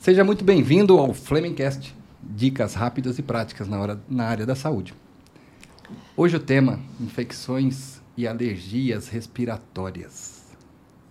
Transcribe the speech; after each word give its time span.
Seja 0.00 0.24
muito 0.24 0.42
bem-vindo 0.42 0.96
ao 0.96 1.12
Flemingcast, 1.12 1.94
dicas 2.22 2.72
rápidas 2.72 3.18
e 3.18 3.22
práticas 3.22 3.68
na, 3.68 3.78
hora, 3.78 4.02
na 4.08 4.24
área 4.24 4.46
da 4.46 4.54
saúde. 4.54 4.94
Hoje 6.16 6.36
o 6.36 6.40
tema, 6.40 6.80
infecções 6.98 8.00
e 8.16 8.26
alergias 8.26 9.08
respiratórias. 9.08 10.56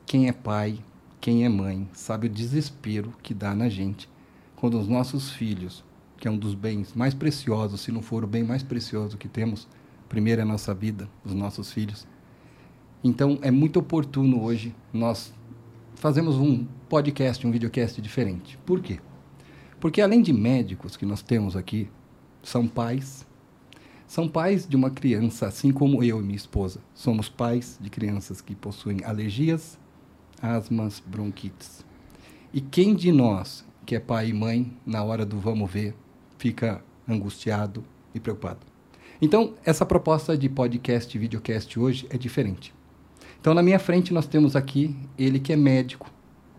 Quem 0.08 0.28
é 0.28 0.32
pai, 0.32 0.80
quem 1.22 1.46
é 1.46 1.50
mãe, 1.50 1.88
sabe 1.94 2.26
o 2.26 2.30
desespero 2.32 3.14
que 3.22 3.32
dá 3.32 3.54
na 3.54 3.70
gente 3.70 4.10
quando 4.56 4.80
os 4.80 4.88
nossos 4.88 5.30
filhos, 5.30 5.84
que 6.18 6.28
é 6.28 6.32
um 6.32 6.38
dos 6.38 6.56
bens 6.56 6.96
mais 6.96 7.14
preciosos, 7.14 7.82
se 7.82 7.92
não 7.92 8.02
for 8.02 8.24
o 8.24 8.28
bem 8.28 8.42
mais 8.42 8.64
precioso 8.64 9.20
que 9.20 9.28
temos, 9.28 9.68
primeiro 10.10 10.42
é 10.42 10.44
a 10.44 10.48
nossa 10.48 10.74
vida, 10.74 11.08
os 11.24 11.36
nossos 11.36 11.72
filhos. 11.72 12.08
Então 13.04 13.38
é 13.44 13.52
muito 13.52 13.78
oportuno 13.78 14.44
hoje 14.44 14.76
nós 14.92 15.32
fazemos 16.00 16.38
um 16.38 16.66
podcast, 16.88 17.46
um 17.46 17.52
videocast 17.52 18.02
diferente. 18.02 18.58
Por 18.66 18.82
quê? 18.82 19.00
Porque 19.82 20.02
além 20.02 20.22
de 20.22 20.32
médicos 20.32 20.96
que 20.96 21.06
nós 21.06 21.22
temos 21.22 21.58
aqui, 21.58 21.90
são 22.42 22.68
pais. 22.68 23.28
São 24.08 24.28
pais 24.28 24.66
de 24.66 24.78
uma 24.78 24.90
criança, 24.90 25.48
assim 25.48 25.72
como 25.72 26.02
eu 26.02 26.20
e 26.20 26.24
minha 26.24 26.38
esposa. 26.38 26.80
Somos 26.94 27.28
pais 27.28 27.78
de 27.82 27.90
crianças 27.90 28.40
que 28.40 28.56
possuem 28.56 29.04
alergias, 29.04 29.78
asmas, 30.42 31.04
bronquites. 31.06 31.86
E 32.54 32.62
quem 32.62 32.96
de 32.96 33.12
nós, 33.12 33.66
que 33.86 33.94
é 33.94 34.00
pai 34.00 34.30
e 34.30 34.34
mãe, 34.34 34.72
na 34.86 35.04
hora 35.04 35.26
do 35.26 35.38
vamos 35.38 35.70
ver, 35.70 35.94
fica 36.38 36.82
angustiado 37.08 37.84
e 38.16 38.22
preocupado? 38.22 38.62
Então, 39.22 39.54
essa 39.66 39.86
proposta 39.86 40.38
de 40.38 40.48
podcast 40.48 41.16
e 41.16 41.20
videocast 41.20 41.78
hoje 41.78 42.08
é 42.10 42.18
diferente. 42.18 42.74
Então, 43.40 43.54
na 43.54 43.64
minha 43.64 43.80
frente, 43.80 44.14
nós 44.14 44.28
temos 44.28 44.54
aqui 44.54 44.94
ele 45.18 45.40
que 45.40 45.54
é 45.54 45.56
médico, 45.56 46.12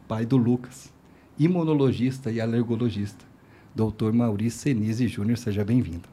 pai 0.08 0.24
do 0.24 0.38
Lucas, 0.38 0.90
imunologista 1.38 2.30
e 2.30 2.40
alergologista, 2.40 3.22
Dr. 3.74 4.12
Maurício 4.14 4.60
Senise 4.60 5.06
Júnior, 5.06 5.36
seja 5.36 5.62
bem-vindo. 5.62 6.08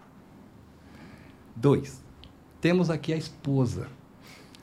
Dois, 1.55 2.03
temos 2.59 2.89
aqui 2.89 3.13
a 3.13 3.17
esposa, 3.17 3.87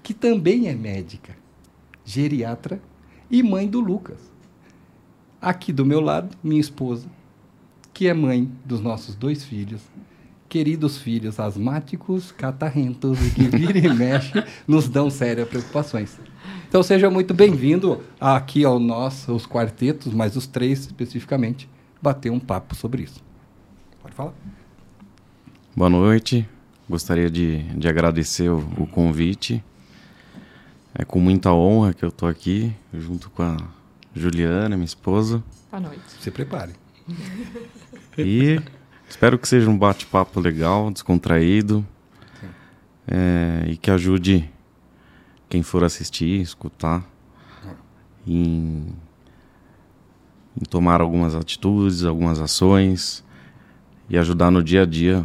que 0.03 0.13
também 0.13 0.69
é 0.69 0.75
médica, 0.75 1.35
geriatra 2.05 2.83
e 3.31 3.43
mãe 3.43 3.67
do 3.67 3.81
Lucas. 3.81 4.31
Aqui 5.41 5.73
do 5.73 5.87
meu 5.87 6.01
lado, 6.01 6.37
minha 6.43 6.61
esposa, 6.61 7.09
que 7.95 8.09
é 8.09 8.13
mãe 8.13 8.51
dos 8.63 8.81
nossos 8.81 9.15
dois 9.15 9.43
filhos, 9.43 9.81
queridos 10.55 10.99
filhos 10.99 11.41
asmáticos, 11.41 12.31
catarrentos 12.31 13.19
e 13.27 13.31
que 13.33 13.49
vira 13.49 13.77
e 13.77 13.93
mexe 13.93 14.33
nos 14.69 14.89
dão 14.89 15.11
sérias 15.11 15.49
preocupações. 15.49 16.17
Então 16.69 16.81
seja 16.81 17.11
muito 17.11 17.35
bem-vindo 17.35 18.01
aqui 18.21 18.65
ao 18.65 18.79
nosso, 18.79 19.35
os 19.35 19.49
quartetos, 19.49 20.15
mas 20.15 20.37
os 20.37 20.47
três 20.47 20.83
especificamente, 20.83 21.69
bater 22.01 22.31
um 22.31 22.39
papo 22.39 22.77
sobre 22.77 23.03
isso. 23.03 23.21
Pode 24.01 24.15
falar. 24.15 24.33
Boa 25.75 25.91
noite. 25.91 26.49
Gostaria 26.89 27.29
de, 27.29 27.65
de 27.77 27.89
agradecer 27.89 28.49
o, 28.49 28.59
o 28.79 28.87
convite. 28.87 29.61
É 30.95 31.05
com 31.05 31.19
muita 31.19 31.53
honra 31.53 31.93
que 31.93 32.05
eu 32.05 32.11
estou 32.11 32.29
aqui, 32.29 32.73
junto 32.93 33.29
com 33.29 33.43
a 33.43 33.57
Juliana, 34.15 34.77
minha 34.77 34.85
esposa. 34.85 35.43
Boa 35.69 35.81
noite. 35.81 36.05
Se 36.21 36.31
prepare. 36.31 36.75
E 38.17 38.61
Espero 39.09 39.39
que 39.39 39.47
seja 39.47 39.71
um 39.71 39.79
bate-papo 39.79 40.41
legal, 40.41 40.91
descontraído. 40.91 41.87
É, 43.07 43.65
e 43.69 43.77
que 43.77 43.91
ajude 43.91 44.51
quem 45.49 45.63
for 45.63 45.85
assistir, 45.85 46.41
escutar, 46.41 47.05
em, 48.27 48.87
em 50.57 50.65
tomar 50.69 51.01
algumas 51.01 51.35
atitudes, 51.35 52.05
algumas 52.05 52.41
ações 52.41 53.23
e 54.09 54.17
ajudar 54.17 54.51
no 54.51 54.63
dia 54.63 54.83
a 54.83 54.87
dia. 54.87 55.25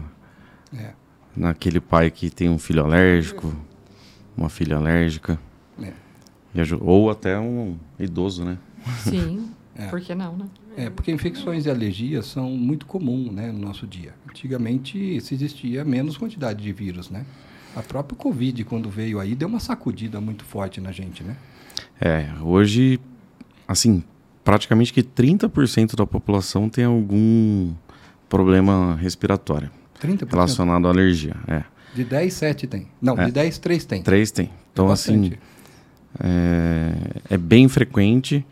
É. 0.75 0.93
Naquele 1.35 1.79
pai 1.79 2.11
que 2.11 2.29
tem 2.29 2.49
um 2.49 2.59
filho 2.59 2.83
alérgico, 2.83 3.55
uma 4.35 4.49
filha 4.49 4.77
alérgica. 4.77 5.39
É. 5.81 5.93
ou 6.81 7.09
até 7.09 7.39
um 7.39 7.77
idoso, 7.97 8.43
né? 8.43 8.57
Sim, 9.03 9.51
é. 9.75 9.87
por 9.87 10.01
que 10.01 10.13
não, 10.13 10.35
né? 10.35 10.45
É, 10.79 10.89
porque 10.89 11.11
infecções 11.11 11.65
e 11.65 11.69
alergias 11.69 12.25
são 12.25 12.51
muito 12.51 12.85
comuns 12.85 13.33
né, 13.33 13.51
no 13.51 13.59
nosso 13.59 13.85
dia. 13.85 14.13
Antigamente 14.29 15.19
se 15.19 15.33
existia 15.33 15.83
menos 15.83 16.15
quantidade 16.15 16.63
de 16.63 16.71
vírus, 16.71 17.09
né? 17.09 17.25
A 17.75 17.81
própria 17.81 18.17
Covid, 18.17 18.63
quando 18.63 18.89
veio 18.89 19.19
aí, 19.19 19.35
deu 19.35 19.49
uma 19.49 19.59
sacudida 19.59 20.21
muito 20.21 20.45
forte 20.45 20.79
na 20.79 20.93
gente, 20.93 21.21
né? 21.21 21.35
É, 21.99 22.29
hoje, 22.41 22.97
assim, 23.67 24.01
praticamente 24.41 24.93
que 24.93 25.03
30% 25.03 25.97
da 25.97 26.05
população 26.05 26.69
tem 26.69 26.85
algum 26.85 27.73
problema 28.29 28.95
respiratório 28.95 29.69
30%? 30.01 30.31
relacionado 30.31 30.87
à 30.87 30.91
alergia. 30.91 31.35
É. 31.45 31.63
De 31.93 32.05
10, 32.05 32.33
7 32.33 32.67
tem. 32.67 32.87
Não, 33.01 33.19
é. 33.19 33.25
de 33.25 33.33
10, 33.33 33.57
3 33.57 33.83
tem. 33.83 34.01
3 34.01 34.31
tem. 34.31 34.49
Então, 34.71 34.89
é 34.89 34.93
assim, 34.93 35.33
é, 36.21 36.93
é 37.31 37.37
bem 37.37 37.67
frequente. 37.67 38.45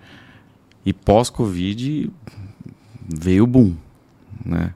E 0.88 0.94
pós-Covid 0.94 2.10
veio 3.14 3.44
o 3.44 3.48
boom, 3.48 3.76
né? 4.46 4.74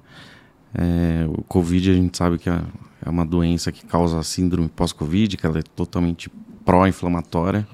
É, 0.74 1.26
o 1.30 1.42
Covid 1.44 1.90
a 1.90 1.94
gente 1.94 2.18
sabe 2.18 2.38
que 2.38 2.50
é, 2.50 2.62
é 3.06 3.10
uma 3.10 3.26
doença 3.26 3.72
que 3.72 3.86
causa 3.86 4.22
síndrome 4.22 4.68
pós-Covid, 4.68 5.38
que 5.38 5.46
ela 5.46 5.60
é 5.60 5.62
totalmente 5.62 6.30
pró-inflamatória. 6.66 7.66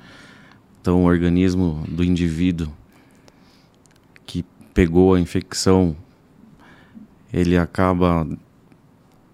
Então 0.80 1.02
o 1.02 1.06
organismo 1.08 1.84
do 1.90 2.04
indivíduo 2.04 2.72
que 4.24 4.46
pegou 4.72 5.16
a 5.16 5.20
infecção, 5.20 5.98
ele 7.34 7.58
acaba 7.58 8.28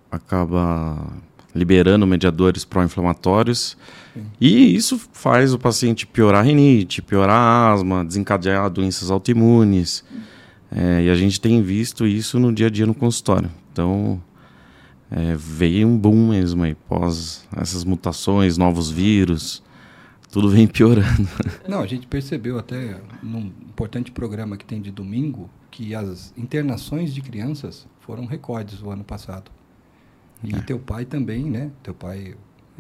acaba 0.10 1.12
liberando 1.54 2.08
mediadores 2.08 2.64
pró-inflamatórios 2.64 3.76
e 4.40 4.76
isso 4.76 5.00
faz 5.12 5.54
o 5.54 5.60
paciente 5.60 6.06
piorar 6.06 6.42
a 6.42 6.44
rinite, 6.44 7.02
piorar 7.02 7.36
a 7.36 7.72
asma, 7.72 8.06
desencadear 8.06 8.70
doenças 8.70 9.10
autoimunes. 9.10 10.04
É, 10.72 11.04
e 11.04 11.10
a 11.10 11.16
gente 11.16 11.40
tem 11.40 11.62
visto 11.62 12.06
isso 12.06 12.40
no 12.40 12.52
dia 12.52 12.68
a 12.68 12.70
dia 12.70 12.86
no 12.86 12.96
consultório. 12.96 13.50
Então, 13.72 14.22
é, 15.10 15.36
veio 15.36 15.88
um 15.88 15.98
boom 15.98 16.30
mesmo 16.30 16.64
aí, 16.64 16.76
pós 16.76 17.48
essas 17.56 17.84
mutações, 17.84 18.58
novos 18.58 18.90
vírus, 18.90 19.62
tudo 20.32 20.50
vem 20.50 20.68
piorando. 20.68 21.30
Não, 21.70 21.82
a 21.82 21.88
gente 21.88 22.08
percebeu 22.08 22.58
até 22.58 23.00
num 23.22 23.52
importante 23.62 24.12
programa 24.12 24.58
que 24.58 24.66
tem 24.66 24.82
de 24.82 24.90
domingo 24.90 25.50
que 25.70 25.94
as 25.94 26.34
internações 26.36 27.14
de 27.14 27.22
crianças 27.22 27.88
foram 28.00 28.26
recordes 28.26 28.82
o 28.82 28.90
ano 28.90 29.04
passado. 29.04 29.52
E 30.44 30.56
é. 30.56 30.60
teu 30.62 30.80
pai 30.80 31.06
também, 31.06 31.50
né? 31.50 31.72
Teu 31.82 31.94
pai 31.94 32.36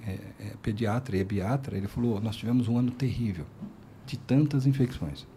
é, 0.05 0.11
é, 0.39 0.53
pediatra 0.61 1.15
e 1.15 1.19
é 1.19 1.23
biatra, 1.23 1.77
ele 1.77 1.87
falou: 1.87 2.19
nós 2.19 2.35
tivemos 2.35 2.67
um 2.67 2.77
ano 2.77 2.91
terrível 2.91 3.45
de 4.05 4.17
tantas 4.17 4.65
infecções. 4.65 5.27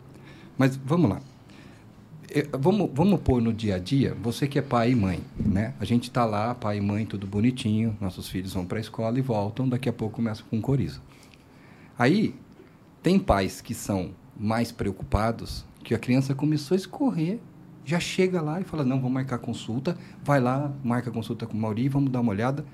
Mas 0.57 0.77
vamos 0.77 1.11
lá. 1.11 1.21
É, 2.29 2.43
vamos, 2.59 2.91
vamos 2.93 3.21
pôr 3.21 3.41
no 3.41 3.53
dia 3.53 3.77
a 3.77 3.79
dia, 3.79 4.17
você 4.21 4.49
que 4.49 4.59
é 4.59 4.63
pai 4.63 4.91
e 4.91 4.97
mãe, 4.97 5.21
né? 5.39 5.75
A 5.79 5.85
gente 5.85 6.05
está 6.05 6.25
lá, 6.25 6.55
pai 6.55 6.79
e 6.79 6.81
mãe, 6.81 7.07
tudo 7.07 7.27
bonitinho, 7.27 7.97
nossos 8.01 8.29
filhos 8.29 8.53
vão 8.53 8.67
para 8.67 8.79
a 8.79 8.81
escola 8.81 9.19
e 9.19 9.23
voltam, 9.23 9.69
daqui 9.69 9.89
a 9.89 9.93
pouco 9.93 10.17
começa 10.17 10.43
com 10.51 10.61
coriza. 10.61 11.01
Aí, 11.97 12.35
tem 13.03 13.19
pais 13.19 13.61
que 13.61 13.73
são 13.73 14.11
mais 14.37 14.73
preocupados, 14.73 15.65
que 15.85 15.95
a 15.95 15.99
criança 15.99 16.35
começou 16.35 16.75
a 16.75 16.79
escorrer, 16.79 17.39
já 17.85 18.01
chega 18.01 18.43
lá 18.43 18.61
e 18.61 18.65
fala, 18.65 18.85
não, 18.85 18.97
vamos 18.97 19.13
marcar 19.13 19.39
consulta, 19.39 19.97
vai 20.25 20.41
lá, 20.41 20.73
marca 20.83 21.11
consulta 21.13 21.47
com 21.47 21.57
o 21.57 21.61
Mauri, 21.61 21.89
vamos 21.89 22.11
dar 22.11 22.21
uma 22.21 22.33
olhada, 22.33 22.65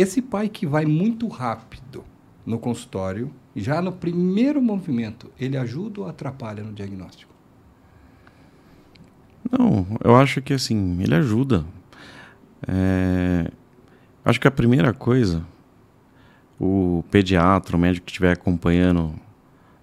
esse 0.00 0.22
pai 0.22 0.48
que 0.48 0.66
vai 0.66 0.84
muito 0.84 1.26
rápido 1.26 2.04
no 2.46 2.58
consultório, 2.58 3.32
já 3.56 3.82
no 3.82 3.90
primeiro 3.92 4.62
movimento, 4.62 5.30
ele 5.38 5.56
ajuda 5.56 6.02
ou 6.02 6.08
atrapalha 6.08 6.62
no 6.62 6.72
diagnóstico? 6.72 7.32
Não, 9.50 9.86
eu 10.04 10.14
acho 10.16 10.40
que 10.40 10.52
assim, 10.52 11.02
ele 11.02 11.14
ajuda. 11.14 11.64
É, 12.66 13.50
acho 14.24 14.40
que 14.40 14.46
a 14.46 14.50
primeira 14.52 14.92
coisa, 14.92 15.44
o 16.60 17.02
pediatra, 17.10 17.76
o 17.76 17.80
médico 17.80 18.06
que 18.06 18.12
estiver 18.12 18.32
acompanhando 18.32 19.14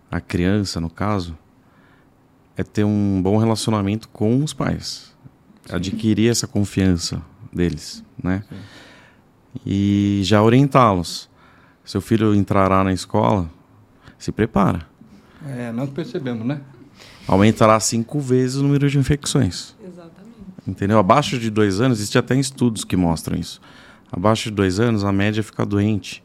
a 0.10 0.22
criança, 0.22 0.80
no 0.80 0.90
caso, 0.90 1.38
é 2.56 2.64
ter 2.64 2.86
um 2.86 3.22
bom 3.22 3.38
relacionamento 3.38 4.08
com 4.10 4.44
os 4.44 4.54
pais. 4.54 5.14
Sim. 5.66 5.76
Adquirir 5.76 6.32
essa 6.32 6.48
confiança 6.48 7.22
deles, 7.52 8.04
né? 8.24 8.44
Sim 8.48 8.85
e 9.66 10.22
já 10.24 10.42
orientá-los. 10.42 11.30
Seu 11.84 12.02
filho 12.02 12.34
entrará 12.34 12.84
na 12.84 12.92
escola, 12.92 13.50
se 14.18 14.32
prepara. 14.32 14.88
É, 15.48 15.72
nós 15.72 15.90
percebemos, 15.92 16.46
né? 16.46 16.62
Aumentará 17.28 17.80
cinco 17.80 18.20
vezes 18.20 18.58
o 18.58 18.64
número 18.64 18.90
de 18.90 18.98
infecções. 18.98 19.76
Exatamente. 19.84 20.36
Entendeu? 20.68 20.98
Abaixo 20.98 21.38
de 21.38 21.50
dois 21.50 21.80
anos, 21.80 22.00
existe 22.00 22.18
até 22.18 22.36
estudos 22.36 22.84
que 22.84 22.96
mostram 22.96 23.38
isso. 23.38 23.62
Abaixo 24.12 24.50
de 24.50 24.56
dois 24.56 24.80
anos, 24.80 25.04
a 25.04 25.12
média 25.12 25.44
fica 25.44 25.66
doente 25.66 26.24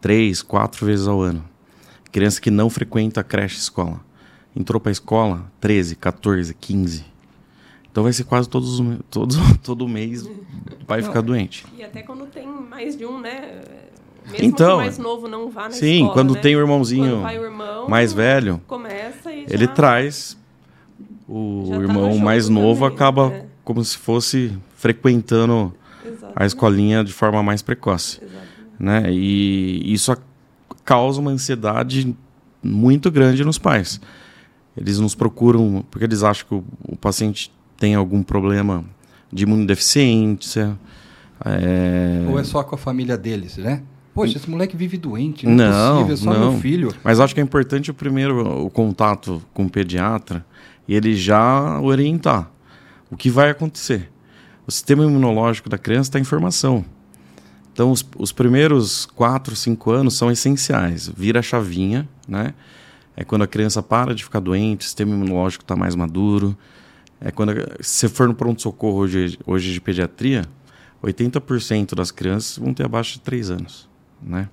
três, 0.00 0.42
quatro 0.42 0.86
vezes 0.86 1.06
ao 1.06 1.20
ano. 1.20 1.44
Criança 2.10 2.40
que 2.40 2.50
não 2.50 2.70
frequenta 2.70 3.20
a 3.20 3.24
creche 3.24 3.58
escola. 3.58 4.00
Entrou 4.54 4.80
para 4.80 4.90
a 4.90 4.92
escola 4.92 5.52
13, 5.60 5.94
14, 5.96 6.54
15. 6.54 7.04
Então 7.90 8.02
vai 8.04 8.12
ser 8.12 8.24
quase 8.24 8.48
todos, 8.48 8.80
todos 9.10 9.36
todo 9.62 9.86
mês 9.88 10.28
vai 10.86 11.02
ficar 11.02 11.20
doente. 11.20 11.66
E 11.76 11.82
até 11.82 12.02
quando 12.02 12.26
tem 12.26 12.46
mais 12.46 12.96
de 12.96 13.04
um, 13.04 13.18
né? 13.20 13.62
Mesmo 14.30 14.46
então, 14.46 14.76
mais 14.76 14.98
novo 14.98 15.26
não 15.26 15.50
vá 15.50 15.64
na 15.64 15.70
sim, 15.70 15.94
escola, 15.96 16.12
quando 16.12 16.34
né? 16.34 16.40
tem 16.40 16.54
o 16.54 16.60
irmãozinho 16.60 17.22
o 17.24 17.30
irmão, 17.30 17.88
mais 17.88 18.12
velho, 18.12 18.60
começa 18.66 19.32
e 19.32 19.44
ele 19.48 19.64
já- 19.66 19.72
traz 19.72 20.38
o 21.28 21.64
Já 21.66 21.76
tá 21.76 21.82
irmão 21.82 22.18
mais 22.18 22.48
novo 22.48 22.80
também, 22.82 22.94
acaba 22.94 23.30
né? 23.30 23.46
como 23.64 23.82
se 23.84 23.96
fosse 23.96 24.56
frequentando 24.76 25.72
a 26.04 26.08
Exatamente, 26.08 26.46
escolinha 26.46 27.02
de 27.04 27.12
forma 27.12 27.42
mais 27.42 27.60
precoce, 27.62 28.20
exatamente. 28.22 28.48
né? 28.78 29.12
E 29.12 29.92
isso 29.92 30.12
a- 30.12 30.18
causa 30.84 31.20
uma 31.20 31.30
ansiedade 31.30 32.14
muito 32.62 33.10
grande 33.10 33.42
nos 33.44 33.58
pais. 33.58 34.00
Eles 34.76 34.98
nos 35.00 35.14
procuram 35.14 35.84
porque 35.90 36.04
eles 36.04 36.22
acham 36.22 36.46
que 36.46 36.54
o, 36.54 36.64
o 36.92 36.96
paciente 36.96 37.50
tem 37.80 37.94
algum 37.96 38.22
problema 38.22 38.84
de 39.32 39.42
imunodeficiência. 39.44 40.78
é, 41.44 42.26
Ou 42.30 42.38
é 42.38 42.44
só 42.44 42.62
com 42.62 42.74
a 42.76 42.78
família 42.78 43.16
deles, 43.16 43.56
né? 43.56 43.82
Poxa, 44.14 44.36
esse 44.36 44.50
moleque 44.50 44.76
vive 44.76 44.98
doente, 44.98 45.46
não, 45.46 45.64
é 45.64 45.68
Não, 45.70 45.92
possível, 45.94 46.14
é 46.14 46.16
só 46.16 46.32
não. 46.38 46.52
meu 46.52 46.60
filho. 46.60 46.94
Mas 47.02 47.18
acho 47.20 47.34
que 47.34 47.40
é 47.40 47.42
importante 47.44 47.90
o 47.90 47.94
primeiro 47.94 48.64
o 48.66 48.68
contato 48.70 49.40
com 49.54 49.64
o 49.64 49.70
pediatra 49.70 50.44
e 50.86 50.94
ele 50.94 51.14
já 51.16 51.80
orientar 51.80 52.50
o 53.10 53.16
que 53.16 53.30
vai 53.30 53.50
acontecer. 53.50 54.10
O 54.66 54.70
sistema 54.70 55.04
imunológico 55.04 55.68
da 55.68 55.78
criança 55.78 56.10
está 56.10 56.18
em 56.20 56.24
formação. 56.24 56.84
Então, 57.72 57.90
os, 57.90 58.04
os 58.18 58.30
primeiros 58.32 59.06
4, 59.14 59.56
5 59.56 59.90
anos 59.90 60.14
são 60.18 60.30
essenciais. 60.30 61.08
Vira 61.16 61.38
a 61.38 61.42
chavinha, 61.42 62.06
né? 62.28 62.52
É 63.16 63.24
quando 63.24 63.42
a 63.42 63.46
criança 63.46 63.82
para 63.82 64.14
de 64.14 64.22
ficar 64.24 64.40
doente, 64.40 64.82
o 64.82 64.84
sistema 64.84 65.12
imunológico 65.14 65.64
está 65.64 65.74
mais 65.76 65.94
maduro. 65.94 66.56
É 67.20 67.30
quando, 67.30 67.52
se 67.80 68.00
você 68.00 68.08
for 68.08 68.26
no 68.28 68.34
pronto-socorro 68.34 68.98
hoje, 68.98 69.38
hoje 69.46 69.72
de 69.72 69.80
pediatria, 69.80 70.46
80% 71.02 71.94
das 71.94 72.10
crianças 72.10 72.56
vão 72.58 72.72
ter 72.72 72.84
abaixo 72.84 73.14
de 73.14 73.20
3 73.20 73.50
anos, 73.50 73.88
né? 74.22 74.48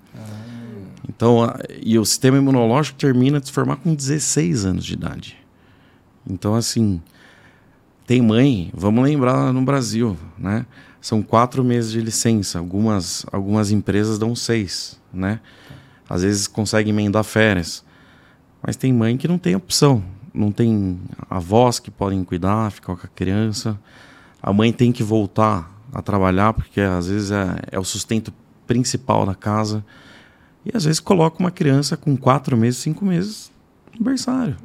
Então, 1.08 1.44
a- 1.44 1.58
e 1.82 1.98
o 1.98 2.06
sistema 2.06 2.38
imunológico 2.38 2.98
termina 2.98 3.40
de 3.40 3.48
se 3.48 3.54
formar 3.54 3.78
com 3.78 3.94
16 3.96 4.66
anos 4.66 4.84
de 4.86 4.94
idade. 4.94 5.38
Então, 6.30 6.56
assim, 6.56 7.02
tem 8.06 8.22
mãe, 8.22 8.70
vamos 8.74 9.04
lembrar 9.04 9.54
no 9.54 9.62
Brasil, 9.62 10.18
né? 10.38 10.66
São 11.00 11.22
quatro 11.22 11.64
meses 11.64 11.92
de 11.92 12.02
licença. 12.02 12.60
Algumas, 12.60 13.26
algumas 13.32 13.72
empresas 13.72 14.20
dão 14.20 14.36
seis, 14.36 15.00
né? 15.14 15.40
Às 16.10 16.24
vezes 16.24 16.48
conseguem 16.48 16.92
emendar 16.94 17.24
férias. 17.24 17.84
Mas 18.62 18.76
tem 18.76 18.92
mãe 18.92 19.16
que 19.16 19.28
não 19.28 19.38
tem 19.38 19.56
opção. 19.56 20.04
Não 20.34 20.52
tem 20.52 21.00
avós 21.30 21.80
que 21.80 21.90
podem 21.90 22.24
cuidar, 22.24 22.72
ficar 22.72 22.96
com 22.96 23.06
a 23.06 23.10
criança. 23.10 23.80
A 24.42 24.54
mãe 24.54 24.72
tem 24.72 24.92
que 24.92 25.04
voltar 25.04 25.72
a 25.92 26.02
trabalhar, 26.02 26.54
porque 26.54 26.82
às 26.82 27.08
vezes 27.08 27.32
é, 27.32 27.56
é 27.72 27.80
o 27.80 27.84
sustento 27.84 28.34
principal 28.66 29.26
da 29.26 29.34
casa. 29.34 29.84
E 30.66 30.76
às 30.76 30.84
vezes 30.84 31.00
coloca 31.00 31.40
uma 31.40 31.52
criança 31.52 31.96
com 31.96 32.16
quatro 32.18 32.58
meses, 32.58 32.80
cinco 32.80 33.06
meses 33.06 33.52
no 33.98 34.06
berçário. 34.06 34.58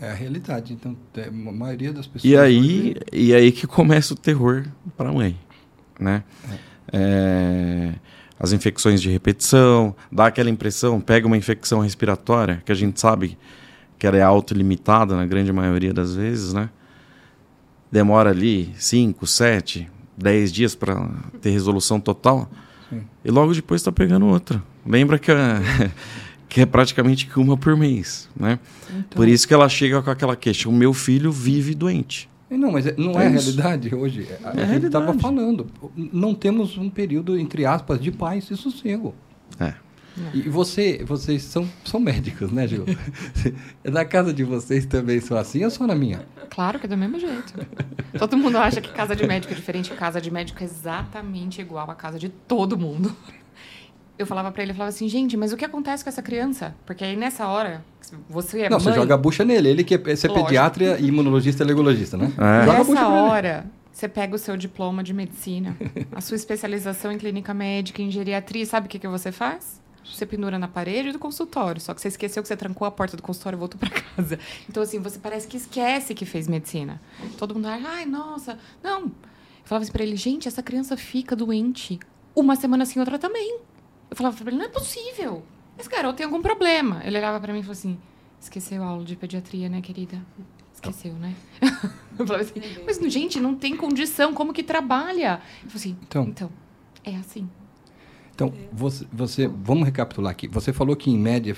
É 0.00 0.10
a 0.10 0.14
realidade. 0.14 0.72
Então, 0.72 0.96
é, 1.16 1.28
a 1.28 1.30
maioria 1.30 1.92
das 1.92 2.06
pessoas. 2.06 2.24
E 2.24 2.36
aí, 2.36 2.96
e 3.12 3.32
aí 3.32 3.52
que 3.52 3.66
começa 3.66 4.14
o 4.14 4.16
terror 4.16 4.66
para 4.96 5.10
a 5.10 5.12
mãe, 5.12 5.38
né? 5.98 6.24
É, 6.92 7.94
as 8.38 8.52
infecções 8.52 9.00
de 9.00 9.08
repetição, 9.08 9.94
dá 10.10 10.26
aquela 10.26 10.50
impressão, 10.50 11.00
pega 11.00 11.26
uma 11.26 11.36
infecção 11.36 11.78
respiratória, 11.78 12.60
que 12.66 12.72
a 12.72 12.74
gente 12.74 13.00
sabe 13.00 13.38
que 14.02 14.06
ela 14.08 14.16
é 14.16 14.20
autolimitada 14.22 15.14
na 15.14 15.24
grande 15.24 15.52
maioria 15.52 15.94
das 15.94 16.16
vezes, 16.16 16.52
né? 16.52 16.70
Demora 17.88 18.30
ali 18.30 18.74
5, 18.76 19.24
7, 19.24 19.88
10 20.18 20.52
dias 20.52 20.74
para 20.74 21.08
ter 21.40 21.50
resolução 21.50 22.00
total. 22.00 22.50
Sim. 22.90 23.02
E 23.24 23.30
logo 23.30 23.54
depois 23.54 23.80
está 23.80 23.92
pegando 23.92 24.26
outra. 24.26 24.60
Lembra 24.84 25.20
que 25.20 25.30
é, 25.30 25.60
que 26.48 26.62
é 26.62 26.66
praticamente 26.66 27.30
uma 27.36 27.56
por 27.56 27.76
mês, 27.76 28.28
né? 28.34 28.58
Então, 28.90 29.04
Por 29.14 29.28
isso 29.28 29.46
que 29.46 29.54
ela 29.54 29.68
chega 29.68 30.02
com 30.02 30.10
aquela 30.10 30.34
queixa: 30.34 30.68
o 30.68 30.72
meu 30.72 30.92
filho 30.92 31.30
vive 31.30 31.72
doente. 31.72 32.28
E 32.50 32.56
Não, 32.56 32.72
mas 32.72 32.88
é- 32.88 32.96
não 32.98 33.12
é, 33.20 33.26
É 33.26 33.26
a 33.28 33.30
realidade 33.30 33.94
hoje. 33.94 34.26
A, 34.42 34.48
É 34.48 34.64
a 34.64 34.66
gente 34.66 34.86
estava 34.86 35.14
falando. 35.14 35.68
Não 35.94 36.34
temos 36.34 36.76
um 36.76 36.90
período, 36.90 37.38
entre 37.38 37.64
aspas, 37.64 38.00
de 38.00 38.10
paz 38.10 38.50
e 38.50 38.56
sossego. 38.56 39.14
É. 39.60 39.74
E 40.34 40.42
você, 40.48 41.02
vocês 41.04 41.42
são, 41.42 41.68
são 41.84 41.98
médicos, 41.98 42.50
né, 42.52 42.66
Gil? 42.66 42.84
na 43.84 44.04
casa 44.04 44.32
de 44.32 44.44
vocês 44.44 44.84
também 44.86 45.20
são 45.20 45.36
assim 45.36 45.64
ou 45.64 45.70
só 45.70 45.86
na 45.86 45.94
minha? 45.94 46.26
Claro 46.50 46.78
que 46.78 46.86
é 46.86 46.88
do 46.88 46.96
mesmo 46.96 47.18
jeito. 47.18 47.54
Todo 48.18 48.36
mundo 48.36 48.58
acha 48.58 48.80
que 48.80 48.90
casa 48.92 49.16
de 49.16 49.26
médico 49.26 49.52
é 49.52 49.56
diferente. 49.56 49.90
Casa 49.92 50.20
de 50.20 50.30
médico 50.30 50.60
é 50.60 50.64
exatamente 50.64 51.60
igual 51.60 51.90
à 51.90 51.94
casa 51.94 52.18
de 52.18 52.28
todo 52.28 52.76
mundo. 52.76 53.14
Eu 54.18 54.26
falava 54.26 54.52
pra 54.52 54.62
ele, 54.62 54.72
eu 54.72 54.76
falava 54.76 54.90
assim, 54.90 55.08
gente, 55.08 55.36
mas 55.36 55.52
o 55.52 55.56
que 55.56 55.64
acontece 55.64 56.04
com 56.04 56.10
essa 56.10 56.22
criança? 56.22 56.74
Porque 56.84 57.02
aí 57.02 57.16
nessa 57.16 57.48
hora, 57.48 57.82
você 58.28 58.62
é 58.62 58.70
não, 58.70 58.78
mãe... 58.78 58.84
você 58.84 58.92
joga 58.92 59.14
a 59.14 59.16
bucha 59.16 59.44
nele. 59.44 59.68
Ele 59.70 59.84
que 59.84 59.94
é, 59.94 59.98
você 59.98 60.26
é 60.26 60.30
Lógico. 60.30 60.46
pediatra 60.46 61.00
e 61.00 61.06
imunologista 61.06 61.62
e 61.62 61.64
alergologista, 61.64 62.16
né? 62.16 62.30
É. 62.38 62.66
Joga 62.66 62.80
a 62.80 62.84
bucha 62.84 62.94
Nessa 62.94 63.08
nele. 63.08 63.20
hora, 63.20 63.66
você 63.90 64.08
pega 64.08 64.34
o 64.34 64.38
seu 64.38 64.56
diploma 64.56 65.02
de 65.02 65.12
medicina, 65.12 65.76
a 66.14 66.20
sua 66.20 66.36
especialização 66.36 67.10
em 67.10 67.18
clínica 67.18 67.52
médica, 67.52 68.02
em 68.02 68.10
geriatria, 68.10 68.64
sabe 68.66 68.86
o 68.86 68.90
que, 68.90 68.98
que 68.98 69.08
você 69.08 69.32
faz? 69.32 69.81
Você 70.04 70.26
pendura 70.26 70.58
na 70.58 70.68
parede 70.68 71.12
do 71.12 71.18
consultório. 71.18 71.80
Só 71.80 71.94
que 71.94 72.00
você 72.00 72.08
esqueceu 72.08 72.42
que 72.42 72.48
você 72.48 72.56
trancou 72.56 72.86
a 72.86 72.90
porta 72.90 73.16
do 73.16 73.22
consultório 73.22 73.56
e 73.56 73.60
voltou 73.60 73.78
para 73.78 73.90
casa. 73.90 74.38
Então, 74.68 74.82
assim, 74.82 74.98
você 74.98 75.18
parece 75.18 75.46
que 75.46 75.56
esquece 75.56 76.14
que 76.14 76.24
fez 76.24 76.48
medicina. 76.48 77.00
Todo 77.38 77.54
mundo 77.54 77.66
ai, 77.66 78.04
nossa. 78.04 78.58
Não. 78.82 79.02
Eu 79.02 79.12
falava 79.64 79.82
assim 79.84 79.92
pra 79.92 80.02
ele, 80.02 80.16
gente, 80.16 80.48
essa 80.48 80.62
criança 80.62 80.96
fica 80.96 81.36
doente 81.36 82.00
uma 82.34 82.56
semana 82.56 82.82
assim, 82.82 82.98
outra 82.98 83.18
também. 83.18 83.58
Eu 84.10 84.16
falava 84.16 84.36
pra 84.36 84.48
ele, 84.48 84.58
não 84.58 84.64
é 84.66 84.68
possível. 84.68 85.42
Esse 85.78 85.88
garoto 85.88 86.16
tem 86.16 86.26
algum 86.26 86.42
problema. 86.42 87.00
Ele 87.04 87.16
olhava 87.16 87.40
pra 87.40 87.52
mim 87.52 87.60
e 87.60 87.62
falou 87.62 87.72
assim, 87.72 87.98
esqueceu 88.40 88.82
a 88.82 88.86
aula 88.86 89.04
de 89.04 89.16
pediatria, 89.16 89.68
né, 89.68 89.80
querida? 89.80 90.20
Esqueceu, 90.74 91.14
né? 91.14 91.34
Eu 92.18 92.26
falava 92.26 92.42
assim, 92.44 92.60
mas, 92.84 92.98
gente, 93.12 93.40
não 93.40 93.54
tem 93.54 93.76
condição, 93.76 94.34
como 94.34 94.52
que 94.52 94.62
trabalha? 94.62 95.40
Eu 95.62 95.70
falei 95.70 95.76
assim, 95.76 95.96
Então. 96.02 96.24
então, 96.24 96.50
é 97.04 97.16
assim. 97.16 97.48
Então, 98.46 98.52
você, 98.72 99.06
você, 99.12 99.48
vamos 99.48 99.84
recapitular 99.84 100.30
aqui. 100.30 100.48
Você 100.48 100.72
falou 100.72 100.96
que, 100.96 101.10
em 101.10 101.18
média, 101.18 101.56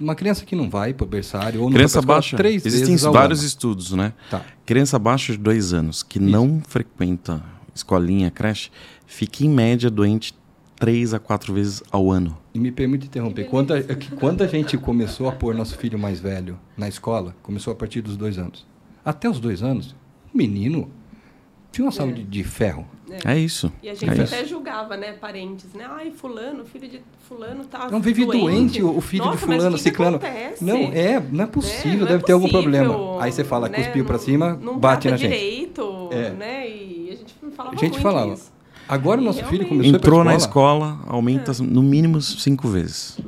uma 0.00 0.14
criança 0.14 0.44
que 0.44 0.54
não 0.54 0.70
vai 0.70 0.92
para 0.94 1.04
o 1.04 1.08
berçário 1.08 1.60
ou 1.60 1.68
não 1.68 1.74
Criança 1.74 2.00
vai 2.00 2.06
pra 2.06 2.18
escola 2.18 2.18
baixa. 2.18 2.36
três 2.36 2.66
Existem 2.66 2.90
vezes 2.92 3.04
ao 3.04 3.12
vários 3.12 3.40
ano. 3.40 3.48
estudos, 3.48 3.92
né? 3.92 4.12
Tá. 4.30 4.44
Criança 4.64 4.96
abaixo 4.96 5.32
de 5.32 5.38
dois 5.38 5.72
anos 5.72 6.02
que 6.02 6.18
não 6.18 6.62
frequenta 6.66 7.42
escolinha, 7.74 8.30
creche, 8.30 8.70
fica 9.06 9.44
em 9.44 9.48
média 9.48 9.90
doente 9.90 10.34
três 10.76 11.12
a 11.12 11.18
quatro 11.18 11.52
vezes 11.52 11.82
ao 11.90 12.10
ano. 12.10 12.36
E 12.54 12.58
me 12.58 12.72
permite 12.72 13.06
interromper. 13.06 13.44
Quando 13.44 13.74
a, 13.74 13.78
é 13.78 13.94
que 13.94 14.10
quando 14.16 14.42
a 14.42 14.46
gente 14.46 14.78
começou 14.78 15.28
a 15.28 15.32
pôr 15.32 15.54
nosso 15.54 15.76
filho 15.76 15.98
mais 15.98 16.20
velho 16.20 16.58
na 16.76 16.88
escola, 16.88 17.34
começou 17.42 17.72
a 17.72 17.76
partir 17.76 18.00
dos 18.00 18.16
dois 18.16 18.38
anos. 18.38 18.66
Até 19.04 19.28
os 19.28 19.38
dois 19.38 19.62
anos, 19.62 19.94
o 20.32 20.36
menino 20.36 20.90
tinha 21.70 21.84
uma 21.84 21.92
saúde 21.92 22.22
de 22.22 22.42
ferro. 22.42 22.86
É 23.24 23.38
isso. 23.38 23.72
E 23.82 23.88
a 23.88 23.92
é 23.92 23.94
gente 23.94 24.22
isso. 24.22 24.34
até 24.34 24.44
julgava, 24.44 24.96
né, 24.96 25.12
parentes, 25.12 25.66
né? 25.74 25.86
Ai, 25.88 26.10
fulano, 26.10 26.64
filho 26.64 26.88
de 26.88 27.00
fulano 27.28 27.64
tá 27.64 27.88
Não 27.90 28.00
vive 28.00 28.24
doente, 28.24 28.82
o 28.82 28.96
o 28.96 29.00
filho 29.00 29.24
Nossa, 29.24 29.38
de 29.38 29.46
mas 29.46 29.56
fulano, 29.58 29.74
o 29.74 29.78
que 29.78 29.82
ciclano. 29.84 30.16
acontece? 30.16 30.64
Não 30.64 30.76
é, 30.76 31.20
não 31.20 31.20
é 31.20 31.20
Né? 31.32 31.46
possível, 31.46 31.98
Não 32.00 32.06
é 32.06 32.10
deve 32.10 32.24
ter 32.24 32.32
algum 32.32 32.48
problema. 32.48 33.22
Aí 33.22 33.32
você 33.32 33.44
fala, 33.44 33.68
né? 33.68 33.78
cuspiu 33.82 34.04
pra 34.04 34.16
Não- 34.16 34.22
cima, 34.24 34.58
não 34.60 34.78
bate 34.78 35.10
na 35.10 35.16
gente. 35.16 35.30
direito, 35.30 36.08
É. 36.12 36.30
né? 36.30 36.68
E 36.68 37.10
a 37.12 37.16
gente 37.16 37.34
falava 37.56 37.74
A 37.76 37.78
gente 37.78 37.90
muito 37.92 38.02
falava. 38.02 38.32
isso. 38.34 38.52
Agora 38.88 39.20
o 39.20 39.24
nosso 39.24 39.40
E 39.40 39.44
filho 39.44 39.66
começou 39.68 39.90
a 39.92 39.94
ir 39.94 39.96
Entrou 39.96 40.24
na 40.24 40.34
escola. 40.34 40.84
escola, 40.96 41.04
aumenta 41.06 41.52
no 41.62 41.82
mínimo 41.82 42.20
cinco 42.20 42.66
vezes. 42.68 43.18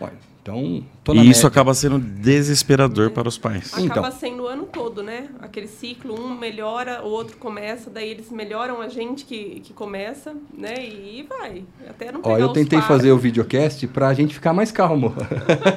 Olha, 0.00 0.12
então, 0.42 0.82
tô 1.06 1.14
na 1.14 1.22
E 1.22 1.30
isso 1.30 1.38
média. 1.38 1.48
acaba 1.48 1.72
sendo 1.72 1.98
desesperador 1.98 3.10
para 3.12 3.28
os 3.28 3.38
pais. 3.38 3.72
Acaba 3.72 3.86
Então. 4.08 4.12
sendo 4.12 4.42
o 4.42 4.46
ano 4.46 4.64
todo, 4.64 5.02
né? 5.02 5.28
Aquele 5.40 5.68
ciclo, 5.68 6.20
um 6.20 6.36
melhora, 6.36 7.02
o 7.04 7.08
outro 7.08 7.36
começa, 7.38 7.88
daí 7.88 8.10
eles 8.10 8.30
melhoram 8.30 8.80
a 8.82 8.88
gente 8.88 9.24
que, 9.24 9.60
que 9.60 9.72
começa, 9.72 10.34
né? 10.52 10.74
E 10.84 11.24
vai. 11.28 11.62
Até 11.88 12.10
não 12.10 12.20
Ó, 12.24 12.36
eu 12.36 12.48
os 12.48 12.52
tentei 12.52 12.78
pares. 12.80 12.88
fazer 12.88 13.12
o 13.12 13.18
videocast 13.18 13.86
pra 13.86 14.12
gente 14.12 14.34
ficar 14.34 14.52
mais 14.52 14.72
calmo. 14.72 15.14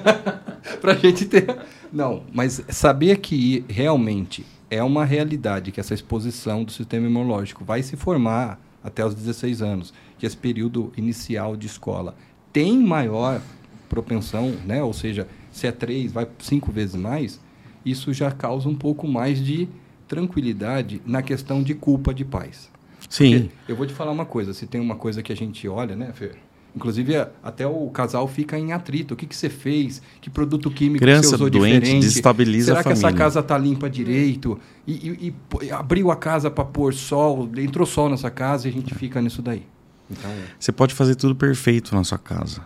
pra 0.82 0.96
gente 0.96 1.26
ter. 1.26 1.58
Não, 1.94 2.24
mas 2.34 2.62
sabia 2.70 3.16
que 3.16 3.64
realmente 3.70 4.46
é 4.70 4.84
uma 4.84 5.06
realidade 5.06 5.72
que 5.72 5.80
essa 5.80 5.94
exposição 5.94 6.64
do 6.64 6.72
sistema 6.72 7.08
imunológico 7.08 7.64
vai 7.64 7.82
se 7.84 7.96
formar 7.96 8.60
até 8.84 9.06
os 9.06 9.14
16 9.14 9.62
anos, 9.62 9.94
que 10.18 10.26
esse 10.26 10.38
período 10.38 10.92
inicial 10.98 11.56
de 11.56 11.68
escola 11.68 12.16
tem 12.52 12.80
maior 12.80 13.42
propensão, 13.90 14.54
né? 14.66 14.82
Ou 14.84 14.94
seja, 14.94 15.28
se 15.52 15.68
é 15.68 15.72
três, 15.72 16.12
vai 16.12 16.28
cinco 16.40 16.72
vezes 16.72 16.96
mais, 16.96 17.40
isso 17.86 18.14
já 18.14 18.32
causa 18.32 18.70
um 18.70 18.76
pouco 18.76 19.08
mais 19.08 19.44
de 19.44 19.68
tranquilidade 20.08 21.02
na 21.06 21.22
questão 21.22 21.62
de 21.64 21.74
culpa 21.74 22.14
de 22.14 22.26
pais. 22.26 22.70
Sim. 23.10 23.44
Porque 23.58 23.72
Eu 23.72 23.76
vou 23.76 23.86
te 23.88 23.94
falar 23.94 24.12
uma 24.12 24.26
coisa, 24.26 24.54
se 24.54 24.66
tem 24.68 24.80
uma 24.82 24.96
coisa 24.96 25.22
que 25.24 25.32
a 25.32 25.36
gente 25.36 25.68
olha, 25.68 25.96
né, 25.96 26.12
Fer? 26.14 26.36
Inclusive, 26.76 27.16
até 27.44 27.66
o 27.66 27.90
casal 27.90 28.28
fica 28.28 28.58
em 28.58 28.72
atrito. 28.74 29.16
O 29.16 29.18
que, 29.18 29.26
que 29.26 29.36
você 29.36 29.50
fez? 29.50 30.02
Que 30.22 30.30
produto 30.30 30.70
químico 30.70 31.00
Criança 31.00 31.30
você 31.30 31.36
usou 31.36 31.50
doente 31.50 31.80
diferente? 31.80 32.02
desestabiliza 32.02 32.66
Será 32.68 32.80
a 32.82 32.84
que 32.84 32.90
essa 32.90 33.12
casa 33.12 33.42
tá 33.42 33.58
limpa 33.58 33.90
direito? 33.90 34.60
E, 34.86 34.94
e- 34.94 35.34
e 35.64 35.72
abriu 35.72 36.12
a 36.12 36.16
casa 36.16 36.52
para 36.52 36.64
pôr 36.64 36.94
sol, 36.94 37.50
entrou 37.58 37.88
sol 37.88 38.08
nessa 38.08 38.30
casa 38.30 38.68
e 38.68 38.70
a 38.70 38.74
gente 38.74 38.94
fica 38.94 39.20
nisso 39.20 39.42
daí. 39.42 39.64
Então, 40.12 40.32
Você 40.60 40.72
pode 40.72 40.94
fazer 40.94 41.16
tudo 41.16 41.36
perfeito 41.36 41.96
na 41.96 42.04
sua 42.04 42.20
casa. 42.20 42.62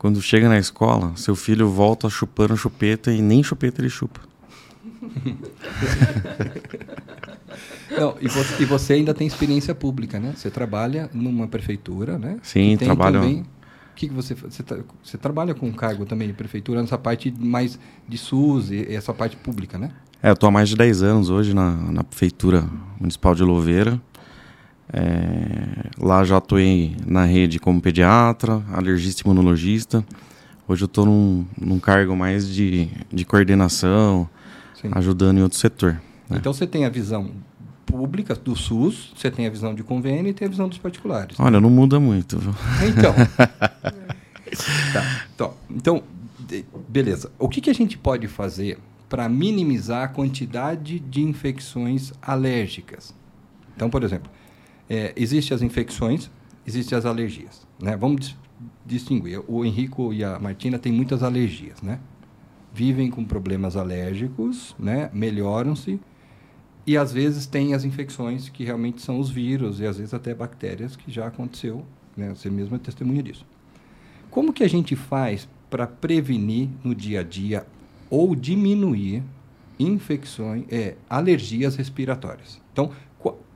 Quando 0.00 0.22
chega 0.22 0.48
na 0.48 0.58
escola, 0.58 1.12
seu 1.14 1.36
filho 1.36 1.68
volta 1.68 2.08
chupando 2.08 2.56
chupeta 2.56 3.12
e 3.12 3.20
nem 3.20 3.42
chupeta 3.42 3.82
ele 3.82 3.90
chupa. 3.90 4.18
não, 7.98 8.14
e, 8.18 8.26
você, 8.26 8.62
e 8.62 8.64
você 8.64 8.94
ainda 8.94 9.12
tem 9.12 9.26
experiência 9.26 9.74
pública, 9.74 10.18
né? 10.18 10.32
Você 10.34 10.50
trabalha 10.50 11.10
numa 11.12 11.46
prefeitura, 11.46 12.18
né? 12.18 12.38
Sim, 12.42 12.78
trabalho- 12.78 13.20
também- 13.20 13.44
que, 13.94 14.08
que 14.08 14.14
você? 14.14 14.34
Você, 14.34 14.64
você 15.04 15.18
trabalha 15.18 15.54
com 15.54 15.70
cargo 15.70 16.06
também 16.06 16.28
de 16.28 16.32
prefeitura 16.32 16.80
nessa 16.80 16.96
parte 16.96 17.30
mais 17.38 17.78
de 18.08 18.16
SUS 18.16 18.70
e 18.70 18.94
essa 18.94 19.12
parte 19.12 19.36
pública, 19.36 19.76
né? 19.76 19.90
É, 20.22 20.30
eu 20.30 20.36
tô 20.36 20.46
há 20.46 20.50
mais 20.50 20.70
de 20.70 20.76
10 20.76 21.02
anos 21.02 21.28
hoje 21.28 21.52
na, 21.52 21.72
na 21.72 22.02
Prefeitura 22.02 22.64
Municipal 22.98 23.34
de 23.34 23.42
Louveira. 23.42 24.00
É, 24.92 25.90
lá 25.98 26.24
já 26.24 26.36
atuei 26.38 26.96
na 27.06 27.24
rede 27.24 27.58
como 27.58 27.80
pediatra, 27.80 28.62
alergista 28.72 29.22
e 29.22 29.24
imunologista. 29.24 30.04
Hoje 30.66 30.82
eu 30.82 30.86
estou 30.86 31.06
num, 31.06 31.46
num 31.60 31.78
cargo 31.78 32.14
mais 32.16 32.48
de, 32.48 32.88
de 33.12 33.24
coordenação, 33.24 34.28
Sim. 34.80 34.88
ajudando 34.92 35.38
em 35.38 35.42
outro 35.42 35.58
setor. 35.58 36.00
né? 36.28 36.36
Então 36.38 36.52
você 36.52 36.66
tem 36.66 36.84
a 36.84 36.88
visão 36.88 37.30
pública 37.86 38.34
do 38.34 38.54
SUS, 38.54 39.12
você 39.16 39.30
tem 39.30 39.46
a 39.46 39.50
visão 39.50 39.74
de 39.74 39.82
convênio 39.82 40.28
e 40.28 40.32
tem 40.32 40.46
a 40.46 40.50
visão 40.50 40.68
dos 40.68 40.78
particulares. 40.78 41.38
Olha, 41.40 41.60
não 41.60 41.70
muda 41.70 41.98
muito. 41.98 42.38
viu? 42.38 42.54
Então. 42.88 43.14
Tá, 44.92 45.04
Então, 45.32 45.54
então, 45.70 46.02
beleza. 46.88 47.30
O 47.38 47.48
que, 47.48 47.60
que 47.60 47.70
a 47.70 47.72
gente 47.72 47.96
pode 47.96 48.26
fazer 48.26 48.78
para 49.08 49.28
minimizar 49.28 50.02
a 50.02 50.08
quantidade 50.08 50.98
de 50.98 51.22
infecções 51.22 52.12
alérgicas? 52.20 53.14
Então, 53.76 53.88
por 53.88 54.02
exemplo, 54.02 54.28
é, 54.90 55.12
existem 55.16 55.54
as 55.54 55.62
infecções, 55.62 56.28
existem 56.66 56.98
as 56.98 57.06
alergias. 57.06 57.64
Né? 57.80 57.96
Vamos 57.96 58.20
dis- 58.20 58.36
distinguir. 58.84 59.40
O 59.46 59.64
Henrico 59.64 60.12
e 60.12 60.24
a 60.24 60.38
Martina 60.38 60.78
têm 60.78 60.92
muitas 60.92 61.22
alergias, 61.22 61.80
né? 61.80 62.00
Vivem 62.74 63.08
com 63.10 63.24
problemas 63.24 63.76
alérgicos, 63.76 64.74
né? 64.78 65.08
Melhoram-se 65.12 66.00
e 66.86 66.96
às 66.96 67.12
vezes 67.12 67.46
tem 67.46 67.72
as 67.72 67.84
infecções 67.84 68.48
que 68.48 68.64
realmente 68.64 69.00
são 69.00 69.20
os 69.20 69.30
vírus 69.30 69.80
e 69.80 69.86
às 69.86 69.98
vezes 69.98 70.12
até 70.12 70.34
bactérias 70.34 70.96
que 70.96 71.10
já 71.10 71.26
aconteceu, 71.26 71.84
né? 72.16 72.30
Você 72.34 72.50
mesmo 72.50 72.74
é 72.74 72.78
testemunha 72.78 73.22
disso. 73.22 73.46
Como 74.30 74.52
que 74.52 74.64
a 74.64 74.68
gente 74.68 74.96
faz 74.96 75.48
para 75.68 75.86
prevenir 75.86 76.68
no 76.82 76.94
dia 76.94 77.20
a 77.20 77.22
dia 77.22 77.66
ou 78.08 78.34
diminuir 78.34 79.22
infecções, 79.78 80.64
é, 80.68 80.96
alergias 81.08 81.76
respiratórias? 81.76 82.60
Então, 82.72 82.90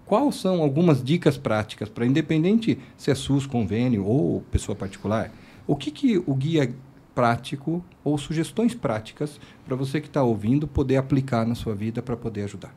quais 0.07 0.37
são 0.37 0.63
algumas 0.63 1.03
dicas 1.03 1.37
práticas 1.37 1.89
para, 1.89 2.07
independente 2.07 2.79
se 2.97 3.11
é 3.11 3.15
SUS, 3.15 3.47
convênio 3.47 4.05
ou 4.05 4.43
pessoa 4.51 4.77
particular, 4.77 5.33
o 5.67 5.75
que, 5.77 5.91
que 5.91 6.19
o 6.19 6.35
guia 6.35 6.75
prático 7.15 7.85
ou 8.03 8.19
sugestões 8.19 8.75
práticas 8.75 9.41
para 9.65 9.77
você 9.77 10.01
que 10.01 10.09
está 10.09 10.23
ouvindo 10.23 10.67
poder 10.67 10.97
aplicar 10.97 11.47
na 11.47 11.55
sua 11.55 11.75
vida 11.75 12.03
para 12.03 12.17
poder 12.17 12.45
ajudar? 12.45 12.75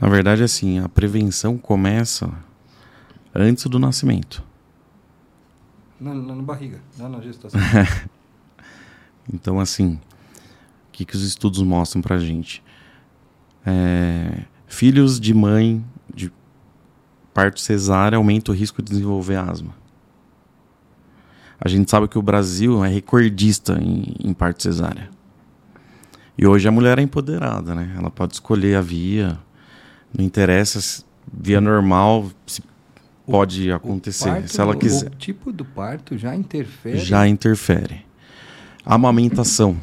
Na 0.00 0.08
verdade, 0.08 0.42
assim, 0.42 0.78
a 0.78 0.88
prevenção 0.88 1.56
começa 1.56 2.32
antes 3.34 3.64
do 3.66 3.78
nascimento. 3.78 4.42
Na, 5.98 6.12
na, 6.12 6.34
na 6.34 6.42
barriga, 6.42 6.80
não 6.98 7.08
na 7.08 7.20
gestação. 7.20 7.60
Então, 9.32 9.60
assim, 9.60 9.94
o 10.88 10.92
que, 10.92 11.04
que 11.04 11.14
os 11.14 11.22
estudos 11.22 11.62
mostram 11.62 12.02
pra 12.02 12.18
gente? 12.18 12.62
É, 13.64 14.44
filhos 14.72 15.20
de 15.20 15.34
mãe 15.34 15.84
de 16.12 16.32
parto 17.34 17.60
cesárea 17.60 18.16
aumentam 18.16 18.54
o 18.54 18.56
risco 18.56 18.82
de 18.82 18.90
desenvolver 18.90 19.36
asma. 19.36 19.74
A 21.60 21.68
gente 21.68 21.90
sabe 21.90 22.08
que 22.08 22.18
o 22.18 22.22
Brasil 22.22 22.82
é 22.82 22.88
recordista 22.88 23.78
em, 23.80 24.16
em 24.18 24.32
parto 24.32 24.62
cesárea. 24.62 25.10
E 26.36 26.46
hoje 26.46 26.66
a 26.66 26.72
mulher 26.72 26.98
é 26.98 27.02
empoderada, 27.02 27.74
né? 27.74 27.94
Ela 27.96 28.10
pode 28.10 28.32
escolher 28.32 28.76
a 28.76 28.80
via, 28.80 29.38
não 30.16 30.24
interessa 30.24 30.80
se 30.80 31.04
via 31.30 31.60
normal, 31.60 32.30
se 32.46 32.62
pode 33.26 33.70
acontecer. 33.70 34.30
Parto, 34.30 34.48
se 34.48 34.60
ela 34.60 34.74
quiser. 34.74 35.08
O 35.08 35.16
tipo 35.16 35.52
do 35.52 35.66
parto 35.66 36.16
já 36.16 36.34
interfere. 36.34 36.98
já 36.98 37.28
interfere. 37.28 38.06
A 38.84 38.94
amamentação. 38.94 39.76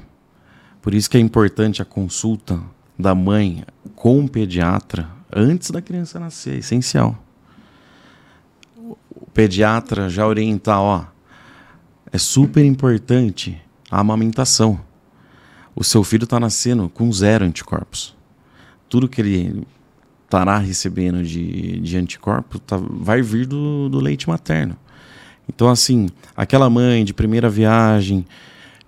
Por 0.81 0.95
isso 0.95 1.07
que 1.09 1.15
é 1.15 1.21
importante 1.21 1.79
a 1.79 1.85
consulta 1.85 2.59
da 2.99 3.15
mãe 3.15 3.63
com 3.95 4.25
o 4.25 4.29
pediatra 4.29 5.09
antes 5.33 5.71
da 5.71 5.81
criança 5.81 6.19
nascer, 6.19 6.55
é 6.55 6.57
essencial. 6.57 7.17
O 8.77 9.25
pediatra 9.33 10.09
já 10.09 10.27
orientar, 10.27 10.81
ó, 10.81 11.05
é 12.11 12.17
super 12.17 12.65
importante 12.65 13.59
a 13.89 14.01
amamentação. 14.01 14.81
O 15.73 15.83
seu 15.83 16.03
filho 16.03 16.25
está 16.25 16.39
nascendo 16.39 16.89
com 16.89 17.09
zero 17.11 17.45
anticorpos. 17.45 18.13
Tudo 18.89 19.07
que 19.07 19.21
ele 19.21 19.65
estará 20.25 20.57
recebendo 20.57 21.23
de, 21.23 21.79
de 21.79 21.97
anticorpo 21.97 22.59
tá, 22.59 22.77
vai 22.77 23.21
vir 23.21 23.45
do, 23.45 23.87
do 23.87 23.99
leite 23.99 24.27
materno. 24.27 24.75
Então, 25.47 25.69
assim, 25.69 26.09
aquela 26.35 26.69
mãe 26.69 27.05
de 27.05 27.13
primeira 27.13 27.49
viagem 27.49 28.25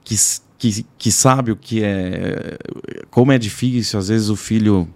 que, 0.03 0.15
que, 0.61 0.85
que 0.95 1.11
sabe 1.11 1.51
o 1.51 1.55
que 1.55 1.83
é. 1.83 2.55
Como 3.09 3.31
é 3.31 3.39
difícil, 3.39 3.97
às 3.97 4.09
vezes, 4.09 4.29
o 4.29 4.35
filho 4.35 4.87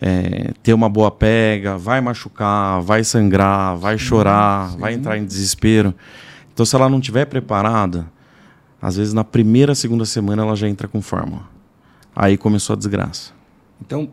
é, 0.00 0.52
ter 0.62 0.72
uma 0.72 0.88
boa 0.88 1.10
pega, 1.10 1.76
vai 1.76 2.00
machucar, 2.00 2.80
vai 2.80 3.02
sangrar, 3.02 3.76
vai 3.76 3.98
chorar, 3.98 4.70
sim. 4.70 4.78
vai 4.78 4.94
entrar 4.94 5.18
em 5.18 5.24
desespero. 5.24 5.92
Então, 6.54 6.64
se 6.64 6.76
ela 6.76 6.88
não 6.88 7.00
estiver 7.00 7.24
preparada, 7.24 8.06
às 8.80 8.96
vezes 8.96 9.12
na 9.12 9.24
primeira, 9.24 9.74
segunda 9.74 10.04
semana 10.04 10.42
ela 10.42 10.54
já 10.54 10.68
entra 10.68 10.86
com 10.86 11.02
fórmula. 11.02 11.48
Aí 12.14 12.36
começou 12.36 12.74
a 12.74 12.76
desgraça. 12.76 13.32
Então, 13.84 14.08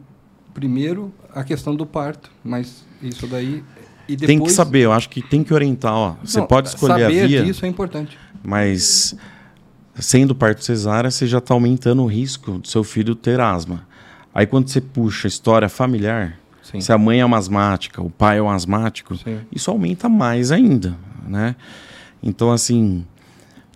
primeiro 0.56 1.14
a 1.36 1.44
questão 1.44 1.76
do 1.76 1.86
parto, 1.86 2.32
mas 2.44 2.84
isso 3.00 3.28
daí 3.28 3.64
depois 4.08 4.28
Tem 4.28 4.40
que 4.42 4.52
saber, 4.52 4.80
eu 4.80 4.92
acho 4.92 5.08
que 5.08 5.22
tem 5.22 5.44
que 5.44 5.54
orientar, 5.54 5.94
ó. 5.94 6.16
Você 6.24 6.40
Não, 6.40 6.48
pode 6.48 6.70
escolher 6.70 6.94
a 6.94 7.06
saber 7.06 7.28
via. 7.28 7.44
disso 7.44 7.64
é 7.64 7.70
importante. 7.70 8.18
Mas 8.44 9.16
sendo 10.00 10.34
parto 10.36 10.64
cesárea, 10.64 11.12
você 11.12 11.28
já 11.28 11.40
está 11.40 11.54
aumentando 11.54 12.04
o 12.04 12.08
risco 12.08 12.60
do 12.60 12.68
seu 12.68 12.84
filho 12.84 13.16
ter 13.16 13.40
asma. 13.40 13.88
Aí 14.34 14.46
quando 14.46 14.68
você 14.68 14.80
puxa 14.80 15.28
a 15.28 15.30
história 15.30 15.70
familiar, 15.70 16.40
Sim. 16.62 16.82
se 16.82 16.92
a 16.92 16.98
mãe 16.98 17.20
é 17.20 17.26
uma 17.26 17.38
asmática, 17.38 18.02
o 18.02 18.10
pai 18.10 18.38
é 18.38 18.42
um 18.42 18.50
asmático, 18.50 19.16
Sim. 19.18 19.40
isso 19.52 19.72
aumenta 19.72 20.08
mais 20.08 20.52
ainda, 20.52 20.96
né? 21.28 21.56
Então, 22.22 22.52
assim, 22.52 23.06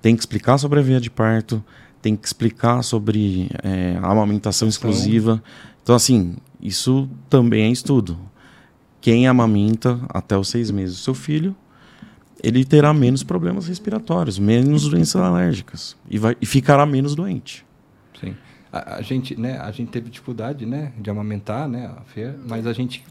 tem 0.02 0.16
que 0.16 0.22
explicar 0.22 0.58
sobre 0.58 0.80
a 0.80 0.82
via 0.82 1.00
de 1.00 1.10
parto, 1.10 1.64
tem 2.02 2.16
que 2.16 2.28
explicar 2.28 2.84
sobre 2.84 3.50
é, 3.64 3.98
a 4.02 4.12
amamentação 4.12 4.68
exclusiva. 4.68 5.42
Então, 5.82 5.96
assim, 5.96 6.36
isso 6.62 7.10
também 7.30 7.64
é 7.64 7.70
estudo. 7.70 8.18
Quem 9.00 9.28
amamenta 9.28 10.00
até 10.10 10.38
os 10.38 10.50
seis 10.50 10.70
meses 10.70 10.98
do 10.98 11.02
seu 11.02 11.14
filho, 11.14 11.56
ele 12.44 12.66
terá 12.66 12.94
menos 12.94 13.24
problemas 13.24 13.68
respiratórios, 13.68 14.38
menos 14.38 14.90
doenças 14.90 15.22
alérgicas 15.22 15.96
e, 16.10 16.18
vai, 16.18 16.36
e 16.42 16.46
ficará 16.46 16.86
menos 16.86 17.16
doente. 17.16 17.66
Sim. 18.20 18.36
A, 18.72 18.98
a 18.98 19.02
gente, 19.02 19.40
né, 19.40 19.58
a 19.58 19.72
gente 19.72 19.90
teve 19.90 20.10
dificuldade, 20.10 20.66
né, 20.66 20.92
de 21.00 21.10
amamentar, 21.10 21.70
né, 21.70 21.90
a 21.98 22.02
Fer, 22.02 22.36
mas 22.46 22.68
a 22.68 22.74
gente 22.74 23.04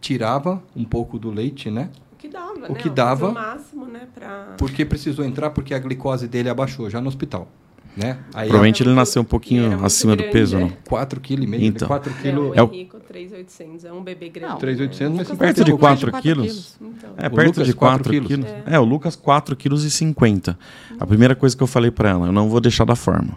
tirava 0.00 0.62
um 0.74 0.84
pouco 0.84 1.18
do 1.18 1.30
leite, 1.30 1.70
né? 1.70 1.90
O 2.12 2.16
que 2.16 2.28
dava, 2.28 2.54
O 2.68 2.72
né? 2.72 2.74
que 2.74 2.90
dava. 2.90 3.28
O 3.28 3.34
máximo, 3.34 3.86
né? 3.86 4.08
Pra... 4.12 4.54
Porque 4.58 4.84
precisou 4.84 5.24
entrar 5.24 5.50
porque 5.50 5.72
a 5.72 5.78
glicose 5.78 6.26
dele 6.26 6.48
abaixou 6.48 6.90
já 6.90 7.00
no 7.00 7.08
hospital, 7.08 7.48
né? 7.96 8.18
Aí 8.34 8.48
Provavelmente 8.48 8.82
ele 8.82 8.92
nasceu 8.92 9.22
um 9.22 9.24
pouquinho 9.24 9.82
acima 9.84 10.14
do 10.14 10.18
grande, 10.22 10.32
peso, 10.32 10.56
é. 10.56 10.60
não? 10.60 10.68
4,5 10.68 11.20
kg, 11.20 11.64
Então. 11.64 11.88
4 11.88 12.12
É, 12.12 12.14
kg. 12.14 12.28
É 12.54 12.62
o- 12.62 12.72
Henrico, 12.72 13.00
3,800. 13.00 13.84
É 13.84 13.92
um 13.92 14.02
bebê 14.02 14.28
grande. 14.28 14.52
Não. 14.52 14.58
3,800, 14.58 15.16
mas 15.28 15.38
Perto 15.38 15.64
de 15.64 15.72
com 15.72 15.78
mais 15.82 16.00
4 16.00 16.20
quilos? 16.22 16.76
Então, 16.80 17.10
É, 17.16 17.26
O 17.26 17.30
perto 17.30 17.46
Lucas, 17.48 17.66
de 17.66 17.72
4 17.72 17.96
4 18.04 18.10
quilos. 18.12 18.26
quilos. 18.28 18.46
É. 18.66 18.74
É. 18.74 18.78
o 18.78 18.84
Lucas 18.84 19.16
4 19.16 19.56
quilos 19.56 19.84
e 19.84 19.90
50. 19.90 20.58
A 21.00 21.06
primeira 21.06 21.34
coisa 21.34 21.56
que 21.56 21.62
eu 21.62 21.66
falei 21.66 21.90
pra 21.90 22.10
ela, 22.10 22.26
eu 22.26 22.32
não 22.32 22.48
vou 22.50 22.60
deixar 22.60 22.84
da 22.84 22.94
forma. 22.96 23.34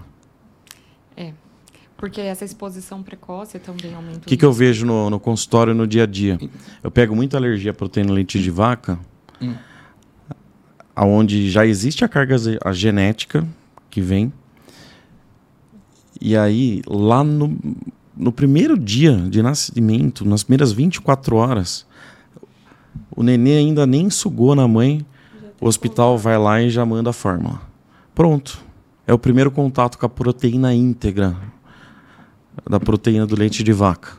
É. 1.16 1.32
Porque 1.96 2.22
essa 2.22 2.46
exposição 2.46 3.02
precoce 3.04 3.60
também 3.60 3.94
aumenta 3.94 4.20
O 4.20 4.22
que, 4.22 4.38
que 4.38 4.46
eu 4.46 4.54
vejo 4.54 4.86
no, 4.86 5.10
no 5.10 5.20
consultório 5.20 5.74
no 5.74 5.86
dia 5.88 6.04
a 6.04 6.06
dia? 6.06 6.38
Eu 6.84 6.90
pego 6.92 7.16
muita 7.16 7.38
alergia 7.38 7.72
à 7.72 7.74
proteína 7.74 8.12
leite 8.14 8.42
de 8.42 8.50
vaca, 8.52 8.98
Hum. 9.42 9.54
aonde 10.96 11.50
já 11.50 11.66
existe 11.66 12.04
a 12.04 12.08
carga 12.10 12.36
genética 12.74 13.46
que 13.90 14.02
vem. 14.02 14.32
E 16.22 16.36
aí, 16.36 16.82
lá 16.88 17.24
no, 17.24 17.58
no 18.16 18.32
primeiro 18.32 18.78
dia 18.78 19.16
de 19.16 19.42
nascimento, 19.42 20.26
nas 20.26 20.44
primeiras 20.44 20.72
24 20.72 21.36
horas, 21.36 21.86
o 23.16 23.24
nenê 23.24 23.58
ainda 23.58 23.86
nem 23.86 24.10
sugou 24.10 24.56
na 24.56 24.68
mãe, 24.68 25.06
O 25.62 25.68
hospital 25.68 26.18
vai 26.18 26.38
lá 26.38 26.62
e 26.62 26.70
já 26.70 26.86
manda 26.86 27.10
a 27.10 27.14
fórmula. 27.14 27.62
Pronto. 28.16 28.60
É 29.06 29.14
o 29.14 29.20
primeiro 29.20 29.52
contato 29.52 29.98
com 29.98 30.06
a 30.06 30.10
proteína 30.10 30.74
íntegra 30.74 31.36
da 32.70 32.80
proteína 32.80 33.26
do 33.26 33.36
leite 33.36 33.62
de 33.62 33.74
vaca. 33.74 34.12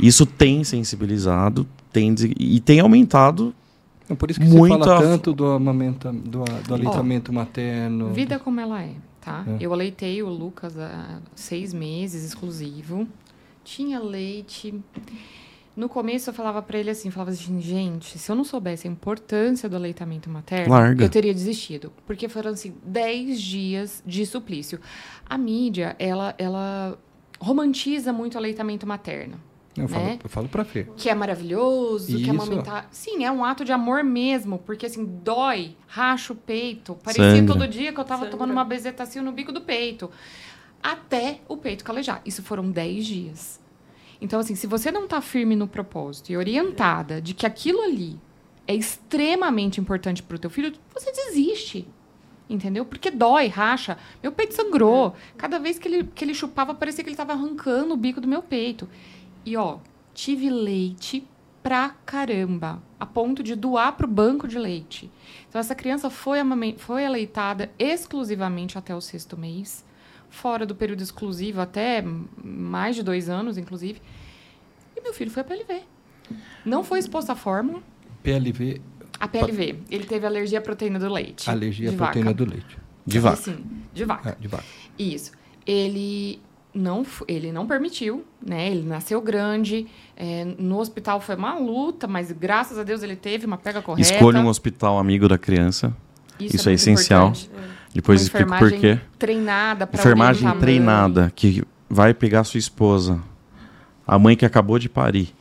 Isso 0.00 0.24
tem 0.26 0.62
sensibilizado 0.62 1.66
tem, 1.92 2.14
e 2.38 2.60
tem 2.60 2.80
aumentado 2.80 3.54
é 4.08 4.14
por 4.14 4.30
isso 4.30 4.38
que 4.38 4.46
Muita... 4.46 4.76
se 4.76 4.84
fala 4.84 5.00
tanto 5.00 5.32
do, 5.32 5.46
amamenta, 5.46 6.12
do, 6.12 6.44
do 6.66 6.74
aleitamento 6.74 7.30
oh, 7.30 7.34
materno. 7.34 8.12
Vida 8.12 8.38
como 8.38 8.60
ela 8.60 8.82
é, 8.82 8.90
tá? 9.24 9.44
É. 9.48 9.56
Eu 9.60 9.72
aleitei 9.72 10.22
o 10.22 10.28
Lucas 10.28 10.78
há 10.78 11.20
seis 11.34 11.72
meses, 11.72 12.24
exclusivo. 12.24 13.08
Tinha 13.64 13.98
leite. 13.98 14.74
No 15.74 15.88
começo 15.88 16.30
eu 16.30 16.34
falava 16.34 16.62
para 16.62 16.78
ele 16.78 16.90
assim, 16.90 17.10
falava 17.10 17.30
assim, 17.30 17.60
gente, 17.60 18.18
se 18.18 18.30
eu 18.30 18.36
não 18.36 18.44
soubesse 18.44 18.86
a 18.86 18.90
importância 18.90 19.68
do 19.68 19.74
aleitamento 19.74 20.30
materno, 20.30 20.72
Larga. 20.72 21.04
eu 21.04 21.08
teria 21.08 21.32
desistido. 21.32 21.92
Porque 22.06 22.28
foram 22.28 22.50
assim, 22.50 22.74
dez 22.84 23.40
dias 23.40 24.02
de 24.06 24.24
suplício. 24.26 24.78
A 25.26 25.36
mídia, 25.38 25.96
ela, 25.98 26.34
ela 26.38 26.96
romantiza 27.40 28.12
muito 28.12 28.34
o 28.34 28.38
aleitamento 28.38 28.86
materno. 28.86 29.40
Eu, 29.76 29.88
né? 29.88 29.88
falo, 29.88 30.20
eu 30.22 30.28
falo 30.28 30.48
pra 30.48 30.64
Fê. 30.64 30.86
Que 30.96 31.10
é 31.10 31.14
maravilhoso, 31.14 32.12
Isso. 32.12 32.24
que 32.24 32.30
é 32.30 32.32
amamentar. 32.32 32.88
Sim, 32.90 33.24
é 33.24 33.30
um 33.32 33.44
ato 33.44 33.64
de 33.64 33.72
amor 33.72 34.04
mesmo, 34.04 34.58
porque 34.58 34.86
assim, 34.86 35.04
dói, 35.04 35.76
racha 35.86 36.32
o 36.32 36.36
peito. 36.36 36.94
Parecia 37.02 37.36
Sangra. 37.36 37.54
todo 37.54 37.68
dia 37.68 37.92
que 37.92 37.98
eu 37.98 38.04
tava 38.04 38.22
Sangra. 38.22 38.30
tomando 38.30 38.52
uma 38.52 38.64
bezetacil 38.64 39.22
no 39.22 39.32
bico 39.32 39.52
do 39.52 39.60
peito. 39.60 40.10
Até 40.82 41.40
o 41.48 41.56
peito 41.56 41.82
calejar. 41.82 42.20
Isso 42.24 42.42
foram 42.42 42.70
10 42.70 43.06
dias. 43.06 43.60
Então, 44.20 44.38
assim, 44.38 44.54
se 44.54 44.66
você 44.66 44.92
não 44.92 45.08
tá 45.08 45.20
firme 45.20 45.56
no 45.56 45.66
propósito 45.66 46.30
e 46.30 46.36
orientada 46.36 47.20
de 47.20 47.34
que 47.34 47.46
aquilo 47.46 47.82
ali 47.82 48.18
é 48.66 48.74
extremamente 48.74 49.80
importante 49.80 50.22
pro 50.22 50.38
teu 50.38 50.48
filho, 50.50 50.72
você 50.94 51.10
desiste. 51.10 51.86
Entendeu? 52.48 52.84
Porque 52.84 53.10
dói, 53.10 53.48
racha. 53.48 53.96
Meu 54.22 54.30
peito 54.30 54.54
sangrou. 54.54 55.14
Cada 55.36 55.58
vez 55.58 55.78
que 55.78 55.88
ele, 55.88 56.04
que 56.14 56.24
ele 56.24 56.34
chupava, 56.34 56.74
parecia 56.74 57.02
que 57.02 57.08
ele 57.08 57.16
tava 57.16 57.32
arrancando 57.32 57.94
o 57.94 57.96
bico 57.96 58.20
do 58.20 58.28
meu 58.28 58.42
peito. 58.42 58.88
E 59.44 59.56
ó, 59.56 59.78
tive 60.12 60.48
leite 60.50 61.26
pra 61.62 61.90
caramba, 62.04 62.82
a 63.00 63.06
ponto 63.06 63.42
de 63.42 63.54
doar 63.54 63.96
pro 63.96 64.06
banco 64.06 64.46
de 64.46 64.58
leite. 64.58 65.10
Então 65.48 65.58
essa 65.58 65.74
criança 65.74 66.10
foi, 66.10 66.38
foi 66.76 67.06
aleitada 67.06 67.70
exclusivamente 67.78 68.76
até 68.76 68.94
o 68.94 69.00
sexto 69.00 69.36
mês, 69.36 69.84
fora 70.28 70.66
do 70.66 70.74
período 70.74 71.02
exclusivo 71.02 71.60
até 71.60 72.04
mais 72.42 72.96
de 72.96 73.02
dois 73.02 73.28
anos, 73.30 73.56
inclusive. 73.56 74.00
E 74.96 75.00
meu 75.00 75.14
filho 75.14 75.30
foi 75.30 75.40
a 75.42 75.44
PLV. 75.44 75.82
Não 76.64 76.84
foi 76.84 76.98
exposto 76.98 77.30
à 77.30 77.34
fórmula. 77.36 77.82
PLV, 78.22 78.80
A 79.20 79.28
PLV, 79.28 79.80
ele 79.90 80.04
teve 80.04 80.26
alergia 80.26 80.58
à 80.58 80.62
proteína 80.62 80.98
do 80.98 81.08
leite. 81.10 81.48
alergia 81.48 81.90
à 81.90 81.92
proteína 81.94 82.30
vaca. 82.32 82.44
do 82.44 82.50
leite. 82.50 82.78
de 83.06 83.18
vaca. 83.18 83.36
Sim, 83.36 83.64
de 83.92 84.04
vaca. 84.04 84.30
É, 84.30 84.34
de 84.40 84.48
vaca. 84.48 84.64
Isso. 84.98 85.32
Ele 85.66 86.40
não, 86.74 87.06
ele 87.28 87.52
não 87.52 87.66
permitiu, 87.66 88.24
né? 88.44 88.70
Ele 88.70 88.86
nasceu 88.86 89.20
grande. 89.20 89.86
é, 90.16 90.44
no 90.58 90.78
hospital 90.78 91.20
foi 91.20 91.36
uma 91.36 91.56
luta, 91.56 92.06
mas 92.06 92.32
graças 92.32 92.78
a 92.78 92.82
Deus 92.82 93.02
ele 93.02 93.16
teve 93.16 93.46
uma 93.46 93.56
pega 93.56 93.80
correta. 93.80 94.12
Escolha 94.12 94.40
um 94.40 94.48
hospital 94.48 94.98
amigo 94.98 95.28
da 95.28 95.38
criança. 95.38 95.94
isso 96.40 96.68
é 96.68 96.72
muito 96.72 96.80
essencial. 96.80 97.28
importante. 97.28 97.50
Depois 97.94 98.20
Uma 98.22 98.26
explico 98.26 98.58
por 98.58 98.72
quê. 98.72 98.98
Treinada 99.18 99.86
para 99.86 100.00
Enfermagem 100.00 100.50
treinada 100.58 101.32
que 101.34 101.62
vai 101.88 102.12
pegar 102.12 102.42
sua 102.42 102.58
esposa, 102.58 103.20
a 104.04 104.18
mãe 104.18 104.36
que 104.36 104.44
acabou 104.44 104.80
de 104.80 104.88
parir, 104.88 105.32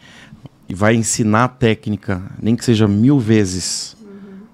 e 0.69 0.75
vai 0.75 0.93
ensinar 0.93 1.45
a 1.45 1.47
técnica, 1.47 2.21
nem 2.39 2.55
que 2.55 2.63
seja 2.63 2.87
mil 2.87 3.19
vezes, 3.19 3.97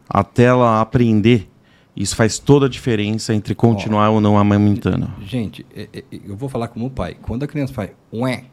até 0.08 0.44
ela 0.44 0.80
aprender. 0.80 1.50
Isso 1.96 2.16
faz 2.16 2.40
toda 2.40 2.66
a 2.68 2.70
diferença 2.70 3.34
entre 3.34 3.54
continuar 3.56 4.10
ou 4.10 4.22
não 4.22 4.38
amamentando. 4.38 5.12
Gente, 5.22 5.66
é- 5.76 5.90
é- 5.94 6.04
eu 6.26 6.36
vou 6.36 6.48
falar 6.48 6.68
como 6.70 6.90
pai. 6.90 7.18
Quando 7.22 7.44
a 7.44 7.48
criança 7.48 7.74
faz 7.74 7.90
ué, 8.14 8.46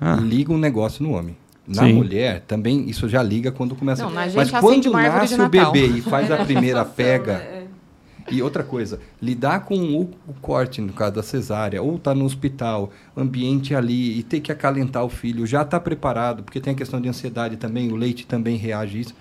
Ah. 0.00 0.16
liga 0.16 0.52
um 0.52 0.58
negócio 0.58 1.02
no 1.02 1.12
homem. 1.12 1.36
Na 1.66 1.84
Sim. 1.84 1.94
mulher, 1.94 2.40
também 2.46 2.88
isso 2.90 3.08
já 3.08 3.22
liga 3.22 3.50
quando 3.50 3.74
começa. 3.74 4.02
Não, 4.02 4.10
na 4.10 4.26
gente 4.28 4.36
Mas 4.36 4.50
quando 4.50 4.90
nasce 4.92 5.40
o 5.40 5.48
bebê 5.48 5.86
e 5.86 6.00
faz 6.02 6.30
a 6.30 6.44
primeira 6.44 6.84
pega. 6.84 7.32
é. 7.32 7.64
E 8.30 8.40
outra 8.42 8.62
coisa, 8.62 9.00
lidar 9.20 9.60
com 9.66 9.74
o, 9.76 10.02
o 10.26 10.32
corte, 10.40 10.80
no 10.80 10.94
caso 10.94 11.12
da 11.16 11.22
cesárea, 11.22 11.82
ou 11.82 11.98
tá 11.98 12.14
no 12.14 12.24
hospital, 12.24 12.90
ambiente 13.14 13.74
ali, 13.74 14.18
e 14.18 14.22
ter 14.22 14.40
que 14.40 14.50
acalentar 14.50 15.04
o 15.04 15.10
filho, 15.10 15.46
já 15.46 15.60
está 15.60 15.78
preparado, 15.78 16.42
porque 16.42 16.58
tem 16.58 16.72
a 16.72 16.76
questão 16.76 16.98
de 17.02 17.06
ansiedade 17.08 17.56
também, 17.58 17.92
o 17.92 17.96
leite 17.96 18.26
também 18.26 18.56
reage 18.56 18.96
a 18.96 19.00
isso. 19.02 19.14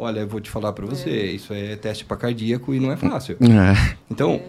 Olha, 0.00 0.20
eu 0.20 0.28
vou 0.28 0.40
te 0.40 0.48
falar 0.48 0.72
para 0.72 0.86
você, 0.86 1.10
isso 1.32 1.52
é 1.52 1.74
teste 1.74 2.04
para 2.04 2.16
cardíaco 2.16 2.72
e 2.72 2.78
não 2.78 2.92
é 2.92 2.96
fácil. 2.96 3.36
É. 3.40 3.96
Então, 4.08 4.40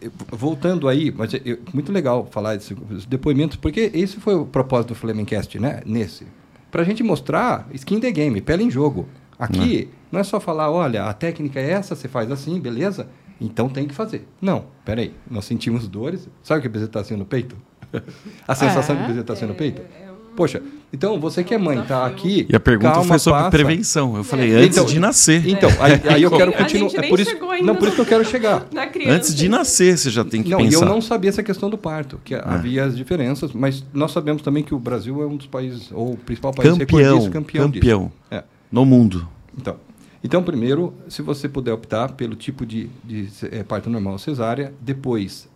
eh, 0.00 0.08
voltando 0.30 0.88
aí, 0.88 1.12
mas 1.14 1.34
eu- 1.44 1.58
muito 1.74 1.90
legal 1.90 2.28
falar 2.30 2.54
desses 2.56 2.76
depoimentos, 3.06 3.56
porque 3.56 3.90
esse 3.92 4.18
foi 4.18 4.36
o 4.36 4.46
propósito 4.46 4.90
do 4.90 4.94
Flemingcast, 4.94 5.58
né? 5.58 5.80
Nesse. 5.84 6.24
Pra 6.70 6.84
gente 6.84 7.02
mostrar 7.02 7.68
skin 7.74 7.98
the 7.98 8.10
game, 8.12 8.40
pele 8.40 8.62
em 8.62 8.70
jogo. 8.70 9.08
Aqui, 9.38 9.88
não 10.10 10.20
é 10.20 10.22
só 10.22 10.38
falar, 10.38 10.70
olha, 10.70 11.04
a 11.04 11.12
técnica 11.12 11.58
é 11.58 11.70
essa, 11.72 11.96
você 11.96 12.06
faz 12.06 12.30
assim, 12.30 12.60
beleza? 12.60 13.08
Então 13.40 13.68
tem 13.68 13.88
que 13.88 13.94
fazer. 13.94 14.28
Não, 14.40 14.66
peraí, 14.84 15.12
nós 15.28 15.44
sentimos 15.46 15.88
dores. 15.88 16.28
Sabe 16.44 16.58
o 16.58 16.62
que 16.62 16.68
é 16.68 16.70
bezetacil 16.70 17.16
no 17.16 17.24
peito? 17.24 17.56
a 18.46 18.54
sensação 18.54 18.94
de 18.94 19.02
É? 19.02 19.06
bezetacil 19.08 19.48
no 19.48 19.54
peito? 19.56 19.82
É 19.82 20.11
Poxa, 20.34 20.62
então 20.92 21.20
você 21.20 21.44
que 21.44 21.52
é 21.54 21.58
mãe, 21.58 21.82
tá 21.82 22.06
aqui. 22.06 22.46
E 22.48 22.56
a 22.56 22.60
pergunta 22.60 22.92
calma, 22.92 23.08
foi 23.08 23.18
sobre 23.18 23.38
passa. 23.40 23.50
prevenção. 23.50 24.16
Eu 24.16 24.24
falei, 24.24 24.52
É. 24.52 24.56
antes 24.56 24.76
Então, 24.78 24.86
de 24.86 24.98
nascer. 24.98 25.46
Então, 25.46 25.68
aí, 25.78 26.00
aí 26.08 26.22
eu 26.22 26.30
quero 26.36 26.52
continuar. 26.52 26.90
É 27.04 27.08
por 27.08 27.20
isso, 27.20 27.36
não, 27.62 27.76
por 27.76 27.88
isso 27.88 27.96
que 27.96 28.00
eu 28.02 28.06
quero 28.06 28.24
chegar. 28.24 28.66
Antes 29.08 29.34
de 29.34 29.48
nascer, 29.48 29.96
você 29.98 30.10
já 30.10 30.24
tem 30.24 30.42
que 30.42 30.50
não, 30.50 30.60
e 30.60 30.64
pensar. 30.70 30.84
eu 30.84 30.88
não 30.88 31.00
sabia 31.00 31.28
essa 31.30 31.42
questão 31.42 31.68
do 31.68 31.76
parto, 31.76 32.18
que 32.24 32.34
havia 32.34 32.84
as 32.84 32.96
diferenças, 32.96 33.52
mas 33.52 33.84
nós 33.92 34.10
sabemos 34.12 34.42
também 34.42 34.62
que 34.62 34.74
o 34.74 34.78
Brasil 34.78 35.22
é 35.22 35.26
um 35.26 35.36
dos 35.36 35.46
países, 35.46 35.90
ou 35.92 36.12
o 36.12 36.16
principal 36.16 36.52
país 36.52 36.70
campeão, 36.70 36.98
recordista, 36.98 37.30
campeão, 37.30 37.64
campeão, 37.70 38.00
disso. 38.04 38.12
É. 38.30 38.44
no 38.70 38.84
mundo. 38.86 39.28
Então, 39.56 39.76
então, 40.24 40.42
primeiro, 40.42 40.94
se 41.08 41.20
você 41.20 41.48
puder 41.48 41.72
optar 41.72 42.12
pelo 42.12 42.36
tipo 42.36 42.64
de, 42.64 42.88
de 43.04 43.28
eh, 43.50 43.62
parto 43.64 43.90
normal 43.90 44.12
ou 44.14 44.18
cesárea, 44.18 44.72
depois, 44.80 45.48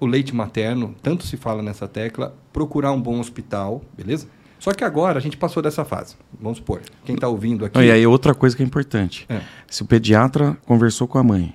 o 0.00 0.06
leite 0.06 0.34
materno, 0.34 0.94
tanto 1.02 1.26
se 1.26 1.36
fala 1.36 1.62
nessa 1.62 1.86
tecla, 1.86 2.34
procurar 2.52 2.90
um 2.92 3.00
bom 3.00 3.20
hospital, 3.20 3.82
beleza? 3.96 4.26
Só 4.58 4.72
que 4.72 4.82
agora 4.82 5.18
a 5.18 5.22
gente 5.22 5.36
passou 5.36 5.62
dessa 5.62 5.84
fase. 5.84 6.16
Vamos 6.40 6.58
supor, 6.58 6.80
quem 7.04 7.14
está 7.14 7.28
ouvindo 7.28 7.64
aqui... 7.64 7.78
Não, 7.78 7.84
e 7.84 7.90
aí 7.90 8.06
outra 8.06 8.34
coisa 8.34 8.56
que 8.56 8.62
é 8.62 8.66
importante. 8.66 9.26
É. 9.28 9.40
Se 9.68 9.82
o 9.82 9.86
pediatra 9.86 10.56
conversou 10.66 11.06
com 11.06 11.18
a 11.18 11.22
mãe, 11.22 11.54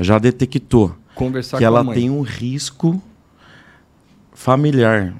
já 0.00 0.18
detectou 0.18 0.96
conversar 1.14 1.58
que 1.58 1.62
com 1.62 1.66
ela 1.66 1.80
a 1.80 1.84
mãe. 1.84 1.94
tem 1.94 2.10
um 2.10 2.22
risco 2.22 3.00
familiar 4.32 5.14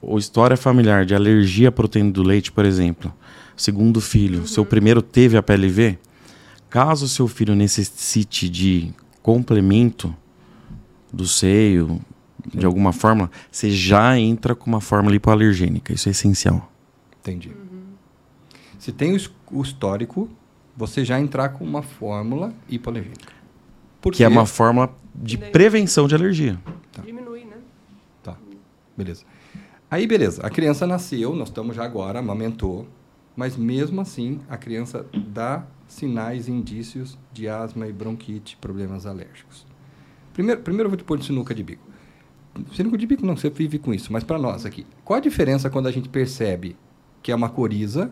ou 0.00 0.18
história 0.18 0.56
familiar 0.56 1.04
de 1.04 1.14
alergia 1.14 1.68
à 1.68 1.72
proteína 1.72 2.10
do 2.10 2.22
leite, 2.22 2.50
por 2.50 2.64
exemplo, 2.64 3.12
segundo 3.56 4.00
filho, 4.00 4.46
seu 4.46 4.64
primeiro 4.64 5.02
teve 5.02 5.36
a 5.36 5.42
PLV, 5.42 5.98
caso 6.68 7.08
seu 7.08 7.28
filho 7.28 7.54
necessite 7.54 8.48
de 8.48 8.92
complemento 9.22 10.14
do 11.12 11.26
seio, 11.26 12.00
de 12.54 12.64
alguma 12.64 12.92
forma, 12.92 13.30
você 13.50 13.70
já 13.70 14.18
entra 14.18 14.54
com 14.54 14.66
uma 14.70 14.80
fórmula 14.80 15.14
hipoalergênica. 15.14 15.92
Isso 15.92 16.08
é 16.08 16.12
essencial. 16.12 16.70
Entendi. 17.20 17.52
Se 18.78 18.92
tem 18.92 19.12
o 19.12 19.16
his- 19.16 19.30
o 19.50 19.60
histórico, 19.62 20.28
você 20.76 21.04
já 21.04 21.20
entrar 21.20 21.50
com 21.50 21.64
uma 21.64 21.82
fórmula 21.82 22.52
hipoalergênica. 22.68 23.32
Por 24.00 24.12
Que 24.14 24.24
é 24.24 24.28
uma 24.28 24.46
fórmula 24.46 24.94
de 25.14 25.36
prevenção 25.36 26.08
de 26.08 26.14
alergia. 26.14 26.58
Diminui, 27.04 27.44
né? 27.44 27.56
Tá, 28.22 28.36
beleza. 28.96 29.24
Aí, 29.90 30.06
beleza. 30.06 30.40
A 30.42 30.48
criança 30.48 30.86
nasceu, 30.86 31.34
nós 31.34 31.48
estamos 31.48 31.76
já 31.76 31.84
agora, 31.84 32.20
amamentou, 32.20 32.88
mas 33.36 33.56
mesmo 33.56 34.00
assim 34.00 34.40
a 34.48 34.56
criança 34.56 35.04
dá 35.28 35.64
sinais 35.86 36.48
e 36.48 36.52
indícios 36.52 37.18
de 37.32 37.48
asma 37.48 37.86
e 37.86 37.92
bronquite, 37.92 38.56
problemas 38.58 39.04
alérgicos. 39.04 39.66
Primeiro, 40.32 40.60
primeiro 40.60 40.86
eu 40.86 40.90
vou 40.90 40.96
te 40.96 41.04
pôr 41.04 41.18
de 41.18 41.24
sinuca 41.24 41.54
de 41.54 41.62
bico. 41.62 41.82
Sinuca 42.74 42.98
de 42.98 43.06
bico 43.06 43.24
não, 43.24 43.36
você 43.36 43.50
vive 43.50 43.78
com 43.78 43.94
isso, 43.94 44.12
mas 44.12 44.24
para 44.24 44.38
nós 44.38 44.66
aqui. 44.66 44.86
Qual 45.04 45.16
a 45.16 45.20
diferença 45.20 45.70
quando 45.70 45.86
a 45.86 45.90
gente 45.90 46.08
percebe 46.08 46.76
que 47.22 47.30
é 47.30 47.34
uma 47.34 47.48
coriza, 47.48 48.10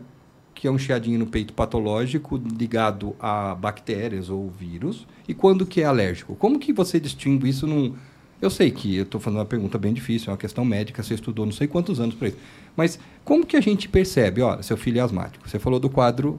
que 0.55 0.67
é 0.67 0.71
um 0.71 0.79
chiadinho 0.79 1.19
no 1.19 1.27
peito 1.27 1.53
patológico 1.53 2.37
ligado 2.37 3.15
a 3.21 3.55
bactérias 3.55 4.29
ou 4.29 4.51
vírus, 4.51 5.07
e 5.27 5.35
quando 5.35 5.65
que 5.65 5.81
é 5.81 5.85
alérgico? 5.85 6.35
Como 6.35 6.59
que 6.59 6.73
você 6.73 6.99
distingue 6.99 7.49
isso 7.49 7.67
num... 7.67 7.95
Eu 8.41 8.51
sei 8.51 8.71
que 8.71 8.97
eu 8.97 9.03
estou 9.03 9.21
fazendo 9.21 9.41
uma 9.41 9.45
pergunta 9.45 9.77
bem 9.79 9.93
difícil, 9.93 10.29
é 10.29 10.31
uma 10.31 10.37
questão 10.39 10.65
médica, 10.65 11.03
você 11.03 11.15
estudou 11.15 11.45
não 11.45 11.53
sei 11.53 11.67
quantos 11.67 11.99
anos 11.99 12.15
para 12.15 12.29
isso. 12.29 12.39
Mas 12.77 12.99
como 13.25 13.45
que 13.45 13.57
a 13.57 13.61
gente 13.61 13.89
percebe, 13.89 14.43
olha, 14.43 14.63
seu 14.63 14.77
filho 14.77 14.99
é 14.99 15.01
asmático? 15.01 15.49
Você 15.49 15.59
falou 15.59 15.81
do 15.81 15.91
quadro 15.91 16.39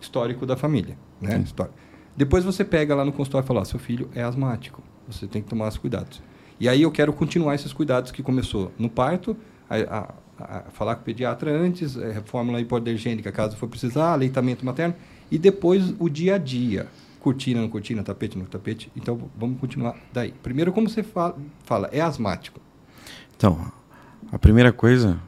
histórico 0.00 0.46
da 0.46 0.56
família, 0.56 0.96
né? 1.20 1.38
Histórico. 1.44 1.76
Depois 2.16 2.44
você 2.44 2.64
pega 2.64 2.94
lá 2.94 3.04
no 3.04 3.12
consultório 3.12 3.44
e 3.44 3.48
fala, 3.48 3.60
ó, 3.60 3.64
seu 3.64 3.78
filho 3.78 4.08
é 4.14 4.22
asmático, 4.22 4.82
você 5.06 5.26
tem 5.26 5.42
que 5.42 5.48
tomar 5.48 5.68
os 5.68 5.76
cuidados. 5.78 6.22
E 6.60 6.68
aí 6.68 6.82
eu 6.82 6.90
quero 6.90 7.12
continuar 7.12 7.54
esses 7.54 7.72
cuidados 7.72 8.10
que 8.10 8.22
começou 8.22 8.72
no 8.78 8.88
parto, 8.88 9.36
a, 9.68 9.76
a- 9.76 10.14
a- 10.38 10.60
falar 10.72 10.94
com 10.96 11.02
o 11.02 11.04
pediatra 11.04 11.50
antes, 11.50 11.96
é, 11.96 12.20
fórmula 12.24 12.60
hipoalergênica 12.60 13.30
caso 13.32 13.56
for 13.56 13.68
precisar, 13.68 14.12
aleitamento 14.12 14.64
materno, 14.64 14.94
e 15.30 15.38
depois 15.38 15.94
o 15.98 16.08
dia 16.08 16.34
a 16.36 16.38
dia. 16.38 16.86
cortina 17.20 17.60
no 17.62 17.70
cortina, 17.70 18.02
tapete 18.02 18.36
no 18.36 18.44
tapete. 18.44 18.92
Então 18.94 19.30
vamos 19.36 19.58
continuar 19.58 19.96
daí. 20.12 20.32
Primeiro, 20.42 20.72
como 20.72 20.88
você 20.88 21.02
fala, 21.02 21.36
fala 21.64 21.88
é 21.90 22.00
asmático. 22.02 22.60
Então, 23.34 23.72
a 24.30 24.38
primeira 24.38 24.72
coisa 24.72 25.18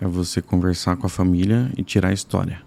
é 0.00 0.06
você 0.06 0.40
conversar 0.40 0.96
com 0.96 1.04
a 1.06 1.10
família 1.10 1.70
e 1.76 1.82
tirar 1.82 2.10
a 2.10 2.12
história. 2.12 2.62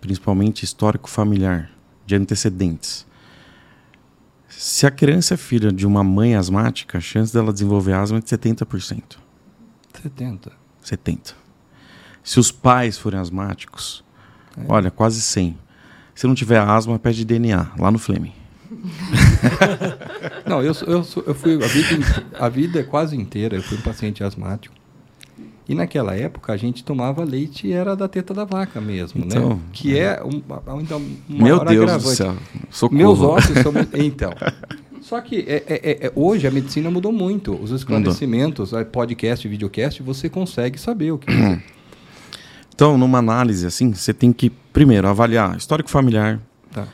Principalmente 0.00 0.64
histórico 0.64 1.08
familiar, 1.10 1.70
de 2.06 2.14
antecedentes. 2.14 3.05
Se 4.56 4.86
a 4.86 4.90
criança 4.90 5.34
é 5.34 5.36
filha 5.36 5.70
de 5.70 5.86
uma 5.86 6.02
mãe 6.02 6.34
asmática, 6.34 6.96
a 6.96 7.00
chance 7.00 7.30
dela 7.30 7.52
desenvolver 7.52 7.92
asma 7.92 8.16
é 8.16 8.20
de 8.22 8.26
70%. 8.26 9.18
70. 10.02 10.52
70. 10.80 11.34
Se 12.24 12.40
os 12.40 12.50
pais 12.50 12.96
forem 12.96 13.20
asmáticos, 13.20 14.02
é. 14.56 14.64
olha, 14.66 14.90
quase 14.90 15.20
100. 15.20 15.58
Se 16.14 16.26
não 16.26 16.34
tiver 16.34 16.58
asma, 16.58 16.98
pede 16.98 17.22
DNA, 17.22 17.72
lá 17.78 17.90
no 17.90 17.98
Fleming. 17.98 18.32
não, 20.46 20.62
eu, 20.62 20.72
eu, 20.86 21.06
eu 21.26 21.34
fui 21.34 21.62
a 21.62 21.66
vida, 21.66 22.26
a 22.38 22.48
vida 22.48 22.82
quase 22.82 23.14
inteira, 23.14 23.56
eu 23.56 23.62
fui 23.62 23.76
um 23.76 23.82
paciente 23.82 24.24
asmático. 24.24 24.74
E 25.68 25.74
naquela 25.74 26.14
época 26.14 26.52
a 26.52 26.56
gente 26.56 26.84
tomava 26.84 27.24
leite 27.24 27.66
e 27.66 27.72
era 27.72 27.96
da 27.96 28.06
teta 28.06 28.32
da 28.32 28.44
vaca 28.44 28.80
mesmo, 28.80 29.20
né? 29.20 29.26
então, 29.30 29.48
né? 29.50 29.58
Que 29.72 29.98
é, 29.98 30.20
é 30.20 30.24
um, 30.24 30.80
então, 30.80 31.02
uma 31.28 31.44
Meu 31.44 31.64
Deus 31.64 31.82
agravante. 31.82 32.04
do 32.04 32.10
céu. 32.10 32.36
Socorro. 32.70 32.96
Meus 32.96 33.20
ossos 33.20 33.58
são. 33.58 33.72
Então. 33.94 34.32
Só 35.00 35.20
que 35.20 35.44
é, 35.46 35.64
é, 35.66 35.74
é, 35.74 36.06
é, 36.06 36.12
hoje 36.14 36.46
a 36.46 36.50
medicina 36.50 36.90
mudou 36.90 37.12
muito. 37.12 37.54
Os 37.54 37.70
esclarecimentos, 37.70 38.72
mudou. 38.72 38.86
podcast, 38.86 39.46
videocast, 39.46 40.02
você 40.02 40.28
consegue 40.28 40.78
saber 40.78 41.12
o 41.12 41.18
que. 41.18 41.30
Então, 42.74 42.98
numa 42.98 43.16
análise 43.16 43.66
assim, 43.66 43.94
você 43.94 44.12
tem 44.12 44.34
que 44.34 44.50
primeiro 44.50 45.08
avaliar 45.08 45.56
histórico 45.56 45.88
familiar. 45.88 46.38
Tá. 46.70 46.86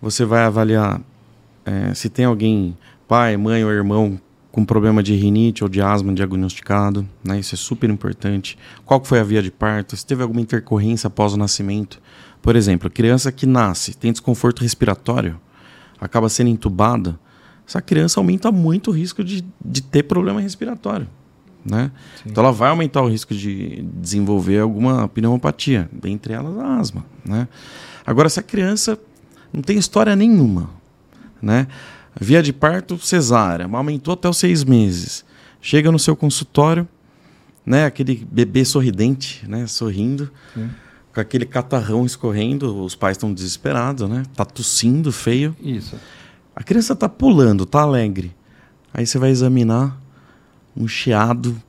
Você 0.00 0.24
vai 0.24 0.44
avaliar 0.44 0.98
é, 1.66 1.92
se 1.92 2.08
tem 2.08 2.24
alguém, 2.24 2.74
pai, 3.06 3.36
mãe 3.36 3.62
ou 3.62 3.70
irmão 3.70 4.18
com 4.50 4.64
problema 4.64 5.02
de 5.02 5.14
rinite 5.14 5.62
ou 5.62 5.68
de 5.68 5.80
asma 5.80 6.12
diagnosticado, 6.12 7.06
né? 7.22 7.38
Isso 7.38 7.54
é 7.54 7.58
super 7.58 7.88
importante. 7.88 8.58
Qual 8.84 9.02
foi 9.04 9.20
a 9.20 9.24
via 9.24 9.42
de 9.42 9.50
parto? 9.50 9.96
Se 9.96 10.04
teve 10.04 10.22
alguma 10.22 10.40
intercorrência 10.40 11.06
após 11.06 11.32
o 11.32 11.36
nascimento. 11.36 12.00
Por 12.42 12.56
exemplo, 12.56 12.90
criança 12.90 13.30
que 13.30 13.46
nasce, 13.46 13.94
tem 13.94 14.10
desconforto 14.10 14.62
respiratório, 14.62 15.38
acaba 16.00 16.28
sendo 16.28 16.48
entubada, 16.48 17.18
essa 17.66 17.80
criança 17.80 18.18
aumenta 18.18 18.50
muito 18.50 18.90
o 18.90 18.94
risco 18.94 19.22
de, 19.22 19.44
de 19.64 19.82
ter 19.82 20.02
problema 20.02 20.40
respiratório. 20.40 21.06
Né? 21.64 21.92
Então 22.26 22.42
ela 22.42 22.52
vai 22.52 22.70
aumentar 22.70 23.02
o 23.02 23.08
risco 23.08 23.34
de 23.34 23.82
desenvolver 23.94 24.58
alguma 24.58 25.06
pneumopatia, 25.06 25.88
dentre 25.92 26.32
elas 26.32 26.58
a 26.58 26.78
asma. 26.78 27.04
Né? 27.24 27.46
Agora, 28.04 28.28
se 28.28 28.40
a 28.40 28.42
criança 28.42 28.98
não 29.52 29.62
tem 29.62 29.78
história 29.78 30.16
nenhuma, 30.16 30.70
né? 31.40 31.66
Via 32.18 32.42
de 32.42 32.52
parto 32.52 32.98
cesárea, 32.98 33.68
aumentou 33.70 34.14
até 34.14 34.28
os 34.28 34.36
seis 34.36 34.64
meses. 34.64 35.24
Chega 35.60 35.92
no 35.92 35.98
seu 35.98 36.16
consultório, 36.16 36.88
né? 37.64 37.84
Aquele 37.84 38.26
bebê 38.30 38.64
sorridente, 38.64 39.46
né? 39.48 39.66
Sorrindo, 39.66 40.30
Sim. 40.54 40.70
com 41.14 41.20
aquele 41.20 41.44
catarrão 41.44 42.04
escorrendo, 42.04 42.82
os 42.82 42.94
pais 42.94 43.16
estão 43.16 43.32
desesperados, 43.32 44.08
né? 44.08 44.24
Tá 44.34 44.44
tossindo 44.44 45.12
feio. 45.12 45.54
Isso. 45.60 45.96
A 46.54 46.62
criança 46.62 46.96
tá 46.96 47.08
pulando, 47.08 47.64
tá 47.64 47.82
alegre. 47.82 48.34
Aí 48.92 49.06
você 49.06 49.18
vai 49.18 49.30
examinar 49.30 50.00
um 50.76 50.88
chiado, 50.88 51.60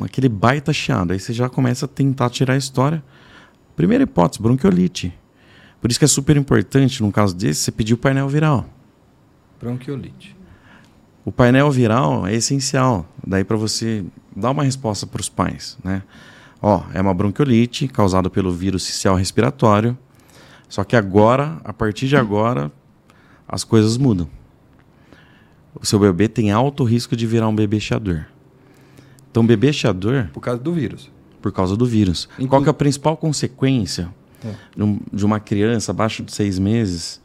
aquele 0.00 0.28
baita 0.28 0.72
chiado. 0.72 1.12
Aí 1.12 1.20
você 1.20 1.32
já 1.32 1.48
começa 1.48 1.84
a 1.84 1.88
tentar 1.88 2.30
tirar 2.30 2.54
a 2.54 2.56
história. 2.56 3.02
Primeira 3.76 4.04
hipótese, 4.04 4.42
bronquiolite. 4.42 5.12
Por 5.80 5.90
isso 5.90 5.98
que 5.98 6.04
é 6.04 6.08
super 6.08 6.36
importante, 6.36 7.02
num 7.02 7.10
caso 7.10 7.34
desse, 7.34 7.60
você 7.60 7.72
pedir 7.72 7.94
o 7.94 7.98
painel 7.98 8.28
viral. 8.28 8.66
Bronquiolite. 9.62 10.36
O 11.24 11.30
painel 11.30 11.70
viral 11.70 12.26
é 12.26 12.34
essencial, 12.34 13.06
daí 13.24 13.44
para 13.44 13.56
você 13.56 14.04
dar 14.34 14.50
uma 14.50 14.64
resposta 14.64 15.06
para 15.06 15.20
os 15.20 15.28
pais, 15.28 15.78
né? 15.84 16.02
Ó, 16.60 16.82
é 16.92 17.00
uma 17.00 17.14
bronquiolite 17.14 17.86
causada 17.86 18.28
pelo 18.28 18.52
vírus 18.52 18.82
social 18.82 19.14
respiratório. 19.14 19.96
Só 20.68 20.82
que 20.82 20.96
agora, 20.96 21.60
a 21.64 21.72
partir 21.72 22.08
de 22.08 22.16
agora, 22.16 22.72
as 23.46 23.62
coisas 23.62 23.96
mudam. 23.96 24.28
O 25.74 25.86
seu 25.86 25.98
bebê 25.98 26.28
tem 26.28 26.50
alto 26.50 26.84
risco 26.84 27.16
de 27.16 27.26
virar 27.26 27.48
um 27.48 27.54
bebê 27.54 27.78
chiador. 27.78 28.26
Então, 29.30 29.46
bebê 29.46 29.72
chiador. 29.72 30.28
Por 30.32 30.40
causa 30.40 30.60
do 30.60 30.72
vírus. 30.72 31.10
Por 31.40 31.52
causa 31.52 31.76
do 31.76 31.86
vírus. 31.86 32.28
Inclu... 32.34 32.48
Qual 32.48 32.64
é 32.64 32.68
a 32.68 32.74
principal 32.74 33.16
consequência 33.16 34.08
é. 34.44 34.54
de 35.12 35.24
uma 35.24 35.40
criança 35.40 35.92
abaixo 35.92 36.22
de 36.22 36.32
seis 36.32 36.58
meses 36.58 37.21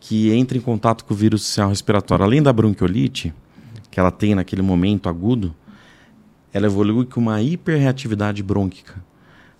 que 0.00 0.32
entra 0.32 0.56
em 0.56 0.60
contato 0.60 1.04
com 1.04 1.14
o 1.14 1.16
vírus 1.16 1.42
social 1.42 1.70
respiratório, 1.70 2.24
além 2.24 2.42
da 2.42 2.52
bronquiolite, 2.52 3.34
que 3.90 3.98
ela 3.98 4.10
tem 4.10 4.34
naquele 4.34 4.62
momento 4.62 5.08
agudo, 5.08 5.54
ela 6.52 6.66
evolui 6.66 7.06
com 7.06 7.20
uma 7.20 7.42
hiperreatividade 7.42 8.42
brônquica. 8.42 9.04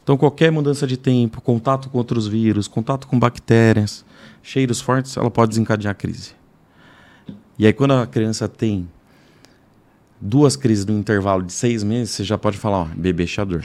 Então, 0.02 0.16
qualquer 0.16 0.52
mudança 0.52 0.86
de 0.86 0.96
tempo, 0.96 1.40
contato 1.40 1.90
com 1.90 1.98
outros 1.98 2.28
vírus, 2.28 2.68
contato 2.68 3.08
com 3.08 3.18
bactérias, 3.18 4.04
cheiros 4.42 4.80
fortes, 4.80 5.16
ela 5.16 5.30
pode 5.30 5.50
desencadear 5.50 5.90
a 5.90 5.94
crise. 5.94 6.32
E 7.58 7.66
aí, 7.66 7.72
quando 7.72 7.94
a 7.94 8.06
criança 8.06 8.48
tem 8.48 8.88
duas 10.20 10.54
crises 10.54 10.86
no 10.86 10.96
intervalo 10.96 11.42
de 11.42 11.52
seis 11.52 11.82
meses, 11.82 12.10
você 12.10 12.24
já 12.24 12.38
pode 12.38 12.56
falar, 12.56 12.82
ó, 12.82 12.84
bebê 12.84 13.26
chador. 13.26 13.64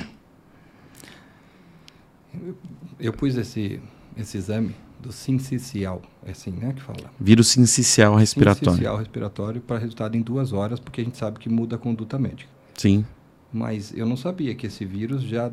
Eu 2.99 3.13
pus 3.13 3.36
esse, 3.36 3.79
esse 4.17 4.38
exame 4.38 4.73
do 5.01 5.11
sincicial, 5.11 6.01
é 6.25 6.31
assim, 6.31 6.51
né, 6.51 6.73
que 6.73 6.81
fala? 6.81 7.11
Vírus 7.19 7.47
sincicial 7.47 8.15
respiratório. 8.15 8.71
Sincicial 8.71 8.97
respiratório 8.97 9.61
para 9.61 9.77
resultado 9.77 10.15
em 10.15 10.21
duas 10.21 10.53
horas, 10.53 10.79
porque 10.79 11.01
a 11.01 11.03
gente 11.03 11.17
sabe 11.17 11.39
que 11.39 11.49
muda 11.49 11.75
a 11.75 11.79
conduta 11.79 12.19
médica. 12.19 12.49
Sim. 12.75 13.05
Mas 13.51 13.93
eu 13.95 14.05
não 14.05 14.15
sabia 14.15 14.55
que 14.55 14.67
esse 14.67 14.85
vírus 14.85 15.23
já 15.23 15.51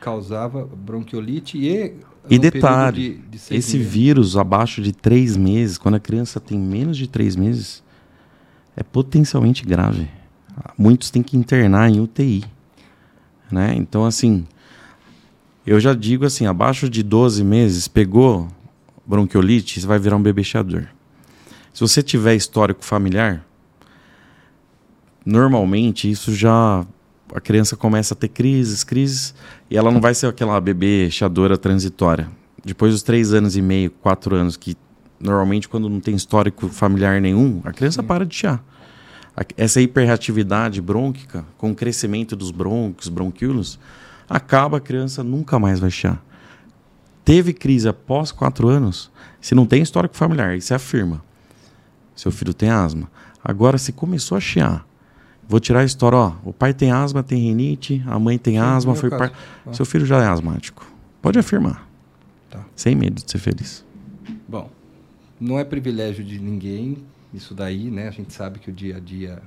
causava 0.00 0.64
bronquiolite 0.66 1.58
e 1.58 1.96
e 2.28 2.38
detalhe, 2.38 3.22
de, 3.30 3.36
de 3.36 3.36
esse 3.36 3.76
meses. 3.76 3.92
vírus 3.92 4.36
abaixo 4.36 4.80
de 4.80 4.92
três 4.92 5.36
meses, 5.36 5.76
quando 5.76 5.96
a 5.96 6.00
criança 6.00 6.40
tem 6.40 6.58
menos 6.58 6.96
de 6.96 7.06
três 7.06 7.36
meses, 7.36 7.82
é 8.76 8.82
potencialmente 8.82 9.64
grave. 9.64 10.08
Muitos 10.78 11.10
têm 11.10 11.22
que 11.22 11.36
internar 11.36 11.90
em 11.90 12.00
UTI. 12.00 12.44
Né? 13.50 13.74
Então, 13.76 14.04
assim, 14.04 14.46
eu 15.66 15.80
já 15.80 15.94
digo 15.94 16.24
assim, 16.24 16.46
abaixo 16.46 16.88
de 16.88 17.02
12 17.02 17.42
meses, 17.42 17.88
pegou 17.88 18.48
bronquiolite, 19.06 19.80
você 19.80 19.86
vai 19.86 19.98
virar 19.98 20.16
um 20.16 20.22
bebê 20.22 20.42
cheador. 20.42 20.86
Se 21.72 21.80
você 21.80 22.02
tiver 22.02 22.34
histórico 22.34 22.84
familiar, 22.84 23.44
normalmente 25.24 26.10
isso 26.10 26.34
já 26.34 26.86
a 27.34 27.40
criança 27.40 27.76
começa 27.76 28.14
a 28.14 28.16
ter 28.16 28.28
crises, 28.28 28.84
crises, 28.84 29.34
e 29.70 29.76
ela 29.76 29.90
não 29.90 30.00
vai 30.00 30.14
ser 30.14 30.26
aquela 30.26 30.60
bebê 30.60 31.10
chadora 31.10 31.58
transitória. 31.58 32.28
Depois 32.64 32.92
dos 32.92 33.02
três 33.02 33.32
anos 33.32 33.56
e 33.56 33.62
meio, 33.62 33.90
quatro 33.90 34.36
anos, 34.36 34.56
que 34.56 34.76
normalmente 35.18 35.68
quando 35.68 35.88
não 35.88 36.00
tem 36.00 36.14
histórico 36.14 36.68
familiar 36.68 37.20
nenhum, 37.20 37.60
a 37.64 37.72
criança 37.72 38.02
Sim. 38.02 38.06
para 38.06 38.24
de 38.24 38.34
chiar. 38.34 38.64
Essa 39.56 39.80
hiperreatividade 39.80 40.80
brônquica, 40.80 41.44
com 41.58 41.72
o 41.72 41.74
crescimento 41.74 42.36
dos 42.36 42.52
brônquios, 42.52 43.08
bronquíolos, 43.08 43.80
acaba 44.28 44.78
a 44.78 44.80
criança 44.80 45.22
nunca 45.22 45.58
mais 45.58 45.80
vai 45.80 45.90
chiar. 45.90 46.22
Teve 47.24 47.52
crise 47.52 47.88
após 47.88 48.30
quatro 48.30 48.68
anos, 48.68 49.10
se 49.40 49.54
não 49.54 49.66
tem 49.66 49.82
histórico 49.82 50.16
familiar, 50.16 50.56
isso 50.56 50.74
afirma. 50.74 51.22
Seu 52.14 52.30
filho 52.30 52.52
tem 52.52 52.70
asma. 52.70 53.10
Agora, 53.42 53.78
se 53.78 53.92
começou 53.92 54.36
a 54.36 54.40
chiar, 54.40 54.86
vou 55.48 55.58
tirar 55.58 55.80
a 55.80 55.84
história, 55.84 56.18
ó, 56.18 56.32
o 56.44 56.52
pai 56.52 56.72
tem 56.72 56.90
asma, 56.90 57.22
tem 57.22 57.40
rinite, 57.40 58.02
a 58.06 58.18
mãe 58.18 58.38
tem 58.38 58.54
Sim, 58.54 58.60
asma, 58.60 58.94
foi 58.94 59.10
par... 59.10 59.32
ah. 59.66 59.72
seu 59.72 59.84
filho 59.84 60.06
já 60.06 60.22
é 60.22 60.26
asmático. 60.26 60.86
Pode 61.20 61.38
afirmar. 61.38 61.88
Tá. 62.50 62.64
Sem 62.76 62.94
medo 62.94 63.22
de 63.22 63.30
ser 63.30 63.38
feliz. 63.38 63.84
Bom, 64.46 64.70
não 65.40 65.58
é 65.58 65.64
privilégio 65.64 66.22
de 66.22 66.38
ninguém 66.38 66.98
isso 67.32 67.54
daí, 67.54 67.90
né? 67.90 68.08
A 68.08 68.10
gente 68.10 68.32
sabe 68.32 68.58
que 68.58 68.70
o 68.70 68.72
dia 68.72 68.98
a 68.98 69.00
dia 69.00 69.42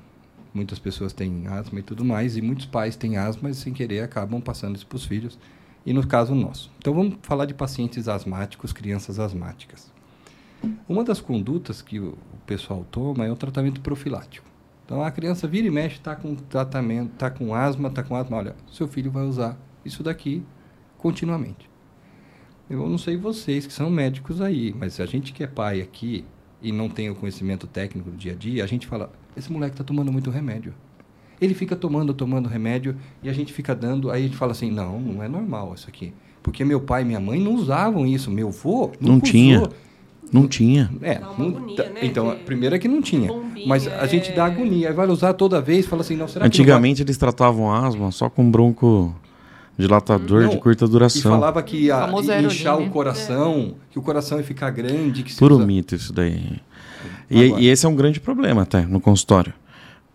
muitas 0.57 0.79
pessoas 0.79 1.13
têm 1.13 1.47
asma 1.47 1.79
e 1.79 1.83
tudo 1.83 2.03
mais, 2.03 2.35
e 2.35 2.41
muitos 2.41 2.65
pais 2.65 2.95
têm 2.95 3.15
asma 3.15 3.51
e 3.51 3.53
sem 3.53 3.71
querer 3.71 4.01
acabam 4.01 4.41
passando 4.41 4.75
isso 4.75 4.87
para 4.87 4.95
os 4.95 5.05
filhos, 5.05 5.37
e 5.85 5.93
no 5.93 6.05
caso 6.05 6.33
nosso. 6.33 6.71
Então 6.79 6.93
vamos 6.93 7.17
falar 7.21 7.45
de 7.45 7.53
pacientes 7.53 8.07
asmáticos, 8.07 8.73
crianças 8.73 9.19
asmáticas. 9.19 9.93
Uma 10.89 11.03
das 11.03 11.21
condutas 11.21 11.81
que 11.83 11.99
o 11.99 12.17
pessoal 12.45 12.85
toma 12.89 13.25
é 13.25 13.31
o 13.31 13.35
tratamento 13.35 13.79
profilático. 13.79 14.47
Então 14.83 15.03
a 15.03 15.11
criança 15.11 15.47
vira 15.47 15.67
e 15.67 15.69
mexe, 15.69 15.97
está 15.97 16.15
com 16.15 16.33
tratamento, 16.33 17.13
está 17.13 17.29
com 17.29 17.53
asma, 17.53 17.89
está 17.89 18.01
com 18.01 18.15
asma, 18.15 18.37
olha, 18.37 18.55
seu 18.71 18.87
filho 18.87 19.11
vai 19.11 19.23
usar 19.23 19.57
isso 19.85 20.01
daqui 20.01 20.43
continuamente. 20.97 21.69
Eu 22.69 22.89
não 22.89 22.97
sei 22.97 23.15
vocês 23.15 23.67
que 23.67 23.71
são 23.71 23.89
médicos 23.89 24.41
aí, 24.41 24.73
mas 24.77 24.99
a 24.99 25.05
gente 25.05 25.31
que 25.31 25.43
é 25.43 25.47
pai 25.47 25.81
aqui 25.81 26.25
e 26.61 26.71
não 26.71 26.89
tem 26.89 27.09
o 27.09 27.15
conhecimento 27.15 27.67
técnico 27.67 28.09
do 28.09 28.17
dia 28.17 28.33
a 28.33 28.35
dia, 28.35 28.63
a 28.63 28.67
gente 28.67 28.87
fala, 28.87 29.11
esse 29.37 29.51
moleque 29.51 29.73
está 29.73 29.83
tomando 29.83 30.11
muito 30.11 30.29
remédio. 30.29 30.73
Ele 31.39 31.53
fica 31.53 31.75
tomando, 31.75 32.13
tomando 32.13 32.49
remédio 32.49 32.95
e 33.21 33.29
a 33.29 33.33
gente 33.33 33.53
fica 33.53 33.75
dando, 33.75 34.09
aí 34.09 34.23
a 34.23 34.25
gente 34.25 34.35
fala 34.37 34.51
assim, 34.53 34.71
não, 34.71 34.99
não 34.99 35.21
é 35.23 35.27
normal 35.27 35.73
isso 35.75 35.87
aqui. 35.87 36.11
Porque 36.41 36.65
meu 36.65 36.79
pai 36.81 37.03
e 37.03 37.05
minha 37.05 37.19
mãe 37.19 37.39
não 37.39 37.53
usavam 37.53 38.07
isso, 38.07 38.31
meu 38.31 38.47
avô 38.47 38.91
não, 38.99 39.13
não 39.13 39.19
tinha. 39.19 39.69
Não 40.31 40.47
tinha. 40.47 40.91
É, 41.01 41.19
Dá 41.19 41.29
uma 41.31 41.37
não- 41.37 41.57
agonia, 41.57 41.75
tá- 41.77 41.83
né, 41.89 41.99
então, 42.03 42.29
de- 42.35 42.43
primeiro 42.43 42.75
é 42.75 42.79
que 42.79 42.87
não 42.87 43.01
tinha. 43.01 43.27
bombinha, 43.27 43.65
mas 43.67 43.87
a 43.87 44.05
gente 44.07 44.31
dá 44.33 44.43
é. 44.43 44.51
agonia. 44.51 44.89
Aí 44.89 44.93
vai 44.93 45.07
usar 45.07 45.33
toda 45.33 45.61
vez, 45.61 45.85
fala 45.85 46.01
assim, 46.01 46.17
não, 46.17 46.27
será 46.27 46.49
que 46.49 46.57
não 46.57 46.63
Antigamente 46.63 47.01
eles 47.01 47.17
tratavam 47.17 47.71
asma 47.73 48.11
só 48.11 48.29
com 48.29 48.49
bronco 48.49 49.15
dilatador 49.77 50.43
Não, 50.43 50.49
de 50.49 50.57
curta 50.57 50.85
vai... 50.85 50.89
E 50.89 50.91
duração. 50.91 51.31
falava 51.31 51.61
que 51.63 51.77
ia 51.85 52.41
inchar 52.41 52.79
o 52.81 52.89
coração, 52.89 53.75
que 53.91 53.99
o 53.99 54.01
coração 54.01 54.37
ia 54.39 54.43
ficar 54.43 54.69
grande. 54.71 55.23
Que 55.23 55.31
se 55.31 55.37
Puro 55.39 55.55
usa- 55.55 55.65
mito 55.65 55.95
isso 55.95 56.11
daí. 56.11 56.59
E, 57.29 57.39
e 57.59 57.67
esse 57.67 57.85
é 57.85 57.89
um 57.89 57.95
grande 57.95 58.19
problema 58.19 58.61
até 58.61 58.85
no 58.85 58.99
consultório. 59.01 59.53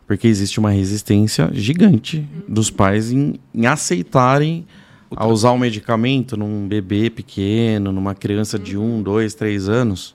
Porque 0.07 0.27
existe 0.27 0.59
uma 0.59 0.71
resistência 0.71 1.51
gigante 1.53 2.29
dos 2.49 2.71
pais 2.71 3.13
em, 3.13 3.35
em 3.55 3.67
aceitarem 3.67 4.67
a 5.15 5.27
usar 5.27 5.51
o 5.51 5.59
medicamento 5.59 6.37
num 6.37 6.67
bebê 6.67 7.11
pequeno, 7.11 7.93
numa 7.93 8.15
criança 8.15 8.59
de 8.59 8.79
um, 8.79 9.03
dois, 9.03 9.35
três 9.35 9.69
anos. 9.69 10.15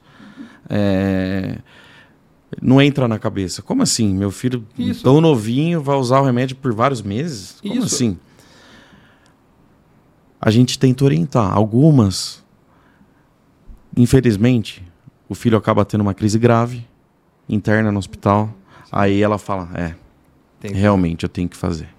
É, 0.70 1.60
Não 2.62 2.82
entra 2.82 3.08
na 3.08 3.20
cabeça. 3.20 3.62
Como 3.62 3.84
assim? 3.84 4.16
Meu 4.16 4.32
filho 4.32 4.66
Isso. 4.78 5.04
tão 5.04 5.22
novinho 5.22 5.82
vai 5.82 5.96
usar 5.98 6.20
o 6.20 6.26
remédio 6.26 6.56
por 6.56 6.74
vários 6.74 7.02
meses? 7.02 7.58
Como 7.62 7.76
Isso. 7.76 7.86
assim? 7.86 8.18
A 10.40 10.50
gente 10.50 10.80
tenta 10.80 11.04
orientar. 11.06 11.52
Algumas, 11.54 12.44
infelizmente, 13.96 14.84
o 15.28 15.36
filho 15.36 15.58
acaba 15.58 15.84
tendo 15.86 16.02
uma 16.02 16.14
crise 16.14 16.40
grave, 16.40 16.87
interna 17.50 17.92
no 17.92 18.00
hospital. 18.00 18.50
Aí 18.92 19.22
ela 19.22 19.38
fala: 19.38 19.70
É, 19.74 19.94
Tem- 20.60 20.72
realmente 20.74 21.24
eu 21.24 21.30
tenho 21.30 21.48
que 21.50 21.58
fazer. 21.58 21.90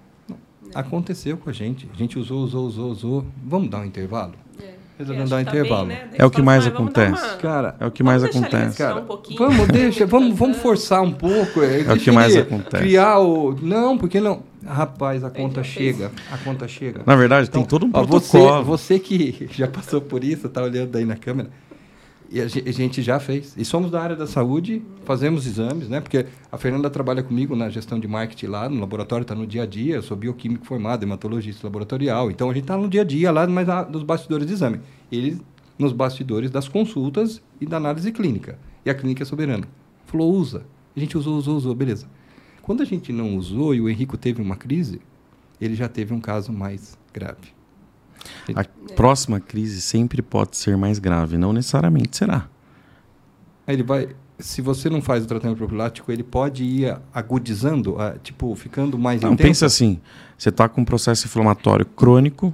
Aconteceu 0.73 1.37
com 1.37 1.49
a 1.49 1.53
gente. 1.53 1.89
A 1.93 1.97
gente 1.97 2.19
usou, 2.19 2.43
usou, 2.43 2.67
usou, 2.67 2.91
usou. 2.91 3.25
Vamos 3.43 3.69
dar 3.69 3.79
um 3.79 3.85
intervalo? 3.85 4.33
É. 4.61 4.73
Resolvemos 4.99 5.31
Acho 5.31 5.31
dar 5.31 5.37
um 5.37 5.39
que 5.39 5.45
tá 5.45 5.51
bem, 5.51 5.61
intervalo. 5.61 5.87
né? 5.87 6.07
Daí 6.11 6.15
É 6.19 6.25
o 6.25 6.29
que 6.29 6.41
mais 6.41 6.59
assim, 6.65 6.69
"Ah, 6.75 6.77
vamos 6.77 6.93
dar 6.93 7.03
acontece." 7.07 7.27
uma- 7.27 7.37
Cara, 7.37 7.75
É 7.79 7.85
o 7.87 7.91
que 7.91 8.03
mais 8.03 8.23
acontece. 8.23 8.77
Cara, 8.77 9.01
um 9.01 9.35
vamos, 9.37 9.57
né? 9.59 9.65
deixa, 9.71 10.05
vamos, 10.05 10.35
vamos 10.37 10.57
forçar 10.57 11.01
um 11.01 11.11
pouco. 11.11 11.61
É, 11.63 11.81
É 11.81 11.93
o 11.93 11.97
que 11.97 12.11
mais 12.11 12.35
acontece. 12.37 12.83
Criar 12.83 13.17
o. 13.19 13.55
Não, 13.61 13.97
porque 13.97 14.19
não. 14.19 14.43
Rapaz, 14.65 15.23
a 15.23 15.29
conta 15.31 15.63
chega. 15.63 16.11
A 16.31 16.37
conta 16.37 16.67
chega. 16.67 17.01
Na 17.05 17.15
verdade, 17.15 17.49
tem 17.49 17.61
Então, 17.61 17.79
todo 17.79 17.87
um 17.87 17.91
ó, 17.93 18.05
protocolo. 18.05 18.63
Você, 18.65 18.97
você 18.97 18.99
que 18.99 19.47
já 19.53 19.67
passou 19.67 20.01
por 20.01 20.23
isso, 20.23 20.47
tá 20.49 20.61
olhando 20.61 20.95
aí 20.95 21.05
na 21.05 21.15
câmera. 21.15 21.49
E 22.31 22.39
a 22.39 22.47
ge- 22.47 22.63
a 22.65 22.71
gente 22.71 23.01
já 23.01 23.19
fez. 23.19 23.55
E 23.57 23.65
somos 23.65 23.89
da 23.89 24.01
área 24.01 24.15
da 24.15 24.27
saúde, 24.27 24.83
fazemos 25.03 25.47
exames, 25.47 25.89
né? 25.89 25.99
Porque 25.99 26.27
a 26.51 26.57
Fernanda 26.57 26.87
trabalha 26.89 27.23
comigo 27.23 27.55
na 27.55 27.69
gestão 27.69 27.99
de 27.99 28.07
marketing 28.07 28.45
lá 28.45 28.69
no 28.69 28.79
laboratório, 28.79 29.23
está 29.23 29.33
no 29.33 29.47
dia 29.47 29.63
a 29.63 29.65
dia. 29.65 29.95
Eu 29.95 30.03
sou 30.03 30.15
bioquímico 30.15 30.65
formado, 30.65 31.01
hematologista 31.03 31.65
laboratorial. 31.65 32.29
Então 32.29 32.49
a 32.49 32.53
gente 32.53 32.63
está 32.65 32.77
no 32.77 32.87
dia 32.87 33.01
a 33.01 33.03
dia 33.03 33.31
lá, 33.31 33.47
mas 33.47 33.67
nos 33.89 34.03
bastidores 34.03 34.45
de 34.45 34.53
exame. 34.53 34.79
Eles 35.11 35.41
nos 35.77 35.91
bastidores 35.91 36.51
das 36.51 36.67
consultas 36.67 37.41
e 37.59 37.65
da 37.65 37.77
análise 37.77 38.11
clínica. 38.11 38.59
E 38.85 38.89
a 38.89 38.93
clínica 38.93 39.23
é 39.23 39.25
soberana. 39.25 39.67
Falou, 40.05 40.31
usa. 40.31 40.65
A 40.95 40.99
gente 40.99 41.17
usou, 41.17 41.37
usou, 41.37 41.57
usou, 41.57 41.73
beleza. 41.73 42.05
Quando 42.61 42.83
a 42.83 42.85
gente 42.85 43.11
não 43.11 43.35
usou 43.37 43.73
e 43.73 43.81
o 43.81 43.89
Henrico 43.89 44.17
teve 44.17 44.39
uma 44.41 44.55
crise, 44.55 45.01
ele 45.59 45.73
já 45.73 45.87
teve 45.87 46.13
um 46.13 46.19
caso 46.19 46.53
mais 46.53 46.95
grave. 47.11 47.57
A 48.55 48.63
próxima 48.93 49.39
crise 49.39 49.81
sempre 49.81 50.21
pode 50.21 50.57
ser 50.57 50.75
mais 50.77 50.99
grave, 50.99 51.37
não 51.37 51.53
necessariamente 51.53 52.17
será. 52.17 52.47
Ele 53.67 53.83
vai, 53.83 54.09
se 54.39 54.61
você 54.61 54.89
não 54.89 55.01
faz 55.01 55.23
o 55.23 55.27
tratamento 55.27 55.57
profilático, 55.57 56.11
ele 56.11 56.23
pode 56.23 56.63
ir 56.63 56.97
agudizando, 57.13 57.97
tipo, 58.23 58.55
ficando 58.55 58.97
mais 58.97 59.21
Não, 59.21 59.33
intenso. 59.33 59.47
pensa 59.47 59.65
assim, 59.65 59.99
você 60.37 60.49
está 60.49 60.67
com 60.67 60.81
um 60.81 60.85
processo 60.85 61.27
inflamatório 61.27 61.85
crônico, 61.85 62.53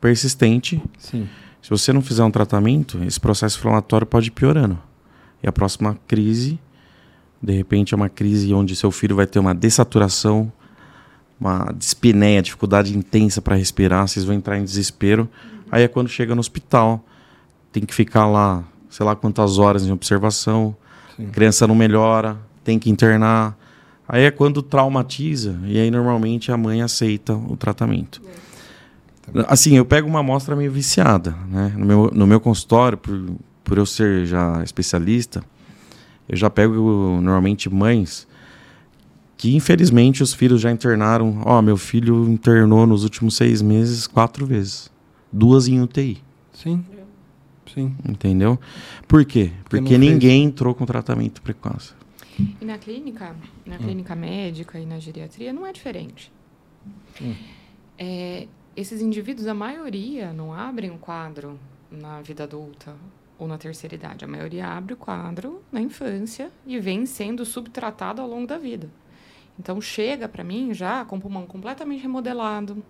persistente. 0.00 0.82
Sim. 0.98 1.28
Se 1.62 1.70
você 1.70 1.92
não 1.92 2.02
fizer 2.02 2.22
um 2.24 2.30
tratamento, 2.30 3.02
esse 3.04 3.18
processo 3.18 3.58
inflamatório 3.58 4.06
pode 4.06 4.28
ir 4.28 4.32
piorando. 4.32 4.78
E 5.42 5.48
a 5.48 5.52
próxima 5.52 5.98
crise, 6.06 6.58
de 7.42 7.52
repente, 7.52 7.94
é 7.94 7.96
uma 7.96 8.08
crise 8.08 8.52
onde 8.52 8.74
seu 8.74 8.90
filho 8.90 9.14
vai 9.16 9.26
ter 9.26 9.38
uma 9.38 9.54
dessaturação, 9.54 10.52
uma 11.40 11.72
dispneia, 11.76 12.42
dificuldade 12.42 12.96
intensa 12.96 13.42
para 13.42 13.56
respirar, 13.56 14.08
vocês 14.08 14.24
vão 14.24 14.34
entrar 14.34 14.58
em 14.58 14.64
desespero. 14.64 15.28
Aí 15.70 15.82
é 15.82 15.88
quando 15.88 16.08
chega 16.08 16.34
no 16.34 16.40
hospital, 16.40 17.04
tem 17.72 17.84
que 17.84 17.94
ficar 17.94 18.26
lá, 18.26 18.64
sei 18.88 19.04
lá 19.04 19.14
quantas 19.14 19.58
horas 19.58 19.84
em 19.84 19.92
observação, 19.92 20.74
Sim. 21.16 21.26
a 21.26 21.30
criança 21.30 21.66
não 21.66 21.74
melhora, 21.74 22.38
tem 22.64 22.78
que 22.78 22.90
internar. 22.90 23.56
Aí 24.08 24.24
é 24.24 24.30
quando 24.30 24.62
traumatiza, 24.62 25.58
e 25.64 25.78
aí 25.78 25.90
normalmente 25.90 26.50
a 26.52 26.56
mãe 26.56 26.80
aceita 26.80 27.34
o 27.34 27.56
tratamento. 27.56 28.22
Assim, 29.48 29.76
eu 29.76 29.84
pego 29.84 30.08
uma 30.08 30.20
amostra 30.20 30.54
meio 30.54 30.70
viciada, 30.70 31.34
né? 31.50 31.72
No 31.76 31.84
meu, 31.84 32.10
no 32.14 32.26
meu 32.26 32.40
consultório, 32.40 32.96
por, 32.96 33.20
por 33.64 33.76
eu 33.76 33.84
ser 33.84 34.24
já 34.24 34.62
especialista, 34.62 35.42
eu 36.28 36.36
já 36.36 36.48
pego 36.48 37.20
normalmente 37.20 37.68
mães 37.68 38.26
que 39.36 39.54
infelizmente 39.54 40.22
os 40.22 40.32
filhos 40.32 40.60
já 40.60 40.70
internaram. 40.70 41.42
Ó, 41.44 41.60
meu 41.60 41.76
filho 41.76 42.28
internou 42.28 42.86
nos 42.86 43.04
últimos 43.04 43.36
seis 43.36 43.60
meses 43.60 44.06
quatro 44.06 44.46
vezes, 44.46 44.90
duas 45.32 45.68
em 45.68 45.80
UTI, 45.80 46.22
Sim. 46.52 46.84
Sim. 47.72 47.94
entendeu? 48.08 48.58
Por 49.06 49.24
quê? 49.24 49.52
Porque 49.64 49.78
Porque 49.78 49.98
fez. 49.98 50.00
ninguém 50.00 50.44
entrou 50.44 50.74
com 50.74 50.86
tratamento 50.86 51.42
precoce. 51.42 51.92
E 52.60 52.64
na 52.64 52.78
clínica, 52.78 53.34
na 53.64 53.78
clínica 53.78 54.14
médica 54.14 54.78
e 54.78 54.86
na 54.86 54.98
geriatria 54.98 55.52
não 55.52 55.66
é 55.66 55.72
diferente. 55.72 56.30
Hum. 57.20 57.34
É, 57.98 58.46
esses 58.76 59.00
indivíduos, 59.00 59.46
a 59.46 59.54
maioria, 59.54 60.32
não 60.32 60.52
abrem 60.52 60.90
um 60.90 60.98
quadro 60.98 61.58
na 61.90 62.20
vida 62.20 62.44
adulta 62.44 62.94
ou 63.38 63.48
na 63.48 63.56
terceira 63.56 63.94
idade. 63.94 64.24
A 64.24 64.28
maioria 64.28 64.66
abre 64.68 64.92
o 64.94 64.96
quadro 64.96 65.62
na 65.72 65.80
infância 65.80 66.50
e 66.66 66.78
vem 66.78 67.06
sendo 67.06 67.44
subtratado 67.44 68.20
ao 68.20 68.28
longo 68.28 68.46
da 68.46 68.58
vida. 68.58 68.88
Então 69.58 69.80
chega 69.80 70.28
para 70.28 70.44
mim 70.44 70.72
já 70.74 71.04
com 71.04 71.16
o 71.16 71.20
pulmão 71.20 71.46
completamente 71.46 72.02
remodelado, 72.02 72.82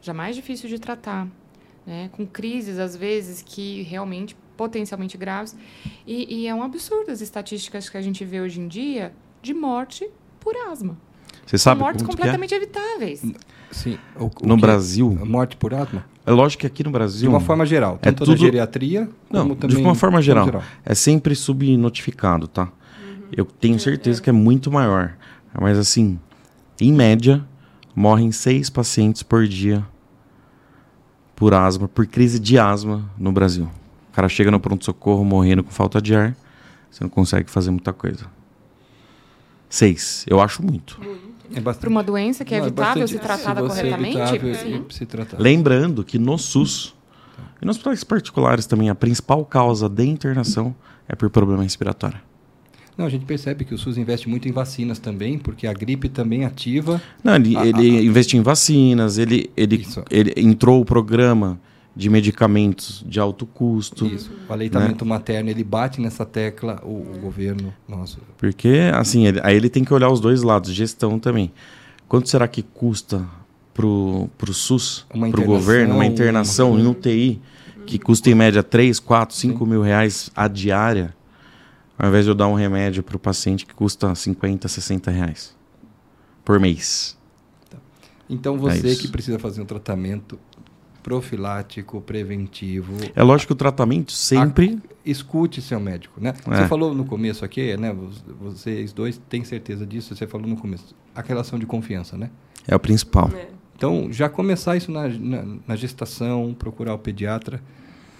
já 0.00 0.14
mais 0.14 0.36
difícil 0.36 0.68
de 0.68 0.78
tratar, 0.78 1.26
né? 1.86 2.08
com 2.12 2.26
crises 2.26 2.78
às 2.78 2.94
vezes 2.96 3.42
que 3.44 3.82
realmente 3.82 4.36
potencialmente 4.56 5.16
graves 5.16 5.56
e, 6.06 6.42
e 6.42 6.46
é 6.48 6.54
um 6.54 6.62
absurdo 6.62 7.10
as 7.10 7.20
estatísticas 7.20 7.88
que 7.88 7.96
a 7.96 8.02
gente 8.02 8.24
vê 8.24 8.40
hoje 8.40 8.60
em 8.60 8.68
dia 8.68 9.12
de 9.42 9.54
morte 9.54 10.08
por 10.40 10.54
asma. 10.70 10.96
Você 11.46 11.56
sabe 11.58 11.80
mortes 11.80 12.02
é? 12.02 12.06
completamente 12.06 12.54
evitáveis. 12.54 13.24
Sim. 13.70 13.98
O- 14.18 14.26
o 14.26 14.46
No 14.46 14.54
que- 14.56 14.60
Brasil, 14.62 15.18
a 15.20 15.24
Morte 15.24 15.56
por 15.56 15.72
asma? 15.74 16.04
é 16.26 16.30
lógico 16.30 16.60
que 16.62 16.66
aqui 16.66 16.84
no 16.84 16.90
Brasil... 16.90 17.22
De 17.22 17.28
uma 17.28 17.40
forma 17.40 17.64
geral. 17.64 17.94
É 18.02 18.06
Tanto 18.06 18.24
tudo- 18.24 18.36
geriatria, 18.36 19.08
Não, 19.30 19.48
como 19.48 19.68
de 19.68 19.76
uma 19.76 19.94
forma 19.94 20.20
geral. 20.20 20.44
geral. 20.44 20.62
É 20.84 20.94
sempre 20.94 21.34
subnotificado, 21.34 22.46
tá? 22.48 22.70
Eu 23.32 23.44
tenho 23.44 23.78
certeza 23.78 24.20
que 24.22 24.28
é 24.28 24.32
muito 24.32 24.70
maior. 24.70 25.16
Mas 25.60 25.78
assim, 25.78 26.18
em 26.80 26.92
média, 26.92 27.44
morrem 27.94 28.30
seis 28.32 28.68
pacientes 28.70 29.22
por 29.22 29.46
dia 29.46 29.84
por 31.34 31.54
asma, 31.54 31.86
por 31.86 32.04
crise 32.06 32.38
de 32.40 32.58
asma 32.58 33.08
no 33.16 33.30
Brasil. 33.30 33.70
O 34.10 34.12
cara 34.12 34.28
chega 34.28 34.50
no 34.50 34.58
pronto-socorro 34.58 35.24
morrendo 35.24 35.62
com 35.62 35.70
falta 35.70 36.02
de 36.02 36.12
ar, 36.14 36.36
você 36.90 37.04
não 37.04 37.08
consegue 37.10 37.48
fazer 37.48 37.70
muita 37.70 37.92
coisa. 37.92 38.26
Seis, 39.70 40.24
eu 40.28 40.40
acho 40.40 40.64
muito. 40.64 41.00
É 41.54 41.60
bastante. 41.60 41.80
Para 41.82 41.90
uma 41.90 42.02
doença 42.02 42.44
que 42.44 42.54
é 42.54 42.58
Não, 42.58 42.66
evitável 42.66 43.02
bastante- 43.02 43.10
se 43.12 43.18
tratada 43.18 43.60
se 43.70 43.78
é 43.78 43.82
corretamente? 43.82 44.16
evitável, 44.18 44.54
Sim. 44.54 44.84
Se 44.90 45.06
tratar. 45.06 45.38
Lembrando 45.38 46.02
que 46.02 46.18
no 46.18 46.36
SUS 46.38 46.94
e 47.62 47.64
nos 47.66 47.76
hospitais 47.76 48.02
particulares 48.02 48.66
também, 48.66 48.90
a 48.90 48.94
principal 48.94 49.44
causa 49.44 49.88
de 49.88 50.04
internação 50.04 50.74
é 51.08 51.14
por 51.14 51.30
problema 51.30 51.62
respiratório. 51.62 52.18
Não, 52.98 53.06
a 53.06 53.08
gente 53.08 53.24
percebe 53.24 53.64
que 53.64 53.72
o 53.72 53.78
SUS 53.78 53.96
investe 53.96 54.28
muito 54.28 54.48
em 54.48 54.52
vacinas 54.52 54.98
também, 54.98 55.38
porque 55.38 55.68
a 55.68 55.72
gripe 55.72 56.08
também 56.08 56.44
ativa. 56.44 57.00
Não, 57.22 57.36
ele, 57.36 57.56
Ah, 57.56 57.64
ele 57.64 57.96
ah, 57.98 58.02
investiu 58.02 58.40
em 58.40 58.42
vacinas, 58.42 59.16
ele, 59.18 59.48
ele, 59.56 59.76
Isso. 59.76 60.02
ele 60.10 60.34
entrou 60.36 60.80
o 60.80 60.84
programa 60.84 61.60
de 61.94 62.10
medicamentos 62.10 63.04
de 63.06 63.20
alto 63.20 63.46
custo. 63.46 64.04
Isso. 64.06 64.30
O 64.48 64.52
aleitamento 64.52 65.04
Né? 65.04 65.08
materno, 65.10 65.48
ele 65.48 65.62
bate 65.62 66.00
nessa 66.00 66.24
tecla, 66.26 66.80
o, 66.84 66.88
o 66.88 67.18
governo, 67.20 67.72
nossa. 67.88 68.18
Porque, 68.36 68.90
assim, 68.92 69.26
ele- 69.26 69.40
aí 69.44 69.54
ele 69.56 69.68
tem 69.70 69.84
que 69.84 69.94
olhar 69.94 70.10
os 70.10 70.20
dois 70.20 70.42
lados, 70.42 70.72
gestão 70.72 71.18
também. 71.20 71.52
Quanto 72.08 72.28
será 72.28 72.48
que 72.48 72.62
custa 72.62 73.24
pro, 73.74 74.28
pro 74.36 74.52
SUS, 74.52 75.06
pro 75.08 75.18
internação, 75.28 75.46
governo, 75.46 75.94
uma 75.94 76.06
internação 76.06 76.70
uma- 76.72 76.80
em 76.80 76.86
UTI, 76.86 77.40
que 77.86 77.98
custa 77.98 78.28
em 78.30 78.34
média 78.34 78.62
3, 78.62 78.98
4, 79.00 79.34
5 79.36 79.64
mil 79.66 79.82
reais 79.82 80.30
a 80.34 80.46
diária, 80.48 81.14
ao 81.98 82.08
invés 82.08 82.24
de 82.24 82.30
eu 82.30 82.34
dar 82.34 82.46
um 82.48 82.54
remédio 82.54 83.02
pro 83.02 83.18
paciente 83.18 83.66
que 83.66 83.74
custa 83.74 84.14
50, 84.14 84.68
60 84.68 85.10
reais 85.10 85.56
por 86.44 86.58
mês. 86.60 87.16
Então 88.30 88.56
você 88.58 88.88
isso. 88.88 89.02
que 89.02 89.08
precisa 89.08 89.38
fazer 89.38 89.60
um 89.62 89.64
tratamento 89.66 90.38
profilático, 91.02 92.00
preventivo, 92.02 92.92
É 93.16 93.22
lógico 93.22 93.48
que 93.48 93.52
o 93.54 93.56
tratamento 93.56 94.12
sempre... 94.12 94.78
escute 95.06 95.62
seu 95.62 95.80
médico, 95.80 96.20
né? 96.20 96.34
É. 96.46 96.56
Você 96.56 96.68
falou 96.68 96.94
no 96.94 97.04
começo 97.04 97.44
aqui, 97.44 97.74
né? 97.78 97.92
vo- 97.92 98.10
Vocês 98.40 98.92
dois 98.92 99.18
têm 99.28 99.42
certeza 99.44 99.86
disso, 99.86 100.14
você 100.14 100.26
falou 100.26 100.46
no 100.46 100.56
começo. 100.56 100.94
A 101.14 101.22
relação 101.22 101.58
de 101.58 101.64
confiança, 101.64 102.16
né? 102.18 102.30
É 102.66 102.76
o 102.76 102.78
principal. 102.78 103.30
É. 103.34 103.48
Então, 103.74 104.08
já 104.12 104.28
começar 104.28 104.76
isso 104.76 104.90
na, 104.92 105.08
na, 105.08 105.44
na 105.66 105.76
gestação, 105.76 106.54
procurar 106.58 106.92
o 106.94 106.98
pediatra, 106.98 107.62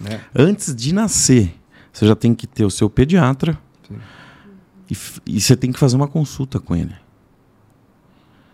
né? 0.00 0.22
Antes 0.34 0.74
de 0.74 0.94
nascer, 0.94 1.52
você 1.92 2.06
já 2.06 2.16
tem 2.16 2.34
que 2.34 2.46
ter 2.46 2.64
o 2.64 2.70
seu 2.70 2.88
pediatra. 2.88 3.58
E, 4.90 4.96
e 5.26 5.40
você 5.40 5.56
tem 5.56 5.70
que 5.72 5.78
fazer 5.78 5.96
uma 5.96 6.08
consulta 6.08 6.58
com 6.60 6.74
ele. 6.76 6.94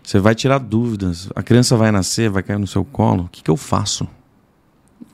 Você 0.03 0.19
vai 0.19 0.35
tirar 0.35 0.59
dúvidas. 0.59 1.31
A 1.35 1.43
criança 1.43 1.77
vai 1.77 1.91
nascer, 1.91 2.29
vai 2.29 2.43
cair 2.43 2.59
no 2.59 2.67
seu 2.67 2.85
colo. 2.85 3.25
O 3.25 3.29
que, 3.29 3.43
que 3.43 3.51
eu 3.51 3.57
faço? 3.57 4.07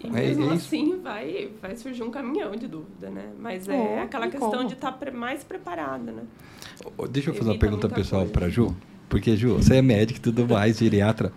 E 0.02 0.06
É- 0.06 0.10
mesmo 0.10 0.44
é 0.44 0.46
isso. 0.54 0.66
assim 0.66 1.00
vai, 1.00 1.50
vai 1.62 1.76
surgir 1.76 2.02
um 2.02 2.10
caminhão 2.10 2.52
de 2.56 2.66
dúvida, 2.66 3.08
né? 3.10 3.30
Mas 3.38 3.68
é 3.68 3.98
Oh, 4.00 4.04
aquela 4.04 4.28
questão 4.28 4.50
como? 4.50 4.64
de 4.66 4.74
estar 4.74 4.96
mais 5.12 5.44
preparada, 5.44 6.10
né? 6.10 6.22
Deixa 7.10 7.30
eu 7.30 7.34
fazer 7.34 7.46
uma 7.50 7.52
Evita 7.52 7.60
pergunta 7.66 7.86
muita 7.88 7.94
pessoal 8.02 8.26
para 8.26 8.48
Ju. 8.48 8.74
Porque, 9.08 9.36
Ju, 9.36 9.56
você 9.56 9.76
é 9.76 9.82
médico 9.82 10.18
e 10.18 10.22
tudo 10.22 10.46
mais, 10.48 10.78
geriatra. 10.78 11.32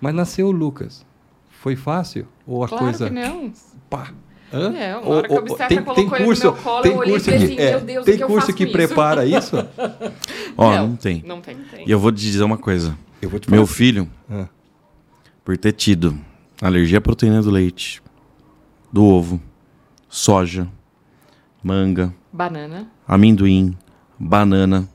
Mas 0.00 0.14
nasceu 0.14 0.48
o 0.48 0.52
Lucas. 0.52 1.04
Foi 1.50 1.74
fácil? 1.76 2.26
Ou 2.46 2.62
a 2.64 2.68
Claro 2.68 2.84
coisa. 2.84 3.08
que 3.08 3.14
não. 3.14 3.52
Pá. 3.90 4.12
Hã? 4.52 4.70
Não, 4.70 5.00
na 5.02 5.06
Ou- 5.08 5.14
hora 5.16 5.26
que 5.28 5.32
o 5.32 5.36
ou- 5.36 5.40
obstetra 5.42 5.68
tem, 5.68 5.78
colocou 5.82 5.94
tem 5.94 6.04
ele 6.04 6.18
no 6.20 6.24
curso, 6.26 6.42
meu 6.42 6.52
colo, 6.54 6.82
tem 6.82 6.92
eu 6.92 6.98
olhei 6.98 7.10
e 7.10 7.14
curso 7.16 7.24
falei 7.30 7.38
que, 7.40 7.44
assim, 7.46 7.62
é, 7.62 7.70
meu 7.70 7.80
Deus, 7.80 8.02
o 8.02 8.04
tem 8.06 8.16
que 8.16 8.22
eu 8.22 8.26
curso 8.28 8.46
faço 8.46 8.56
que 8.56 8.62
isso? 8.64 8.72
prepara 8.72 9.24
isso? 9.26 9.56
Ó, 10.56 10.76
não, 10.76 10.88
não 10.88 10.96
tem. 10.96 11.22
Não 11.26 11.40
tem. 11.40 11.56
E 11.86 11.90
eu 11.90 11.98
vou 11.98 12.12
te 12.12 12.20
dizer 12.20 12.44
uma 12.44 12.56
coisa. 12.58 12.96
Eu 13.20 13.28
vou 13.28 13.40
te 13.40 13.46
falar. 13.46 13.56
Meu 13.56 13.66
filho, 13.66 14.08
Ah, 14.30 14.46
por 15.44 15.56
ter 15.58 15.72
tido 15.72 16.16
alergia 16.62 16.98
à 16.98 17.00
proteína 17.00 17.42
do 17.42 17.50
leite, 17.50 18.00
do 18.92 19.04
ovo, 19.04 19.40
soja, 20.08 20.68
manga, 21.62 22.14
Banana. 22.32 22.88
amendoim, 23.06 23.76
banana. 24.18 24.88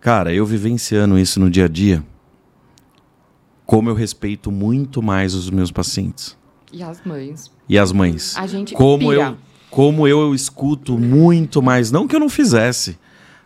Cara, 0.00 0.32
eu 0.32 0.46
vivenciando 0.46 1.18
isso 1.18 1.40
no 1.40 1.50
dia 1.50 1.64
a 1.64 1.68
dia, 1.68 2.02
como 3.66 3.90
eu 3.90 3.94
respeito 3.94 4.50
muito 4.52 5.02
mais 5.02 5.34
os 5.34 5.50
meus 5.50 5.72
pacientes 5.72 6.37
E 6.72 6.82
as 6.82 7.00
mães. 7.04 7.50
e 7.68 7.78
as 7.78 7.92
mães. 7.92 8.36
A 8.36 8.46
gente 8.46 8.74
Como 8.74 9.10
pira. 9.10 9.22
eu, 9.30 9.36
como 9.70 10.06
eu 10.08 10.34
escuto 10.34 10.98
muito 10.98 11.62
mais, 11.62 11.90
não 11.90 12.06
que 12.06 12.14
eu 12.16 12.20
não 12.20 12.28
fizesse, 12.28 12.98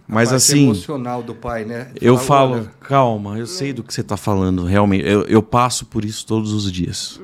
mas 0.07 0.31
parte 0.31 0.37
assim, 0.37 0.65
emocional 0.65 1.23
do 1.23 1.35
pai, 1.35 1.65
né? 1.65 1.93
eu 2.01 2.17
Falar, 2.17 2.27
falo, 2.27 2.53
olha, 2.55 2.71
calma, 2.81 3.39
eu 3.39 3.47
sei 3.47 3.73
do 3.73 3.83
que 3.83 3.93
você 3.95 4.01
está 4.01 4.17
falando, 4.17 4.65
realmente. 4.65 5.07
Eu, 5.07 5.23
eu 5.25 5.43
passo 5.43 5.87
por 5.87 6.05
isso 6.05 6.27
todos 6.27 6.53
os 6.53 6.71
dias. 6.71 7.21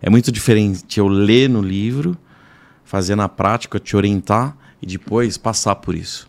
É 0.00 0.10
muito 0.10 0.30
diferente 0.30 0.98
eu 0.98 1.08
ler 1.08 1.48
no 1.48 1.60
livro, 1.62 2.16
fazer 2.84 3.16
na 3.16 3.28
prática, 3.28 3.80
te 3.80 3.96
orientar 3.96 4.56
e 4.82 4.86
depois 4.86 5.36
passar 5.38 5.76
por 5.76 5.94
isso. 5.94 6.28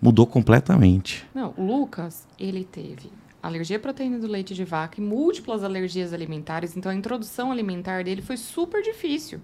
Mudou 0.00 0.26
completamente. 0.26 1.24
Não, 1.34 1.54
o 1.56 1.64
Lucas, 1.66 2.26
ele 2.38 2.62
teve 2.64 3.10
alergia 3.46 3.76
à 3.76 3.80
proteína 3.80 4.18
do 4.18 4.26
leite 4.26 4.54
de 4.54 4.64
vaca 4.64 5.00
e 5.00 5.04
múltiplas 5.04 5.62
alergias 5.62 6.12
alimentares. 6.12 6.76
Então, 6.76 6.90
a 6.90 6.94
introdução 6.94 7.52
alimentar 7.52 8.02
dele 8.02 8.22
foi 8.22 8.36
super 8.36 8.82
difícil. 8.82 9.40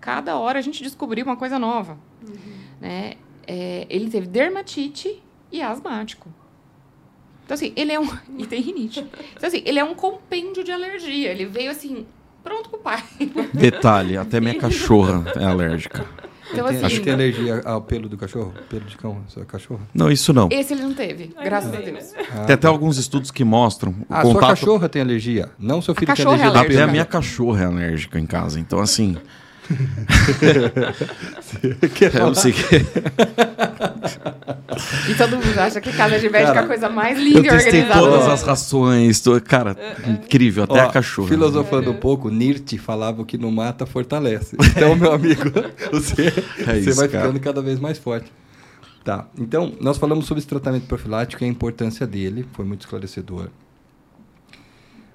Cada 0.00 0.36
hora 0.38 0.58
a 0.58 0.62
gente 0.62 0.82
descobriu 0.82 1.26
uma 1.26 1.36
coisa 1.36 1.58
nova. 1.58 1.98
Né? 2.80 3.14
É, 3.46 3.86
ele 3.90 4.10
teve 4.10 4.26
dermatite 4.26 5.22
e 5.52 5.60
asmático. 5.60 6.32
Então, 7.44 7.54
assim, 7.54 7.72
ele 7.76 7.92
é 7.92 8.00
um... 8.00 8.08
E 8.38 8.46
tem 8.46 8.62
rinite. 8.62 9.00
Então, 9.36 9.48
assim, 9.48 9.62
ele 9.64 9.78
é 9.78 9.84
um 9.84 9.94
compêndio 9.94 10.64
de 10.64 10.72
alergia. 10.72 11.30
Ele 11.30 11.44
veio, 11.44 11.70
assim, 11.70 12.06
pronto 12.42 12.70
pro 12.70 12.78
pai. 12.78 13.02
Detalhe, 13.52 14.16
até 14.16 14.40
minha 14.40 14.56
cachorra 14.56 15.24
é 15.36 15.44
alérgica. 15.44 16.06
Então, 16.52 16.66
tem- 16.66 16.76
assim... 16.76 16.86
Acho 16.86 16.94
que 16.96 17.00
tem 17.04 17.12
alergia 17.12 17.62
ao 17.64 17.80
pelo 17.82 18.08
do 18.08 18.16
cachorro. 18.16 18.52
Pelo 18.68 18.84
de 18.84 18.96
cão, 18.96 19.18
sua 19.28 19.44
cachorra. 19.44 19.80
Não, 19.94 20.10
isso 20.10 20.32
não. 20.32 20.48
Esse 20.50 20.72
ele 20.74 20.82
não 20.82 20.94
teve, 20.94 21.30
graças 21.42 21.72
a 21.74 21.78
Deus. 21.78 22.12
Ah, 22.34 22.44
Tem 22.44 22.54
até 22.54 22.66
alguns 22.66 22.96
estudos 22.98 23.30
que 23.30 23.44
mostram 23.44 23.92
o 23.92 24.06
Ah, 24.08 24.22
sua 24.22 24.34
contato. 24.34 24.48
cachorra 24.50 24.88
tem 24.88 25.02
alergia. 25.02 25.50
Não 25.58 25.80
seu 25.82 25.94
filho 25.94 26.14
tem 26.14 26.24
é 26.24 26.28
alergia 26.28 26.50
do 26.50 26.58
Até 26.58 26.82
a 26.82 26.86
minha 26.86 27.04
cachorra 27.04 27.62
é 27.62 27.66
alérgica 27.66 28.18
em 28.18 28.26
casa. 28.26 28.58
Então, 28.60 28.78
assim. 28.80 29.16
eu 32.14 32.26
não 32.26 32.34
sei 32.34 32.52
que. 32.52 32.76
E 35.10 35.14
todo 35.14 35.36
mundo 35.36 35.58
acha 35.58 35.80
que 35.80 35.92
casa 35.92 36.18
de 36.18 36.28
médico 36.28 36.56
é 36.56 36.60
a 36.60 36.66
coisa 36.66 36.88
mais 36.88 37.18
Eu 37.18 37.24
linda 37.24 37.40
e 37.40 37.42
testei 37.42 37.80
organizada. 37.82 38.00
todas 38.00 38.28
as 38.28 38.42
rações. 38.42 39.20
tô- 39.20 39.40
Cara, 39.40 39.76
incrível. 40.06 40.64
Até 40.64 40.82
Ó, 40.82 40.88
a 40.88 40.92
cachorra. 40.92 41.28
Filosofando 41.28 41.90
um 41.90 41.96
pouco, 41.96 42.30
Nietzsche 42.30 42.78
falava 42.78 43.24
que 43.24 43.36
não 43.36 43.50
mata, 43.50 43.86
fortalece. 43.86 44.56
Então, 44.70 44.94
meu 44.96 45.12
amigo, 45.12 45.42
você, 45.92 46.28
É 46.28 46.64
você 46.64 46.78
isso, 46.90 46.94
vai 46.94 47.08
cara. 47.08 47.26
ficando 47.26 47.40
cada 47.40 47.62
vez 47.62 47.78
mais 47.78 47.98
forte. 47.98 48.30
Tá, 49.04 49.26
então, 49.38 49.72
nós 49.80 49.96
falamos 49.96 50.26
sobre 50.26 50.40
esse 50.40 50.48
tratamento 50.48 50.86
profilático 50.86 51.42
e 51.42 51.46
a 51.46 51.48
importância 51.48 52.06
dele, 52.06 52.46
foi 52.52 52.64
muito 52.64 52.82
esclarecedor. 52.82 53.48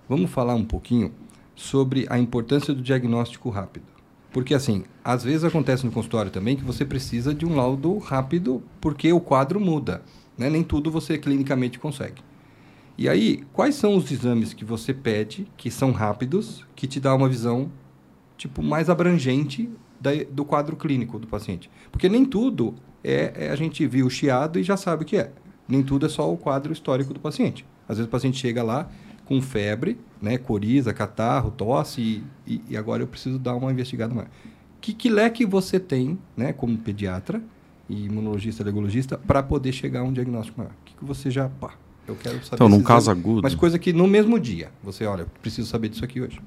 Vamos 0.09 0.31
falar 0.31 0.55
um 0.55 0.65
pouquinho 0.65 1.11
sobre 1.55 2.05
a 2.09 2.17
importância 2.17 2.73
do 2.73 2.81
diagnóstico 2.81 3.49
rápido. 3.49 3.85
Porque, 4.33 4.55
assim, 4.55 4.83
às 5.03 5.23
vezes 5.23 5.43
acontece 5.43 5.85
no 5.85 5.91
consultório 5.91 6.31
também 6.31 6.55
que 6.57 6.63
você 6.63 6.83
precisa 6.83 7.33
de 7.35 7.45
um 7.45 7.55
laudo 7.55 7.99
rápido 7.99 8.63
porque 8.81 9.13
o 9.13 9.19
quadro 9.21 9.59
muda. 9.59 10.01
Né? 10.35 10.49
Nem 10.49 10.63
tudo 10.63 10.89
você 10.89 11.19
clinicamente 11.19 11.77
consegue. 11.77 12.21
E 12.97 13.07
aí, 13.07 13.43
quais 13.53 13.75
são 13.75 13.95
os 13.95 14.11
exames 14.11 14.53
que 14.53 14.65
você 14.65 14.93
pede, 14.93 15.47
que 15.55 15.69
são 15.69 15.91
rápidos, 15.91 16.65
que 16.75 16.87
te 16.87 16.99
dá 16.99 17.13
uma 17.13 17.29
visão 17.29 17.71
tipo 18.35 18.61
mais 18.63 18.89
abrangente 18.89 19.69
da- 20.01 20.11
do 20.31 20.43
quadro 20.43 20.75
clínico 20.75 21.19
do 21.19 21.27
paciente? 21.27 21.69
Porque 21.91 22.09
nem 22.09 22.25
tudo 22.25 22.73
é, 23.03 23.33
é 23.35 23.51
a 23.51 23.55
gente 23.55 23.85
viu 23.85 24.07
o 24.07 24.09
chiado 24.09 24.59
e 24.59 24.63
já 24.63 24.75
sabe 24.75 25.03
o 25.03 25.05
que 25.05 25.17
é. 25.17 25.31
Nem 25.67 25.83
tudo 25.83 26.07
é 26.07 26.09
só 26.09 26.31
o 26.31 26.37
quadro 26.37 26.73
histórico 26.73 27.13
do 27.13 27.19
paciente. 27.19 27.65
Às 27.87 27.97
vezes 27.97 28.07
o 28.07 28.11
paciente 28.11 28.37
chega 28.37 28.63
lá 28.63 28.89
com 29.33 29.41
febre, 29.41 29.97
né, 30.21 30.37
coriza, 30.37 30.93
catarro, 30.93 31.49
tosse 31.51 32.01
e, 32.01 32.23
e- 32.55 32.61
e 32.69 32.77
agora 32.77 33.01
eu 33.01 33.07
preciso 33.07 33.39
dar 33.39 33.55
uma 33.55 33.71
investigada 33.71 34.13
mais. 34.13 34.27
Que, 34.79 34.93
que 34.93 35.09
leque 35.09 35.45
você 35.45 35.79
tem, 35.79 36.19
né, 36.37 36.53
como 36.53 36.77
pediatra 36.77 37.41
e 37.89 38.05
imunologista, 38.05 38.61
alergologista, 38.63 39.17
para 39.17 39.41
poder 39.41 39.71
chegar 39.71 40.01
a 40.01 40.03
um 40.03 40.13
diagnóstico 40.13 40.59
maior? 40.59 40.71
O 40.71 40.85
que, 40.85 40.93
que 40.95 41.03
você 41.05 41.31
já, 41.31 41.49
pá, 41.49 41.73
eu 42.07 42.15
quero 42.15 42.35
saber. 42.43 42.55
Então, 42.55 42.69
num 42.69 42.83
caso 42.83 43.09
agudo. 43.09 43.41
Mas 43.41 43.55
coisa 43.55 43.79
que 43.79 43.91
no 43.91 44.07
mesmo 44.07 44.39
dia, 44.39 44.69
você, 44.83 45.05
olha, 45.05 45.25
preciso 45.41 45.67
saber 45.67 45.89
disso 45.89 46.03
aqui 46.05 46.21
hoje. 46.21 46.39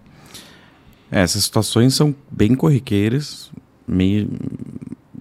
É, 1.11 1.21
essas 1.23 1.43
situações 1.45 1.95
são 1.95 2.15
bem 2.31 2.55
corriqueiras, 2.55 3.51
me- 3.87 4.29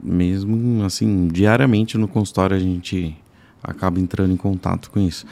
mesmo 0.04 0.84
assim, 0.84 1.28
diariamente 1.30 1.98
no 1.98 2.08
consultório 2.08 2.56
a 2.56 2.60
gente 2.60 3.16
acaba 3.64 4.00
entrando 4.00 4.34
em 4.34 4.38
contato 4.38 4.92
com 4.92 5.00
isso. 5.00 5.26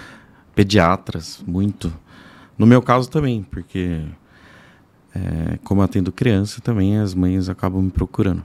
Pediatras, 0.55 1.43
muito. 1.45 1.91
No 2.57 2.65
meu 2.65 2.81
caso 2.81 3.09
também, 3.09 3.43
porque 3.43 4.01
é, 5.13 5.57
como 5.63 5.81
eu 5.81 5.85
atendo 5.85 6.11
criança 6.11 6.61
também, 6.61 6.97
as 6.97 7.13
mães 7.13 7.49
acabam 7.49 7.81
me 7.81 7.91
procurando. 7.91 8.43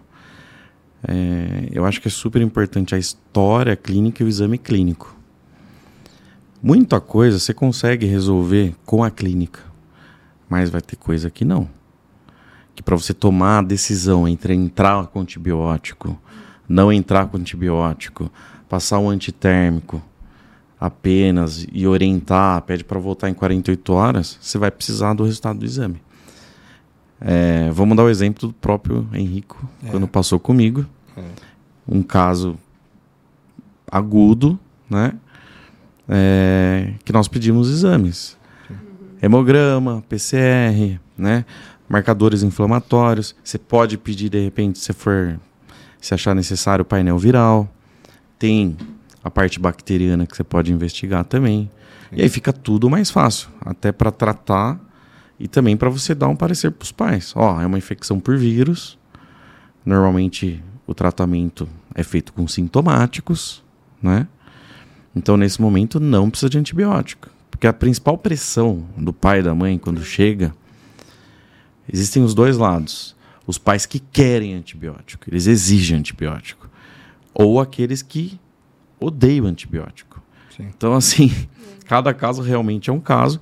É, 1.06 1.68
eu 1.70 1.84
acho 1.84 2.00
que 2.00 2.08
é 2.08 2.10
super 2.10 2.42
importante 2.42 2.94
a 2.94 2.98
história 2.98 3.76
clínica 3.76 4.22
e 4.22 4.26
o 4.26 4.28
exame 4.28 4.58
clínico. 4.58 5.16
Muita 6.62 7.00
coisa 7.00 7.38
você 7.38 7.54
consegue 7.54 8.06
resolver 8.06 8.74
com 8.84 9.04
a 9.04 9.10
clínica, 9.10 9.60
mas 10.48 10.70
vai 10.70 10.80
ter 10.80 10.96
coisa 10.96 11.30
que 11.30 11.44
não 11.44 11.68
que 12.78 12.82
para 12.82 12.94
você 12.94 13.12
tomar 13.12 13.58
a 13.58 13.62
decisão 13.62 14.28
entre 14.28 14.54
entrar 14.54 15.08
com 15.08 15.18
antibiótico, 15.18 16.16
não 16.68 16.92
entrar 16.92 17.26
com 17.26 17.36
antibiótico, 17.36 18.30
passar 18.68 19.00
um 19.00 19.10
antitérmico 19.10 20.00
apenas 20.80 21.66
e 21.72 21.86
orientar, 21.86 22.62
pede 22.62 22.84
para 22.84 22.98
voltar 22.98 23.28
em 23.28 23.34
48 23.34 23.92
horas, 23.92 24.38
você 24.40 24.58
vai 24.58 24.70
precisar 24.70 25.14
do 25.14 25.24
resultado 25.24 25.58
do 25.58 25.64
exame. 25.64 26.00
É, 27.20 27.68
vamos 27.72 27.96
dar 27.96 28.04
o 28.04 28.08
exemplo 28.08 28.48
do 28.48 28.54
próprio 28.54 29.08
Henrico, 29.12 29.68
É. 29.84 29.90
quando 29.90 30.06
passou 30.06 30.38
comigo. 30.38 30.86
É. 31.16 31.22
Um 31.86 32.02
caso 32.02 32.56
agudo, 33.90 34.58
né? 34.88 35.14
É, 36.08 36.92
que 37.04 37.12
nós 37.12 37.26
pedimos 37.28 37.68
exames. 37.70 38.36
Hemograma, 39.20 40.02
PCR, 40.08 41.00
né? 41.16 41.44
marcadores 41.88 42.42
inflamatórios. 42.42 43.34
Você 43.42 43.58
pode 43.58 43.96
pedir, 43.98 44.28
de 44.28 44.38
repente, 44.44 44.78
se 44.78 44.92
for 44.92 45.40
se 46.00 46.14
achar 46.14 46.34
necessário, 46.34 46.82
o 46.82 46.86
painel 46.86 47.18
viral. 47.18 47.68
Tem 48.38 48.76
a 49.28 49.30
parte 49.30 49.60
bacteriana 49.60 50.26
que 50.26 50.36
você 50.36 50.44
pode 50.44 50.72
investigar 50.72 51.24
também. 51.24 51.70
E 52.10 52.22
aí 52.22 52.28
fica 52.28 52.52
tudo 52.52 52.88
mais 52.88 53.10
fácil, 53.10 53.48
até 53.60 53.92
para 53.92 54.10
tratar 54.10 54.80
e 55.38 55.46
também 55.46 55.76
para 55.76 55.88
você 55.88 56.14
dar 56.14 56.28
um 56.28 56.36
parecer 56.36 56.70
para 56.70 56.84
os 56.84 56.92
pais. 56.92 57.32
Ó, 57.36 57.60
é 57.60 57.66
uma 57.66 57.78
infecção 57.78 58.18
por 58.18 58.36
vírus. 58.36 58.98
Normalmente 59.84 60.62
o 60.86 60.94
tratamento 60.94 61.68
é 61.94 62.02
feito 62.02 62.32
com 62.32 62.48
sintomáticos, 62.48 63.62
né? 64.02 64.26
Então 65.14 65.36
nesse 65.36 65.60
momento 65.60 66.00
não 66.00 66.30
precisa 66.30 66.50
de 66.50 66.58
antibiótico, 66.58 67.28
porque 67.50 67.66
a 67.66 67.72
principal 67.72 68.16
pressão 68.16 68.86
do 68.96 69.12
pai 69.12 69.40
e 69.40 69.42
da 69.42 69.54
mãe 69.54 69.78
quando 69.78 70.02
chega 70.02 70.52
Existem 71.90 72.22
os 72.22 72.34
dois 72.34 72.56
lados. 72.56 73.16
Os 73.46 73.56
pais 73.56 73.86
que 73.86 73.98
querem 73.98 74.54
antibiótico, 74.54 75.24
eles 75.28 75.46
exigem 75.46 75.98
antibiótico. 75.98 76.68
Ou 77.32 77.60
aqueles 77.60 78.02
que 78.02 78.38
odeiam 79.00 79.46
antibiótico. 79.46 80.22
Sim. 80.56 80.68
Então, 80.76 80.94
assim, 80.94 81.30
cada 81.86 82.12
caso 82.12 82.42
realmente 82.42 82.90
é 82.90 82.92
um 82.92 83.00
caso. 83.00 83.40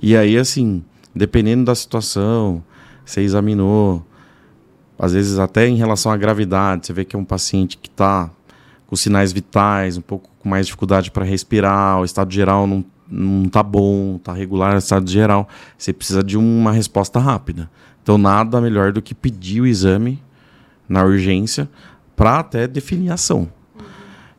E 0.00 0.16
aí, 0.16 0.36
assim, 0.36 0.84
dependendo 1.14 1.64
da 1.64 1.74
situação, 1.74 2.62
você 3.04 3.22
examinou, 3.22 4.04
às 4.98 5.12
vezes 5.12 5.38
até 5.38 5.66
em 5.66 5.76
relação 5.76 6.12
à 6.12 6.16
gravidade, 6.16 6.86
você 6.86 6.92
vê 6.92 7.04
que 7.04 7.16
é 7.16 7.18
um 7.18 7.24
paciente 7.24 7.76
que 7.76 7.88
está 7.88 8.30
com 8.86 8.96
sinais 8.96 9.32
vitais, 9.32 9.96
um 9.96 10.02
pouco 10.02 10.30
com 10.38 10.48
mais 10.48 10.66
dificuldade 10.66 11.10
para 11.10 11.24
respirar, 11.24 12.00
o 12.00 12.04
estado 12.04 12.32
geral 12.32 12.66
não, 12.66 12.84
não 13.08 13.48
tá 13.48 13.62
bom, 13.62 14.18
tá 14.18 14.32
regular 14.32 14.74
o 14.74 14.78
estado 14.78 15.10
geral, 15.10 15.48
você 15.76 15.92
precisa 15.92 16.22
de 16.22 16.36
uma 16.36 16.72
resposta 16.72 17.18
rápida. 17.18 17.70
Então 18.02 18.16
nada 18.16 18.60
melhor 18.60 18.92
do 18.92 19.02
que 19.02 19.14
pedir 19.14 19.60
o 19.60 19.66
exame 19.66 20.22
na 20.88 21.04
urgência 21.04 21.68
para 22.14 22.38
até 22.38 22.68
definir 22.68 23.10
a 23.10 23.14
ação. 23.14 23.48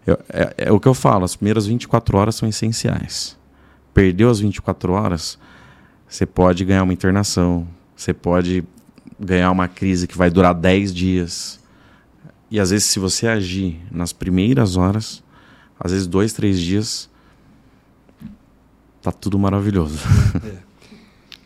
Eu- 0.07 0.19
é, 0.29 0.53
é 0.57 0.71
o 0.71 0.79
que 0.79 0.87
eu 0.87 0.93
falo, 0.93 1.25
as 1.25 1.35
primeiras 1.35 1.67
24 1.67 2.17
horas 2.17 2.35
são 2.35 2.47
essenciais. 2.47 3.37
Perdeu 3.93 4.29
as 4.29 4.39
24 4.39 4.93
horas, 4.93 5.37
você 6.07 6.25
pode 6.25 6.63
ganhar 6.63 6.83
uma 6.83 6.93
internação, 6.93 7.67
você 7.95 8.13
pode 8.13 8.63
ganhar 9.19 9.51
uma 9.51 9.67
crise 9.67 10.07
que 10.07 10.17
vai 10.17 10.29
durar 10.29 10.53
10 10.55 10.93
dias. 10.93 11.59
E 12.49 12.59
às 12.59 12.69
vezes, 12.69 12.85
se 12.85 12.99
você 12.99 13.27
agir 13.27 13.81
nas 13.91 14.13
primeiras 14.13 14.77
horas, 14.77 15.21
às 15.79 15.91
vezes 15.91 16.07
dois, 16.07 16.31
três 16.31 16.59
dias, 16.59 17.09
tá 19.01 19.11
tudo 19.11 19.37
maravilhoso. 19.37 19.99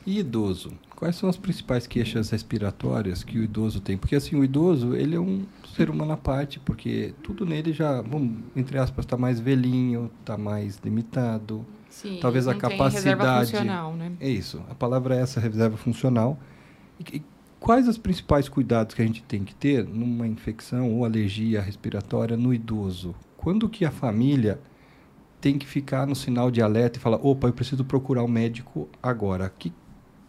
E 0.06 0.20
idoso? 0.20 0.72
Quais 1.02 1.16
são 1.16 1.28
as 1.28 1.36
principais 1.36 1.88
queixas 1.88 2.30
respiratórias 2.30 3.24
que 3.24 3.40
o 3.40 3.44
idoso 3.44 3.82
tem? 3.82 3.98
Porque 3.98 4.16
assim, 4.16 4.36
o 4.36 4.44
idoso, 4.44 4.96
ele 4.96 5.16
é 5.16 5.20
um 5.20 5.48
ser 5.76 5.90
humano 5.90 6.12
à 6.12 6.16
parte, 6.18 6.60
porque 6.60 7.16
tudo 7.24 7.44
nele 7.44 7.74
já, 7.74 8.04
vamos, 8.04 8.38
entre 8.56 8.78
aspas, 8.78 9.04
está 9.04 9.18
mais 9.18 9.40
velhinho, 9.40 10.12
está 10.20 10.38
mais 10.38 10.80
limitado. 10.86 11.66
Sim, 11.90 12.20
Talvez 12.22 12.48
a 12.48 12.54
capacidade- 12.54 13.50
funcional, 13.50 13.96
né? 13.96 14.12
É 14.20 14.30
isso. 14.30 14.62
A 14.70 14.76
palavra 14.76 15.16
é 15.16 15.22
essa, 15.22 15.40
reserva 15.40 15.76
funcional. 15.76 16.40
E, 17.00 17.18
e 17.18 17.24
quais 17.60 17.88
os 17.88 17.98
principais 17.98 18.48
cuidados 18.48 18.94
que 18.94 19.02
a 19.02 19.06
gente 19.06 19.24
tem 19.24 19.44
que 19.44 19.56
ter 19.56 19.84
numa 19.84 20.28
infecção 20.28 20.94
ou 20.94 21.04
alergia 21.04 21.64
respiratória 21.64 22.38
no 22.38 22.54
idoso? 22.54 23.16
Quando 23.38 23.68
que 23.68 23.86
a 23.86 23.90
família 23.92 24.60
tem 25.42 25.58
que 25.58 25.66
ficar 25.66 26.06
no 26.06 26.16
sinal 26.16 26.52
de 26.52 26.62
alerta 26.62 27.00
e 27.00 27.02
falar, 27.02 27.18
opa, 27.26 27.48
eu 27.48 27.54
preciso 27.54 27.84
procurar 27.84 28.24
um 28.24 28.28
médico 28.28 28.88
agora? 29.02 29.52
Que, 29.58 29.74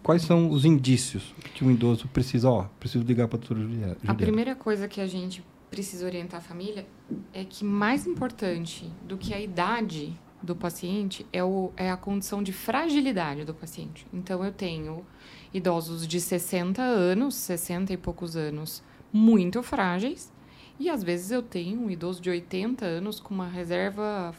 quais 0.03 0.22
são 0.22 0.50
os 0.50 0.64
indícios 0.64 1.34
que 1.55 1.64
um 1.64 1.70
idoso 1.70 2.09
precisa, 2.09 2.50
ó, 2.50 2.64
preciso 2.78 3.05
ligar 3.05 3.28
para 3.28 3.36
a 3.36 3.40
doutora 3.40 3.61
Juliana? 3.61 3.96
A 4.07 4.14
primeira 4.14 4.55
coisa 4.55 4.88
que 4.88 5.00
a 5.00 5.07
gente 5.07 5.44
precisa 5.70 6.05
orientar 6.05 6.40
a 6.40 6.42
família 6.42 6.86
é 7.32 7.44
que 7.44 7.64
mais 7.64 8.07
importante 8.07 8.90
do 9.07 9.16
que 9.16 9.32
a 9.32 9.40
idade 9.40 10.18
do 10.42 10.57
paciente 10.57 11.24
é, 11.32 11.42
o, 11.42 11.70
é 11.76 11.90
a 11.90 11.96
condição 11.96 12.42
de 12.42 12.53
fragilidade 12.53 13.44
do 13.44 13.55
paciente. 13.55 14.07
Então, 14.12 14.44
eu 14.44 14.53
tenho 14.53 15.05
idosos 15.55 16.07
de 16.07 16.20
60 16.20 16.82
anos, 16.82 17.34
60 17.36 17.92
e 17.92 17.96
poucos 17.96 18.36
anos, 18.36 18.82
muito 19.12 19.62
frágeis, 19.62 20.32
e 20.80 20.90
às 20.90 21.03
vezes 21.03 21.30
eu 21.30 21.42
tenho 21.42 21.80
um 21.80 21.90
idoso 21.90 22.20
de 22.20 22.28
80 22.28 22.84
anos 22.84 23.20
com 23.20 23.32
uma 23.32 23.46
reserva 23.46 24.34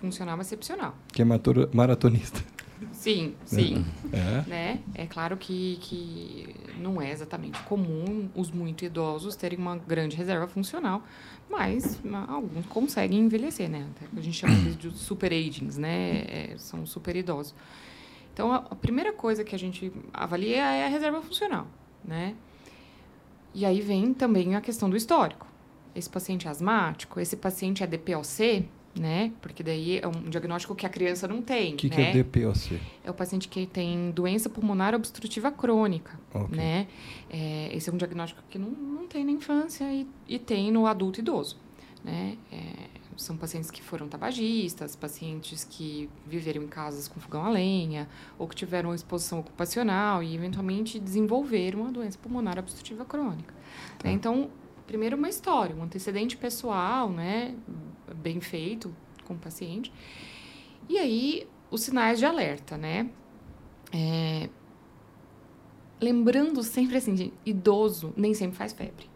funcional 0.00 0.40
excepcional. 0.40 0.96
Que 1.12 1.22
é 1.22 1.24
maratonista. 1.72 2.42
Sim, 2.92 3.34
sim. 3.44 3.84
É. 4.12 4.48
né? 4.48 4.80
É 4.94 5.06
claro 5.06 5.36
que, 5.36 5.78
que 5.80 6.54
não 6.78 7.00
é 7.00 7.10
exatamente 7.10 7.60
comum 7.62 8.28
os 8.34 8.50
muito 8.50 8.84
idosos 8.84 9.36
terem 9.36 9.58
uma 9.58 9.76
grande 9.76 10.16
reserva 10.16 10.46
funcional, 10.48 11.02
mas 11.50 12.00
ma- 12.04 12.26
alguns 12.28 12.66
conseguem 12.66 13.20
envelhecer, 13.20 13.68
né? 13.70 13.86
A 14.16 14.20
gente 14.20 14.36
chama 14.38 14.54
de 14.72 14.90
super 14.90 15.32
agings, 15.32 15.78
né? 15.78 16.24
É, 16.28 16.54
são 16.58 16.84
super 16.86 17.14
idosos. 17.16 17.54
Então, 18.32 18.52
a, 18.52 18.56
a 18.56 18.74
primeira 18.74 19.12
coisa 19.12 19.44
que 19.44 19.54
a 19.54 19.58
gente 19.58 19.92
avalia 20.12 20.62
é 20.62 20.86
a 20.86 20.88
reserva 20.88 21.20
funcional, 21.22 21.66
né? 22.04 22.34
E 23.54 23.64
aí 23.66 23.80
vem 23.80 24.14
também 24.14 24.54
a 24.56 24.60
questão 24.60 24.88
do 24.88 24.96
histórico. 24.96 25.46
Esse 25.94 26.08
paciente 26.08 26.48
é 26.48 26.50
asmático, 26.50 27.20
esse 27.20 27.36
paciente 27.36 27.82
é 27.82 27.86
DPOC, 27.86 28.66
né? 28.98 29.32
Porque 29.40 29.62
daí 29.62 29.98
é 29.98 30.06
um 30.06 30.28
diagnóstico 30.28 30.74
que 30.74 30.84
a 30.84 30.88
criança 30.88 31.26
não 31.26 31.40
tem, 31.40 31.74
O 31.74 31.76
que, 31.76 31.88
né? 31.88 31.96
que 31.96 32.02
é 32.02 32.22
DPOC? 32.22 32.80
é 33.04 33.10
o 33.10 33.14
paciente 33.14 33.48
que 33.48 33.66
tem 33.66 34.10
doença 34.10 34.48
pulmonar 34.50 34.94
obstrutiva 34.94 35.50
crônica, 35.50 36.18
Ok. 36.34 36.56
né? 36.56 36.86
É, 37.30 37.70
esse 37.74 37.88
é 37.88 37.92
um 37.92 37.96
diagnóstico 37.96 38.42
que 38.50 38.58
não, 38.58 38.70
não 38.70 39.06
tem 39.06 39.24
na 39.24 39.32
infância 39.32 39.84
e, 39.92 40.06
e 40.28 40.38
tem 40.38 40.70
no 40.70 40.86
adulto 40.86 41.20
idoso, 41.20 41.56
né? 42.04 42.36
É, 42.52 43.02
são 43.16 43.36
pacientes 43.36 43.70
que 43.70 43.82
foram 43.82 44.08
tabagistas, 44.08 44.96
pacientes 44.96 45.64
que 45.64 46.08
viveram 46.26 46.62
em 46.62 46.66
casas 46.66 47.06
com 47.08 47.20
fogão 47.20 47.44
a 47.44 47.50
lenha, 47.50 48.08
ou 48.38 48.48
que 48.48 48.56
tiveram 48.56 48.94
exposição 48.94 49.40
ocupacional 49.40 50.22
e 50.22 50.34
eventualmente 50.34 50.98
desenvolveram 50.98 51.82
uma 51.82 51.92
doença 51.92 52.18
pulmonar 52.18 52.58
obstrutiva 52.58 53.04
crônica. 53.04 53.54
Tá. 53.98 54.08
né? 54.08 54.14
Então, 54.14 54.50
primeiro 54.92 55.16
uma 55.16 55.30
história, 55.30 55.74
um 55.74 55.82
antecedente 55.82 56.36
pessoal, 56.36 57.08
né? 57.08 57.54
Bem 58.14 58.42
feito 58.42 58.94
com 59.24 59.32
o 59.32 59.38
paciente. 59.38 59.90
E 60.86 60.98
aí, 60.98 61.48
os 61.70 61.80
sinais 61.80 62.18
de 62.18 62.26
alerta, 62.26 62.76
né? 62.76 63.08
É, 63.90 64.50
Lembrando 65.98 66.62
sempre 66.62 66.98
assim, 66.98 67.32
idoso 67.46 68.12
nem 68.16 68.34
sempre 68.34 68.56
faz 68.56 68.74
febre. 68.74 69.08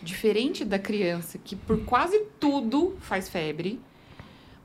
Diferente 0.00 0.64
da 0.64 0.78
criança 0.78 1.38
que 1.38 1.54
por 1.54 1.84
quase 1.84 2.20
tudo 2.40 2.96
faz 3.00 3.28
febre, 3.28 3.80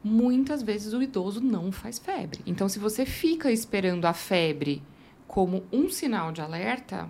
muitas 0.02 0.62
vezes 0.62 0.94
o 0.94 1.02
idoso 1.02 1.42
não 1.42 1.72
faz 1.72 2.00
febre. 2.00 2.42
Então, 2.46 2.70
se 2.70 2.80
você 2.80 3.06
fica 3.06 3.52
esperando 3.52 4.06
a 4.06 4.14
febre 4.14 4.82
como 5.28 5.64
um 5.70 5.90
sinal 5.90 6.32
de 6.32 6.40
alerta, 6.40 7.10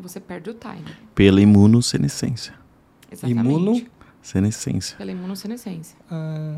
você 0.00 0.18
perde 0.20 0.50
o 0.50 0.54
time. 0.54 0.84
Pela 1.14 1.40
imunossenescência. 1.40 2.54
Exatamente. 3.10 3.46
Imuno? 3.48 3.86
Senescência. 4.22 4.96
Pela 4.98 5.10
imunossenescência. 5.12 5.96
Ah, 6.10 6.54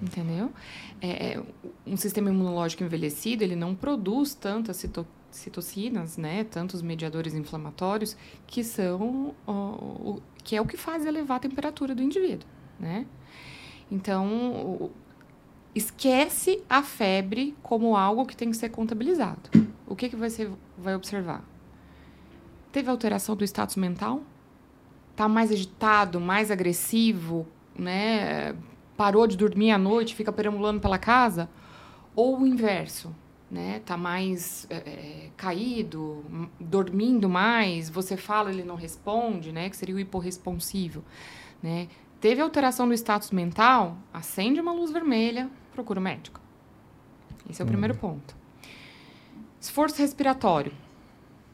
Entendeu? 0.00 0.52
É, 1.00 1.34
é, 1.34 1.42
um 1.86 1.96
sistema 1.96 2.30
imunológico 2.30 2.84
envelhecido, 2.84 3.42
ele 3.42 3.56
não 3.56 3.74
produz 3.74 4.34
tantas 4.34 4.76
cito- 4.76 5.06
citocinas, 5.30 6.16
né? 6.16 6.44
Tantos 6.44 6.82
mediadores 6.82 7.34
inflamatórios 7.34 8.16
que 8.46 8.62
são 8.62 9.34
ó, 9.46 9.52
o, 9.52 10.22
que 10.44 10.54
é 10.54 10.60
o 10.60 10.64
que 10.64 10.76
faz 10.76 11.04
elevar 11.04 11.38
a 11.38 11.40
temperatura 11.40 11.92
do 11.94 12.02
indivíduo, 12.02 12.48
né? 12.78 13.04
Então, 13.90 14.26
o- 14.82 14.90
esquece 15.74 16.62
a 16.70 16.82
febre 16.82 17.54
como 17.62 17.96
algo 17.96 18.24
que 18.26 18.36
tem 18.36 18.50
que 18.50 18.56
ser 18.56 18.68
contabilizado. 18.70 19.50
O 19.86 19.94
que 19.96 20.08
que 20.08 20.16
você 20.16 20.50
vai 20.78 20.94
observar? 20.94 21.44
Teve 22.76 22.90
alteração 22.90 23.34
do 23.34 23.42
status 23.42 23.74
mental? 23.76 24.20
Tá 25.16 25.26
mais 25.26 25.50
agitado, 25.50 26.20
mais 26.20 26.50
agressivo, 26.50 27.46
né? 27.74 28.54
parou 28.94 29.26
de 29.26 29.34
dormir 29.34 29.70
à 29.70 29.78
noite, 29.78 30.14
fica 30.14 30.30
perambulando 30.30 30.78
pela 30.78 30.98
casa, 30.98 31.48
ou 32.14 32.38
o 32.38 32.46
inverso, 32.46 33.16
né? 33.50 33.80
Tá 33.86 33.96
mais 33.96 34.66
é, 34.68 35.30
caído, 35.38 36.22
dormindo 36.60 37.30
mais, 37.30 37.88
você 37.88 38.14
fala, 38.14 38.50
ele 38.50 38.62
não 38.62 38.74
responde, 38.76 39.52
né? 39.52 39.70
Que 39.70 39.76
seria 39.78 39.94
o 39.94 39.98
hiporresponsivo, 39.98 41.02
né? 41.62 41.88
Teve 42.20 42.42
alteração 42.42 42.86
do 42.86 42.92
status 42.92 43.30
mental, 43.30 43.96
acende 44.12 44.60
uma 44.60 44.74
luz 44.74 44.90
vermelha, 44.90 45.48
procura 45.72 45.98
o 45.98 46.02
médico. 46.02 46.42
Esse 47.48 47.62
é 47.62 47.64
o 47.64 47.68
primeiro 47.68 47.96
ponto. 47.96 48.36
Esforço 49.58 49.96
respiratório, 49.96 50.74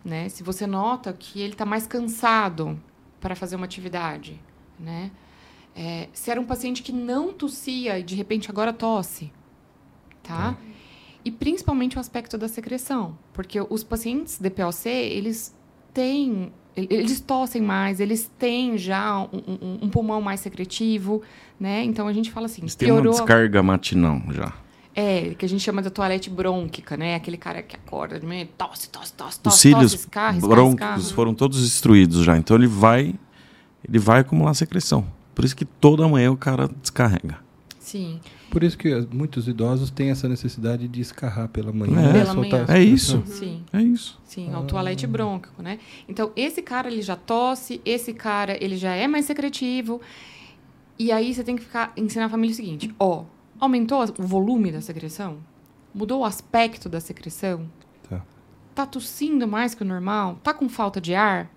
né? 0.04 0.28
Se 0.28 0.42
você 0.42 0.66
nota 0.66 1.12
que 1.12 1.40
ele 1.40 1.52
está 1.52 1.64
mais 1.64 1.86
cansado 1.86 2.78
para 3.20 3.34
fazer 3.36 3.56
uma 3.56 3.64
atividade, 3.64 4.40
né? 4.78 5.10
É, 5.74 6.08
se 6.12 6.30
era 6.30 6.40
um 6.40 6.44
paciente 6.44 6.82
que 6.82 6.92
não 6.92 7.32
tossia 7.32 7.98
e 7.98 8.02
de 8.02 8.14
repente 8.14 8.50
agora 8.50 8.72
tosse, 8.72 9.32
tá? 10.22 10.56
E 11.24 11.30
principalmente 11.30 11.96
o 11.96 12.00
aspecto 12.00 12.36
da 12.36 12.48
secreção, 12.48 13.16
porque 13.32 13.58
os 13.70 13.82
pacientes 13.84 14.38
DPOC, 14.38 14.88
eles 14.88 15.56
têm, 15.94 16.52
eles 16.76 17.20
tossem 17.20 17.62
mais, 17.62 18.00
eles 18.00 18.30
têm 18.38 18.76
já 18.76 19.20
um, 19.20 19.28
um- 19.32 19.78
um 19.82 19.88
pulmão 19.88 20.20
mais 20.20 20.40
secretivo, 20.40 21.22
né? 21.60 21.84
Então 21.84 22.08
a 22.08 22.12
gente 22.12 22.30
fala 22.30 22.46
assim, 22.46 22.62
Eles 22.62 22.74
têm 22.74 22.90
uma 22.90 23.00
piorou, 23.00 23.12
descarga 23.18 23.62
matinal 23.62 24.20
já. 24.30 24.52
É, 24.94 25.34
que 25.34 25.44
a 25.44 25.48
gente 25.48 25.62
chama 25.62 25.82
de 25.82 25.90
toalete 25.90 26.28
brônquica, 26.28 26.96
né? 26.96 27.14
Aquele 27.14 27.36
cara 27.36 27.62
que 27.62 27.76
acorda 27.76 28.20
de 28.20 28.26
manhã, 28.26 28.46
tosse, 28.58 28.88
tosse, 28.88 29.12
tosse, 29.14 29.36
Os 29.36 29.38
tosse, 29.38 29.58
cílios 29.58 29.92
tosse, 29.92 29.96
escarra, 30.04 30.36
escarra, 30.36 30.54
brônquicos 30.54 30.96
escarra. 30.98 31.14
foram 31.14 31.34
todos 31.34 31.62
destruídos 31.62 32.24
já. 32.24 32.36
Então 32.36 32.56
ele 32.56 32.66
vai, 32.66 33.14
ele 33.88 33.98
vai 33.98 34.20
acumular 34.20 34.52
secreção. 34.54 35.06
Por 35.34 35.44
isso 35.44 35.56
que 35.56 35.64
toda 35.64 36.06
manhã 36.06 36.30
o 36.30 36.36
cara 36.36 36.68
descarrega. 36.80 37.40
Sim. 37.78 38.20
por 38.48 38.62
isso 38.62 38.78
que 38.78 38.88
muitos 39.12 39.48
idosos 39.48 39.90
têm 39.90 40.10
essa 40.10 40.26
necessidade 40.28 40.86
de 40.88 41.00
escarrar 41.00 41.48
pela 41.48 41.72
manhã. 41.72 42.10
É. 42.10 42.12
Pela 42.12 42.34
manhã. 42.34 42.64
É 42.68 42.80
isso. 42.82 43.22
Sim. 43.26 43.64
É 43.72 43.82
isso. 43.82 44.18
Sim, 44.24 44.50
é 44.52 44.56
o 44.56 44.62
toalete 44.62 45.06
brônquico, 45.06 45.62
né? 45.62 45.78
Então, 46.08 46.30
esse 46.36 46.62
cara, 46.62 46.88
ele 46.88 47.02
já 47.02 47.16
tosse, 47.16 47.82
esse 47.84 48.14
cara, 48.14 48.56
ele 48.64 48.76
já 48.76 48.94
é 48.94 49.06
mais 49.06 49.26
secretivo. 49.26 50.00
E 50.98 51.10
aí, 51.12 51.34
você 51.34 51.42
tem 51.42 51.56
que 51.56 51.62
ficar, 51.62 51.92
ensinar 51.96 52.26
a 52.26 52.28
família 52.28 52.54
o 52.54 52.56
seguinte, 52.56 52.94
ó, 52.98 53.24
aumentou 53.64 54.02
o 54.18 54.26
volume 54.26 54.70
da 54.70 54.80
secreção? 54.80 55.38
Mudou 55.94 56.20
o 56.20 56.24
aspecto 56.24 56.88
da 56.88 57.00
secreção? 57.00 57.70
Tá. 58.08 58.22
Tá 58.74 58.86
tossindo 58.86 59.46
mais 59.46 59.74
que 59.74 59.82
o 59.82 59.86
normal? 59.86 60.38
Tá 60.42 60.52
com 60.52 60.68
falta 60.68 61.00
de 61.00 61.14
ar? 61.14 61.50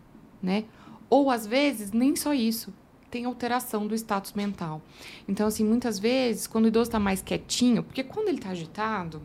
né? 0.45 0.65
Ou 1.09 1.31
às 1.31 1.45
vezes 1.45 1.91
nem 1.91 2.15
só 2.15 2.33
isso, 2.33 2.73
tem 3.09 3.25
alteração 3.25 3.87
do 3.87 3.95
status 3.95 4.33
mental. 4.33 4.81
Então 5.27 5.47
assim, 5.47 5.65
muitas 5.65 5.97
vezes 5.97 6.47
quando 6.47 6.65
o 6.65 6.67
idoso 6.67 6.89
está 6.89 6.99
mais 6.99 7.21
quietinho, 7.21 7.83
porque 7.83 8.03
quando 8.03 8.27
ele 8.27 8.37
está 8.37 8.49
agitado, 8.49 9.21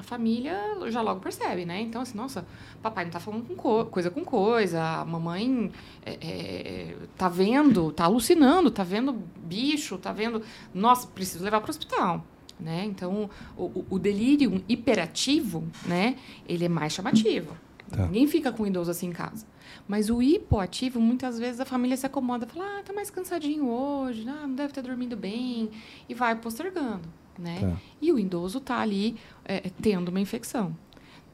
a 0.00 0.02
família 0.02 0.58
já 0.88 1.00
logo 1.00 1.20
percebe, 1.20 1.64
né? 1.64 1.80
Então, 1.80 2.02
assim, 2.02 2.16
nossa, 2.16 2.46
papai 2.82 3.04
não 3.04 3.12
tá 3.12 3.20
falando 3.20 3.46
com 3.46 3.54
co 3.54 3.84
coisa 3.86 4.10
com 4.10 4.24
coisa, 4.24 4.82
a 4.82 5.04
mamãe 5.04 5.70
é, 6.04 6.12
é, 6.12 6.96
tá 7.16 7.28
vendo, 7.28 7.92
tá 7.92 8.04
alucinando, 8.04 8.70
tá 8.70 8.84
vendo 8.84 9.12
bicho, 9.36 9.98
tá 9.98 10.12
vendo. 10.12 10.42
Nossa, 10.74 11.06
preciso 11.06 11.44
levar 11.44 11.60
para 11.60 11.68
o 11.68 11.70
hospital. 11.70 12.24
Né? 12.58 12.84
Então, 12.86 13.28
o, 13.56 13.84
o, 13.90 13.98
delírio 13.98 14.64
hiperativo, 14.66 15.64
né? 15.84 16.16
Ele 16.48 16.64
é 16.64 16.68
mais 16.68 16.94
chamativo. 16.94 17.54
Tá. 17.90 18.06
Ninguém 18.06 18.26
fica 18.26 18.50
com 18.50 18.62
um 18.62 18.66
idoso 18.66 18.90
assim 18.90 19.08
em 19.08 19.12
casa. 19.12 19.46
Mas 19.86 20.08
o 20.08 20.22
hipoativo, 20.22 20.98
muitas 20.98 21.38
vezes 21.38 21.60
a 21.60 21.66
família 21.66 21.96
se 21.96 22.06
acomoda, 22.06 22.46
fala, 22.46 22.78
ah, 22.78 22.82
tá 22.82 22.92
mais 22.94 23.10
cansadinho 23.10 23.68
hoje, 23.68 24.26
ah, 24.26 24.46
não 24.46 24.54
deve 24.54 24.72
ter 24.72 24.82
dormido 24.82 25.16
bem, 25.16 25.70
e 26.08 26.14
vai 26.14 26.34
postergando 26.34 27.08
né? 27.38 27.58
Tá. 27.60 27.72
E 28.00 28.12
o 28.12 28.18
idoso 28.18 28.58
está 28.58 28.80
ali 28.80 29.16
é, 29.44 29.70
tendo 29.80 30.08
uma 30.08 30.20
infecção. 30.20 30.76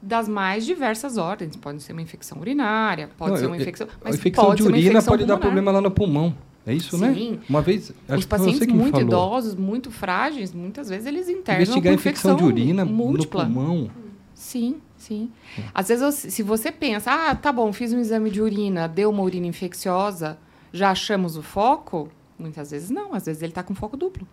Das 0.01 0.27
mais 0.27 0.65
diversas 0.65 1.17
ordens. 1.17 1.55
Pode 1.55 1.81
ser 1.81 1.93
uma 1.93 2.01
infecção 2.01 2.39
urinária, 2.39 3.09
pode 3.17 3.31
Não, 3.31 3.37
ser 3.37 3.45
uma 3.45 3.55
infecção. 3.57 3.87
Mas 4.03 4.15
a 4.15 4.17
infecção 4.17 4.45
pode 4.45 4.61
de 4.61 4.67
urina 4.67 5.01
pode 5.01 5.05
pulmonar. 5.05 5.27
dar 5.27 5.37
problema 5.37 5.71
lá 5.71 5.81
no 5.81 5.91
pulmão. 5.91 6.35
É 6.65 6.73
isso, 6.73 6.97
né? 6.97 7.13
Sim. 7.13 7.31
né? 7.31 7.39
Uma 7.49 7.61
vez. 7.61 7.91
Os 8.09 8.25
pacientes 8.25 8.67
muito 8.67 8.99
idosos, 8.99 9.55
muito 9.55 9.91
frágeis, 9.91 10.53
muitas 10.53 10.89
vezes 10.89 11.05
eles 11.05 11.27
internam 11.29 11.61
Investigar 11.61 11.93
infecção, 11.93 12.33
infecção 12.33 12.35
de 12.35 12.43
urina 12.43 12.85
múltipla. 12.85 13.45
no 13.45 13.53
pulmão. 13.53 13.91
Sim, 14.33 14.81
sim. 14.97 15.29
É. 15.57 15.63
Às 15.73 15.87
vezes, 15.89 16.33
se 16.33 16.43
você 16.43 16.71
pensa, 16.71 17.11
ah, 17.11 17.35
tá 17.35 17.51
bom, 17.51 17.71
fiz 17.71 17.93
um 17.93 17.99
exame 17.99 18.29
de 18.29 18.41
urina, 18.41 18.87
deu 18.87 19.09
uma 19.09 19.21
urina 19.21 19.47
infecciosa, 19.47 20.37
já 20.71 20.91
achamos 20.91 21.37
o 21.37 21.41
foco? 21.41 22.09
Muitas 22.37 22.71
vezes 22.71 22.89
não, 22.89 23.13
às 23.13 23.25
vezes 23.25 23.41
ele 23.41 23.51
está 23.51 23.63
com 23.63 23.75
foco 23.75 23.95
duplo. 23.95 24.27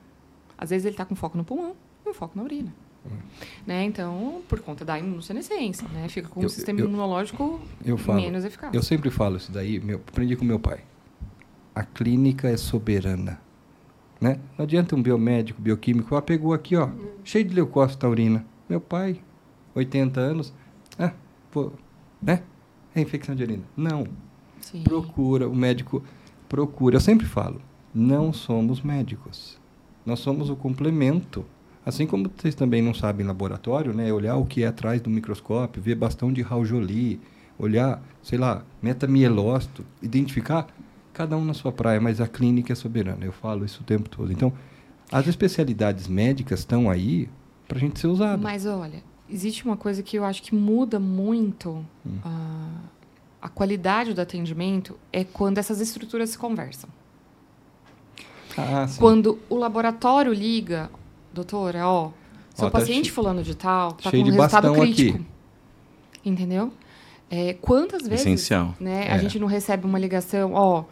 Às 0.61 0.68
vezes 0.68 0.84
ele 0.84 0.92
está 0.92 1.06
com 1.06 1.14
foco 1.14 1.38
no 1.38 1.44
pulmão 1.44 1.74
e 2.04 2.11
um 2.11 2.12
foco 2.12 2.36
na 2.36 2.44
urina. 2.44 2.70
Hum. 3.06 3.16
Né? 3.66 3.84
Então, 3.84 4.42
por 4.46 4.61
conta 4.61 4.84
da 4.84 4.98
imunossenescência, 4.98 5.88
né? 5.88 6.06
Fica 6.11 6.28
com 6.28 6.40
o 6.40 6.44
um 6.44 6.48
sistema 6.50 6.80
eu, 6.80 6.86
imunológico 6.86 7.58
eu 7.82 7.96
falo, 7.96 8.20
menos 8.20 8.44
eficaz. 8.44 8.74
Eu 8.74 8.82
sempre 8.82 9.11
falo 9.11 9.38
isso 9.38 9.50
daí, 9.50 9.80
meu, 9.80 9.96
aprendi 9.96 10.36
com 10.36 10.44
meu 10.44 10.61
pai. 10.61 10.80
A 11.74 11.82
clínica 11.82 12.46
é 12.48 12.58
soberana. 12.58 13.40
Né? 14.20 14.38
Não 14.58 14.64
adianta 14.64 14.94
um 14.94 15.02
biomédico, 15.02 15.62
bioquímico, 15.62 16.14
ah, 16.14 16.20
pegou 16.20 16.52
aqui, 16.52 16.76
ó, 16.76 16.88
hum. 16.88 17.08
cheio 17.24 17.44
de 17.46 17.54
leucócito 17.54 18.04
na 18.04 18.11
urina. 18.11 18.46
Meu 18.68 18.82
pai, 18.82 19.22
80 19.74 20.20
anos, 20.20 20.52
ah, 20.98 21.14
pô, 21.50 21.72
né? 22.20 22.42
É 22.94 23.00
infecção 23.00 23.34
de 23.34 23.42
urina. 23.42 23.64
Não. 23.74 24.06
Sim. 24.61 24.82
Procura, 24.82 25.48
o 25.48 25.56
médico 25.56 26.04
procura. 26.48 26.96
Eu 26.96 27.00
sempre 27.00 27.24
falo, 27.24 27.62
não 27.94 28.32
somos 28.32 28.82
médicos. 28.82 29.59
Nós 30.05 30.20
somos 30.20 30.51
o 30.51 30.57
complemento. 30.57 31.44
Assim 31.84 32.07
como 32.07 32.30
vocês 32.36 32.55
também 32.55 32.82
não 32.82 32.92
sabem 32.92 33.24
em 33.24 33.28
laboratório, 33.28 33.92
né? 33.94 34.12
Olhar 34.12 34.36
o 34.36 34.44
que 34.44 34.62
é 34.62 34.66
atrás 34.66 35.01
do 35.01 35.09
microscópio, 35.09 35.82
ver 35.82 35.94
bastão 35.94 36.32
de 36.32 36.42
Raul 36.42 36.64
olhar, 37.59 38.03
sei 38.22 38.38
lá, 38.38 38.64
metamielócito, 38.82 39.84
identificar 40.03 40.66
cada 41.12 41.36
um 41.36 41.44
na 41.44 41.53
sua 41.53 41.70
praia, 41.70 42.01
mas 42.01 42.20
a 42.20 42.26
clínica 42.26 42.72
é 42.72 42.76
soberana. 42.76 43.24
Eu 43.24 43.32
falo 43.32 43.64
isso 43.64 43.82
o 43.82 43.84
tempo 43.84 44.09
todo. 44.09 44.32
Então, 44.32 44.53
as 45.12 45.26
especialidades 45.26 46.09
médicas 46.09 46.61
estão 46.61 46.88
aí 46.88 47.28
para 47.68 47.76
a 47.76 47.80
gente 47.80 48.01
ser 48.01 48.07
usada. 48.07 48.42
Mas 48.42 48.64
olha, 48.64 49.03
existe 49.28 49.64
uma 49.64 49.76
coisa 49.76 50.03
que 50.03 50.16
eu 50.16 50.24
acho 50.24 50.42
que 50.42 50.55
muda 50.55 50.98
muito 50.98 51.84
hum. 52.07 52.18
uh, 52.24 52.80
a 53.40 53.48
qualidade 53.48 54.12
do 54.14 54.20
atendimento 54.20 54.98
é 55.12 55.24
quando 55.24 55.59
essas 55.59 55.80
estruturas 55.80 56.30
se 56.30 56.38
conversam. 56.38 56.88
Ah, 58.57 58.86
Quando 58.98 59.38
o 59.48 59.57
laboratório 59.57 60.32
liga, 60.32 60.90
doutora, 61.32 61.86
ó, 61.86 62.11
seu 62.55 62.66
ó, 62.66 62.70
tá 62.70 62.78
paciente 62.78 63.11
fulano 63.11 63.42
de 63.42 63.55
tal 63.55 63.90
está 63.98 64.11
com 64.11 64.16
um 64.16 64.24
resultado 64.24 64.72
crítico. 64.72 65.16
Aqui. 65.16 65.26
Entendeu? 66.24 66.72
É, 67.30 67.55
quantas 67.55 68.03
vezes 68.07 68.26
Essencial. 68.26 68.74
Né, 68.80 69.07
é. 69.07 69.12
a 69.12 69.18
gente 69.18 69.38
não 69.38 69.46
recebe 69.46 69.86
uma 69.86 69.98
ligação, 69.98 70.53
ó, 70.53 70.84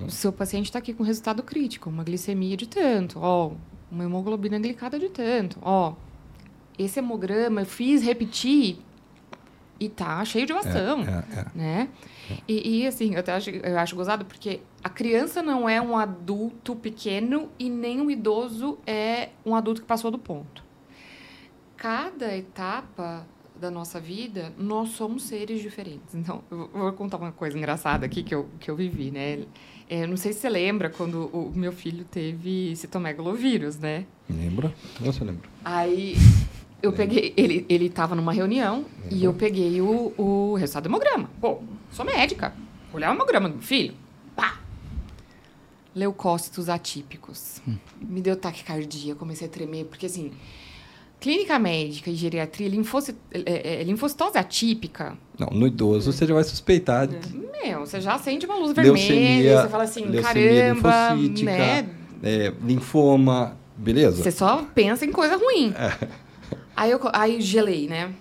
o 0.00 0.10
seu 0.10 0.32
paciente 0.32 0.66
está 0.66 0.78
aqui 0.78 0.94
com 0.94 1.02
resultado 1.02 1.42
crítico, 1.42 1.90
uma 1.90 2.02
glicemia 2.02 2.56
de 2.56 2.66
tanto, 2.66 3.18
ó, 3.20 3.52
uma 3.90 4.04
hemoglobina 4.04 4.58
glicada 4.58 4.98
de 4.98 5.10
tanto, 5.10 5.58
ó, 5.60 5.92
esse 6.78 6.98
hemograma 6.98 7.60
eu 7.60 7.66
fiz 7.66 8.02
repetir 8.02 8.78
e 9.78 9.88
tá 9.88 10.24
cheio 10.24 10.46
de 10.46 10.54
bastão, 10.54 11.02
é, 11.02 11.24
é, 11.36 11.40
é. 11.40 11.46
né? 11.54 11.88
E, 12.48 12.80
e, 12.82 12.86
assim, 12.86 13.14
eu, 13.14 13.20
até 13.20 13.32
acho, 13.32 13.50
eu 13.50 13.78
acho 13.78 13.96
gozado 13.96 14.24
porque 14.24 14.60
a 14.82 14.88
criança 14.88 15.42
não 15.42 15.68
é 15.68 15.80
um 15.80 15.96
adulto 15.96 16.74
pequeno 16.74 17.50
e 17.58 17.68
nem 17.68 18.00
um 18.00 18.10
idoso 18.10 18.78
é 18.86 19.30
um 19.44 19.54
adulto 19.54 19.80
que 19.80 19.86
passou 19.86 20.10
do 20.10 20.18
ponto. 20.18 20.64
Cada 21.76 22.36
etapa 22.36 23.26
da 23.60 23.70
nossa 23.70 23.98
vida, 23.98 24.52
nós 24.58 24.90
somos 24.90 25.22
seres 25.22 25.60
diferentes. 25.60 26.14
Então, 26.14 26.42
eu 26.50 26.68
vou 26.72 26.92
contar 26.92 27.16
uma 27.16 27.32
coisa 27.32 27.56
engraçada 27.56 28.04
aqui 28.04 28.22
que 28.22 28.34
eu, 28.34 28.48
que 28.60 28.70
eu 28.70 28.76
vivi, 28.76 29.10
né? 29.10 29.44
É, 29.88 30.06
não 30.06 30.16
sei 30.16 30.32
se 30.32 30.40
você 30.40 30.48
lembra 30.50 30.90
quando 30.90 31.26
o 31.32 31.52
meu 31.54 31.72
filho 31.72 32.04
teve 32.04 32.74
citomegalovírus, 32.76 33.78
né? 33.78 34.04
Lembra? 34.28 34.74
Você 35.00 35.24
lembra? 35.24 35.48
Aí 35.64 36.16
eu 36.82 36.92
peguei, 36.92 37.32
ele, 37.36 37.64
ele 37.68 37.88
tava 37.88 38.14
numa 38.14 38.32
reunião 38.32 38.84
e 39.10 39.24
eu 39.24 39.32
peguei 39.32 39.80
o, 39.80 40.12
o 40.18 40.54
resultado 40.54 40.84
do 40.84 40.88
hemograma. 40.88 41.30
Pô, 41.40 41.60
sou 41.96 42.04
médica. 42.04 42.52
Olhar 42.92 43.10
o 43.10 43.14
hemograma 43.14 43.48
do 43.48 43.54
meu 43.54 43.62
filho. 43.62 43.94
Pá! 44.36 44.60
Leucócitos 45.94 46.68
atípicos. 46.68 47.62
Hum. 47.66 47.76
Me 48.00 48.20
deu 48.20 48.36
taquicardia, 48.36 49.14
comecei 49.14 49.46
a 49.46 49.50
tremer, 49.50 49.86
porque 49.86 50.04
assim, 50.04 50.30
clínica 51.18 51.58
médica 51.58 52.10
e 52.10 52.14
geriatria, 52.14 52.68
linfocit, 52.68 53.16
é, 53.32 53.80
é, 53.80 53.82
linfocitose 53.82 54.36
atípica. 54.36 55.16
Não, 55.38 55.48
no 55.48 55.66
idoso 55.66 56.12
você 56.12 56.26
já 56.26 56.34
vai 56.34 56.44
suspeitar. 56.44 57.08
Meu, 57.62 57.80
você 57.80 58.00
já 58.00 58.14
acende 58.14 58.44
uma 58.44 58.58
luz 58.58 58.72
vermelha, 58.74 59.62
você 59.62 59.68
fala 59.68 59.84
assim, 59.84 60.12
caramba, 60.20 61.14
né? 61.42 61.88
É, 62.22 62.52
linfoma, 62.62 63.56
beleza? 63.74 64.22
Você 64.22 64.30
só 64.30 64.66
pensa 64.74 65.06
em 65.06 65.12
coisa 65.12 65.36
ruim. 65.36 65.72
É. 65.72 66.08
Aí 66.76 66.90
eu 66.90 67.00
aí 67.12 67.40
gelei, 67.40 67.88
né? 67.88 68.12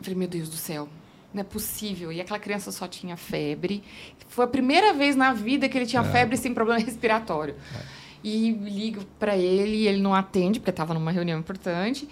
Falei, 0.00 0.16
meu 0.16 0.28
Deus 0.28 0.48
do 0.48 0.56
céu, 0.56 0.88
não 1.32 1.40
é 1.40 1.44
possível. 1.44 2.12
E 2.12 2.20
aquela 2.20 2.38
criança 2.38 2.70
só 2.70 2.86
tinha 2.86 3.16
febre. 3.16 3.82
Foi 4.28 4.44
a 4.44 4.48
primeira 4.48 4.92
vez 4.92 5.16
na 5.16 5.32
vida 5.32 5.68
que 5.68 5.76
ele 5.76 5.86
tinha 5.86 6.02
é. 6.02 6.04
febre 6.04 6.36
sem 6.36 6.52
problema 6.52 6.80
respiratório. 6.84 7.54
É. 7.74 8.02
E 8.24 8.52
ligo 8.52 9.04
para 9.18 9.36
ele 9.36 9.76
e 9.78 9.88
ele 9.88 10.00
não 10.00 10.14
atende, 10.14 10.60
porque 10.60 10.70
estava 10.70 10.94
numa 10.94 11.10
reunião 11.10 11.38
importante. 11.38 12.08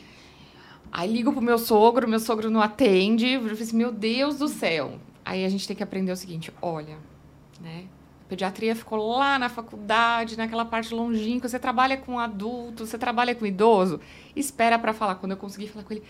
Aí 0.93 1.13
ligo 1.13 1.33
pro 1.33 1.41
meu 1.41 1.59
sogro, 1.59 2.09
meu 2.09 2.19
sogro 2.19 2.51
não 2.51 2.61
atende. 2.61 3.29
Eu 3.29 3.41
falei 3.43 3.55
assim, 3.63 3.77
meu 3.77 3.93
Deus 3.93 4.39
do 4.39 4.49
céu. 4.49 4.99
Aí 5.25 5.45
a 5.45 5.49
gente 5.49 5.67
tem 5.67 5.77
que 5.77 5.83
aprender 5.83 6.11
o 6.11 6.17
seguinte, 6.17 6.53
olha, 6.61 6.97
né? 7.61 7.85
pediatria 8.31 8.77
ficou 8.77 9.17
lá 9.17 9.41
na 9.41 9.49
faculdade, 9.49 10.39
naquela 10.39 10.65
parte 10.65 10.95
longínqua. 10.95 11.49
Você 11.49 11.59
trabalha 11.59 11.97
com 11.97 12.19
adulto, 12.19 12.87
você 12.87 12.97
trabalha 12.97 13.35
com 13.35 13.45
idoso. 13.45 14.01
Espera 14.37 14.79
para 14.79 14.93
falar. 14.93 15.17
Quando 15.17 15.33
eu 15.33 15.37
consegui 15.37 15.67
falar 15.67 15.85
com 15.85 15.93
ele, 15.93 16.05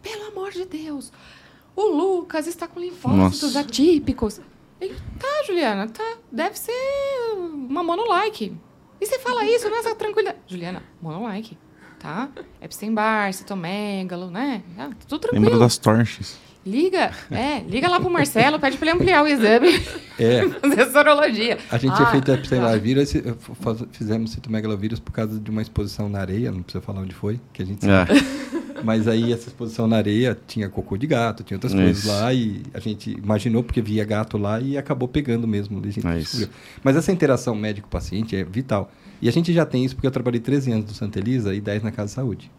pelo 0.00 0.28
amor 0.28 0.52
de 0.52 0.64
Deus, 0.64 1.12
o 1.76 1.82
Lucas 1.88 2.46
está 2.46 2.66
com 2.66 2.80
linfócitos 2.80 3.54
Nossa. 3.54 3.60
atípicos. 3.60 4.40
Ele, 4.80 4.94
tá, 5.18 5.44
Juliana, 5.46 5.88
tá. 5.88 6.16
Deve 6.30 6.58
ser 6.58 6.72
uma 7.36 7.82
monolike. 7.82 8.56
E 9.00 9.06
você 9.06 9.18
fala 9.18 9.44
isso 9.44 9.68
nessa 9.68 9.94
tranquilidade. 9.94 10.38
Juliana, 10.46 10.82
monolike, 11.00 11.58
tá? 11.98 12.28
Epstein-Barr, 12.60 13.32
citomegalo, 13.32 14.30
né? 14.30 14.62
Ah, 14.78 14.90
tudo 15.08 15.20
tranquilo. 15.20 15.44
Lembra 15.44 15.58
das 15.58 15.78
torches. 15.78 16.38
Liga, 16.66 17.10
é, 17.30 17.58
liga 17.68 17.86
lá 17.86 18.00
pro 18.00 18.08
Marcelo, 18.08 18.58
pede 18.58 18.78
pra 18.78 18.88
ele 18.88 18.96
ampliar 18.96 19.22
o 19.22 19.26
exame. 19.26 19.68
É. 20.18 20.48
Fazer 20.60 20.90
sorologia. 20.92 21.58
A 21.70 21.76
gente 21.76 21.92
ah, 21.92 21.96
tinha 21.96 22.08
feito 22.08 22.32
epstein 22.32 22.78
vírus, 22.80 23.12
fizemos 23.92 24.30
citomegalovírus 24.30 24.98
por 24.98 25.12
causa 25.12 25.38
de 25.38 25.50
uma 25.50 25.60
exposição 25.60 26.08
na 26.08 26.20
areia, 26.20 26.50
não 26.50 26.62
precisa 26.62 26.82
falar 26.82 27.02
onde 27.02 27.14
foi, 27.14 27.38
que 27.52 27.62
a 27.62 27.66
gente 27.66 27.84
sabe. 27.84 28.12
É. 28.12 28.54
Mas 28.84 29.08
aí 29.08 29.32
essa 29.32 29.48
exposição 29.48 29.86
na 29.86 29.96
areia 29.96 30.38
tinha 30.46 30.68
cocô 30.68 30.96
de 30.98 31.06
gato, 31.06 31.42
tinha 31.42 31.56
outras 31.56 31.72
Isso. 31.72 31.82
coisas 31.82 32.04
lá 32.04 32.34
e 32.34 32.62
a 32.74 32.78
gente 32.78 33.12
imaginou 33.12 33.64
porque 33.64 33.80
via 33.80 34.04
gato 34.04 34.36
lá 34.36 34.60
e 34.60 34.76
acabou 34.76 35.08
pegando 35.08 35.48
mesmo. 35.48 35.80
A 35.82 35.90
gente 35.90 36.06
é 36.06 36.48
Mas 36.82 36.94
essa 36.94 37.10
interação 37.10 37.54
médico-paciente 37.54 38.36
é 38.36 38.44
vital. 38.44 38.92
E 39.22 39.28
a 39.28 39.32
gente 39.32 39.54
já 39.54 39.64
tem 39.64 39.84
isso 39.84 39.94
porque 39.94 40.06
eu 40.06 40.10
trabalhei 40.10 40.38
13 40.38 40.72
anos 40.72 40.86
no 40.86 40.94
Santa 40.94 41.18
Elisa 41.18 41.54
e 41.54 41.60
10 41.60 41.82
na 41.82 41.90
Casa 41.90 42.08
de 42.08 42.14
Saúde. 42.14 42.50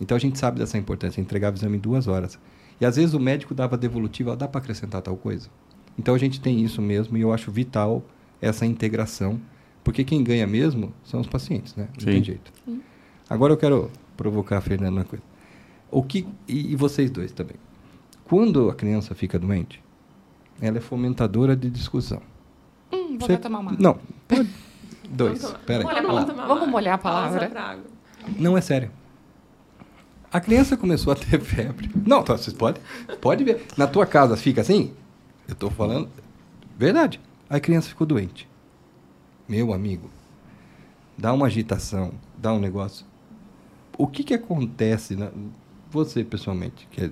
Então 0.00 0.14
a 0.16 0.20
gente 0.20 0.38
sabe 0.38 0.58
dessa 0.58 0.76
importância, 0.76 1.20
entregar 1.20 1.50
o 1.50 1.56
exame 1.56 1.78
em 1.78 1.80
duas 1.80 2.06
horas. 2.06 2.38
E 2.78 2.84
às 2.84 2.96
vezes 2.96 3.14
o 3.14 3.20
médico 3.20 3.54
dava 3.54 3.76
devolutiva, 3.78 4.36
dá 4.36 4.46
para 4.46 4.60
acrescentar 4.60 5.00
tal 5.00 5.16
coisa. 5.16 5.48
Então 5.98 6.14
a 6.14 6.18
gente 6.18 6.40
tem 6.40 6.62
isso 6.62 6.82
mesmo 6.82 7.16
e 7.16 7.22
eu 7.22 7.32
acho 7.32 7.50
vital 7.50 8.04
essa 8.40 8.66
integração, 8.66 9.40
porque 9.82 10.04
quem 10.04 10.22
ganha 10.22 10.46
mesmo 10.46 10.92
são 11.04 11.20
os 11.20 11.26
pacientes, 11.26 11.74
né? 11.74 11.88
Não 11.94 12.00
Sim. 12.00 12.06
tem 12.06 12.24
jeito. 12.24 12.52
Sim. 12.64 12.80
Agora 13.28 13.52
eu 13.52 13.56
quero 13.56 13.90
provocar 14.16 14.58
a 14.58 14.60
Fernanda 14.60 14.92
uma 14.92 15.04
coisa. 15.04 15.29
O 15.90 16.02
que 16.02 16.26
e, 16.46 16.72
e 16.72 16.76
vocês 16.76 17.10
dois 17.10 17.32
também. 17.32 17.56
Quando 18.24 18.70
a 18.70 18.74
criança 18.74 19.14
fica 19.14 19.38
doente, 19.38 19.82
ela 20.60 20.78
é 20.78 20.80
fomentadora 20.80 21.56
de 21.56 21.68
discussão. 21.68 22.22
Hum, 22.92 23.18
vou 23.18 23.26
Você- 23.26 23.36
tomar 23.38 23.58
uma. 23.58 23.72
Não, 23.78 23.98
pode. 24.28 24.48
Dois. 25.12 25.44
Pera 25.66 25.82
Vamos 25.82 26.32
Vamos 26.36 26.68
molhar 26.68 26.94
a 26.94 26.98
palavra. 26.98 27.50
Não, 28.38 28.56
é 28.56 28.60
sério. 28.60 28.92
A 30.32 30.40
criança 30.40 30.76
começou 30.76 31.12
a 31.12 31.16
ter 31.16 31.40
febre. 31.42 31.90
Não, 32.06 32.22
tá, 32.22 32.38
vocês 32.38 32.54
podem, 32.56 32.80
pode 33.20 33.42
ver. 33.42 33.66
Na 33.76 33.88
tua 33.88 34.06
casa 34.06 34.36
fica 34.36 34.60
assim? 34.60 34.94
Eu 35.48 35.56
tô 35.56 35.68
falando. 35.68 36.08
Verdade. 36.78 37.20
A 37.48 37.58
criança 37.58 37.88
ficou 37.88 38.06
doente. 38.06 38.48
Meu 39.48 39.72
amigo, 39.72 40.08
dá 41.18 41.32
uma 41.32 41.46
agitação, 41.46 42.12
dá 42.38 42.52
um 42.52 42.60
negócio. 42.60 43.04
O 43.98 44.06
que 44.06 44.22
que 44.22 44.32
acontece, 44.34 45.16
na, 45.16 45.32
você 45.90 46.24
pessoalmente, 46.24 46.86
que 46.90 47.04
é- 47.04 47.10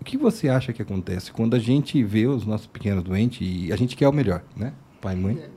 o 0.00 0.04
que 0.04 0.16
você 0.16 0.48
acha 0.48 0.72
que 0.72 0.80
acontece 0.82 1.32
quando 1.32 1.54
a 1.54 1.58
gente 1.58 2.02
vê 2.02 2.26
os 2.26 2.44
nossos 2.46 2.66
pequenos 2.66 3.02
doentes 3.04 3.40
e 3.40 3.72
a 3.72 3.76
gente 3.76 3.96
quer 3.96 4.08
o 4.08 4.12
melhor, 4.12 4.42
né? 4.56 4.72
Pai 5.00 5.14
e 5.14 5.18
mãe. 5.18 5.50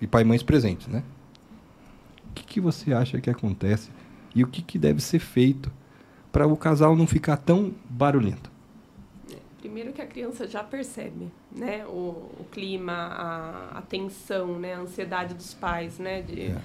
E 0.00 0.06
pai 0.06 0.22
e 0.22 0.24
mães 0.24 0.42
presentes, 0.42 0.86
né? 0.86 1.02
O 2.30 2.32
que, 2.34 2.44
que 2.44 2.60
você 2.60 2.92
acha 2.92 3.20
que 3.20 3.28
acontece 3.28 3.90
e 4.34 4.42
o 4.44 4.46
que, 4.46 4.62
que 4.62 4.78
deve 4.78 5.00
ser 5.02 5.18
feito 5.18 5.70
para 6.30 6.46
o 6.46 6.56
casal 6.56 6.94
não 6.96 7.06
ficar 7.06 7.36
tão 7.36 7.72
barulhento? 7.88 8.50
Primeiro 9.58 9.92
que 9.92 10.00
a 10.00 10.06
criança 10.06 10.46
já 10.48 10.64
percebe, 10.64 11.28
né? 11.54 11.84
O, 11.86 12.30
o 12.40 12.46
clima, 12.50 12.92
a, 12.92 13.78
a 13.78 13.82
tensão, 13.82 14.58
né? 14.58 14.74
A 14.74 14.80
ansiedade 14.80 15.34
dos 15.34 15.52
pais, 15.52 15.98
né? 15.98 16.22
De, 16.22 16.42
É. 16.46 16.58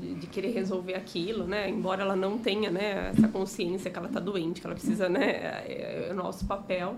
de, 0.00 0.14
de 0.14 0.26
querer 0.26 0.52
resolver 0.52 0.94
aquilo, 0.94 1.46
né? 1.46 1.68
Embora 1.68 2.02
ela 2.02 2.16
não 2.16 2.38
tenha, 2.38 2.70
né? 2.70 3.10
Essa 3.16 3.28
consciência 3.28 3.90
que 3.90 3.98
ela 3.98 4.06
está 4.08 4.20
doente, 4.20 4.60
que 4.60 4.66
ela 4.66 4.74
precisa, 4.74 5.08
né? 5.08 5.24
É, 5.30 6.06
é 6.08 6.12
o 6.12 6.14
nosso 6.16 6.46
papel. 6.46 6.96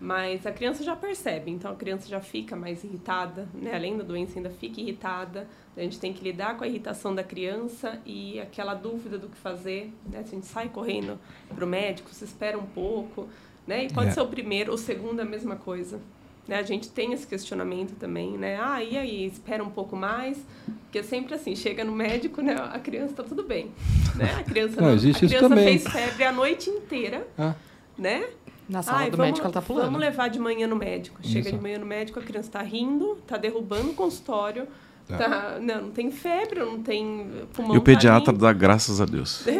Mas 0.00 0.44
a 0.44 0.50
criança 0.52 0.82
já 0.82 0.94
percebe, 0.96 1.50
então 1.52 1.70
a 1.70 1.76
criança 1.76 2.08
já 2.08 2.20
fica 2.20 2.56
mais 2.56 2.82
irritada, 2.82 3.48
né? 3.54 3.74
Além 3.74 3.96
da 3.96 4.02
doença, 4.02 4.38
ainda 4.38 4.50
fica 4.50 4.80
irritada. 4.80 5.46
A 5.76 5.80
gente 5.80 5.98
tem 6.00 6.12
que 6.12 6.22
lidar 6.22 6.58
com 6.58 6.64
a 6.64 6.68
irritação 6.68 7.14
da 7.14 7.22
criança 7.22 8.00
e 8.04 8.38
aquela 8.40 8.74
dúvida 8.74 9.16
do 9.16 9.28
que 9.28 9.36
fazer, 9.36 9.92
né? 10.10 10.22
Se 10.24 10.30
a 10.30 10.34
gente 10.34 10.46
sai 10.46 10.68
correndo 10.68 11.18
para 11.54 11.64
o 11.64 11.68
médico, 11.68 12.10
se 12.12 12.24
espera 12.24 12.58
um 12.58 12.66
pouco, 12.66 13.28
né? 13.66 13.84
E 13.84 13.92
pode 13.92 14.08
É. 14.08 14.10
ser 14.10 14.20
o 14.20 14.26
primeiro, 14.26 14.74
o 14.74 14.76
segundo 14.76 15.20
a 15.20 15.24
mesma 15.24 15.56
coisa. 15.56 16.00
Né? 16.46 16.56
A 16.58 16.62
gente 16.62 16.90
tem 16.90 17.12
esse 17.12 17.26
questionamento 17.26 17.94
também, 17.96 18.36
né? 18.36 18.58
Ah, 18.62 18.82
e 18.82 18.96
aí, 18.98 19.26
espera 19.26 19.62
um 19.64 19.70
pouco 19.70 19.96
mais? 19.96 20.38
Porque 20.84 21.02
sempre 21.02 21.34
assim, 21.34 21.56
chega 21.56 21.84
no 21.84 21.92
médico, 21.92 22.42
né? 22.42 22.54
A 22.72 22.78
criança 22.78 23.14
tá 23.14 23.22
tudo 23.22 23.42
bem, 23.42 23.70
né? 24.14 24.34
A 24.38 24.42
criança 24.42 24.76
Não, 24.80 24.88
não, 24.88 24.94
existe 24.94 25.24
a 25.24 25.26
isso 25.26 25.36
criança 25.36 25.48
também. 25.48 25.78
fez 25.78 25.92
febre 25.92 26.24
a 26.24 26.32
noite 26.32 26.68
inteira, 26.70 27.26
Ah, 27.38 27.54
né? 27.96 28.26
Na 28.68 28.82
sala 28.82 28.98
Ai, 29.00 29.10
do 29.10 29.16
vamos, 29.16 29.26
médico 29.30 29.46
ela 29.46 29.52
tá 29.52 29.60
pulando. 29.62 29.84
Vamos 29.86 30.00
levar 30.00 30.28
de 30.28 30.38
manhã 30.38 30.66
no 30.66 30.76
médico. 30.76 31.18
Chega 31.22 31.48
Isso. 31.48 31.56
de 31.56 31.62
manhã 31.62 31.78
no 31.78 31.84
médico, 31.86 32.18
a 32.18 32.22
criança 32.22 32.50
tá 32.50 32.62
rindo, 32.62 33.16
tá 33.26 33.36
derrubando 33.36 33.90
o 33.90 33.94
consultório, 33.94 34.66
Tá. 35.06 35.18
tá, 35.18 35.58
não, 35.60 35.82
não 35.82 35.90
tem 35.90 36.10
febre, 36.10 36.60
não 36.60 36.82
tem 36.82 37.30
pulmão 37.52 37.74
E 37.74 37.78
o 37.78 37.82
pediatra 37.82 38.32
tá 38.32 38.38
dá 38.38 38.52
graças 38.52 39.00
a 39.00 39.04
Deus. 39.04 39.44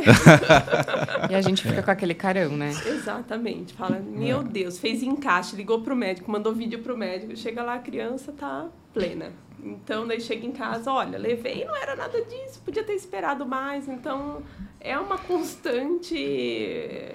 E 1.30 1.34
a 1.34 1.40
gente 1.40 1.62
fica 1.62 1.82
com 1.82 1.90
aquele 1.90 2.14
carão, 2.14 2.56
né? 2.56 2.70
Exatamente. 2.86 3.72
Fala, 3.72 3.98
meu 3.98 4.42
Deus, 4.42 4.78
fez 4.78 5.02
encaixe, 5.02 5.56
ligou 5.56 5.80
pro 5.80 5.96
médico, 5.96 6.30
mandou 6.30 6.54
vídeo 6.54 6.80
pro 6.80 6.96
médico. 6.96 7.34
Chega 7.36 7.62
lá, 7.62 7.74
a 7.74 7.78
criança 7.78 8.30
tá 8.32 8.66
plena. 8.92 9.32
Então, 9.64 10.06
daí 10.06 10.20
chega 10.20 10.44
em 10.46 10.52
casa, 10.52 10.92
olha, 10.92 11.16
levei, 11.18 11.64
não 11.64 11.74
era 11.74 11.96
nada 11.96 12.20
disso, 12.22 12.60
podia 12.62 12.84
ter 12.84 12.92
esperado 12.92 13.46
mais. 13.46 13.88
Então, 13.88 14.42
é 14.78 14.98
uma 14.98 15.16
constante... 15.16 16.14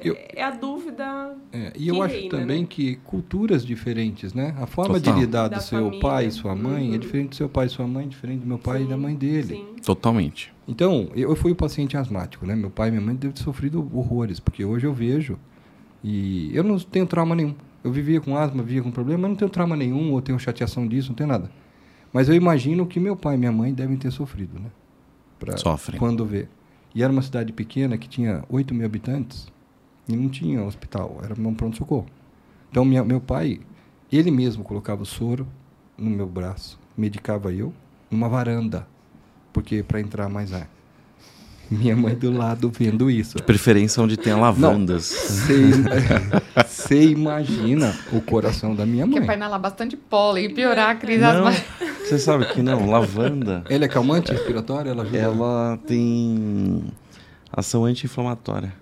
Eu- 0.03 0.17
É 0.33 0.43
a 0.43 0.51
dúvida 0.51 1.35
é, 1.51 1.73
e 1.77 1.87
eu 1.89 2.01
acho 2.01 2.15
reina, 2.15 2.39
também 2.39 2.61
né? 2.61 2.67
que 2.69 2.95
culturas 2.97 3.65
diferentes, 3.65 4.33
né? 4.33 4.55
A 4.59 4.65
forma 4.65 4.95
Total. 4.95 5.13
de 5.13 5.19
lidar 5.19 5.47
Da 5.47 5.57
do 5.57 5.63
seu 5.63 5.79
família. 5.79 5.99
pai 5.99 6.25
e 6.27 6.31
sua 6.31 6.55
mãe 6.55 6.87
é 6.89 6.91
Uhum. 6.93 6.97
diferente 6.97 7.29
do 7.29 7.35
seu 7.35 7.49
pai 7.49 7.67
e 7.67 7.69
sua 7.69 7.85
mãe, 7.87 8.07
diferente 8.07 8.39
do 8.41 8.47
meu 8.47 8.57
pai 8.57 8.81
e 8.83 8.85
da 8.85 8.95
Sim, 8.95 9.01
mãe 9.01 9.15
dele. 9.15 9.43
Sim. 9.55 9.65
Totalmente. 9.83 10.53
Então, 10.67 11.09
eu 11.15 11.35
fui 11.35 11.51
um 11.51 11.55
paciente 11.55 11.97
asmático, 11.97 12.45
né? 12.45 12.55
Meu 12.55 12.69
pai 12.69 12.87
e 12.87 12.91
minha 12.91 13.01
mãe 13.03 13.15
devem 13.15 13.35
ter 13.35 13.43
sofrido 13.43 13.87
horrores, 13.93 14.39
porque 14.39 14.63
hoje 14.65 14.85
eu 14.87 14.93
vejo 14.93 15.37
e 16.03 16.49
eu 16.55 16.63
não 16.63 16.79
tenho 16.79 17.05
trauma 17.05 17.35
nenhum. 17.35 17.53
Eu 17.83 17.91
vivia 17.91 18.19
com 18.19 18.35
asma, 18.35 18.61
vivia 18.63 18.81
com 18.81 18.91
problema, 18.91 19.21
mas 19.21 19.29
não 19.31 19.37
tenho 19.37 19.49
trauma 19.51 19.75
nenhum, 19.75 20.13
ou 20.13 20.21
tenho 20.21 20.37
chateação 20.39 20.87
disso, 20.87 21.09
não 21.09 21.15
tenho 21.15 21.29
nada. 21.29 21.49
Mas 22.11 22.27
eu 22.27 22.35
imagino 22.35 22.85
que 22.87 22.99
meu 22.99 23.15
pai 23.15 23.35
e 23.35 23.37
minha 23.37 23.51
mãe 23.51 23.73
devem 23.73 23.97
ter 23.97 24.11
sofrido, 24.11 24.59
né? 24.59 24.69
Pra 25.37 25.55
Sofrem. 25.57 25.99
Quando 25.99 26.25
vê. 26.25 26.47
E 26.93 27.03
era 27.03 27.11
uma 27.11 27.21
cidade 27.21 27.53
pequena 27.53 27.97
que 27.97 28.09
tinha 28.09 28.43
8 28.49 28.73
mil 28.73 28.85
habitantes 28.85 29.47
e 30.07 30.15
não 30.15 30.27
tinha 30.27 30.63
hospital, 30.63 31.21
era 31.23 31.39
um 31.39 31.53
pronto-socorro. 31.53 32.07
Então, 32.71 32.83
minha, 32.83 33.03
meu 33.03 33.21
pai, 33.21 33.59
ele 34.11 34.31
mesmo 34.31 34.63
colocava 34.63 35.03
o 35.03 35.05
soro 35.05 35.47
no 35.97 36.09
meu 36.09 36.25
braço, 36.25 36.79
medicava 36.97 37.53
eu, 37.53 37.71
numa 38.09 38.27
varanda, 38.27 38.87
porque 39.53 39.83
para 39.83 40.01
entrar 40.01 40.27
mais 40.27 40.51
ar. 40.51 40.67
Minha 41.69 41.95
mãe 41.95 42.15
do 42.15 42.31
lado 42.31 42.71
vendo 42.75 43.11
isso. 43.11 43.37
De 43.37 43.43
preferência 43.43 44.01
onde 44.01 44.17
tem 44.17 44.33
lavandas. 44.33 45.45
Você 46.65 47.11
imagina 47.11 47.95
o 48.11 48.19
coração 48.19 48.73
da 48.73 48.87
minha 48.87 49.05
Porque 49.05 49.19
mãe. 49.19 49.27
vai 49.27 49.35
inalar 49.35 49.59
bastante 49.59 49.95
pólen 49.95 50.45
e 50.45 50.49
piorar 50.49 50.89
a 50.89 50.95
crise 50.95 51.21
Não. 51.21 51.45
Você 52.09 52.19
sabe 52.19 52.45
que 52.47 52.61
não, 52.61 52.89
lavanda, 52.89 53.63
Ela 53.69 53.85
é 53.85 53.87
calmante 53.87 54.31
respiratória? 54.31 54.89
Ela 54.91 55.03
ajuda? 55.03 55.17
ela 55.17 55.79
tem 55.85 56.83
ação 57.51 57.85
anti-inflamatória. 57.85 58.73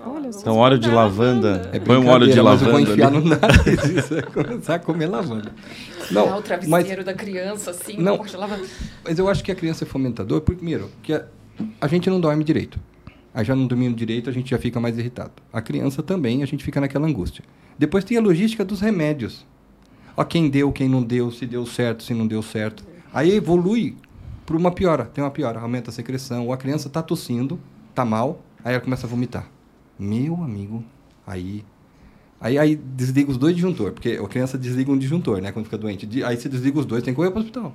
Olha, 0.00 0.28
Então, 0.28 0.56
óleo 0.56 0.78
de 0.78 0.88
lavanda, 0.88 1.68
É 1.72 1.80
põe 1.80 1.96
um 1.96 2.06
óleo 2.08 2.28
de 2.30 2.40
mas 2.40 2.62
eu 2.62 2.68
vou 2.68 2.74
lavanda 2.74 2.92
enfiar 2.92 3.08
ali. 3.08 3.18
no 3.18 3.24
nariz 3.36 3.84
e 3.84 3.92
você 3.94 4.22
vai 4.22 4.44
começar 4.44 4.74
a 4.76 4.78
comer 4.78 5.06
lavanda. 5.06 5.52
Não, 6.10 6.26
Não, 6.30 6.38
o 6.38 6.42
travesseiro 6.42 6.96
mas, 6.96 7.04
da 7.04 7.14
criança, 7.14 7.70
assim, 7.72 7.96
Não. 8.00 8.16
poxa, 8.16 8.38
lava... 8.38 8.56
mas 9.04 9.18
eu 9.18 9.28
acho 9.28 9.42
que 9.42 9.50
a 9.50 9.54
criança 9.56 9.84
é 9.84 9.86
fomentador, 9.86 10.40
primeiro, 10.40 10.88
que 11.02 11.12
a, 11.12 11.24
a 11.80 11.88
gente 11.88 12.08
não 12.08 12.20
dorme 12.20 12.44
direito. 12.44 12.78
Aí 13.34 13.44
já 13.44 13.54
não 13.56 13.66
dormindo 13.66 13.96
direito, 13.96 14.30
a 14.30 14.32
gente 14.32 14.50
já 14.50 14.58
fica 14.58 14.78
mais 14.80 14.96
irritado. 14.96 15.32
A 15.52 15.60
criança 15.60 16.00
também, 16.02 16.42
a 16.42 16.46
gente 16.46 16.62
fica 16.64 16.80
naquela 16.80 17.06
angústia. 17.06 17.44
Depois 17.76 18.04
tem 18.04 18.16
a 18.16 18.20
logística 18.20 18.64
dos 18.64 18.80
remédios. 18.80 19.44
Ó, 20.20 20.24
quem 20.24 20.50
deu, 20.50 20.72
quem 20.72 20.88
não 20.88 21.00
deu, 21.02 21.30
se 21.30 21.46
deu 21.46 21.64
certo, 21.64 22.02
se 22.02 22.12
não 22.12 22.26
deu 22.26 22.42
certo. 22.42 22.84
Aí 23.14 23.30
evolui 23.30 23.94
para 24.44 24.56
uma 24.56 24.72
piora. 24.72 25.04
Tem 25.04 25.22
uma 25.22 25.30
piora, 25.30 25.60
aumenta 25.60 25.90
a 25.90 25.92
secreção. 25.92 26.46
Ou 26.46 26.52
a 26.52 26.56
criança 26.56 26.88
está 26.88 27.00
tossindo, 27.02 27.58
está 27.90 28.04
mal, 28.04 28.42
aí 28.64 28.74
ela 28.74 28.82
começa 28.82 29.06
a 29.06 29.08
vomitar. 29.10 29.48
Meu 29.98 30.42
amigo, 30.42 30.82
aí 31.26 31.64
Aí, 32.40 32.56
aí 32.56 32.76
desliga 32.76 33.30
os 33.32 33.36
dois 33.36 33.52
disjuntor, 33.56 33.90
porque 33.90 34.10
a 34.10 34.28
criança 34.28 34.56
desliga 34.56 34.92
um 34.92 34.96
disjuntor, 34.96 35.40
né? 35.40 35.50
Quando 35.50 35.64
fica 35.64 35.76
doente. 35.76 36.08
Aí 36.22 36.36
você 36.36 36.48
desliga 36.48 36.78
os 36.78 36.86
dois, 36.86 37.02
tem 37.02 37.12
que 37.12 37.16
correr 37.16 37.30
para 37.30 37.38
o 37.38 37.42
hospital. 37.42 37.74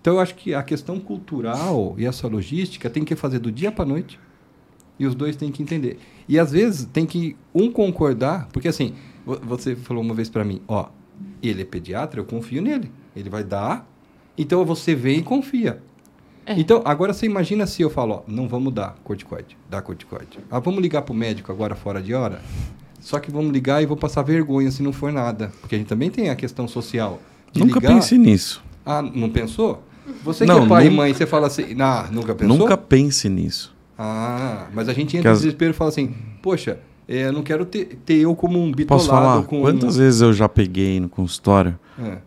Então 0.00 0.14
eu 0.14 0.20
acho 0.20 0.34
que 0.36 0.54
a 0.54 0.62
questão 0.62 0.98
cultural 0.98 1.94
e 1.98 2.06
essa 2.06 2.26
logística 2.26 2.88
tem 2.88 3.04
que 3.04 3.14
fazer 3.14 3.38
do 3.40 3.52
dia 3.52 3.70
para 3.70 3.84
noite 3.84 4.18
e 4.98 5.04
os 5.06 5.14
dois 5.14 5.36
têm 5.36 5.52
que 5.52 5.62
entender. 5.62 5.98
E 6.26 6.38
às 6.38 6.50
vezes 6.50 6.86
tem 6.90 7.04
que 7.04 7.36
um 7.54 7.70
concordar, 7.70 8.48
porque 8.52 8.68
assim, 8.68 8.94
vo- 9.26 9.38
você 9.42 9.76
falou 9.76 10.02
uma 10.02 10.14
vez 10.14 10.30
para 10.30 10.44
mim, 10.46 10.62
ó, 10.66 10.86
ele 11.42 11.62
é 11.62 11.64
pediatra, 11.64 12.20
eu 12.20 12.24
confio 12.24 12.60
nele. 12.62 12.90
Ele 13.14 13.28
vai 13.30 13.42
dar, 13.44 13.86
então 14.38 14.64
você 14.64 14.94
vem 14.94 15.18
e 15.18 15.22
confia. 15.22 15.82
É. 16.46 16.58
Então, 16.58 16.82
agora 16.84 17.12
você 17.12 17.26
imagina 17.26 17.66
se 17.66 17.82
eu 17.82 17.90
falo, 17.90 18.14
ó, 18.14 18.22
não 18.26 18.48
vamos 18.48 18.72
dar 18.72 18.96
corticoide, 19.04 19.56
dar 19.68 19.82
corticoide. 19.82 20.38
Ah, 20.50 20.58
vamos 20.58 20.80
ligar 20.80 21.02
pro 21.02 21.14
médico 21.14 21.52
agora 21.52 21.74
fora 21.74 22.00
de 22.02 22.14
hora? 22.14 22.40
Só 23.00 23.18
que 23.18 23.30
vamos 23.30 23.52
ligar 23.52 23.82
e 23.82 23.86
vou 23.86 23.96
passar 23.96 24.22
vergonha 24.22 24.70
se 24.70 24.82
não 24.82 24.92
for 24.92 25.12
nada. 25.12 25.52
Porque 25.60 25.74
a 25.74 25.78
gente 25.78 25.88
também 25.88 26.10
tem 26.10 26.28
a 26.30 26.36
questão 26.36 26.66
social. 26.68 27.20
Nunca 27.54 27.78
ligar. 27.80 27.94
pense 27.94 28.16
nisso. 28.18 28.62
Ah, 28.84 29.00
não 29.02 29.28
pensou? 29.30 29.82
Você 30.24 30.44
Não, 30.44 30.60
que 30.60 30.64
é 30.66 30.68
pai 30.68 30.86
e 30.86 30.90
nun- 30.90 30.96
mãe, 30.96 31.14
você 31.14 31.26
fala 31.26 31.46
assim, 31.46 31.76
ah, 31.80 32.08
nunca 32.10 32.34
pensou? 32.34 32.56
Nunca 32.58 32.76
pense 32.76 33.28
nisso. 33.28 33.74
Ah, 33.96 34.66
mas 34.72 34.88
a 34.88 34.92
gente 34.92 35.16
entra 35.16 35.30
no 35.30 35.34
as- 35.36 35.42
desespero 35.42 35.70
e 35.70 35.74
fala 35.74 35.90
assim, 35.90 36.14
poxa, 36.42 36.78
eu 37.18 37.32
não 37.32 37.42
quero 37.42 37.64
ter, 37.64 37.86
ter 38.04 38.18
eu 38.18 38.34
como 38.36 38.58
um 38.62 38.70
bitolado. 38.72 38.88
Posso 38.88 39.08
falar? 39.10 39.42
com 39.44 39.60
Quantas 39.62 39.96
vezes 39.96 40.20
eu 40.20 40.32
já 40.32 40.48
peguei 40.48 41.00
no 41.00 41.08
consultório 41.08 41.78
É. 41.98 42.18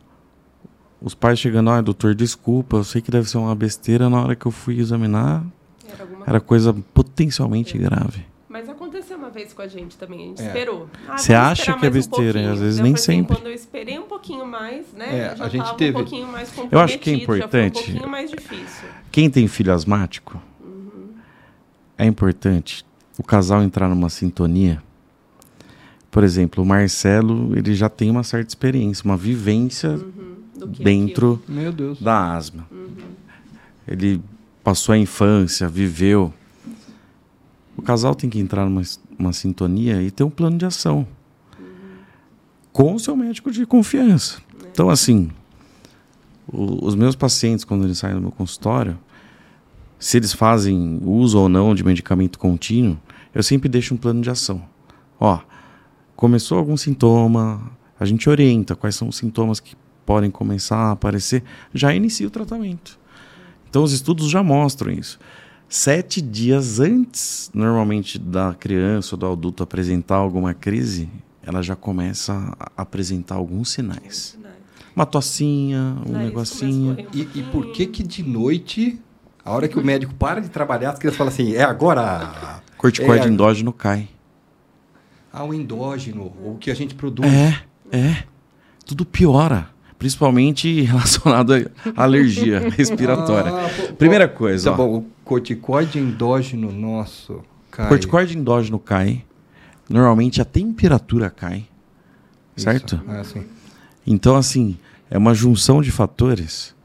os 1.01 1.13
pais 1.13 1.39
chegando, 1.39 1.69
ah, 1.69 1.81
doutor, 1.81 2.13
desculpa, 2.15 2.77
eu 2.77 2.83
sei 2.83 3.01
que 3.01 3.11
deve 3.11 3.29
ser 3.29 3.37
uma 3.37 3.55
besteira, 3.55 4.09
na 4.09 4.21
hora 4.21 4.35
que 4.35 4.45
eu 4.45 4.51
fui 4.51 4.79
examinar, 4.79 5.43
Era 5.87 6.03
alguma 6.03 6.25
era 6.25 6.39
coisa 6.41 6.73
potencialmente 6.93 7.77
grave. 7.77 8.25
Mas 8.49 8.69
aconteceu 8.69 9.17
uma 9.17 9.29
vez 9.31 9.51
com 9.51 9.61
a 9.63 9.67
gente 9.67 9.97
também, 9.97 10.19
a 10.19 10.27
gente 10.27 10.41
É. 10.41 10.45
esperou. 10.47 10.87
Ah, 11.07 11.17
Você 11.17 11.33
vamos 11.33 11.51
acha 11.51 11.63
que 11.77 11.85
é 11.85 11.89
um 11.89 11.91
besteira, 11.91 12.39
e 12.39 12.45
às 12.45 12.59
vezes 12.59 12.77
Eu 12.79 12.83
nem 12.83 12.93
assim, 12.93 13.03
sempre. 13.03 13.35
Quando 13.35 13.47
eu 13.47 13.53
esperei 13.53 13.97
um 13.97 14.03
pouquinho 14.03 14.45
mais, 14.45 14.85
né? 14.93 15.17
É, 15.37 15.43
a 15.43 15.49
gente 15.49 15.63
tava 15.63 15.77
teve- 15.77 15.91
um 15.97 16.01
pouquinho 16.01 16.27
mais 16.27 16.53
Eu 16.71 16.79
acho 16.79 16.99
que 16.99 17.09
é 17.09 17.13
importante- 17.15 17.79
um 17.79 17.83
pouquinho 17.83 18.09
mais 18.09 18.29
difícil. 18.29 18.87
Quem 19.11 19.29
tem 19.29 19.47
filho 19.47 19.73
asmático, 19.73 20.39
é 21.97 22.05
importante 22.05 22.85
o 23.17 23.23
casal 23.23 23.61
entrar 23.63 23.87
numa 23.89 24.09
sintonia. 24.09 24.81
Por 26.11 26.23
exemplo, 26.23 26.63
o 26.63 26.67
Marcelo, 26.67 27.57
ele 27.57 27.73
já 27.73 27.89
tem 27.89 28.09
uma 28.11 28.23
certa 28.23 28.49
experiência, 28.49 29.03
uma 29.05 29.17
vivência 29.17 29.91
Uhum, 29.91 30.67
dentro 30.79 31.41
Meu 31.47 31.71
Deus. 31.71 31.99
da 32.01 32.33
asma. 32.35 32.67
Ele 33.87 34.21
passou 34.63 34.93
a 34.93 34.97
infância, 34.97 35.67
viveu. 35.67 36.33
O 37.75 37.81
casal 37.81 38.13
tem 38.15 38.29
que 38.29 38.39
entrar 38.39 38.65
numa 38.65 38.81
uma 39.17 39.33
sintonia 39.33 40.01
e 40.01 40.09
ter 40.11 40.23
um 40.23 40.29
plano 40.29 40.57
de 40.57 40.65
ação 40.65 41.07
com 42.71 42.95
o 42.95 42.99
seu 42.99 43.15
médico 43.15 43.51
de 43.51 43.65
confiança. 43.65 44.39
Então, 44.71 44.89
assim, 44.89 45.29
o- 46.47 46.85
os 46.85 46.95
meus 46.95 47.15
pacientes, 47.15 47.63
quando 47.63 47.83
eles 47.83 47.97
saem 47.99 48.15
do 48.15 48.21
meu 48.21 48.31
consultório, 48.31 48.97
se 50.03 50.17
eles 50.17 50.33
fazem 50.33 50.99
uso 51.01 51.39
ou 51.39 51.47
não 51.47 51.73
de 51.73 51.81
medicamento 51.81 52.37
contínuo, 52.37 52.99
eu 53.33 53.41
sempre 53.41 53.69
deixo 53.69 53.93
um 53.93 53.97
plano 53.97 54.21
de 54.21 54.29
ação. 54.29 54.61
Ó, 55.17 55.39
começou 56.13 56.57
algum 56.57 56.75
sintoma, 56.75 57.71
a 57.97 58.03
gente 58.03 58.29
orienta 58.29 58.75
quais 58.75 58.97
são 58.97 59.07
os 59.07 59.15
sintomas 59.15 59.61
que 59.61 59.77
podem 60.05 60.29
começar 60.29 60.75
a 60.75 60.91
aparecer, 60.91 61.41
já 61.73 61.95
inicia 61.95 62.27
o 62.27 62.29
tratamento. 62.29 62.99
Então 63.69 63.81
os 63.81 63.93
estudos 63.93 64.29
já 64.29 64.43
mostram 64.43 64.91
isso. 64.91 65.17
Sete 65.69 66.21
dias 66.21 66.81
antes, 66.81 67.49
normalmente, 67.53 68.19
da 68.19 68.53
criança 68.53 69.15
ou 69.15 69.19
do 69.19 69.31
adulto 69.31 69.63
apresentar 69.63 70.17
alguma 70.17 70.53
crise, 70.53 71.09
ela 71.41 71.61
já 71.61 71.77
começa 71.77 72.53
a 72.59 72.81
apresentar 72.81 73.35
alguns 73.35 73.71
sinais. 73.71 74.37
Uma 74.93 75.05
tossinha, 75.05 75.95
um 76.05 76.11
Nariz 76.11 76.27
negocinho. 76.27 76.97
E, 77.13 77.21
e 77.35 77.43
por 77.53 77.71
que 77.71 77.87
que 77.87 78.03
de 78.03 78.21
noite, 78.21 78.99
a 79.45 79.51
hora 79.51 79.67
que 79.67 79.77
o 79.77 79.83
médico 79.83 80.13
para 80.15 80.41
de 80.41 80.49
trabalhar, 80.49 80.91
as 80.91 80.99
crianças 80.99 81.17
falam 81.17 81.31
assim, 81.33 81.53
é 81.55 81.63
agora 81.63 82.61
Corticoide 82.77 83.27
É. 83.27 83.29
endógeno 83.29 83.71
cai. 83.73 84.07
ah, 85.31 85.43
o 85.43 85.53
endógeno, 85.53 86.25
o 86.43 86.57
que 86.59 86.69
a 86.69 86.75
gente 86.75 86.93
produz. 86.95 87.27
É, 87.31 87.63
é. 87.91 88.23
Tudo 88.85 89.05
piora. 89.05 89.69
Principalmente 89.97 90.81
relacionado 90.83 91.53
à 91.53 92.03
alergia 92.03 92.67
respiratória. 92.75 93.51
Ah, 93.53 93.93
Primeira 93.97 94.27
coisa, 94.27 94.69
Tá 94.69 94.73
ó. 94.73 94.77
bom, 94.77 94.97
o 94.97 95.05
corticoide 95.23 95.97
endógeno 95.97 96.71
nosso 96.71 97.41
cai. 97.71 97.87
Corticoide 97.87 98.37
endógeno 98.37 98.77
cai. 98.79 99.23
Normalmente 99.89 100.41
a 100.41 100.45
temperatura 100.45 101.29
cai. 101.29 101.65
Isso. 102.55 102.65
Certo? 102.65 103.01
Ah, 103.07 103.23
sim. 103.23 103.45
Então, 104.05 104.35
assim, 104.35 104.77
é 105.09 105.17
uma 105.17 105.33
junção 105.33 105.81
de 105.81 105.89
fatores 105.89 106.75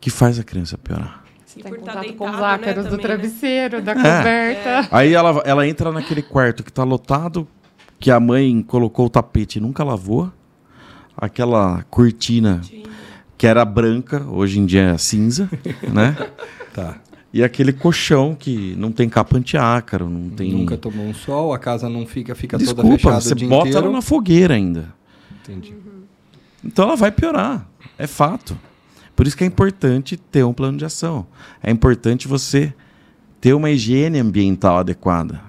que 0.00 0.10
faz 0.10 0.38
a 0.38 0.42
criança 0.44 0.76
piorar. 0.76 1.21
E 1.56 1.62
Tem 1.62 1.72
por 1.72 1.80
tá 1.80 1.92
contato 1.92 2.14
com 2.14 2.24
os 2.24 2.30
deitado, 2.30 2.40
né, 2.40 2.54
ácaros 2.54 2.84
do 2.84 2.90
também, 2.90 2.96
né? 2.96 3.02
travesseiro, 3.02 3.82
da 3.82 3.94
coberta. 3.96 4.88
Aí 4.90 5.12
ela, 5.12 5.42
ela 5.44 5.66
entra 5.66 5.92
naquele 5.92 6.22
quarto 6.22 6.62
que 6.64 6.72
tá 6.72 6.84
lotado, 6.84 7.46
que 7.98 8.10
a 8.10 8.18
mãe 8.18 8.62
colocou 8.62 9.06
o 9.06 9.10
tapete 9.10 9.56
e 9.56 9.60
nunca 9.60 9.84
lavou. 9.84 10.32
Aquela 11.16 11.82
cortina 11.90 12.60
que 13.36 13.46
era 13.46 13.64
branca, 13.64 14.24
hoje 14.28 14.58
em 14.58 14.66
dia 14.66 14.82
é 14.90 14.98
cinza, 14.98 15.48
né? 15.92 16.16
Tá. 16.72 16.96
E 17.32 17.42
aquele 17.42 17.72
colchão 17.72 18.34
que 18.38 18.74
não 18.76 18.92
tem 18.92 19.08
capa 19.08 19.36
antiácaro, 19.36 20.08
não 20.08 20.28
tem. 20.30 20.52
Nunca 20.52 20.76
tomou 20.76 21.06
um 21.06 21.14
sol, 21.14 21.52
a 21.54 21.58
casa 21.58 21.88
não 21.88 22.06
fica, 22.06 22.34
fica 22.34 22.58
toda 22.58 22.72
Desculpa, 22.72 22.96
fechada 22.98 23.20
você 23.20 23.32
o 23.32 23.36
dia 23.36 23.48
bota 23.48 23.68
inteiro. 23.68 23.86
ela 23.86 23.94
na 23.96 24.02
fogueira 24.02 24.54
ainda. 24.54 24.94
Entendi. 25.42 25.74
Então 26.64 26.86
ela 26.86 26.96
vai 26.96 27.10
piorar. 27.10 27.66
É 27.98 28.06
fato. 28.06 28.56
Por 29.14 29.26
isso 29.26 29.36
que 29.36 29.44
é 29.44 29.46
importante 29.46 30.16
ter 30.16 30.44
um 30.44 30.52
plano 30.52 30.78
de 30.78 30.84
ação. 30.84 31.26
É 31.62 31.70
importante 31.70 32.26
você 32.26 32.72
ter 33.40 33.54
uma 33.54 33.70
higiene 33.70 34.18
ambiental 34.18 34.78
adequada. 34.78 35.40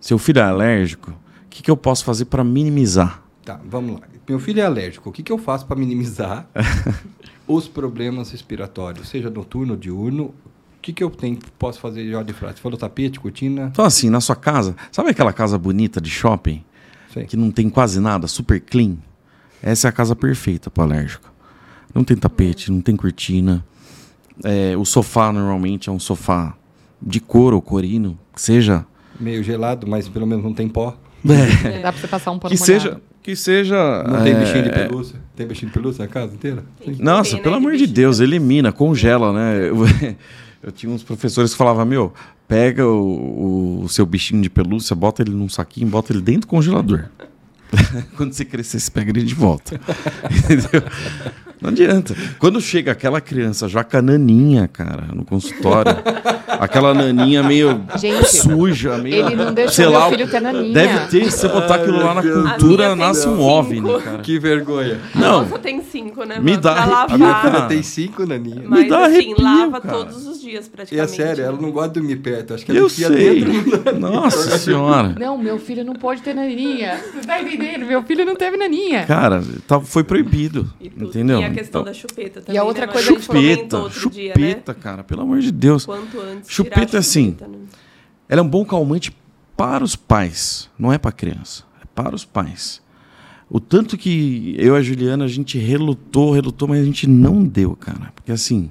Seu 0.00 0.18
filho 0.18 0.40
é 0.40 0.44
alérgico, 0.44 1.10
o 1.10 1.48
que, 1.48 1.62
que 1.62 1.70
eu 1.70 1.76
posso 1.76 2.04
fazer 2.04 2.26
para 2.26 2.44
minimizar? 2.44 3.22
Tá, 3.44 3.60
vamos 3.64 4.00
lá. 4.00 4.06
Meu 4.28 4.38
filho 4.38 4.60
é 4.60 4.64
alérgico. 4.64 5.08
O 5.08 5.12
que, 5.12 5.22
que 5.22 5.32
eu 5.32 5.38
faço 5.38 5.66
para 5.66 5.76
minimizar 5.76 6.48
os 7.46 7.68
problemas 7.68 8.30
respiratórios, 8.30 9.08
seja 9.08 9.30
noturno 9.30 9.74
ou 9.74 9.78
diurno? 9.78 10.24
O 10.24 10.34
que, 10.82 10.92
que 10.92 11.02
eu 11.02 11.10
tenho, 11.10 11.38
posso 11.58 11.80
fazer 11.80 12.04
de 12.04 12.14
ordem 12.14 12.32
de 12.32 12.38
frase? 12.38 12.56
Você 12.56 12.62
falou 12.62 12.78
tapete, 12.78 13.18
cortina? 13.18 13.70
Então, 13.72 13.84
assim, 13.84 14.10
na 14.10 14.20
sua 14.20 14.36
casa, 14.36 14.76
sabe 14.92 15.10
aquela 15.10 15.32
casa 15.32 15.58
bonita 15.58 16.00
de 16.00 16.10
shopping, 16.10 16.64
Sei. 17.12 17.24
que 17.24 17.36
não 17.36 17.50
tem 17.50 17.68
quase 17.70 17.98
nada, 18.00 18.26
super 18.26 18.60
clean? 18.60 18.96
Essa 19.62 19.88
é 19.88 19.90
a 19.90 19.92
casa 19.92 20.14
perfeita 20.14 20.70
para 20.70 20.84
alérgico. 20.84 21.32
Não 21.96 22.04
tem 22.04 22.14
tapete, 22.14 22.70
não 22.70 22.82
tem 22.82 22.94
cortina. 22.94 23.64
É, 24.44 24.76
o 24.76 24.84
sofá 24.84 25.32
normalmente 25.32 25.88
é 25.88 25.92
um 25.92 25.98
sofá 25.98 26.54
de 27.00 27.20
couro 27.20 27.56
ou 27.56 27.62
corino, 27.62 28.18
que 28.34 28.40
seja 28.40 28.84
Meio 29.18 29.42
gelado, 29.42 29.86
mas 29.86 30.06
pelo 30.06 30.26
menos 30.26 30.44
não 30.44 30.52
tem 30.52 30.68
pó. 30.68 30.94
É. 31.24 31.80
Dá 31.80 31.90
pra 31.92 32.00
você 32.00 32.06
passar 32.06 32.32
um 32.32 32.38
pano 32.38 32.54
que 32.54 32.60
molhado. 32.60 32.82
seja 32.82 33.00
que 33.22 33.34
seja 33.34 34.04
Não 34.04 34.22
tem 34.22 34.34
é, 34.34 34.40
bichinho 34.40 34.62
de 34.64 34.70
pelúcia. 34.70 35.20
Tem 35.34 35.46
bichinho 35.46 35.68
de 35.70 35.74
pelúcia 35.74 36.04
na 36.04 36.08
casa 36.08 36.34
inteira? 36.34 36.64
Tem 36.84 36.94
Nossa, 36.96 37.30
ter, 37.30 37.36
né, 37.38 37.42
pelo 37.42 37.54
amor 37.56 37.72
de 37.72 37.78
bichinho. 37.78 37.94
Deus, 37.94 38.20
elimina, 38.20 38.70
congela, 38.72 39.32
né? 39.32 39.68
Eu, 39.68 39.76
eu 40.62 40.70
tinha 40.70 40.92
uns 40.92 41.02
professores 41.02 41.52
que 41.52 41.56
falavam, 41.56 41.86
meu, 41.86 42.12
pega 42.46 42.86
o, 42.86 43.80
o 43.82 43.88
seu 43.88 44.04
bichinho 44.04 44.42
de 44.42 44.50
pelúcia, 44.50 44.94
bota 44.94 45.22
ele 45.22 45.32
num 45.32 45.48
saquinho, 45.48 45.88
bota 45.88 46.12
ele 46.12 46.20
dentro 46.20 46.42
do 46.42 46.46
congelador. 46.48 47.06
Quando 48.16 48.32
você 48.32 48.44
crescer, 48.44 48.78
você 48.78 48.90
pega 48.90 49.10
ele 49.10 49.22
de 49.22 49.34
volta. 49.34 49.80
Entendeu? 50.30 50.82
Não 51.60 51.70
adianta. 51.70 52.14
Quando 52.38 52.60
chega 52.60 52.92
aquela 52.92 53.20
criança 53.20 53.68
já 53.68 53.82
com 53.82 53.96
a 53.96 54.02
naninha, 54.02 54.68
cara, 54.68 55.06
no 55.14 55.24
consultório, 55.24 55.92
aquela 56.60 56.92
naninha 56.94 57.42
meio 57.42 57.82
Gente, 57.98 58.26
suja, 58.28 58.98
meio. 58.98 59.26
Ele 59.26 59.36
não 59.36 59.52
deixou 59.54 59.72
sei 59.74 59.86
meu 59.86 59.98
lá, 59.98 60.08
filho 60.10 60.28
ter 60.28 60.40
naninha. 60.40 60.74
Deve 60.74 60.98
ter, 61.08 61.30
se 61.32 61.38
você 61.38 61.48
botar 61.48 61.76
aquilo 61.76 61.98
lá 62.04 62.14
na 62.14 62.22
cultura, 62.22 62.94
nasce 62.94 63.26
um. 63.28 63.40
OVNI, 63.40 64.00
cara. 64.02 64.18
Que 64.18 64.38
vergonha. 64.38 65.00
Não, 65.14 65.42
Nossa, 65.42 65.58
tem 65.58 65.82
cinco, 65.82 66.24
né? 66.24 66.38
Me 66.40 66.56
dá 66.56 66.74
pra 66.74 66.82
arrepio, 66.82 67.14
A 67.14 67.18
minha 67.18 67.28
lavar. 67.30 67.40
filha 67.42 67.52
cara. 67.56 67.68
tem 67.68 67.82
cinco 67.82 68.26
naninhas. 68.26 68.64
Mas 68.66 68.88
dá 68.88 69.06
assim, 69.06 69.14
arrepio, 69.16 69.42
lava 69.44 69.80
cara. 69.80 69.94
todos 69.98 70.26
os 70.26 70.40
dias 70.40 70.66
E 70.66 70.70
praticamente. 70.70 71.12
é 71.12 71.16
sério, 71.26 71.42
né? 71.42 71.48
ela 71.48 71.58
não 71.60 71.70
gosta 71.70 71.88
de 71.88 72.00
dormir 72.00 72.16
perto. 72.16 72.54
Acho 72.54 72.64
que 72.64 72.70
ela 72.70 72.80
eu 72.80 72.86
enfia 72.86 73.08
sei. 73.08 73.44
dentro. 73.44 73.98
Nossa 73.98 74.56
senhora. 74.58 75.14
Não, 75.18 75.38
meu 75.38 75.58
filho 75.58 75.84
não 75.84 75.94
pode 75.94 76.20
ter 76.22 76.34
naninha. 76.34 76.98
Você 77.14 77.26
tá 77.26 77.40
entendendo? 77.40 77.86
Meu 77.86 78.02
filho 78.02 78.24
não 78.24 78.36
teve 78.36 78.56
naninha. 78.56 79.04
Cara, 79.06 79.42
tá- 79.66 79.80
foi 79.80 80.04
proibido. 80.04 80.70
E. 80.80 80.86
Entendeu? 80.88 81.40
A 81.46 81.50
questão 81.50 81.80
Então, 81.82 81.92
da 81.92 81.98
chupeta 81.98 82.40
também. 82.40 82.54
E 82.54 82.58
a 82.58 82.64
outra 82.64 82.86
né? 82.86 82.92
coisa 82.92 83.10
Mas 83.10 83.18
a 83.18 83.20
gente 83.20 83.26
comentou 83.28 83.56
chupeta, 83.56 83.78
outro 83.78 84.10
dia, 84.10 84.34
né? 84.36 84.48
chupeta, 84.50 84.74
cara, 84.74 85.04
pelo 85.04 85.22
amor 85.22 85.40
de 85.40 85.52
Deus. 85.52 85.84
Quanto 85.86 86.20
antes. 86.20 86.50
Chupeta 86.50 86.86
tirar 86.86 86.92
a 86.92 86.96
é 86.96 87.00
assim. 87.00 87.30
chupeta, 87.30 87.48
né? 87.48 87.58
Ela 88.28 88.40
é 88.40 88.44
um 88.44 88.48
bom 88.48 88.64
calmante 88.64 89.16
para 89.56 89.82
os 89.82 89.96
pais, 89.96 90.68
não 90.78 90.92
é 90.92 90.98
para 90.98 91.12
criança, 91.12 91.64
é 91.82 91.86
para 91.94 92.14
os 92.14 92.24
pais. 92.24 92.82
O 93.48 93.60
tanto 93.60 93.96
que 93.96 94.54
eu 94.58 94.74
e 94.74 94.78
a 94.78 94.82
Juliana 94.82 95.24
a 95.24 95.28
gente 95.28 95.56
relutou, 95.56 96.32
relutou, 96.32 96.66
mas 96.68 96.80
a 96.80 96.84
gente 96.84 97.06
não 97.06 97.44
deu, 97.44 97.76
cara. 97.76 98.12
Porque 98.14 98.32
assim, 98.32 98.70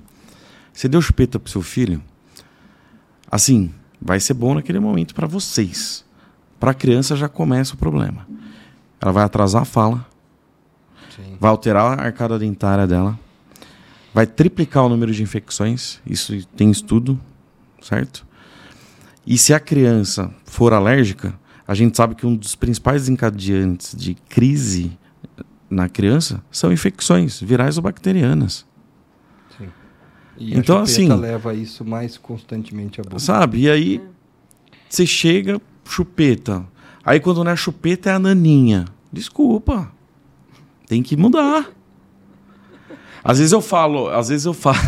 você 0.74 0.90
deu 0.90 1.02
chupeta 1.02 1.40
pro 1.40 1.50
seu 1.50 1.62
filho, 1.62 2.02
assim, 3.32 3.74
vai 4.02 4.20
ser 4.20 4.34
bom 4.34 4.54
naquele 4.54 4.80
momento 4.80 5.16
para 5.16 5.26
vocês. 5.26 6.04
Para 6.60 6.72
a 6.72 6.74
criança 6.74 7.16
já 7.16 7.30
começa 7.30 7.74
o 7.74 7.78
problema. 7.78 8.28
Ela 9.00 9.12
vai 9.12 9.24
atrasar 9.24 9.62
a 9.62 9.66
fala, 9.66 10.06
Sim. 11.16 11.38
vai 11.40 11.50
alterar 11.52 12.00
a 12.00 12.04
arcada 12.06 12.38
dentária 12.40 12.86
dela, 12.88 13.18
vai 14.14 14.26
triplicar 14.26 14.86
o 14.86 14.90
número 14.90 15.12
de 15.12 15.22
infecções, 15.24 16.00
isso 16.06 16.46
tem 16.56 16.70
estudo, 16.72 17.20
certo? 17.82 18.26
E 19.26 19.38
se 19.38 19.54
a 19.54 19.60
criança 19.60 20.32
for 20.46 20.74
alérgica, 20.74 21.34
a 21.68 21.74
gente 21.74 21.98
sabe 21.98 22.16
que 22.16 22.26
um 22.26 22.36
dos 22.36 22.54
principais 22.56 23.02
desencadeantes 23.04 23.96
de 23.98 24.14
crise 24.30 24.98
na 25.70 25.90
criança 25.90 26.44
são 26.52 26.72
infecções 26.72 27.40
virais 27.42 27.78
ou 27.78 27.84
bacterianas, 27.84 28.66
E 30.38 30.54
a 30.54 30.58
Então, 30.58 30.86
chupeta 30.86 31.14
assim- 31.14 31.22
leva 31.22 31.54
isso 31.54 31.86
mais 31.86 32.18
constantemente 32.18 33.00
à 33.00 33.04
boca. 33.06 33.20
sabe? 33.20 33.62
E 33.62 33.70
aí 33.70 34.02
você 34.90 35.06
chega, 35.06 35.62
chupeta. 35.86 36.66
Aí 37.06 37.22
quando 37.22 37.42
não 37.42 37.52
é 37.52 37.56
chupeta 37.56 38.10
é 38.10 38.14
a 38.14 38.20
naninha. 38.20 38.84
Desculpa. 39.14 39.90
Tem 40.88 41.02
que 41.04 41.16
mudar. 41.18 41.66
Às 43.24 43.40
vezes 43.40 43.52
eu 43.54 43.62
falo, 43.62 44.08
às 44.10 44.30
vezes 44.30 44.46
eu 44.46 44.54
falo. 44.54 44.78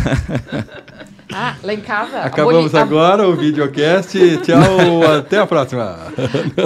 Ah, 1.29 1.57
lá 1.61 1.73
em 1.73 1.81
casa. 1.81 2.21
Acabamos 2.21 2.73
a- 2.73 2.81
agora 2.81 3.27
o 3.27 3.35
videocast. 3.35 4.15
Tchau, 4.43 5.03
até 5.19 5.37
a 5.37 5.45
próxima. 5.45 5.97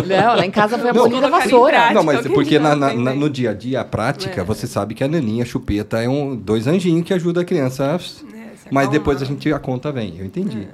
Não, 0.07 0.36
lá 0.36 0.45
em 0.45 0.51
casa 0.51 0.77
foi 0.77 0.91
a 0.91 0.93
Não, 0.93 1.01
bolinha 1.01 1.27
em 1.27 1.32
vassoura. 1.32 1.71
prática. 1.77 1.93
Não, 1.95 2.03
mas 2.03 2.27
porque 2.27 2.59
na- 2.59 2.75
na- 2.75 2.93
na- 2.93 3.13
no 3.15 3.27
dia 3.27 3.49
a 3.49 3.53
dia, 3.55 3.82
a 3.82 3.84
prática, 3.84 4.41
É. 4.41 4.43
você 4.43 4.67
sabe 4.67 4.93
que 4.93 5.03
a 5.03 5.07
naninha, 5.07 5.41
a 5.41 5.47
chupeta, 5.47 5.97
é 5.99 6.07
um, 6.07 6.36
dois 6.36 6.67
anjinhos 6.67 7.03
que 7.03 7.11
ajudam 7.11 7.41
a 7.41 7.45
criança. 7.45 7.86
a- 7.95 8.36
É, 8.38 8.51
Mas 8.71 8.88
depois 8.89 9.19
a 9.19 9.25
gente 9.25 9.51
a 9.51 9.57
conta 9.57 9.91
vem, 9.91 10.19
eu 10.19 10.25
entendi. 10.27 10.67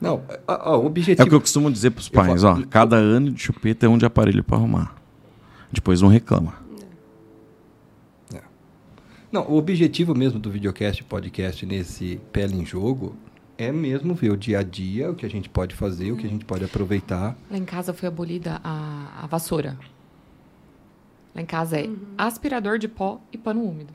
Não, 0.00 0.22
ó, 0.46 0.58
ó, 0.74 0.78
o 0.78 0.84
É 0.84 0.86
objetivo. 0.86 1.26
o 1.26 1.28
que 1.28 1.34
eu 1.34 1.40
costumo 1.40 1.72
dizer 1.72 1.90
pros 1.90 2.06
Eu 2.06 2.12
pais, 2.22 2.42
falo- 2.42 2.60
ó. 2.62 2.66
Cada 2.70 2.94
ano 2.94 3.32
de 3.32 3.42
chupeta 3.42 3.84
é 3.84 3.88
um 3.88 3.98
de 3.98 4.06
aparelho 4.06 4.44
para 4.44 4.56
arrumar. 4.58 4.94
Depois 5.72 6.00
não 6.00 6.08
reclama. 6.08 6.54
Não, 9.30 9.42
o 9.48 9.56
objetivo 9.56 10.14
mesmo 10.14 10.38
do 10.38 10.50
videocast 10.50 11.00
e 11.00 11.04
podcast 11.04 11.66
nesse 11.66 12.20
Pele 12.32 12.56
em 12.56 12.64
Jogo 12.64 13.14
é 13.58 13.70
mesmo 13.70 14.14
ver 14.14 14.30
o 14.30 14.36
dia 14.36 14.60
a 14.60 14.62
dia, 14.62 15.10
o 15.10 15.14
que 15.14 15.26
a 15.26 15.30
gente 15.30 15.48
pode 15.48 15.74
fazer, 15.74 16.12
o 16.12 16.16
que 16.16 16.26
a 16.26 16.30
gente 16.30 16.44
pode 16.44 16.64
aproveitar. 16.64 17.36
Lá 17.50 17.58
em 17.58 17.64
casa 17.64 17.92
foi 17.92 18.08
abolida 18.08 18.60
a, 18.64 19.22
a 19.22 19.26
vassoura. 19.26 19.76
Lá 21.34 21.42
em 21.42 21.46
casa 21.46 21.78
é 21.78 21.90
aspirador 22.16 22.78
de 22.78 22.88
pó 22.88 23.20
e 23.32 23.36
pano 23.36 23.62
úmido. 23.62 23.92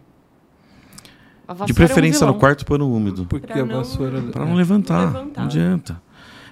De 1.47 1.61
é 1.61 1.63
um 1.71 1.75
preferência 1.75 2.25
no 2.27 2.35
quarto 2.35 2.65
pano 2.65 2.89
úmido. 2.93 3.25
Porque 3.25 3.47
Pra 3.47 3.61
a 3.61 3.65
não- 3.65 3.77
vassoura. 3.77 4.21
Para 4.21 4.45
não 4.45 4.53
levantar. 4.55 5.07
levantar. 5.07 5.41
Não 5.41 5.47
adianta. 5.47 6.01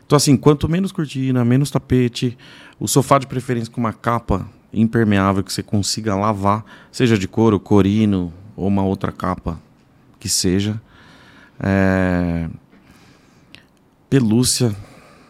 Então, 0.05 0.17
assim, 0.17 0.35
quanto 0.35 0.67
menos 0.67 0.91
cortina, 0.91 1.45
menos 1.45 1.71
tapete, 1.71 2.37
o 2.79 2.87
sofá 2.87 3.17
de 3.17 3.27
preferência 3.27 3.71
com 3.71 3.79
uma 3.79 3.93
capa 3.93 4.49
impermeável 4.73 5.43
que 5.43 5.53
você 5.53 5.63
consiga 5.63 6.15
lavar, 6.15 6.65
seja 6.91 7.17
de 7.17 7.27
couro, 7.27 7.59
corino 7.59 8.33
ou 8.61 8.67
uma 8.67 8.83
outra 8.83 9.11
capa 9.11 9.59
que 10.19 10.29
seja. 10.29 10.79
É, 11.59 12.47
pelúcia 14.09 14.75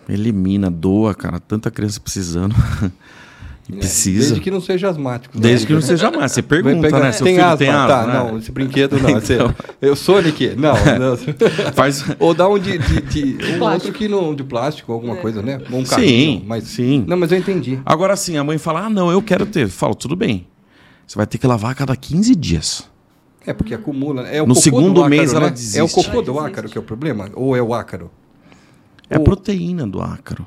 elimina, 0.10 0.70
doa, 0.70 1.14
cara. 1.14 1.40
Tanta 1.40 1.72
criança 1.72 2.00
precisando. 2.00 2.56
E 3.70 3.74
precisa. 3.78 4.20
Desde 4.30 4.40
que 4.42 4.52
não 4.52 4.60
seja 4.60 4.90
asmático. 4.90 5.38
né? 5.38 5.44
Desde 5.44 5.66
que 5.68 5.72
não 5.72 5.82
seja 5.82 6.12
mais. 6.12 6.32
Você 6.34 6.42
pergunta, 6.44 6.82
pegar- 6.82 7.00
né? 7.00 7.12
Seu 7.14 7.24
tem 7.24 7.36
filho 7.36 7.46
asma? 7.46 7.58
tem 7.58 7.70
asma? 7.70 7.88
Tá, 7.88 8.08
né? 8.08 8.14
não, 8.16 8.38
esse 8.38 8.52
brinquedo 8.52 9.00
não. 9.00 9.10
Você- 9.22 9.36
Então. 9.36 9.56
eu 9.82 9.96
Sonic? 9.96 10.56
Não. 10.58 10.74
não. 10.74 11.72
Faz... 11.74 12.04
Ou 12.20 12.34
dá 12.34 12.50
um 12.50 12.60
de, 12.60 12.78
de, 12.80 13.02
de- 13.02 13.34
um 13.54 13.60
plástico. 13.60 13.64
outro 13.70 13.94
que 13.94 14.08
não, 14.10 14.36
de 14.36 14.44
plástico, 14.44 14.92
alguma 14.92 15.16
coisa, 15.16 15.42
né? 15.42 15.62
Ou 15.72 15.80
um 15.80 15.86
Sim, 15.86 15.90
carrinho, 15.92 16.44
mas 16.48 16.64
sim. 16.66 17.06
Não, 17.08 17.16
mas 17.16 17.32
eu 17.32 17.38
entendi. 17.38 17.80
Agora 17.86 18.16
sim, 18.18 18.36
a 18.36 18.44
mãe 18.44 18.58
fala: 18.58 18.88
ah, 18.88 18.90
não, 18.90 19.10
eu 19.10 19.22
quero 19.22 19.46
ter. 19.46 19.62
Eu 19.64 19.70
falo, 19.70 19.96
tudo 19.96 20.18
bem. 20.18 20.48
Você 21.08 21.16
vai 21.16 21.28
ter 21.28 21.38
que 21.38 21.48
lavar 21.48 21.72
a 21.72 21.76
cada 21.76 21.96
15 21.96 22.36
dias. 22.36 22.90
É 23.46 23.54
porque 23.54 23.74
acumula. 23.74 24.28
É 24.28 24.42
o 24.42 24.48
No 24.48 24.54
cocô 24.54 24.64
segundo 24.64 24.94
do 24.94 25.02
ácaro, 25.02 25.10
mês 25.10 25.34
ela 25.34 25.46
né? 25.48 25.52
desiste. 25.52 25.80
É 25.80 25.84
o 25.84 25.90
cocô 25.90 26.12
Ela 26.12 26.24
do 26.24 26.40
ácaro 26.40 26.70
que 26.70 26.78
é 26.78 26.82
o 26.82 26.84
problema? 26.84 27.30
Ou 27.34 27.56
é 27.56 27.62
o 27.62 27.74
ácaro? 27.74 28.12
É 29.10 29.18
a 29.18 29.20
proteína 29.20 29.86
do 29.86 30.02
ácaro. 30.02 30.46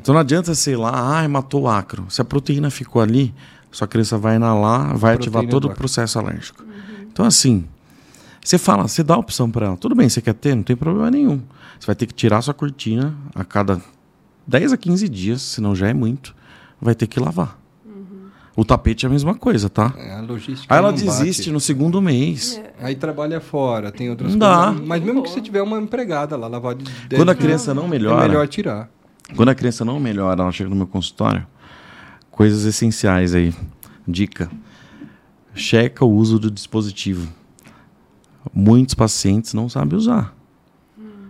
Então 0.00 0.14
não 0.14 0.20
adianta, 0.20 0.54
sei 0.54 0.76
lá, 0.76 1.20
ah, 1.20 1.28
matou 1.28 1.62
o 1.62 1.68
ácaro. 1.68 2.06
Se 2.08 2.22
a 2.22 2.24
proteína 2.24 2.70
ficou 2.70 3.02
ali, 3.02 3.34
sua 3.70 3.86
criança 3.86 4.16
vai 4.16 4.36
inalar, 4.36 4.96
vai 4.96 5.14
ativar 5.14 5.46
todo 5.46 5.68
do 5.68 5.72
o 5.72 5.74
processo 5.74 6.18
alérgico. 6.18 6.64
Então, 7.12 7.26
assim, 7.26 7.66
você 8.42 8.56
fala, 8.56 8.88
você 8.88 9.02
dá 9.02 9.14
a 9.14 9.18
opção 9.18 9.50
para 9.50 9.66
ela. 9.66 9.76
Tudo 9.76 9.94
bem, 9.94 10.08
você 10.08 10.22
quer 10.22 10.32
ter? 10.32 10.54
Não 10.54 10.62
tem 10.62 10.74
problema 10.76 11.10
nenhum. 11.10 11.42
Você 11.78 11.86
vai 11.86 11.94
ter 11.94 12.06
que 12.06 12.14
tirar 12.14 12.40
sua 12.40 12.54
cortina 12.54 13.14
a 13.34 13.44
cada 13.44 13.80
10 14.46 14.72
a 14.72 14.76
15 14.78 15.08
dias, 15.08 15.42
senão 15.42 15.74
já 15.76 15.88
é 15.88 15.92
muito. 15.92 16.34
Vai 16.80 16.94
ter 16.94 17.06
que 17.06 17.20
lavar. 17.20 17.57
O 18.58 18.64
tapete 18.64 19.06
é 19.06 19.08
a 19.08 19.10
mesma 19.12 19.36
coisa, 19.36 19.70
tá? 19.70 19.94
É, 19.96 20.14
a 20.14 20.20
logística. 20.20 20.74
Aí 20.74 20.78
ela 20.80 20.90
não 20.90 20.98
desiste 20.98 21.42
bate. 21.42 21.52
no 21.52 21.60
segundo 21.60 22.02
mês. 22.02 22.60
Aí 22.80 22.96
trabalha 22.96 23.40
fora, 23.40 23.92
tem 23.92 24.10
outras 24.10 24.32
Não 24.32 24.38
dá. 24.40 24.64
coisas. 24.70 24.84
Mas 24.84 25.00
mesmo 25.00 25.22
que 25.22 25.30
você 25.30 25.40
tiver 25.40 25.62
uma 25.62 25.78
empregada 25.78 26.36
lá, 26.36 26.48
lavar 26.48 26.74
de 26.74 26.82
10 26.82 27.20
Quando 27.20 27.28
a 27.28 27.36
criança 27.36 27.72
não 27.72 27.84
É 27.84 27.88
melhora, 27.88 28.26
melhor 28.26 28.48
tirar. 28.48 28.90
Quando 29.36 29.50
a 29.50 29.54
criança 29.54 29.84
não 29.84 30.00
melhora, 30.00 30.42
ela 30.42 30.50
chega 30.50 30.68
no 30.68 30.74
meu 30.74 30.88
consultório, 30.88 31.46
coisas 32.32 32.64
essenciais 32.64 33.32
aí. 33.32 33.54
Dica: 34.08 34.50
checa 35.54 36.04
o 36.04 36.10
uso 36.12 36.36
do 36.40 36.50
dispositivo. 36.50 37.32
Muitos 38.52 38.96
pacientes 38.96 39.54
não 39.54 39.68
sabem 39.68 39.96
usar. 39.96 40.34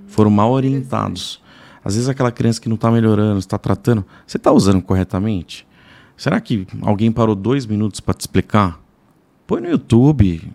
Foram 0.06 0.30
mal 0.30 0.50
orientados. 0.50 1.42
Às 1.84 1.92
vezes 1.94 2.08
aquela 2.08 2.32
criança 2.32 2.58
que 2.58 2.70
não 2.70 2.76
está 2.76 2.90
melhorando, 2.90 3.38
está 3.38 3.58
tratando, 3.58 4.02
você 4.26 4.38
está 4.38 4.50
usando 4.50 4.80
corretamente? 4.80 5.67
Será 6.18 6.40
que 6.40 6.66
alguém 6.82 7.12
parou 7.12 7.36
dois 7.36 7.64
minutos 7.64 8.00
para 8.00 8.12
te 8.12 8.22
explicar? 8.22 8.80
Põe 9.46 9.60
no 9.60 9.70
YouTube. 9.70 10.52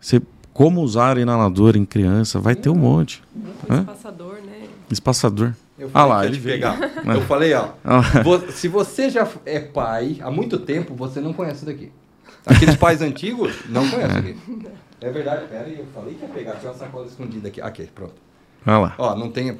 Você, 0.00 0.20
como 0.52 0.82
usar 0.82 1.16
inalador 1.16 1.76
em 1.76 1.84
criança, 1.84 2.40
vai 2.40 2.56
ter 2.56 2.70
um 2.70 2.74
monte. 2.74 3.22
Hã? 3.70 3.82
Espaçador, 3.82 4.34
né? 4.44 4.68
Espaçador. 4.90 5.52
Eu 5.78 5.90
Ah 5.94 6.04
lá, 6.04 6.26
ele 6.26 6.40
pegar. 6.40 6.76
Eu 7.06 7.22
falei, 7.22 7.54
ó. 7.54 7.68
Ah. 7.84 8.02
se 8.50 8.66
você 8.66 9.08
já 9.08 9.28
é 9.46 9.60
pai 9.60 10.18
há 10.20 10.30
muito 10.30 10.58
tempo, 10.58 10.92
você 10.92 11.20
não 11.20 11.32
conhece 11.32 11.58
isso 11.58 11.66
daqui. 11.66 11.92
Aqueles 12.44 12.74
pais 12.74 13.00
antigos 13.00 13.54
não 13.68 13.88
conhecem 13.88 14.18
aqui. 14.18 14.36
É 15.00 15.10
verdade, 15.10 15.46
pera 15.46 15.66
aí, 15.66 15.78
eu 15.78 15.86
falei 15.94 16.14
que 16.14 16.22
ia 16.22 16.28
pegar. 16.28 16.56
Tinha 16.56 16.72
uma 16.72 16.78
sacola 16.78 17.06
escondida 17.06 17.46
aqui. 17.46 17.60
Aqui, 17.60 17.88
pronto. 17.94 18.14
Olha 18.66 18.78
lá. 18.78 18.94
Ó, 18.98 19.14
não 19.14 19.30
tem. 19.30 19.56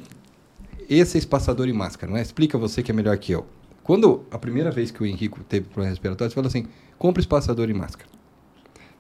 Esse 0.89 1.17
é 1.17 1.21
espaçador 1.21 1.69
e 1.69 1.73
máscara, 1.73 2.11
não 2.11 2.19
é? 2.19 2.23
Explica 2.23 2.59
você 2.59 2.83
que 2.83 2.91
é 2.91 2.95
melhor 2.95 3.17
que 3.17 3.31
eu. 3.31 3.47
Quando 3.85 4.25
a 4.31 4.39
primeira 4.39 4.71
vez 4.71 4.91
que 4.91 5.03
o 5.03 5.07
Henrico 5.07 5.45
teve 5.45 5.67
problema 5.67 5.91
respiratório, 5.91 6.31
você 6.31 6.35
falou 6.35 6.49
assim: 6.49 6.67
compre 6.99 7.21
espaçador 7.21 7.69
e 7.69 7.75
máscara. 7.75 8.09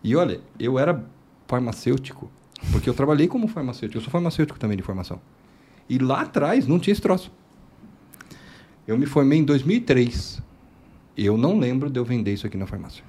E 0.04 0.14
olha, 0.14 0.40
eu 0.60 0.78
era 0.78 1.02
farmacêutico, 1.48 2.30
porque 2.70 2.88
eu 2.88 2.94
trabalhei 2.94 3.26
como 3.26 3.48
farmacêutico. 3.48 3.96
Eu 3.98 4.02
sou 4.02 4.10
farmacêutico 4.10 4.58
também 4.58 4.76
de 4.76 4.82
formação. 4.82 5.18
E 5.88 5.98
lá 5.98 6.20
atrás 6.20 6.66
não 6.66 6.78
tinha 6.78 6.92
esse 6.92 7.00
troço. 7.00 7.32
Eu 8.86 8.98
me 8.98 9.06
formei 9.06 9.38
em 9.38 9.44
2003. 9.44 10.42
Eu 11.16 11.38
não 11.38 11.58
lembro 11.58 11.88
de 11.88 11.98
eu 11.98 12.04
vender 12.04 12.34
isso 12.34 12.46
aqui 12.46 12.56
na 12.56 12.66
farmácia. 12.66 13.02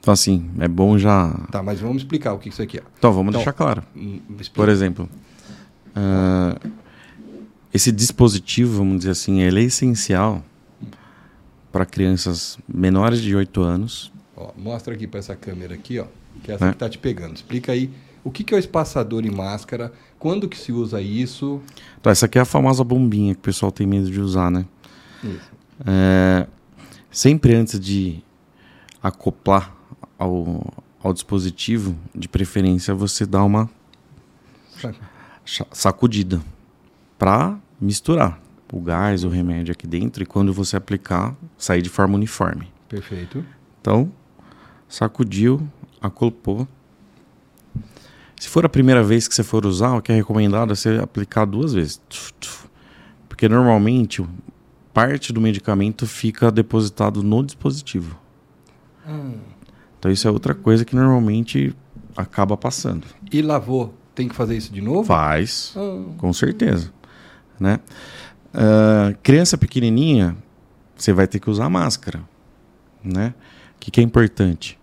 Então, 0.00 0.12
assim, 0.12 0.50
é 0.58 0.66
bom 0.66 0.98
já. 0.98 1.30
Tá, 1.52 1.62
mas 1.62 1.78
vamos 1.78 1.98
explicar 1.98 2.32
o 2.32 2.38
que 2.38 2.48
isso 2.48 2.60
aqui 2.62 2.78
é. 2.78 2.82
Então, 2.98 3.12
vamos 3.12 3.30
Então, 3.30 3.40
deixar 3.40 3.52
claro. 3.52 3.82
Hum, 3.94 4.18
explica. 4.30 4.54
Por 4.54 4.68
exemplo, 4.68 5.08
ah, 5.94 6.56
esse 7.72 7.92
dispositivo, 7.92 8.78
vamos 8.78 8.98
dizer 8.98 9.10
assim, 9.10 9.40
ele 9.42 9.60
é 9.60 9.64
essencial 9.64 10.42
para 11.72 11.86
crianças 11.86 12.58
menores 12.68 13.20
de 13.20 13.34
8 13.34 13.60
anos. 13.62 14.12
Ó, 14.36 14.50
mostra 14.56 14.94
aqui 14.94 15.06
para 15.06 15.20
essa 15.20 15.36
câmera 15.36 15.74
aqui, 15.74 15.98
ó, 15.98 16.06
que 16.42 16.50
é 16.50 16.54
essa 16.54 16.66
É. 16.66 16.72
que 16.72 16.78
tá 16.78 16.88
te 16.88 16.98
pegando. 16.98 17.34
Explica 17.36 17.72
aí 17.72 17.90
o 18.24 18.30
que, 18.30 18.44
que 18.44 18.52
é 18.54 18.56
o 18.56 18.60
espaçador 18.60 19.24
e 19.24 19.30
máscara, 19.30 19.92
quando 20.18 20.48
que 20.48 20.58
se 20.58 20.72
usa 20.72 21.00
isso. 21.00 21.60
Então, 22.00 22.10
essa 22.10 22.26
aqui 22.26 22.38
é 22.38 22.42
a 22.42 22.44
famosa 22.44 22.84
bombinha 22.84 23.34
que 23.34 23.40
o 23.40 23.42
pessoal 23.42 23.72
tem 23.72 23.86
medo 23.86 24.10
de 24.10 24.20
usar, 24.20 24.50
né? 24.50 24.66
É, 25.86 26.46
sempre 27.10 27.54
antes 27.54 27.78
de 27.80 28.22
acoplar 29.02 29.74
ao, 30.18 30.72
ao 31.02 31.12
dispositivo, 31.12 31.96
de 32.14 32.28
preferência 32.28 32.94
você 32.94 33.24
dá 33.24 33.42
uma 33.42 33.68
sacudida 35.72 36.40
para 37.18 37.58
misturar 37.80 38.40
o 38.72 38.80
gás, 38.80 39.24
o 39.24 39.28
remédio 39.28 39.72
aqui 39.72 39.86
dentro 39.86 40.22
e 40.22 40.26
quando 40.26 40.52
você 40.52 40.76
aplicar, 40.76 41.34
sair 41.58 41.82
de 41.82 41.88
forma 41.88 42.14
uniforme. 42.14 42.68
Perfeito. 42.88 43.44
Então, 43.80 44.10
sacudiu, 44.88 45.66
acoplou. 46.00 46.66
Se 48.38 48.48
for 48.48 48.64
a 48.64 48.68
primeira 48.68 49.02
vez 49.02 49.28
que 49.28 49.34
você 49.34 49.42
for 49.42 49.66
usar, 49.66 49.96
o 49.96 50.02
que 50.02 50.10
é 50.12 50.14
recomendado 50.14 50.72
é 50.72 50.74
você 50.74 50.98
aplicar 51.02 51.44
duas 51.44 51.74
vezes. 51.74 52.00
Porque 53.28 53.48
normalmente 53.48 54.24
parte 54.94 55.32
do 55.32 55.40
medicamento 55.40 56.06
fica 56.06 56.50
depositado 56.50 57.22
no 57.22 57.42
dispositivo. 57.44 58.18
Então 59.98 60.10
isso 60.10 60.26
é 60.26 60.30
outra 60.30 60.54
coisa 60.54 60.84
que 60.84 60.94
normalmente 60.96 61.74
acaba 62.16 62.56
passando. 62.56 63.06
E 63.30 63.42
lavou, 63.42 63.94
tem 64.14 64.28
que 64.28 64.34
fazer 64.34 64.56
isso 64.56 64.72
de 64.72 64.80
novo? 64.80 65.04
Faz, 65.04 65.74
Ah, 65.76 66.04
com 66.16 66.32
certeza. 66.32 66.92
Né? 67.58 67.78
Ah, 68.52 69.14
criança 69.22 69.56
pequenininha, 69.56 70.36
você 70.96 71.12
vai 71.12 71.26
ter 71.26 71.38
que 71.38 71.48
usar 71.50 71.68
máscara. 71.68 72.20
Né? 73.02 73.34
O 73.76 73.80
que, 73.80 73.90
que 73.90 74.00
é 74.00 74.02
importante? 74.04 74.78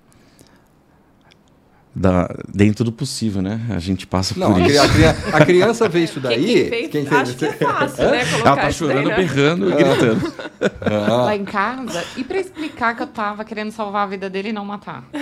Da, 2.00 2.30
dentro 2.48 2.86
do 2.86 2.92
possível, 2.92 3.42
né? 3.42 3.60
A 3.72 3.80
gente 3.80 4.06
passa 4.06 4.40
Não, 4.40 4.54
por 4.54 4.62
a, 4.62 4.68
isso. 4.68 4.82
a 5.34 5.38
a 5.38 5.46
criança 5.46 5.90
vê 5.90 6.04
isso 6.04 6.20
daí. 6.22 6.70
Quem, 6.70 6.90
quem 6.90 7.06
fez, 7.06 7.08
quem 7.10 7.18
acho 7.18 7.36
que 7.36 7.46
é 7.46 7.52
fácil, 7.54 8.04
né? 8.12 8.22
Ela 8.40 8.56
tá 8.56 8.72
chorando, 8.72 9.08
né? 9.08 9.16
berrando 9.16 9.68
e 9.72 9.76
gritando. 9.76 10.34
Ah, 10.82 11.24
Lá 11.24 11.36
em 11.36 11.44
casa. 11.44 12.04
E 12.16 12.24
pra 12.24 12.38
explicar 12.40 12.96
que 12.96 13.02
eu 13.02 13.08
tava 13.08 13.44
querendo 13.44 13.72
salvar 13.72 14.04
a 14.04 14.10
vida 14.12 14.30
dele 14.30 14.50
e 14.50 14.54
não 14.54 14.64
matar. 14.66 15.04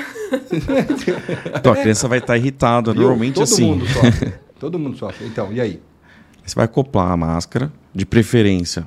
Então 1.58 1.72
a 1.72 1.76
criança 1.78 2.08
vai 2.10 2.18
estar 2.20 2.36
irritada. 2.38 2.92
viu? 2.92 3.02
Normalmente 3.04 3.36
Todo 3.36 3.44
assim. 3.44 3.66
mundo 3.66 3.88
sofre. 3.88 4.34
Todo 4.60 4.78
mundo 4.80 4.98
sofre. 4.98 5.26
Então, 5.28 5.54
e 5.54 5.62
aí? 5.62 5.82
Você 6.46 6.56
vai 6.56 6.66
acoplar 6.66 7.10
a 7.12 7.18
máscara, 7.18 7.72
de 7.96 8.06
preferência 8.06 8.86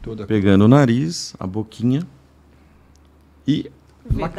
Toda... 0.00 0.24
pegando 0.24 0.64
o 0.64 0.68
nariz, 0.68 1.34
a 1.38 1.46
boquinha 1.46 2.06
e 3.46 3.70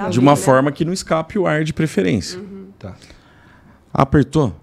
de 0.10 0.20
uma 0.20 0.36
forma 0.38 0.72
que 0.72 0.86
não 0.86 0.94
escape 0.94 1.38
o 1.38 1.46
ar 1.46 1.64
de 1.64 1.74
preferência. 1.74 2.42
Tá. 2.80 2.96
Apertou? 3.94 4.56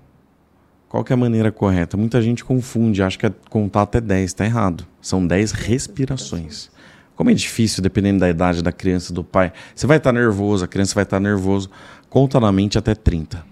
Qual 0.88 1.04
que 1.04 1.12
é 1.12 1.14
a 1.14 1.16
maneira 1.16 1.52
correta? 1.52 1.96
Muita 1.96 2.20
gente 2.20 2.44
confunde, 2.44 3.02
acha 3.02 3.16
que 3.16 3.26
é 3.26 3.32
contar 3.48 3.82
até 3.82 4.00
10, 4.00 4.24
está 4.24 4.44
errado. 4.44 4.86
São 5.00 5.24
10 5.24 5.52
respirações. 5.52 6.70
Como 7.14 7.30
é 7.30 7.34
difícil, 7.34 7.82
dependendo 7.82 8.20
da 8.20 8.28
idade 8.28 8.62
da 8.62 8.72
criança, 8.72 9.12
do 9.12 9.22
pai. 9.22 9.52
Você 9.74 9.86
vai 9.86 9.98
estar 9.98 10.12
nervoso, 10.12 10.64
a 10.64 10.68
criança 10.68 10.94
vai 10.94 11.04
estar 11.04 11.20
nervoso. 11.20 11.70
Conta 12.08 12.40
na 12.40 12.50
mente 12.50 12.76
até 12.76 12.94
30. 12.94 13.44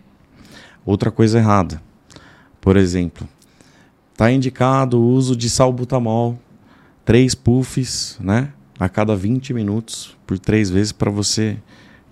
Outra 0.85 1.11
coisa 1.11 1.39
errada. 1.39 1.81
Por 2.61 2.77
exemplo, 2.77 3.29
está 4.19 4.33
indicado 4.33 5.01
o 5.01 5.11
uso 5.11 5.37
de 5.37 5.49
salbutamol, 5.49 6.37
três 7.05 7.37
puffs, 7.37 8.19
né? 8.21 8.53
A 8.77 8.89
cada 8.89 9.15
20 9.15 9.55
minutos, 9.55 10.17
por 10.27 10.41
três 10.41 10.69
vezes, 10.69 10.91
para 10.91 11.09
você 11.09 11.57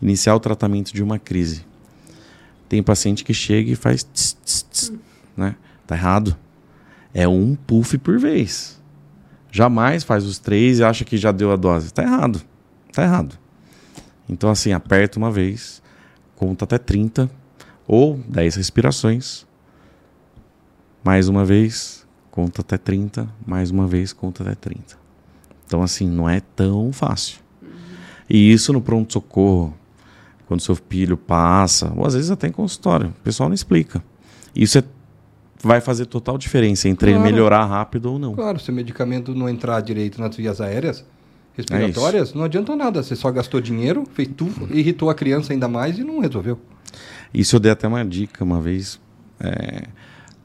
iniciar 0.01 0.37
o 0.37 0.39
tratamento 0.39 0.95
de 0.95 1.03
uma 1.03 1.19
crise. 1.19 1.65
Tem 2.69 2.81
paciente 2.81 3.25
que 3.25 3.35
chega 3.35 3.73
e 3.73 3.75
faz 3.75 4.05
tss, 4.05 4.37
tss, 4.45 4.67
tss, 4.71 4.93
né? 5.37 5.57
Tá 5.85 5.97
errado. 5.97 6.37
É 7.13 7.27
um 7.27 7.57
puff 7.57 7.99
por 7.99 8.21
vez. 8.21 8.81
Jamais 9.51 10.05
faz 10.05 10.25
os 10.25 10.39
três 10.39 10.79
e 10.79 10.85
acha 10.85 11.05
que 11.05 11.17
já 11.17 11.33
deu 11.33 11.51
a 11.51 11.57
dose. 11.57 11.93
Tá 11.93 12.05
errado. 12.05 12.41
Tá 12.93 13.03
errado. 13.03 13.37
Então, 14.29 14.49
assim, 14.49 14.73
aperta 14.73 15.19
uma 15.19 15.33
vez, 15.33 15.83
conta 16.37 16.67
até 16.67 16.79
30 16.79 17.29
ou 17.85 18.21
10 18.29 18.55
respirações. 18.55 19.45
Mais 21.07 21.29
uma 21.29 21.45
vez, 21.45 22.05
conta 22.33 22.63
até 22.63 22.77
30. 22.77 23.29
Mais 23.47 23.71
uma 23.71 23.87
vez, 23.87 24.13
conta 24.13 24.43
até 24.43 24.57
30. 24.57 24.99
Então, 25.65 25.81
assim, 25.81 26.09
não 26.09 26.29
é 26.29 26.41
tão 26.57 26.93
fácil. 26.93 27.39
E 28.29 28.51
isso 28.53 28.73
no 28.73 28.81
pronto-socorro, 28.81 29.73
quando 30.49 30.61
seu 30.61 30.75
filho 30.75 31.17
passa, 31.17 31.93
ou 31.97 32.05
às 32.05 32.15
vezes 32.15 32.29
até 32.29 32.49
em 32.49 32.51
consultório. 32.51 33.11
O 33.21 33.23
pessoal 33.23 33.49
não 33.49 33.55
explica. 33.55 34.03
Isso 34.53 34.79
é, 34.79 34.83
vai 35.63 35.81
fazer 35.81 36.07
total 36.07 36.37
diferença 36.37 36.89
entre 36.89 37.11
ele 37.13 37.19
Claro. 37.21 37.33
melhorar 37.33 37.65
rápido 37.67 38.07
ou 38.07 38.19
não. 38.19 38.35
Claro, 38.35 38.59
se 38.59 38.69
o 38.69 38.75
medicamento 38.75 39.33
não 39.33 39.49
entrar 39.49 39.81
direito 39.81 40.21
nas 40.21 40.35
vias 40.35 40.61
aéreas 40.61 41.05
É 41.57 41.59
respiratórias, 41.59 42.35
não 42.35 42.43
adianta 42.43 42.75
nada. 42.75 43.01
Você 43.01 43.15
só 43.15 43.31
gastou 43.31 43.61
dinheiro, 43.61 44.03
fez 44.13 44.29
tudo, 44.37 44.69
irritou 44.77 45.09
a 45.09 45.15
criança 45.15 45.53
ainda 45.53 45.69
mais 45.69 45.97
e 46.01 46.03
não 46.03 46.19
resolveu. 46.19 46.59
Isso 47.33 47.55
eu 47.55 47.61
dei 47.61 47.71
até 47.71 47.87
uma 47.87 48.05
dica 48.05 48.43
uma 48.43 48.61
vez. 48.61 49.01
é, 49.39 49.85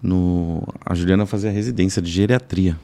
no, 0.02 0.64
a 0.86 0.93
Juliana 0.95 1.26
fazia 1.26 1.52
residência 1.52 2.02
de 2.02 2.10
geriatria. 2.12 2.78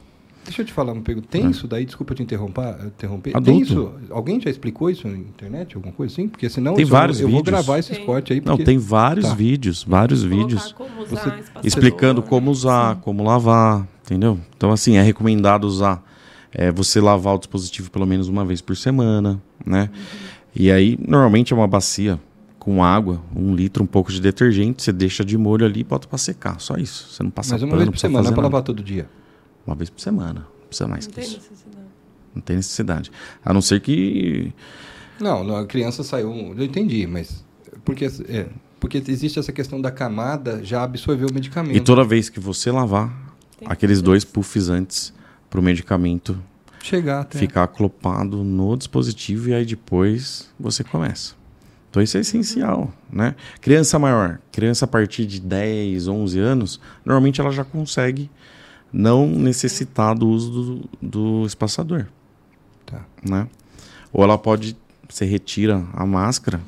Deixa 0.44 0.62
eu 0.62 0.66
te 0.66 0.72
falar, 0.72 0.94
Pego. 1.02 1.20
Tem 1.20 1.50
isso 1.50 1.68
daí? 1.68 1.84
Desculpa 1.84 2.14
te 2.14 2.22
interromper. 2.22 2.74
interromper. 2.86 3.32
Tem 3.32 3.36
Adulto. 3.36 3.62
isso? 3.62 3.92
Alguém 4.10 4.40
já 4.40 4.48
explicou 4.48 4.88
isso 4.88 5.06
na 5.06 5.14
internet? 5.18 5.76
Alguma 5.76 5.92
coisa 5.92 6.10
assim? 6.14 6.26
Porque 6.26 6.48
senão 6.48 6.72
Tem 6.72 6.84
isso 6.84 6.90
eu- 6.92 6.96
vários 6.98 7.20
eu, 7.20 7.28
vou 7.28 7.38
vídeos. 7.40 7.52
gravar 7.52 7.78
esse 7.78 7.90
Tem. 7.90 8.00
esporte 8.00 8.32
aí. 8.32 8.38
Não, 8.40 8.52
Porque... 8.56 8.64
tem 8.64 8.78
vários 8.78 9.26
Tá. 9.26 9.34
vídeos, 9.34 9.84
vários 9.86 10.22
vídeos 10.22 10.72
como 10.72 11.04
Você- 11.06 11.30
explicando 11.62 12.22
como 12.22 12.50
usar, 12.50 12.96
como 13.02 13.22
lavar, 13.22 13.86
entendeu? 14.06 14.38
Então, 14.56 14.70
assim, 14.72 14.96
é 14.96 15.02
recomendado 15.02 15.64
usar. 15.64 16.02
é, 16.50 16.72
você 16.72 16.98
lavar 16.98 17.34
o 17.34 17.38
dispositivo 17.38 17.90
pelo 17.90 18.06
menos 18.06 18.26
uma 18.26 18.42
vez 18.42 18.62
por 18.62 18.74
semana, 18.74 19.38
né? 19.66 19.90
E 20.56 20.70
aí, 20.72 20.98
normalmente 21.06 21.52
é 21.52 21.56
uma 21.56 21.68
bacia 21.68 22.18
com 22.58 22.82
água, 22.84 23.22
um 23.34 23.54
litro, 23.54 23.82
um 23.82 23.86
pouco 23.86 24.10
de 24.12 24.20
detergente, 24.20 24.82
você 24.82 24.92
deixa 24.92 25.24
de 25.24 25.38
molho 25.38 25.64
ali 25.64 25.80
e 25.80 25.84
bota 25.84 26.06
pra 26.08 26.18
secar. 26.18 26.60
Só 26.60 26.76
isso. 26.76 27.08
Você 27.12 27.22
não 27.22 27.30
passa 27.30 27.54
Mas 27.54 27.62
uma 27.62 27.68
pano, 27.70 27.78
vez 27.78 27.86
não 27.86 27.92
por 27.92 27.98
semana, 27.98 28.24
fazer 28.24 28.34
para 28.34 28.42
nada. 28.42 28.54
lavar 28.54 28.64
todo 28.64 28.82
dia. 28.82 29.08
Uma 29.66 29.76
vez 29.76 29.88
por 29.90 30.00
semana. 30.00 30.40
Não 30.60 30.66
precisa 30.68 30.88
mais 30.88 31.06
Não 31.06 31.10
que 31.14 31.20
tem 31.20 31.24
isso. 31.24 31.36
necessidade. 31.36 31.86
Não 32.34 32.42
tem 32.42 32.56
necessidade. 32.56 33.12
A 33.44 33.52
não 33.54 33.62
ser 33.62 33.80
que 33.80 34.52
Não, 35.20 35.42
não, 35.44 35.56
a 35.56 35.66
criança 35.66 36.02
saiu. 36.02 36.30
Eu 36.56 36.64
entendi, 36.64 37.06
mas. 37.06 37.44
Porque, 37.84 38.04
é, 38.28 38.46
porque 38.78 39.02
existe 39.08 39.38
essa 39.38 39.52
questão 39.52 39.80
da 39.80 39.90
camada 39.90 40.62
já 40.64 40.82
absorver 40.82 41.24
o 41.24 41.32
medicamento. 41.34 41.76
E 41.76 41.80
toda 41.80 42.04
vez 42.04 42.28
que 42.28 42.38
você 42.40 42.70
lavar, 42.70 43.08
Tem 43.58 43.66
que 43.66 43.72
aqueles 43.72 44.02
dois 44.02 44.24
puffs 44.24 44.68
antes 44.68 45.12
pro 45.48 45.62
medicamento 45.62 46.38
Chegar 46.82 47.20
até. 47.22 47.38
ficar 47.38 47.62
aclopado 47.64 48.44
no 48.44 48.76
dispositivo 48.76 49.48
e 49.48 49.54
aí 49.54 49.64
depois 49.64 50.48
você 50.60 50.84
começa. 50.84 51.34
Então 51.90 52.02
isso 52.02 52.16
é 52.16 52.20
essencial, 52.20 52.92
né? 53.10 53.34
Criança 53.60 53.98
maior, 53.98 54.38
criança 54.52 54.84
a 54.84 54.88
partir 54.88 55.24
de 55.26 55.40
10, 55.40 56.06
11 56.06 56.38
anos, 56.38 56.80
normalmente 57.04 57.40
ela 57.40 57.50
já 57.50 57.64
consegue 57.64 58.30
não 58.92 59.26
necessitar 59.26 60.14
do 60.14 60.28
uso 60.28 60.50
do, 60.50 60.88
do 61.02 61.46
espaçador, 61.46 62.06
Tá. 62.84 63.04
né? 63.22 63.48
Ou 64.12 64.24
ela 64.24 64.38
pode, 64.38 64.76
você 65.08 65.24
retira 65.24 65.84
a 65.92 66.06
máscara, 66.06 66.60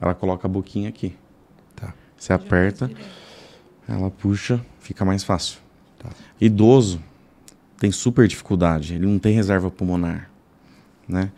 ela 0.00 0.14
coloca 0.14 0.46
a 0.46 0.50
boquinha 0.50 0.88
aqui. 0.88 1.14
Tá. 1.76 1.92
Você 2.16 2.32
aperta, 2.32 2.90
ela 3.86 4.10
puxa, 4.10 4.60
fica 4.80 5.04
mais 5.04 5.22
fácil. 5.22 5.58
Tá. 5.98 6.08
Idoso 6.40 7.00
tem 7.78 7.90
super 7.92 8.26
dificuldade, 8.26 8.94
ele 8.94 9.06
não 9.06 9.18
tem 9.18 9.34
reserva 9.34 9.70
pulmonar, 9.70 10.30
né? 11.06 11.30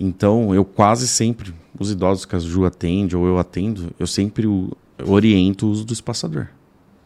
Então, 0.00 0.54
eu 0.54 0.64
quase 0.64 1.08
sempre, 1.08 1.52
os 1.78 1.90
idosos 1.90 2.24
que 2.24 2.34
a 2.36 2.38
Ju 2.38 2.64
atende 2.64 3.16
ou 3.16 3.26
eu 3.26 3.38
atendo, 3.38 3.90
eu 3.98 4.06
sempre 4.06 4.46
o- 4.46 4.70
oriento 5.06 5.66
o 5.66 5.70
uso 5.70 5.84
do 5.84 5.92
espaçador. 5.92 6.48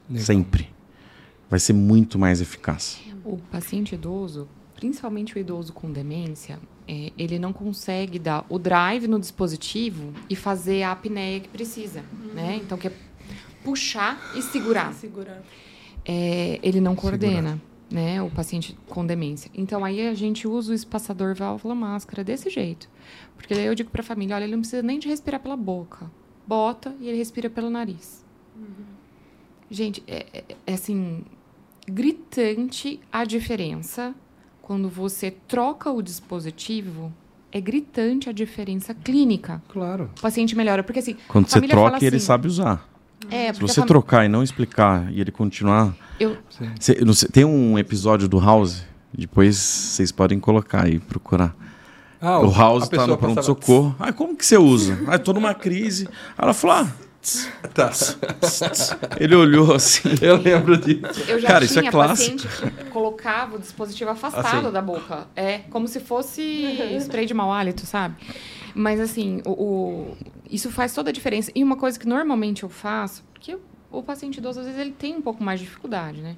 Legal. 0.08 0.24
Sempre. 0.24 0.68
Vai 1.50 1.58
ser 1.60 1.72
muito 1.74 2.18
mais 2.18 2.40
eficaz. 2.40 2.98
O 3.24 3.36
paciente 3.36 3.94
idoso, 3.94 4.48
principalmente 4.74 5.36
o 5.36 5.38
idoso 5.38 5.72
com 5.72 5.90
demência, 5.92 6.58
é, 6.88 7.12
ele 7.16 7.38
não 7.38 7.52
consegue 7.52 8.18
dar 8.18 8.44
o 8.48 8.58
drive 8.58 9.06
no 9.06 9.20
dispositivo 9.20 10.12
e 10.28 10.34
fazer 10.34 10.82
a 10.82 10.92
apneia 10.92 11.38
que 11.40 11.48
precisa, 11.48 12.02
né? 12.34 12.60
Então, 12.62 12.76
que 12.78 12.88
é 12.88 12.92
puxar 13.62 14.18
e 14.36 14.42
segurar. 14.42 14.92
Segurar. 14.94 15.42
É, 16.04 16.58
ele 16.62 16.80
não 16.80 16.96
coordena, 16.96 17.60
né? 17.92 18.22
O 18.22 18.30
paciente 18.30 18.76
com 18.88 19.04
demência. 19.06 19.50
Então, 19.54 19.84
aí 19.84 20.06
a 20.08 20.14
gente 20.14 20.48
usa 20.48 20.72
o 20.72 20.74
espaçador 20.74 21.34
válvula 21.34 21.74
máscara 21.74 22.24
desse 22.24 22.48
jeito. 22.50 22.88
Porque 23.36 23.54
daí 23.54 23.66
eu 23.66 23.74
digo 23.74 23.90
para 23.90 24.00
a 24.00 24.04
família, 24.04 24.34
olha, 24.36 24.44
ele 24.44 24.52
não 24.52 24.60
precisa 24.60 24.82
nem 24.82 24.98
de 24.98 25.08
respirar 25.08 25.40
pela 25.40 25.56
boca. 25.56 26.10
Bota 26.46 26.94
e 27.00 27.08
ele 27.08 27.18
respira 27.18 27.48
pelo 27.50 27.70
nariz. 27.70 28.24
Gente, 29.70 30.02
é, 30.06 30.26
é- 30.32 30.44
é 30.66 30.74
assim, 30.74 31.24
gritante 31.86 33.00
a 33.10 33.24
diferença 33.24 34.14
quando 34.60 34.88
você 34.88 35.30
troca 35.30 35.90
o 35.90 36.02
dispositivo. 36.02 37.12
É 37.50 37.60
gritante 37.60 38.28
a 38.30 38.32
diferença 38.32 38.94
clínica. 38.94 39.62
Claro. 39.68 40.10
O 40.18 40.20
paciente 40.22 40.56
melhora. 40.56 40.82
Porque 40.82 40.98
assim, 41.00 41.16
Quando 41.28 41.46
a 41.46 41.48
você 41.48 41.60
troca, 41.60 41.74
fala 41.90 41.98
ele 42.04 42.16
assim, 42.16 42.24
sabe 42.26 42.46
usar. 42.48 42.88
É, 43.32 43.52
Se 43.52 43.60
você 43.60 43.76
fami- 43.76 43.86
trocar 43.88 44.24
e 44.24 44.28
não 44.28 44.42
explicar 44.42 45.10
e 45.12 45.20
ele 45.20 45.30
continuar. 45.30 45.94
Eu. 46.20 46.36
Cê- 46.78 47.00
não 47.04 47.14
sei, 47.14 47.28
tem 47.28 47.44
um 47.44 47.78
episódio 47.78 48.28
do 48.28 48.38
House, 48.38 48.84
depois 49.12 49.56
vocês 49.56 50.12
podem 50.12 50.38
colocar 50.38 50.84
aí, 50.84 50.98
procurar. 50.98 51.54
Ah, 52.20 52.38
o 52.38 52.52
House 52.52 52.88
tá 52.88 53.06
no 53.06 53.16
passava- 53.16 53.16
pronto-socorro. 53.18 53.96
Ah, 53.98 54.12
como 54.12 54.36
que 54.36 54.46
você 54.46 54.56
usa? 54.56 54.98
Ah, 55.08 55.18
tô 55.18 55.32
numa 55.32 55.54
crise. 55.54 56.06
Aí 56.06 56.44
ela 56.44 56.54
falou: 56.54 56.76
ah, 56.76 56.92
Tá. 57.74 57.90
ele 59.18 59.34
olhou 59.34 59.72
assim. 59.74 60.08
Eu 60.20 60.36
lembro 60.36 60.76
disso. 60.76 61.22
Eu 61.28 61.40
já 61.40 61.48
Cara, 61.48 61.64
isso 61.64 61.78
é 61.78 61.82
tinha 61.82 61.90
clássico. 61.92 62.36
paciente 62.42 62.88
colocava 62.90 63.56
o 63.56 63.58
dispositivo 63.58 64.10
afastado 64.10 64.64
Assim. 64.66 64.72
da 64.72 64.82
boca. 64.82 65.26
É, 65.34 65.58
como 65.70 65.86
se 65.88 66.00
fosse 66.00 66.42
spray 67.00 67.26
de 67.26 67.34
mau 67.34 67.52
hálito, 67.52 67.86
sabe? 67.86 68.14
Mas 68.74 68.98
assim, 69.00 69.40
o, 69.44 69.50
o- 69.50 70.16
isso 70.50 70.70
faz 70.70 70.92
toda 70.94 71.10
a 71.10 71.12
diferença. 71.12 71.50
E 71.54 71.62
uma 71.62 71.76
coisa 71.76 71.98
que 71.98 72.06
normalmente 72.06 72.62
eu 72.62 72.68
faço, 72.68 73.22
porque 73.32 73.56
o 73.90 74.02
paciente 74.02 74.38
idoso, 74.38 74.60
às 74.60 74.66
vezes, 74.66 74.80
ele 74.80 74.92
tem 74.92 75.16
um 75.16 75.22
pouco 75.22 75.42
mais 75.44 75.60
de 75.60 75.66
dificuldade, 75.66 76.20
né? 76.20 76.36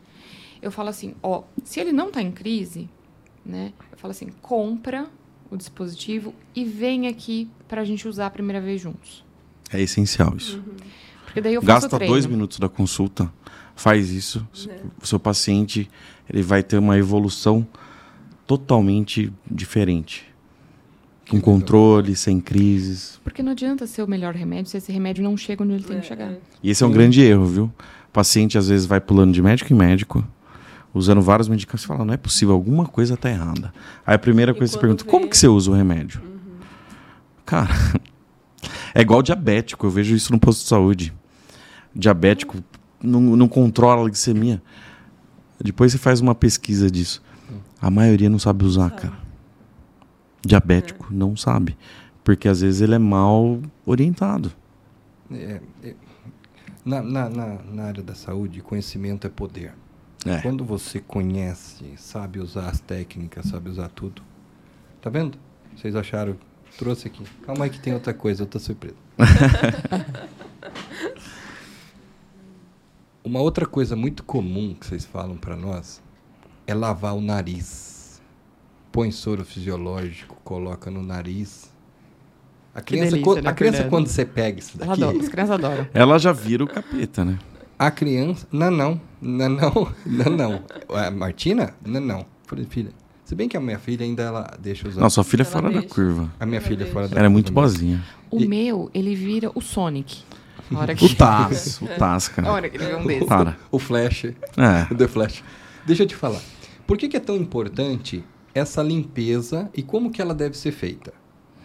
Eu 0.60 0.70
falo 0.72 0.88
assim, 0.88 1.14
ó, 1.22 1.42
se 1.62 1.78
ele 1.80 1.92
não 1.92 2.10
tá 2.10 2.20
em 2.22 2.32
crise, 2.32 2.88
né? 3.44 3.72
Eu 3.92 3.98
falo 3.98 4.10
assim, 4.12 4.28
compra 4.42 5.06
o 5.50 5.56
dispositivo 5.56 6.34
e 6.54 6.64
vem 6.64 7.06
aqui 7.06 7.48
pra 7.68 7.84
gente 7.84 8.08
usar 8.08 8.26
a 8.26 8.30
primeira 8.30 8.60
vez 8.60 8.80
juntos. 8.80 9.24
É 9.72 9.80
essencial 9.80 10.34
isso. 10.36 10.62
Porque 11.24 11.40
daí 11.40 11.54
eu 11.54 11.62
Gasta 11.62 11.88
treino. 11.88 12.12
dois 12.12 12.26
minutos 12.26 12.58
da 12.58 12.68
consulta, 12.68 13.30
faz 13.76 14.10
isso. 14.10 14.46
É. 14.68 14.80
O 15.02 15.06
seu 15.06 15.20
paciente 15.20 15.88
ele 16.28 16.42
vai 16.42 16.62
ter 16.62 16.78
uma 16.78 16.96
evolução 16.98 17.66
totalmente 18.46 19.32
diferente. 19.50 20.26
Com 21.30 21.40
controle, 21.40 22.14
sem 22.14 22.38
crises. 22.40 23.18
Porque 23.24 23.42
não 23.42 23.52
adianta 23.52 23.86
ser 23.86 24.02
o 24.02 24.06
melhor 24.08 24.34
remédio 24.34 24.70
se 24.70 24.76
esse 24.76 24.92
remédio 24.92 25.24
não 25.24 25.36
chega 25.36 25.64
onde 25.64 25.72
ele 25.74 25.82
tem 25.84 26.00
que 26.00 26.06
chegar. 26.06 26.30
É, 26.32 26.38
E 26.62 26.70
esse 26.70 26.82
é 26.84 26.86
um 26.86 26.90
grande 26.90 27.20
erro, 27.22 27.46
viu? 27.46 27.64
O 27.64 28.12
paciente 28.12 28.58
às 28.58 28.68
vezes 28.68 28.86
vai 28.86 29.00
pulando 29.00 29.32
de 29.32 29.40
médico 29.42 29.72
em 29.72 29.76
médico, 29.76 30.22
usando 30.92 31.20
vários 31.22 31.48
medicamentos 31.48 31.84
e 31.84 31.86
fala, 31.86 32.04
não 32.04 32.14
é 32.14 32.16
possível, 32.16 32.54
alguma 32.54 32.86
coisa 32.86 33.16
tá 33.16 33.30
errada. 33.30 33.72
Aí 34.06 34.14
a 34.14 34.18
primeira 34.18 34.52
E 34.52 34.54
coisa 34.54 34.70
que 34.72 34.76
você 34.76 34.80
pergunta, 34.80 35.04
vê- 35.04 35.10
como 35.10 35.28
que 35.28 35.36
você 35.36 35.48
usa 35.48 35.70
o 35.70 35.74
remédio? 35.74 36.20
Cara, 37.46 37.70
é 38.94 39.00
igual 39.00 39.22
diabético, 39.22 39.86
eu 39.86 39.90
vejo 39.90 40.14
isso 40.14 40.30
no 40.32 40.38
posto 40.38 40.62
de 40.62 40.68
saúde. 40.68 41.12
Diabético 41.94 42.58
não, 43.02 43.20
não 43.20 43.48
controla 43.48 44.02
a 44.02 44.04
glicemia. 44.08 44.62
Depois 45.62 45.92
você 45.92 45.98
faz 45.98 46.20
uma 46.20 46.34
pesquisa 46.34 46.90
disso. 46.90 47.22
A 47.80 47.90
maioria 47.90 48.28
não 48.30 48.38
sabe 48.38 48.64
usar, 48.64 48.90
cara. 48.90 49.23
Diabético 50.44 51.08
não 51.10 51.36
sabe. 51.36 51.76
Porque 52.22 52.48
às 52.48 52.60
vezes 52.60 52.80
ele 52.80 52.94
é 52.94 52.98
mal 52.98 53.60
orientado. 53.84 54.52
É, 55.30 55.60
é, 55.82 55.94
na, 56.84 57.02
na, 57.02 57.28
na, 57.28 57.62
na 57.62 57.84
área 57.84 58.02
da 58.02 58.14
saúde, 58.14 58.60
conhecimento 58.60 59.26
é 59.26 59.30
poder. 59.30 59.74
É. 60.24 60.40
Quando 60.40 60.64
você 60.64 61.00
conhece, 61.00 61.84
sabe 61.96 62.38
usar 62.38 62.68
as 62.68 62.80
técnicas, 62.80 63.46
sabe 63.46 63.68
usar 63.68 63.88
tudo. 63.88 64.22
Tá 65.02 65.10
vendo? 65.10 65.38
Vocês 65.76 65.94
acharam? 65.94 66.36
Trouxe 66.78 67.08
aqui. 67.08 67.24
Calma 67.42 67.64
aí 67.64 67.70
que 67.70 67.78
tem 67.78 67.92
outra 67.92 68.14
coisa, 68.14 68.42
outra 68.42 68.58
surpresa. 68.58 68.96
Uma 73.22 73.40
outra 73.40 73.66
coisa 73.66 73.94
muito 73.96 74.22
comum 74.24 74.74
que 74.74 74.86
vocês 74.86 75.04
falam 75.04 75.36
pra 75.36 75.56
nós 75.56 76.02
é 76.66 76.74
lavar 76.74 77.14
o 77.14 77.20
nariz. 77.20 77.93
Põe 78.94 79.10
soro 79.10 79.44
fisiológico, 79.44 80.36
coloca 80.44 80.88
no 80.88 81.02
nariz. 81.02 81.68
A 82.72 82.80
criança, 82.80 83.10
delícia, 83.10 83.24
co- 83.34 83.40
né, 83.40 83.50
a 83.50 83.52
criança 83.52 83.84
quando 83.88 84.06
você 84.06 84.24
pega 84.24 84.60
isso 84.60 84.76
Ela 84.80 84.86
daqui, 84.90 85.02
adora, 85.02 85.18
as 85.18 85.28
crianças 85.28 85.50
adoram. 85.50 85.88
Ela 85.92 86.16
já 86.16 86.30
vira 86.30 86.62
o 86.62 86.66
capeta, 86.68 87.24
né? 87.24 87.36
a 87.76 87.90
criança. 87.90 88.46
Não, 88.52 88.70
não. 88.70 89.00
Não, 89.20 89.48
não. 89.50 89.88
Não, 90.06 90.30
não. 90.36 90.62
A 90.96 91.10
Martina? 91.10 91.74
Não, 91.84 92.00
não. 92.00 92.24
Falei, 92.46 92.64
filha. 92.70 92.90
Se 93.24 93.34
bem 93.34 93.48
que 93.48 93.56
a 93.56 93.60
minha 93.60 93.80
filha 93.80 94.04
ainda 94.06 94.22
ela 94.22 94.56
deixa 94.60 94.86
usar. 94.86 95.00
Não, 95.00 95.10
sua 95.10 95.24
filha 95.24 95.42
é 95.42 95.44
Ela 95.44 95.50
fora 95.52 95.70
da 95.72 95.80
deixa. 95.80 95.92
curva. 95.92 96.32
A 96.38 96.46
minha 96.46 96.58
Ela 96.60 96.68
filha 96.68 96.84
é 96.84 96.86
fora 96.86 97.08
da 97.08 97.16
Ela 97.16 97.26
é 97.26 97.28
muito 97.28 97.52
boazinha. 97.52 98.00
O 98.30 98.38
E- 98.40 98.46
meu, 98.46 98.88
ele 98.94 99.16
vira 99.16 99.50
o 99.56 99.60
Sonic. 99.60 100.22
A 100.72 100.78
hora 100.78 100.94
que, 100.94 101.04
O 101.04 101.14
Taz, 101.16 101.80
o 101.82 101.86
Taz, 101.98 102.28
a 102.28 102.32
cara. 102.32 102.52
hora 102.52 102.68
que 102.70 102.76
ele 102.76 102.86
vê 102.86 102.94
um 102.94 103.04
desse. 103.06 103.26
Para. 103.26 103.56
O 103.72 103.78
Flash. 103.80 104.26
É. 104.26 104.86
O 104.88 104.94
The 104.96 105.08
Flash. 105.08 105.42
Deixa 105.84 106.04
eu 106.04 106.06
te 106.06 106.14
falar. 106.14 106.40
Por 106.86 106.96
que, 106.96 107.08
que 107.08 107.16
é 107.16 107.20
tão 107.20 107.36
importante 107.36 108.22
essa 108.54 108.82
limpeza 108.82 109.70
e 109.74 109.82
como 109.82 110.10
que 110.10 110.22
ela 110.22 110.34
deve 110.34 110.56
ser 110.56 110.72
feita? 110.72 111.12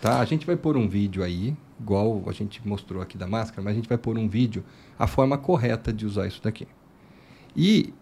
Tá? 0.02 0.20
A 0.20 0.26
gente 0.26 0.46
vai 0.46 0.56
pôr 0.56 0.78
um 0.78 0.88
vídeo 0.88 1.24
aí, 1.24 1.56
igual 1.80 2.24
a 2.28 2.32
gente 2.32 2.66
mostrou 2.68 3.02
aqui 3.02 3.18
da 3.18 3.28
máscara, 3.28 3.62
mas 3.62 3.74
a 3.74 3.76
gente 3.76 3.90
vai 3.90 3.98
pôr 3.98 4.18
um 4.18 4.28
vídeo 4.28 4.64
a 4.98 5.08
forma 5.08 5.38
correta 5.38 5.94
de 5.94 6.06
usar 6.06 6.28
isso 6.28 6.42
daqui. 6.42 6.68
E 7.56 7.94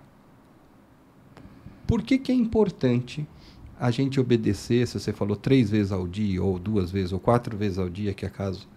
por 1.86 2.02
que, 2.02 2.18
que 2.18 2.32
é 2.32 2.36
importante 2.36 3.28
a 3.80 3.92
gente 3.92 4.20
obedecer, 4.20 4.88
se 4.88 5.00
você 5.00 5.14
falou 5.14 5.36
três 5.36 5.70
vezes 5.70 5.92
ao 5.92 6.08
dia, 6.08 6.42
ou 6.44 6.58
duas 6.58 6.92
vezes, 6.92 7.12
ou 7.12 7.20
quatro 7.20 7.56
vezes 7.56 7.78
ao 7.78 7.90
dia, 7.90 8.14
que 8.14 8.26
é 8.26 8.30
caso. 8.30 8.68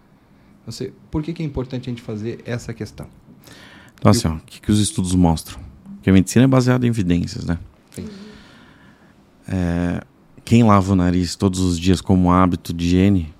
Você, 0.65 0.93
por 1.09 1.23
que, 1.23 1.33
que 1.33 1.41
é 1.41 1.45
importante 1.45 1.89
a 1.89 1.91
gente 1.91 2.03
fazer 2.03 2.41
essa 2.45 2.73
questão? 2.73 3.07
Então, 3.95 4.11
assim, 4.11 4.27
o 4.27 4.39
que, 4.45 4.61
que 4.61 4.71
os 4.71 4.79
estudos 4.79 5.15
mostram? 5.15 5.59
Que 6.03 6.09
a 6.09 6.13
medicina 6.13 6.45
é 6.45 6.47
baseada 6.47 6.85
em 6.85 6.89
evidências, 6.89 7.45
né? 7.45 7.57
Sim. 7.91 8.07
É, 9.51 10.01
quem 10.45 10.63
lava 10.63 10.93
o 10.93 10.95
nariz 10.95 11.35
todos 11.35 11.59
os 11.59 11.77
dias 11.77 11.99
como 11.99 12.31
hábito 12.31 12.73
de 12.73 12.85
higiene 12.85 13.33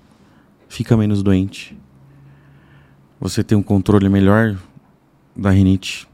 fica 0.68 0.94
menos 0.94 1.22
doente. 1.22 1.76
Você 3.18 3.42
tem 3.42 3.56
um 3.56 3.62
controle 3.62 4.08
melhor 4.08 4.58
da 5.34 5.50
rinite. 5.50 6.06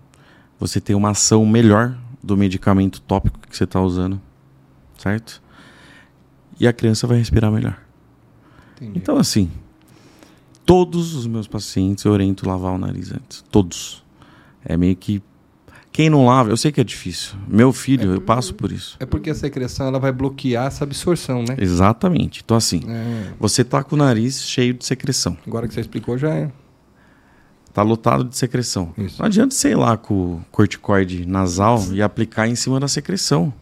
Você 0.60 0.80
tem 0.80 0.94
uma 0.94 1.10
ação 1.10 1.44
melhor 1.44 1.98
do 2.22 2.36
medicamento 2.36 3.00
tópico 3.00 3.40
que 3.40 3.56
você 3.56 3.64
está 3.64 3.80
usando. 3.80 4.20
Certo? 4.96 5.42
E 6.60 6.66
a 6.68 6.72
criança 6.72 7.06
vai 7.06 7.18
respirar 7.18 7.50
melhor. 7.50 7.80
Entendi. 8.76 8.98
Então, 8.98 9.16
assim, 9.16 9.50
todos 10.64 11.14
os 11.14 11.26
meus 11.26 11.48
pacientes 11.48 12.04
eu 12.04 12.12
oriento 12.12 12.46
lavar 12.46 12.74
o 12.74 12.78
nariz 12.78 13.12
antes. 13.12 13.42
Todos. 13.50 14.04
É 14.64 14.76
meio 14.76 14.94
que. 14.94 15.22
Quem 15.92 16.08
não 16.08 16.26
lava, 16.26 16.50
eu 16.50 16.56
sei 16.56 16.70
que 16.70 16.80
é 16.80 16.84
difícil. 16.84 17.34
Meu 17.48 17.72
filho, 17.72 18.14
eu 18.14 18.20
passo 18.20 18.54
por 18.54 18.70
isso. 18.70 18.96
É 19.00 19.06
porque 19.06 19.30
a 19.30 19.34
secreção 19.34 19.86
ela 19.86 19.98
vai 19.98 20.12
bloquear 20.12 20.66
essa 20.66 20.84
absorção, 20.84 21.42
né? 21.42 21.56
Exatamente. 21.58 22.42
Então, 22.44 22.56
assim, 22.56 22.82
É, 22.88 23.32
você 23.40 23.64
tá 23.64 23.82
com 23.82 23.96
o 23.96 23.98
nariz 23.98 24.42
cheio 24.44 24.74
de 24.74 24.84
secreção. 24.84 25.36
agora 25.46 25.66
que 25.66 25.74
você 25.74 25.80
explicou, 25.80 26.16
já 26.16 26.32
é. 26.32 26.50
Tá 27.72 27.82
lotado 27.82 28.24
de 28.24 28.36
secreção. 28.36 28.92
Isso. 28.96 29.16
Não 29.18 29.26
adianta 29.26 29.68
ir 29.68 29.74
lá 29.76 29.96
com 29.96 30.14
o 30.14 30.44
corticoide 30.50 31.26
nasal 31.26 31.84
e 31.92 32.00
aplicar 32.02 32.48
em 32.48 32.54
cima 32.54 32.78
da 32.78 32.88
secreção. 32.88 33.52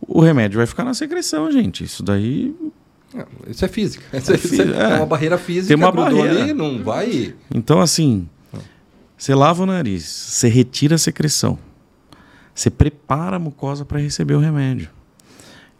O 0.00 0.20
remédio 0.20 0.58
vai 0.58 0.66
ficar 0.66 0.84
na 0.84 0.94
secreção, 0.94 1.50
gente. 1.50 1.84
Isso 1.84 2.02
daí. 2.02 2.54
Isso 3.48 3.64
é 3.64 3.68
física. 3.68 4.04
Isso 4.16 4.32
é, 4.32 4.34
isso 4.36 4.62
é 4.62 4.92
é. 4.92 4.96
uma 4.96 5.06
barreira 5.06 5.36
física. 5.36 5.68
Tem 5.68 5.76
uma 5.76 5.90
barreira. 5.92 6.42
ali, 6.42 6.52
não 6.52 6.82
vai. 6.82 7.34
Então, 7.54 7.80
assim, 7.80 8.28
você 9.20 9.34
lava 9.34 9.62
o 9.62 9.66
nariz, 9.66 10.02
você 10.02 10.48
retira 10.48 10.94
a 10.94 10.98
secreção, 10.98 11.58
você 12.54 12.70
prepara 12.70 13.36
a 13.36 13.38
mucosa 13.38 13.84
para 13.84 14.00
receber 14.00 14.32
o 14.34 14.40
remédio. 14.40 14.88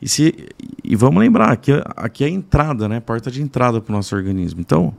E, 0.01 0.07
se, 0.07 0.47
e 0.85 0.95
vamos 0.95 1.21
lembrar, 1.21 1.51
aqui, 1.51 1.73
é- 1.73 1.83
aqui 1.97 2.23
é 2.23 2.27
a 2.27 2.31
entrada, 2.31 2.87
né? 2.87 3.01
Porta 3.01 3.31
de 3.31 3.41
entrada 3.41 3.81
para 3.81 3.93
o 3.93 3.97
nosso 3.97 4.15
organismo. 4.15 4.61
Então, 4.61 4.95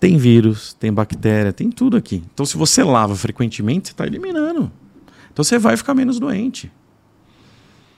tem 0.00 0.16
vírus, 0.16 0.74
tem 0.74 0.92
bactéria, 0.92 1.52
tem 1.52 1.70
tudo 1.70 1.96
aqui. 1.96 2.24
Então, 2.34 2.44
se 2.44 2.56
você 2.56 2.82
lava 2.82 3.14
frequentemente, 3.14 3.88
você 3.88 3.92
está 3.92 4.06
eliminando. 4.06 4.70
Então, 5.32 5.44
você 5.44 5.56
vai 5.56 5.76
ficar 5.76 5.94
menos 5.94 6.18
doente. 6.18 6.68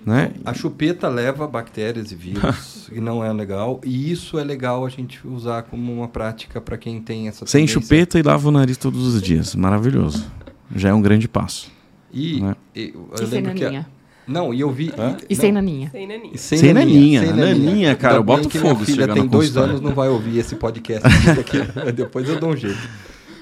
Né? 0.04 0.32
A 0.44 0.52
chupeta 0.52 1.08
leva 1.08 1.46
bactérias 1.46 2.12
e 2.12 2.14
vírus, 2.14 2.88
e 2.92 3.00
não 3.00 3.24
é 3.24 3.32
legal. 3.32 3.80
E 3.84 4.10
isso 4.12 4.38
é 4.38 4.44
legal 4.44 4.84
a 4.84 4.88
gente 4.90 5.26
usar 5.26 5.62
como 5.62 5.90
uma 5.92 6.08
prática 6.08 6.60
para 6.60 6.76
quem 6.76 7.00
tem 7.00 7.26
essa 7.28 7.46
Sem 7.46 7.62
tendência. 7.66 7.80
chupeta 7.80 8.18
e 8.18 8.22
lava 8.22 8.48
o 8.48 8.50
nariz 8.50 8.76
todos 8.76 9.06
os 9.14 9.22
dias. 9.22 9.54
Maravilhoso. 9.54 10.26
Já 10.74 10.90
é 10.90 10.94
um 10.94 11.00
grande 11.00 11.26
passo. 11.26 11.70
E, 12.12 12.40
Né? 12.40 12.54
e 12.76 12.92
eu 12.94 13.08
E 13.14 13.18
sem 13.18 13.26
lembro 13.28 13.54
que 13.54 13.62
a- 13.64 13.66
naninha. 13.66 13.86
Não, 14.26 14.54
e 14.54 14.60
eu 14.60 14.70
vi. 14.70 14.90
E 15.28 15.36
sem 15.36 15.52
naninha. 15.52 15.90
Sem 15.90 16.06
naninha. 16.06 16.38
sem, 16.38 16.72
naninha. 16.72 17.20
sem 17.26 17.32
Naninha, 17.34 17.94
cara, 17.94 18.14
eu 18.14 18.20
Ainda 18.20 18.26
boto 18.26 18.48
fogo 18.50 18.74
Minha 18.74 18.86
filha 18.86 19.08
tem 19.08 19.26
dois 19.26 19.54
anos, 19.56 19.82
não 19.82 19.92
vai 19.94 20.08
ouvir 20.08 20.38
esse 20.38 20.56
podcast 20.56 21.06
aqui, 21.38 21.58
depois 21.92 22.26
eu 22.28 22.40
dou 22.40 22.50
um 22.50 22.56
jeito. 22.56 22.88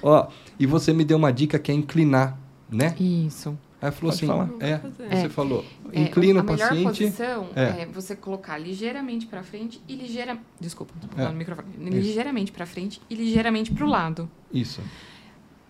Ó, 0.03 0.27
e 0.59 0.67
você 0.67 0.93
me 0.93 1.05
deu 1.05 1.17
uma 1.17 1.33
dica 1.33 1.57
que 1.59 1.71
é 1.71 1.75
inclinar, 1.75 2.37
né? 2.69 2.97
Isso. 2.99 3.57
Aí 3.83 3.91
falou 3.91 4.13
Pode 4.13 4.15
assim, 4.15 4.27
falar. 4.29 4.49
é, 4.61 4.79
você 4.79 5.27
É. 5.27 5.29
falou, 5.29 5.65
É, 5.93 6.01
inclina 6.03 6.39
a 6.41 6.43
o 6.43 6.47
melhor 6.47 6.69
paciente. 6.69 6.85
posição 7.05 7.49
É. 7.57 7.83
é. 7.83 7.87
você 7.87 8.15
colocar 8.15 8.57
ligeiramente 8.57 9.27
para 9.27 9.43
frente 9.43 9.81
e 9.89 9.97
ligeira, 9.97 10.39
desculpa, 10.61 10.95
tô 11.15 11.21
É. 11.21 11.29
no 11.29 11.35
microfone. 11.35 11.69
Ligeiramente 11.91 12.53
para 12.53 12.65
frente 12.65 13.03
e 13.11 13.15
ligeiramente 13.17 13.73
para 13.73 13.85
o 13.85 13.89
lado. 13.89 14.31
Isso. 14.53 14.81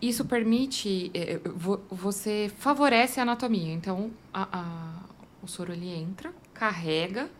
Isso 0.00 0.24
permite, 0.26 1.10
vo- 1.54 1.80
você 1.88 2.50
favorece 2.58 3.18
a 3.18 3.22
anatomia. 3.22 3.72
Então, 3.72 4.10
a- 4.34 4.48
a- 4.52 5.02
o 5.42 5.46
soro 5.46 5.72
ele 5.72 5.88
entra, 5.88 6.32
carrega 6.52 7.30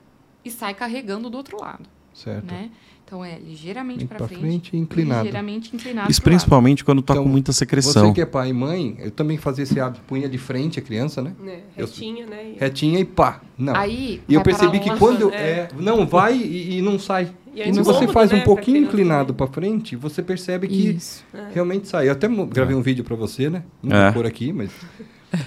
e 0.45 0.51
sai 0.51 0.73
carregando 0.73 1.29
do 1.29 1.37
outro 1.37 1.61
lado, 1.61 1.85
Certo. 2.15 2.47
né? 2.47 2.71
Então 3.13 3.23
é 3.23 3.39
ligeiramente 3.47 4.07
Pra 4.07 4.17
para 4.17 4.27
frente, 4.29 4.41
frente 4.41 4.71
e 4.75 4.79
inclinado. 4.79 5.25
ligeiramente 5.27 5.77
inclinado. 5.77 6.11
Isso 6.11 6.23
principalmente 6.23 6.83
quando 6.83 7.03
tá 7.03 7.13
Então, 7.13 7.25
com 7.25 7.29
muita 7.29 7.53
Você 7.53 7.59
secreção. 7.59 8.11
que 8.11 8.23
é 8.23 8.25
pai 8.25 8.49
e 8.49 8.53
mãe, 8.55 8.97
eu 9.01 9.11
também 9.11 9.37
fazia 9.37 9.65
esse 9.65 9.79
hábito, 9.79 10.03
punha 10.07 10.27
de 10.27 10.39
frente 10.39 10.79
a 10.79 10.83
criança, 10.83 11.21
né? 11.21 11.35
Né? 11.39 11.59
Eu- 11.77 11.85
Retinha, 11.85 12.25
né? 12.25 12.53
E- 12.57 12.59
Retinha 12.59 12.99
e 13.01 13.05
pá. 13.05 13.43
Não. 13.59 13.77
Aí 13.77 14.23
e 14.27 14.33
eu 14.33 14.41
percebi 14.41 14.81
que 14.81 14.97
quando 14.97 15.31
É. 15.31 15.37
é, 15.37 15.69
não 15.79 16.07
vai 16.07 16.39
e, 16.39 16.79
e 16.79 16.81
não 16.81 16.99
sai. 16.99 17.29
E 17.55 17.61
é 17.61 17.69
E 17.69 17.75
se 17.75 17.83
você 17.83 18.09
faz 18.09 18.31
né, 18.31 18.37
um 18.39 18.41
pra 18.41 18.47
pouquinho 18.47 18.77
criança, 18.79 18.95
inclinado 18.95 19.33
né? 19.35 19.37
pra 19.37 19.47
frente, 19.47 19.95
você 19.95 20.23
percebe 20.23 20.67
que 20.67 20.89
Isso. 20.93 21.23
realmente 21.53 21.89
sai. 21.89 22.09
Eu 22.09 22.13
até 22.13 22.27
gravei 22.49 22.75
um 22.75 22.81
vídeo 22.81 23.05
pra 23.05 23.15
você, 23.15 23.51
né? 23.51 23.63
Não 23.83 23.95
É. 23.95 24.05
vou 24.05 24.23
pôr 24.23 24.27
aqui, 24.27 24.55
mas 24.55 24.71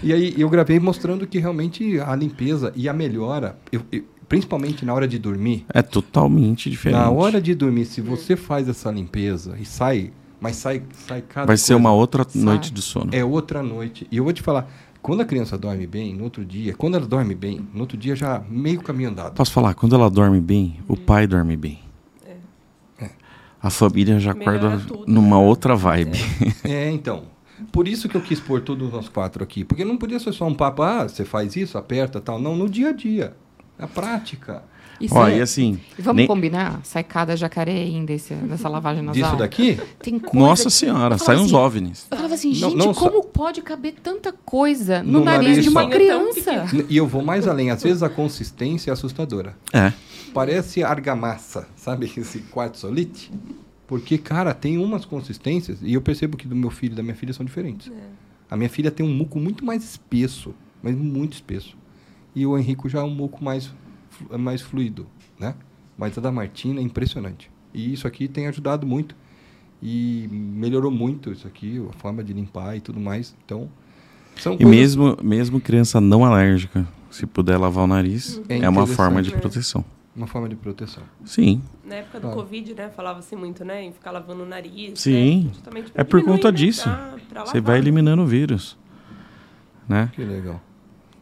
E 0.04 0.12
aí 0.14 0.34
eu 0.38 0.50
gravei 0.50 0.80
mostrando 0.80 1.28
que 1.28 1.38
realmente 1.40 2.00
a 2.00 2.16
limpeza 2.16 2.72
e 2.76 2.90
a 2.90 2.94
melhora, 2.94 3.56
eu- 3.72 3.82
eu- 3.92 4.04
principalmente 4.28 4.84
na 4.86 4.94
hora 4.94 5.08
de 5.08 5.18
dormir, 5.20 5.66
É 5.74 5.82
totalmente 5.82 6.70
diferente. 6.70 7.00
na 7.00 7.10
hora 7.10 7.42
de 7.42 7.54
dormir, 7.56 7.86
se 7.86 8.02
você 8.02 8.36
faz 8.36 8.68
essa 8.70 8.92
limpeza 8.92 9.56
e 9.60 9.66
sai, 9.66 10.12
mas 10.40 10.56
sai 10.58 10.84
sai 11.08 11.22
cada 11.22 11.48
Vai 11.48 11.58
ser 11.58 11.74
coisa, 11.74 11.80
uma 11.80 11.92
outra 11.94 12.24
Sai. 12.28 12.42
noite 12.42 12.72
de 12.72 12.82
sono. 12.82 13.10
é 13.14 13.24
outra 13.24 13.62
noite. 13.64 14.08
E 14.12 14.18
eu 14.18 14.24
vou 14.24 14.34
te 14.34 14.42
falar, 14.42 14.70
quando 15.02 15.22
a 15.22 15.26
criança 15.26 15.58
dorme 15.58 15.86
bem, 15.88 16.14
no 16.16 16.24
outro 16.24 16.44
dia, 16.46 16.74
quando 16.76 16.96
ela 16.98 17.06
dorme 17.06 17.36
bem, 17.36 17.68
no 17.74 17.82
outro 17.82 17.98
dia 17.98 18.16
já 18.16 18.44
meio 18.50 18.82
caminho 18.82 19.10
andado. 19.10 19.34
Posso 19.36 19.52
falar, 19.52 19.74
quando 19.74 19.96
ela 19.96 20.10
dorme 20.10 20.40
bem, 20.42 20.80
o 20.88 20.98
pai 20.98 21.28
dorme 21.28 21.56
bem. 21.56 21.80
É. 23.00 23.10
A 23.62 23.70
família 23.70 24.20
já 24.20 24.34
Melhora 24.34 24.58
acorda 24.76 24.84
tudo, 24.88 25.06
numa 25.12 25.38
né? 25.38 25.44
outra 25.44 25.76
vibe. 25.76 26.18
É, 26.64 26.90
então. 26.92 27.24
Por 27.72 27.88
isso 27.88 28.10
que 28.10 28.16
eu 28.18 28.22
quis 28.22 28.40
pôr 28.40 28.60
todos 28.62 28.92
nós 28.92 29.08
quatro 29.08 29.42
aqui. 29.44 29.64
Porque 29.64 29.86
não 29.86 29.96
podia 29.96 30.20
ser 30.20 30.34
só 30.34 30.46
um 30.46 30.54
papo, 30.54 30.82
ah, 30.84 31.08
você 31.08 31.24
faz 31.24 31.56
isso, 31.56 31.78
aperta 31.78 32.20
tal. 32.20 32.40
Não, 32.40 32.54
no 32.56 32.70
dia 32.70 32.90
a 32.90 32.92
dia. 32.92 33.34
Na 33.78 33.88
prática. 33.88 34.64
Isso 35.02 35.14
Ó, 35.14 35.28
é- 35.28 35.40
e 35.40 35.42
assim, 35.42 35.78
E 36.00 36.02
Vamos 36.02 36.18
nem- 36.20 36.28
combinar? 36.28 36.80
Sai 36.86 37.04
cada 37.04 37.36
jacaré 37.36 37.74
ainda 37.74 38.08
desse, 38.14 38.34
dessa 38.34 38.70
lavagem 38.70 39.04
nasal. 39.04 39.24
Disso 39.24 39.36
daqui, 39.36 39.78
Tem 40.00 40.18
coisa 40.18 40.40
nossa 40.40 40.64
que- 40.66 40.72
senhora, 40.72 41.18
sai 41.18 41.26
falava 41.36 41.44
uns 41.44 41.48
assim, 41.48 41.56
OVNIs. 41.56 42.08
Eu 42.10 42.16
falava 42.18 42.34
assim, 42.36 42.48
Não- 42.48 42.70
gente, 42.70 42.78
não 42.78 42.94
só- 42.94 43.00
como 43.10 43.24
pode 43.26 43.62
caber 43.62 43.96
tanta 44.02 44.32
coisa 44.32 45.04
no, 45.04 45.20
No 45.20 45.26
nariz, 45.26 45.50
nariz 45.50 45.64
de 45.66 45.70
uma 45.70 45.84
só. 45.84 45.90
criança? 45.90 46.66
e 46.90 46.96
eu 46.96 47.06
vou 47.06 47.22
mais 47.22 47.46
além. 47.46 47.72
Às 47.72 47.84
vezes 47.84 48.02
a 48.04 48.10
consistência 48.10 48.90
é 48.90 48.94
assustadora. 48.94 49.58
É. 49.74 49.92
Parece 50.34 50.82
argamassa, 50.82 51.68
sabe? 51.76 52.10
Esse 52.16 52.40
quartzolite. 52.40 53.32
Porque, 53.86 54.18
cara, 54.18 54.54
tem 54.54 54.78
umas 54.78 55.04
consistências, 55.06 55.78
e 55.82 55.94
eu 55.94 56.02
percebo 56.02 56.38
que 56.38 56.48
do 56.48 56.56
meu 56.56 56.72
filho 56.72 56.94
e 56.94 56.96
da 56.96 57.04
minha 57.04 57.16
filha 57.16 57.34
são 57.34 57.46
diferentes. 57.46 57.92
A 58.50 58.56
minha 58.56 58.70
filha 58.70 58.90
tem 58.90 59.06
um 59.06 59.14
muco 59.14 59.40
muito 59.40 59.64
mais 59.66 59.84
espesso, 59.84 60.56
mas 60.82 60.96
muito 60.96 61.34
espesso. 61.34 61.76
E 62.36 62.46
o 62.46 62.58
Henrico 62.58 62.90
já 62.90 63.00
é 63.00 63.04
um 63.04 63.10
muco 63.10 63.44
mais, 63.44 63.72
flu- 64.10 64.38
mais 64.38 64.62
fluido, 64.62 65.08
né? 65.40 65.56
Mas 65.98 66.18
a 66.18 66.22
da 66.22 66.32
Martina 66.32 66.80
é 66.80 66.84
impressionante. 66.84 67.50
E 67.74 67.94
isso 67.94 68.06
aqui 68.08 68.28
tem 68.28 68.48
ajudado 68.48 68.86
muito. 68.86 69.16
E 69.82 70.28
melhorou 70.32 70.92
muito 70.92 71.32
isso 71.32 71.48
aqui, 71.48 71.82
a 71.90 71.94
forma 71.94 72.24
de 72.24 72.34
limpar 72.34 72.76
e 72.76 72.82
tudo 72.82 73.00
mais. 73.00 73.36
Então, 73.46 73.70
são 74.38 74.54
E 74.54 74.58
coisas- 74.58 74.72
mesmo, 74.76 75.18
mesmo 75.22 75.62
criança 75.62 76.02
não 76.02 76.26
alérgica, 76.26 76.88
se 77.12 77.26
puder 77.26 77.58
lavar 77.58 77.84
o 77.84 77.88
nariz, 77.88 78.42
É 78.50 78.60
é, 78.60 78.70
uma 78.70 78.88
forma 78.88 79.22
de 79.22 79.32
proteção. 79.32 79.86
uma 80.16 80.28
forma 80.28 80.50
de 80.50 80.56
proteção. 80.56 81.04
Sim. 81.24 81.62
Na 81.86 81.96
época 81.96 82.20
do 82.20 82.22
Claro. 82.24 82.38
Covid, 82.38 82.74
né? 82.74 82.90
Falava-se 82.90 83.36
muito, 83.36 83.64
né? 83.64 83.84
Em 83.84 83.92
ficar 83.94 84.12
lavando 84.12 84.44
o 84.44 84.46
nariz. 84.46 85.00
Sim. 85.00 85.52
Né? 85.74 85.84
É 85.94 86.04
por 86.04 86.24
conta 86.24 86.52
né, 86.52 86.58
disso. 86.58 86.84
pra- 86.84 87.16
pra 87.30 87.46
Você 87.46 87.62
vai 87.62 87.78
eliminando 87.78 88.24
o 88.24 88.26
vírus. 88.26 88.78
Né? 89.88 90.10
Que 90.14 90.24
legal. 90.24 90.60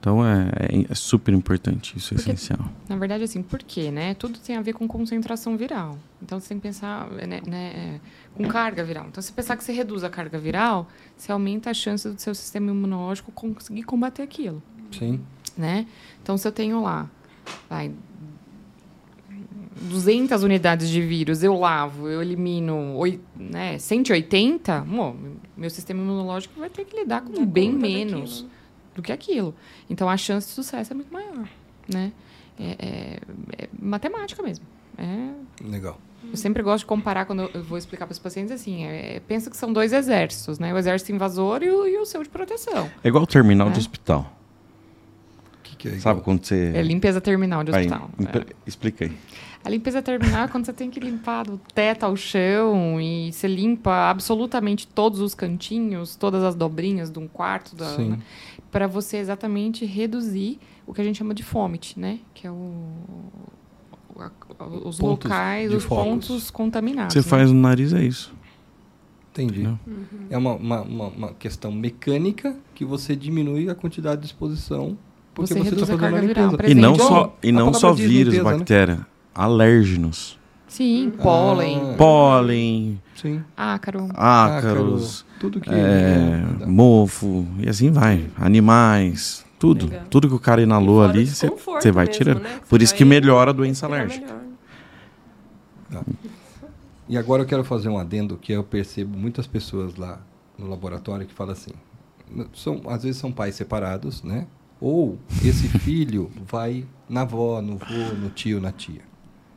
Então 0.03 0.21
é, 0.25 0.49
é- 0.59 0.85
é 0.91 0.95
super 0.95 1.33
importante, 1.33 1.97
isso 1.97 2.13
é 2.13 2.17
Porque- 2.17 2.31
essencial. 2.31 2.59
Na 2.89 2.97
verdade, 2.97 3.23
assim, 3.23 3.41
por 3.41 3.59
quê, 3.63 3.89
né? 3.89 4.13
Tudo 4.15 4.37
tem 4.37 4.57
a 4.57 4.61
ver 4.61 4.73
com 4.73 4.85
concentração 4.85 5.55
viral. 5.55 5.97
Então, 6.21 6.41
você 6.41 6.49
tem 6.49 6.57
que 6.57 6.63
pensar 6.63 7.09
né, 7.09 7.39
né, 7.47 7.71
é, 7.73 7.99
com 8.35 8.45
carga 8.49 8.83
viral. 8.83 9.05
Então, 9.07 9.23
se 9.23 9.31
pensar 9.31 9.55
que 9.55 9.63
você 9.63 9.71
reduz 9.71 10.03
a 10.03 10.09
carga 10.09 10.37
viral, 10.37 10.89
você 11.15 11.31
aumenta 11.31 11.69
a 11.69 11.73
chance 11.73 12.05
do 12.09 12.19
seu 12.19 12.35
sistema 12.35 12.69
imunológico 12.69 13.31
conseguir 13.31 13.83
combater 13.83 14.23
aquilo, 14.23 14.61
Sim. 14.91 15.21
né? 15.57 15.87
Então, 16.21 16.37
se 16.37 16.45
eu 16.45 16.51
tenho 16.51 16.81
lá, 16.83 17.09
vai, 17.69 17.89
200 19.89 20.43
unidades 20.43 20.89
de 20.89 21.01
vírus, 21.01 21.43
eu 21.43 21.57
lavo, 21.57 22.09
eu 22.09 22.21
elimino 22.21 22.99
né, 23.37 23.77
180, 23.79 24.81
bom, 24.81 25.15
meu 25.55 25.69
sistema 25.69 26.01
imunológico 26.01 26.59
vai 26.59 26.69
ter 26.69 26.83
que 26.83 26.97
lidar 26.97 27.21
com 27.21 27.31
Dá 27.33 27.45
bem 27.45 27.71
menos 27.71 28.41
daquilo. 28.41 28.49
Do 28.95 29.01
que 29.01 29.11
aquilo. 29.11 29.53
Então 29.89 30.09
a 30.09 30.17
chance 30.17 30.47
de 30.47 30.53
sucesso 30.53 30.91
é 30.93 30.95
muito 30.95 31.11
maior, 31.13 31.47
né? 31.87 32.11
É, 32.59 32.75
é- 32.79 33.19
é 33.63 33.69
matemática 33.81 34.41
mesmo. 34.43 34.65
É, 34.97 35.29
Legal. 35.63 35.99
Eu 36.29 36.37
sempre 36.37 36.63
gosto 36.63 36.79
de 36.79 36.85
comparar 36.85 37.25
quando 37.25 37.49
eu 37.53 37.61
vou 37.63 37.77
explicar 37.77 38.05
para 38.05 38.13
os 38.13 38.19
pacientes 38.19 38.51
assim, 38.51 38.85
é, 38.85 39.19
pensa 39.27 39.49
que 39.49 39.57
são 39.57 39.73
dois 39.73 39.91
exércitos, 39.91 40.57
né? 40.57 40.73
O 40.73 40.77
exército 40.77 41.11
invasor 41.11 41.61
e 41.63 41.69
o, 41.69 41.85
e 41.87 41.97
o 41.97 42.05
seu 42.05 42.23
de 42.23 42.29
proteção. 42.29 42.89
É 43.03 43.07
igual 43.09 43.23
o 43.23 43.27
terminal 43.27 43.67
É. 43.67 43.71
de 43.71 43.79
hospital. 43.79 44.31
Que 45.63 45.75
que 45.75 45.87
é 45.89 45.99
Sabe 45.99 46.21
quando 46.21 46.45
você. 46.45 46.71
É 46.75 46.81
limpeza 46.81 47.19
terminal 47.19 47.63
de 47.63 47.71
Vai, 47.71 47.81
hospital. 47.85 48.09
impre- 48.19 48.45
É. 48.49 48.55
Explica 48.65 49.05
aí. 49.05 49.11
A 49.65 49.69
limpeza 49.69 50.01
terminal 50.01 50.43
é 50.43 50.47
quando 50.49 50.65
você 50.65 50.73
tem 50.73 50.89
que 50.89 50.99
limpar 50.99 51.43
do 51.45 51.57
teto 51.73 52.03
ao 52.03 52.15
chão 52.17 52.99
e 52.99 53.31
você 53.31 53.47
limpa 53.47 54.09
absolutamente 54.09 54.85
todos 54.85 55.21
os 55.21 55.33
cantinhos, 55.33 56.15
todas 56.17 56.43
as 56.43 56.53
dobrinhas 56.53 57.09
de 57.09 57.17
um 57.19 57.27
quarto, 57.29 57.73
da, 57.75 57.95
Sim. 57.95 58.17
Para 58.73 58.87
você 58.87 59.17
exatamente 59.17 59.85
reduzir 59.85 60.59
o 60.85 60.93
que 60.93 60.99
a 60.99 61.03
gente 61.03 61.17
chama 61.17 61.33
de 61.33 61.43
fomit, 61.43 61.97
né? 61.99 62.19
Que 62.33 62.47
é 62.47 62.51
o, 62.51 62.81
a- 64.19 64.31
os 64.85 64.97
Pontos 64.97 65.29
locais, 65.29 65.69
de 65.69 65.75
os 65.77 65.83
focos. 65.83 66.03
pontos 66.03 66.51
contaminados. 66.51 67.13
Você 67.13 67.19
né? 67.19 67.23
faz 67.23 67.51
no 67.51 67.59
nariz, 67.61 67.93
é 67.93 68.03
isso. 68.03 68.33
Entendi. 69.31 69.63
Não. 69.63 69.79
É 70.29 70.37
uma, 70.37 70.53
uma, 70.53 70.81
uma, 70.81 71.07
uma 71.07 71.33
questão 71.33 71.71
mecânica 71.71 72.55
que 72.75 72.83
você 72.83 73.15
diminui 73.15 73.69
a 73.69 73.75
quantidade 73.75 74.21
de 74.21 74.27
exposição 74.27 74.97
porque 75.33 75.53
Você 75.53 75.59
você 75.59 75.63
reduz 75.69 75.81
está 75.83 75.95
a 75.95 75.97
fazendo 75.97 76.05
a 76.31 76.33
carga 76.35 76.57
viral. 76.57 76.71
E 76.71 76.75
não 76.75 76.95
só, 76.95 77.37
e 77.41 77.51
não 77.51 77.73
só 77.73 77.91
vírus, 77.93 78.33
limpeza, 78.35 78.43
né? 78.51 78.57
bactéria. 78.57 79.07
Alérgenos. 79.33 80.39
Sim, 80.73 81.11
pólen, 81.21 81.79
Ah. 81.91 81.95
Pólen, 81.97 83.01
Sim. 83.15 83.43
ácaro. 83.55 84.09
ácaros, 84.15 85.23
Tudo 85.39 85.61
que... 85.61 85.69
é, 85.69 86.43
dá. 86.59 86.65
mofo, 86.65 87.45
e 87.59 87.69
assim 87.69 87.91
vai. 87.91 88.27
Animais, 88.35 89.45
tudo. 89.59 89.85
Legal. 89.85 90.05
Tudo 90.09 90.27
que 90.27 90.33
o 90.33 90.39
cara 90.39 90.63
inalou 90.63 91.03
ali, 91.03 91.27
você 91.27 91.47
vai 91.91 92.05
mesmo, 92.05 92.17
tirando. 92.17 92.39
né? 92.41 92.59
Por 92.67 92.81
isso 92.81 92.95
que 92.95 93.05
melhora 93.05 93.51
a 93.51 93.53
doença 93.53 93.85
alérgica. 93.85 94.25
melhor. 95.89 96.03
E 97.07 97.17
agora 97.17 97.43
eu 97.43 97.45
quero 97.45 97.63
fazer 97.63 97.89
um 97.89 97.97
adendo 97.99 98.35
que 98.37 98.51
eu 98.51 98.63
percebo 98.63 99.15
muitas 99.17 99.45
pessoas 99.45 99.95
lá 99.95 100.19
no 100.57 100.67
laboratório 100.67 101.27
que 101.27 101.33
falam 101.33 101.53
assim, 101.53 101.71
são, 102.53 102.81
às 102.87 103.03
vezes 103.03 103.19
são 103.21 103.31
pais 103.31 103.53
separados, 103.55 104.23
né? 104.23 104.47
Ou 104.81 105.19
esse 105.45 105.67
filho 105.79 106.31
vai 106.49 106.83
na 107.07 107.21
avó, 107.21 107.61
no 107.61 107.77
vô, 107.77 108.15
no 108.19 108.29
tio, 108.29 108.59
na 108.59 108.71
tia. 108.71 109.01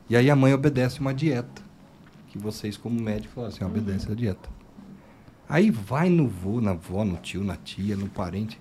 E 0.09 0.15
aí 0.15 0.29
a 0.29 0.35
mãe 0.35 0.53
obedece 0.53 0.99
uma 0.99 1.13
dieta. 1.13 1.61
Que 2.29 2.37
vocês, 2.37 2.77
como 2.77 2.99
médico, 3.01 3.33
falam 3.35 3.49
assim, 3.49 3.63
obedece 3.63 4.11
a 4.11 4.15
dieta. 4.15 4.49
Aí 5.49 5.71
vai 5.71 6.09
no 6.09 6.27
vô, 6.27 6.59
na 6.59 6.71
avó, 6.71 7.05
no 7.05 7.15
tio, 7.17 7.43
na 7.43 7.55
tia, 7.55 7.95
no 7.95 8.07
parente. 8.07 8.59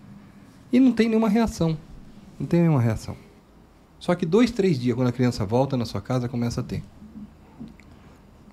E 0.73 0.79
não 0.79 0.93
tem 0.93 1.09
nenhuma 1.09 1.29
reação. 1.29 1.77
Não 2.39 2.47
tem 2.47 2.61
nenhuma 2.61 2.81
reação. 2.81 3.17
Só 3.99 4.15
que 4.15 4.25
dois, 4.27 4.51
três 4.51 4.79
dias, 4.79 4.95
quando 4.95 5.09
a 5.09 5.13
criança 5.13 5.45
volta 5.45 5.77
na 5.77 5.85
sua 5.85 6.01
casa, 6.01 6.29
começa 6.29 6.61
a 6.61 6.65
ter. 6.65 6.83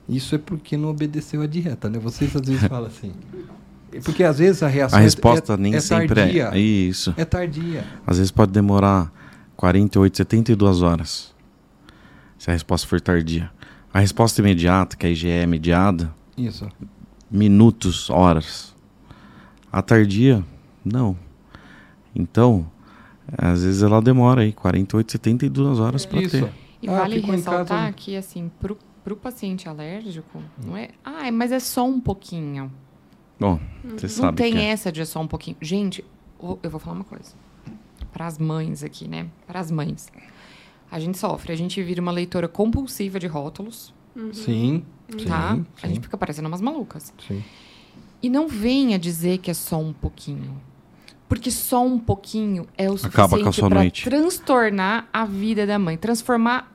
Isso 0.08 0.36
é 0.36 0.38
porque 0.38 0.76
não 0.76 0.90
obedeceu 0.90 1.42
a 1.42 1.48
dieta, 1.48 1.90
né? 1.90 1.98
Vocês 2.00 2.36
às 2.36 2.42
vezes 2.46 2.64
falam 2.68 2.88
assim. 2.88 3.14
É 3.92 4.00
Porque 4.02 4.24
às 4.24 4.40
vezes 4.40 4.64
a 4.64 4.68
reação 4.68 4.98
A 4.98 5.02
é- 5.02 5.06
resposta 5.06 5.54
é, 5.54 5.58
nem 5.58 5.76
é 5.76 5.80
sempre 5.80 6.16
tardia. 6.16 6.50
é. 6.54 6.58
Isso. 6.60 7.14
É 7.16 7.24
tardia. 7.24 7.86
Às 8.06 8.18
vezes 8.18 8.32
pode 8.32 8.52
demorar 8.52 9.12
48, 9.56 10.18
72 10.18 10.82
horas. 10.82 11.33
Se 12.44 12.50
a 12.50 12.54
resposta 12.54 12.86
for 12.86 13.00
tardia. 13.00 13.50
A 13.94 14.02
resposta 14.02 14.42
imediata, 14.42 14.98
que 14.98 15.06
a 15.06 15.10
IgE 15.10 15.30
é 15.30 15.46
mediada, 15.46 16.14
Isso. 16.38 16.68
minutos, 17.32 18.10
horas. 18.10 18.76
A 19.72 19.82
tardia, 19.82 20.44
não. 20.84 21.18
Então, 22.14 22.70
às 23.38 23.64
vezes 23.64 23.82
ela 23.82 24.02
demora 24.02 24.42
aí 24.42 24.52
48, 24.52 25.10
72 25.14 25.80
horas 25.80 26.06
para 26.06 26.22
Isso. 26.22 26.32
ter. 26.32 26.54
E 26.82 26.90
Ah, 26.90 27.00
vale 27.00 27.22
ressaltar 27.22 27.66
casa, 27.66 27.82
né? 27.86 27.94
que, 27.96 28.18
assim, 28.18 28.52
pro, 28.60 28.78
pro 29.06 29.16
paciente 29.16 29.70
alérgico, 29.70 30.44
não 30.62 30.76
é. 30.76 30.90
Ah, 31.02 31.32
mas 31.32 31.50
é 31.54 31.62
só 31.62 31.88
um 31.88 32.02
pouquinho. 32.02 32.70
Bom, 33.40 33.58
você 33.86 34.08
Não 34.08 34.10
sabe 34.10 34.36
tem 34.36 34.52
que 34.52 34.60
é. 34.60 34.66
essa 34.66 34.92
de 34.92 35.00
é 35.00 35.06
só 35.06 35.22
um 35.22 35.28
pouquinho. 35.28 35.56
Gente, 35.62 36.04
eu 36.62 36.70
vou 36.70 36.78
falar 36.82 36.98
uma 36.98 37.06
coisa. 37.06 37.34
Para 38.12 38.28
as 38.28 38.38
mães 38.38 38.84
aqui, 38.84 39.08
né? 39.08 39.28
Para 39.48 39.62
as 39.62 39.72
mães. 39.72 40.12
A 40.94 41.00
gente 41.00 41.18
sofre, 41.18 41.52
a 41.52 41.56
gente 41.56 41.82
vira 41.82 42.00
uma 42.02 42.12
leitora 42.12 42.48
compulsiva 42.48 43.20
de 43.20 43.26
rótulos, 43.28 43.94
Sim. 44.32 44.84
Sim. 45.10 45.26
tá? 45.26 45.56
sim, 45.56 45.66
A 45.82 45.88
gente 45.88 46.02
fica 46.02 46.16
parecendo 46.18 46.48
umas 46.48 46.62
malucas. 46.62 47.12
sim. 47.28 47.44
E 48.22 48.30
não 48.30 48.48
venha 48.48 48.98
dizer 49.00 49.40
que 49.40 49.50
é 49.52 49.54
só 49.54 49.78
um 49.80 49.92
pouquinho. 49.92 50.56
Porque 51.28 51.50
só 51.52 51.84
um 51.86 51.98
pouquinho 52.00 52.68
é 52.78 52.90
o 52.90 52.94
Acaba 52.94 53.12
com 53.12 53.50
a 53.50 53.52
suficiente 53.52 53.56
sua 53.56 53.70
para 53.70 53.80
noite. 53.80 54.04
transtornar 54.04 55.08
a 55.12 55.26
vida 55.26 55.66
da 55.66 55.78
mãe, 55.80 55.98
transformar 55.98 56.72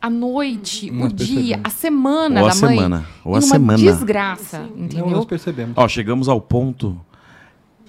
a 0.00 0.08
noite, 0.10 0.90
Nós 0.90 1.10
o 1.10 1.14
dia, 1.16 1.58
percebemos. 1.58 1.64
a 1.64 1.70
semana 1.70 2.40
Ou 2.42 2.46
a 2.46 2.50
da 2.50 2.54
mãe 2.60 2.76
semana. 2.76 3.06
Ou 3.24 3.32
em 3.32 3.34
a 3.36 3.38
uma 3.38 3.40
semana. 3.42 3.78
desgraça, 3.78 4.58
Sim. 4.64 4.72
Não, 4.76 4.84
entendeu? 4.84 5.10
nós 5.10 5.24
percebemos. 5.24 5.74
Ó, 5.76 5.88
chegamos 5.88 6.28
ao 6.28 6.40
ponto. 6.40 7.00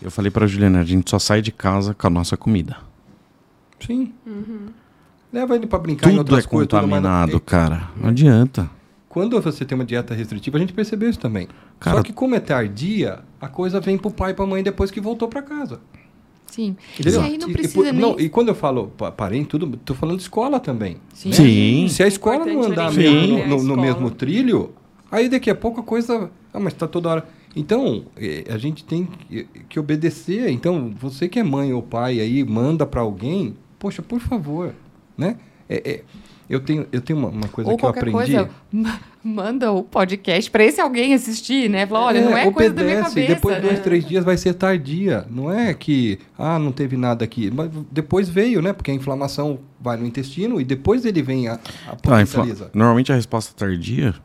Eu 0.01 0.09
falei 0.09 0.31
pra 0.31 0.47
Juliana, 0.47 0.79
a 0.79 0.83
gente 0.85 1.09
só 1.09 1.19
sai 1.19 1.41
de 1.41 1.51
casa 1.51 1.93
com 1.93 2.07
a 2.07 2.09
nossa 2.09 2.35
comida. 2.37 2.77
Sim. 3.85 4.13
Leva 5.31 5.56
ele 5.56 5.68
para 5.68 5.80
brincar 5.80 6.07
em 6.07 6.11
Tudo 6.11 6.19
outras 6.19 6.45
é 6.45 6.47
coisas. 6.47 6.68
tudo, 6.68 6.81
contaminado, 6.81 7.38
É, 7.38 7.39
cara. 7.39 7.89
Não 7.95 8.10
adianta. 8.10 8.69
Quando 9.07 9.39
você 9.41 9.65
tem 9.65 9.76
uma 9.76 9.85
dieta 9.85 10.14
restritiva, 10.14 10.57
a 10.57 10.60
gente 10.60 10.73
percebeu 10.73 11.10
isso 11.10 11.19
também. 11.19 11.47
Cara- 11.80 11.97
Só 11.97 12.03
que 12.03 12.14
como 12.14 12.35
é 12.35 12.39
tardia, 12.39 13.19
a 13.41 13.47
coisa 13.47 13.80
vem 13.80 13.97
pro 13.97 14.11
pai 14.11 14.31
e 14.31 14.34
pra 14.34 14.45
mãe 14.45 14.61
depois 14.64 14.91
que 14.91 14.99
voltou 15.01 15.27
para 15.27 15.41
casa. 15.41 15.80
Sim. 16.47 16.76
Entendeu? 16.99 17.22
E 17.22 17.26
aí 17.26 17.38
não 17.38 17.47
E- 17.47 17.51
e 17.51 17.53
precisa 17.53 17.73
por- 17.76 17.84
nem... 17.85 17.93
não, 17.93 18.19
e 18.19 18.27
quando 18.30 18.49
eu 18.49 18.56
falo 18.56 18.88
pa- 18.97 19.11
parente, 19.11 19.49
tudo, 19.49 19.77
tô 19.77 19.93
falando 19.93 20.18
de 20.18 20.23
escola 20.23 20.60
também. 20.60 20.97
Sim. 21.14 21.31
Sim. 21.31 21.88
Se 21.89 22.01
a 22.03 22.07
escola 22.07 22.43
não 22.45 22.64
andar 22.64 22.91
mesmo 22.91 23.38
né, 23.38 23.45
no, 23.47 23.64
no- 23.64 23.77
mesmo 23.77 24.10
trilho, 24.11 24.72
aí 25.11 25.30
daqui 25.30 25.49
a 25.49 25.56
pouco 25.56 25.80
a 25.80 25.84
coisa. 25.84 26.30
Ah, 26.53 26.60
mas 26.60 26.73
tá 26.73 26.88
toda 26.88 27.10
hora. 27.10 27.27
Então, 27.56 28.06
eh, 28.18 28.45
a 28.49 28.57
gente 28.57 28.84
tem 28.84 29.06
que, 29.06 29.43
que 29.69 29.80
obedecer. 29.80 30.49
Então, 30.49 30.91
você 30.99 31.27
que 31.30 31.39
é 31.39 31.43
mãe 31.43 31.72
ou 31.73 31.81
pai 31.84 32.19
aí, 32.19 32.43
manda 32.43 32.85
para 32.85 33.01
alguém, 33.01 33.56
poxa, 33.77 34.01
por 34.01 34.19
favor, 34.19 34.73
né? 35.19 35.35
É, 35.67 35.91
é, 35.91 36.03
eu 36.49 36.59
tenho, 36.59 36.87
eu 36.91 36.99
tenho 36.99 37.19
uma, 37.19 37.27
uma 37.27 37.47
coisa 37.47 37.69
Ou 37.69 37.77
que 37.77 37.85
eu 37.85 37.89
aprendi. 37.89 38.11
coisa, 38.11 38.49
ma- 38.71 38.99
manda 39.23 39.71
o 39.71 39.83
podcast 39.83 40.49
para 40.49 40.63
esse 40.63 40.81
alguém 40.81 41.13
assistir, 41.13 41.69
né? 41.69 41.85
Fala, 41.85 42.05
olha, 42.07 42.21
não 42.21 42.35
é 42.35 42.49
coisa 42.51 42.73
da 42.73 42.83
minha 42.83 43.03
cabeça. 43.03 43.35
Depois 43.35 43.55
de 43.57 43.61
né? 43.61 43.67
dois, 43.67 43.79
três 43.81 44.03
dias 44.03 44.25
vai 44.25 44.35
ser 44.35 44.55
tardia. 44.55 45.27
Não 45.29 45.51
é 45.53 45.75
que, 45.75 46.17
ah, 46.35 46.57
não 46.57 46.71
teve 46.71 46.97
nada 46.97 47.23
aqui. 47.23 47.51
Mas 47.51 47.69
depois 47.91 48.27
veio, 48.27 48.63
né? 48.63 48.73
Porque 48.73 48.89
a 48.89 48.93
inflamação 48.95 49.59
vai 49.79 49.95
no 49.97 50.07
intestino 50.07 50.59
e 50.59 50.63
depois 50.63 51.05
ele 51.05 51.21
vem 51.21 51.47
a, 51.47 51.59
a 51.87 51.95
Tá, 51.95 52.19
infla-. 52.19 52.47
Normalmente 52.73 53.11
a 53.11 53.15
resposta 53.15 53.53
tardia, 53.55 54.15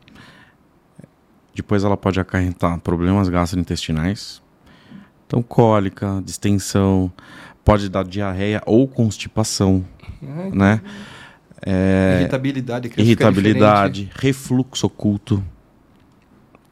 depois 1.53 1.83
ela 1.83 1.95
pode 1.95 2.19
acarretar 2.19 2.79
problemas 2.79 3.29
gastrointestinais, 3.29 4.41
então 5.27 5.41
cólica, 5.43 6.21
distensão, 6.25 7.11
pode 7.63 7.87
dar 7.89 8.03
diarreia 8.03 8.61
ou 8.65 8.87
constipação, 8.87 9.85
É, 10.21 10.49
né? 10.55 10.81
É, 11.65 12.17
Irritabilidade. 12.19 12.91
irritabilidade, 12.97 14.11
refluxo 14.15 14.87
oculto. 14.87 15.43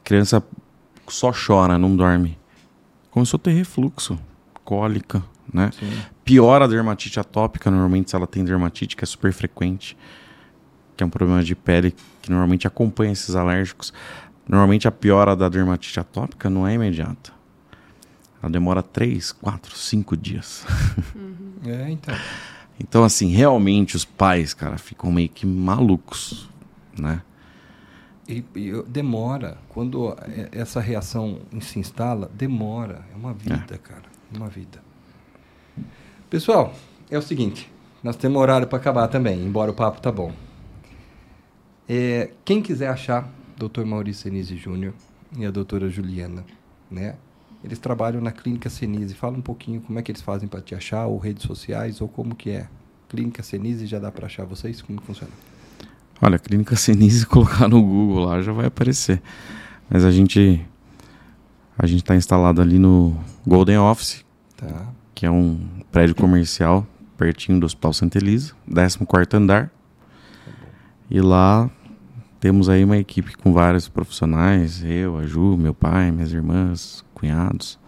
Criança 0.04 0.44
só 1.08 1.32
chora, 1.32 1.78
não 1.78 1.96
dorme. 1.96 2.38
Começou 3.10 3.38
a 3.38 3.42
ter 3.42 3.52
refluxo, 3.52 4.20
cólica, 4.64 5.24
né? 5.52 5.72
Sim. 5.80 5.92
Piora 6.24 6.66
a 6.66 6.68
dermatite 6.68 7.20
atópica, 7.20 7.70
normalmente, 7.72 8.10
se 8.10 8.16
ela 8.16 8.28
tem 8.28 8.44
dermatite, 8.44 8.96
que 8.96 9.04
é 9.04 9.08
super 9.08 9.32
frequente, 9.34 9.98
que 10.96 11.04
é 11.04 11.06
um 11.06 11.10
problema 11.10 11.44
de 11.44 11.56
pele 11.56 11.96
que 12.22 12.30
normalmente 12.30 12.68
acompanha 12.68 13.12
esses 13.12 13.36
alérgicos. 13.36 13.94
Normalmente 14.48 14.88
a 14.88 14.92
piora 14.92 15.36
da 15.36 15.48
dermatite 15.50 16.00
atópica 16.00 16.50
não 16.50 16.68
é 16.68 16.74
imediata. 16.74 17.32
Ela 18.42 18.52
demora 18.52 18.84
3, 18.84 19.32
4, 19.32 19.76
5 19.76 20.18
dias. 20.18 20.66
É, 21.66 21.90
então. 21.90 22.14
Então, 22.80 23.04
assim, 23.04 23.28
realmente 23.28 23.96
os 23.96 24.04
pais, 24.06 24.54
cara, 24.54 24.78
ficam 24.78 25.12
meio 25.12 25.30
que 25.30 25.46
malucos, 25.46 26.50
né? 26.98 27.22
E, 28.28 28.44
e 28.56 28.84
demora. 28.88 29.58
Quando 29.70 30.16
é- 30.22 30.50
essa 30.52 30.80
reação 30.80 31.40
se 31.62 31.80
instala, 31.80 32.30
demora. 32.34 33.06
É 33.14 33.16
uma 33.16 33.34
vida, 33.34 33.78
cara. 33.78 34.04
É 34.34 34.38
uma 34.38 34.48
vida. 34.50 34.82
Pessoal, 36.30 36.74
é 37.12 37.18
o 37.18 37.22
seguinte. 37.22 37.72
Nós 38.04 38.16
temos 38.16 38.42
horário 38.42 38.68
para 38.68 38.78
acabar 38.80 39.08
também, 39.08 39.40
embora 39.46 39.72
o 39.72 39.74
papo 39.74 40.02
tá 40.02 40.12
bom. 40.12 40.32
É, 41.88 42.32
quem 42.44 42.62
quiser 42.62 42.88
achar 42.90 43.30
Dr. 43.58 43.86
Maurício 43.86 44.24
Senise 44.24 44.58
Júnior 44.58 44.94
e 45.38 45.46
a 45.46 45.52
doutora 45.52 45.90
Juliana, 45.90 46.44
né? 46.90 47.16
Eles 47.64 47.80
trabalham 47.80 48.20
na 48.22 48.32
Clínica 48.32 48.70
Senise. 48.70 49.14
Fala 49.14 49.38
um 49.38 49.42
pouquinho 49.42 49.82
como 49.82 49.98
é 49.98 50.02
que 50.02 50.12
eles 50.12 50.22
fazem 50.22 50.48
para 50.50 50.62
te 50.62 50.76
achar, 50.76 51.06
ou 51.06 51.18
redes 51.18 51.44
sociais, 51.44 52.02
ou 52.02 52.08
como 52.08 52.36
que 52.36 52.50
é. 52.50 52.68
Clínica 53.08 53.42
Senise 53.44 53.86
já 53.86 54.00
dá 54.00 54.12
para 54.12 54.26
achar 54.26 54.46
vocês? 54.46 54.82
Como 54.82 55.00
funciona? 55.02 55.32
Olha, 56.22 56.38
Clínica 56.40 56.76
Senise, 56.76 57.26
colocar 57.28 57.68
no 57.68 57.82
Google 57.82 58.26
lá 58.26 58.42
já 58.42 58.52
vai 58.52 58.66
aparecer. 58.66 59.22
Mas 59.90 60.04
a 60.04 60.12
gente 60.12 60.66
a 61.78 61.88
gente 61.88 62.02
está 62.04 62.16
instalado 62.16 62.62
ali 62.62 62.78
no 62.78 63.18
Golden 63.46 63.80
Office, 63.80 64.24
Tá. 64.56 64.88
que 65.16 65.26
é 65.26 65.32
um 65.32 65.60
prédio 65.92 66.16
comercial 66.16 66.86
pertinho 67.18 67.60
do 67.60 67.66
Hospital 67.66 67.94
Santa 67.94 68.18
Elisa, 68.18 68.54
14º 68.70 69.34
andar. 69.36 69.72
E 71.10 71.22
lá 71.22 71.70
temos 72.40 72.70
aí 72.70 72.84
uma 72.84 72.98
equipe 72.98 73.36
com 73.38 73.54
vários 73.54 73.88
profissionais, 73.88 74.84
eu, 74.84 75.18
a 75.18 75.26
Ju, 75.26 75.56
meu 75.58 75.74
pai, 75.74 76.12
minhas 76.12 76.32
irmãs, 76.34 77.04
cunhados. 77.28 77.80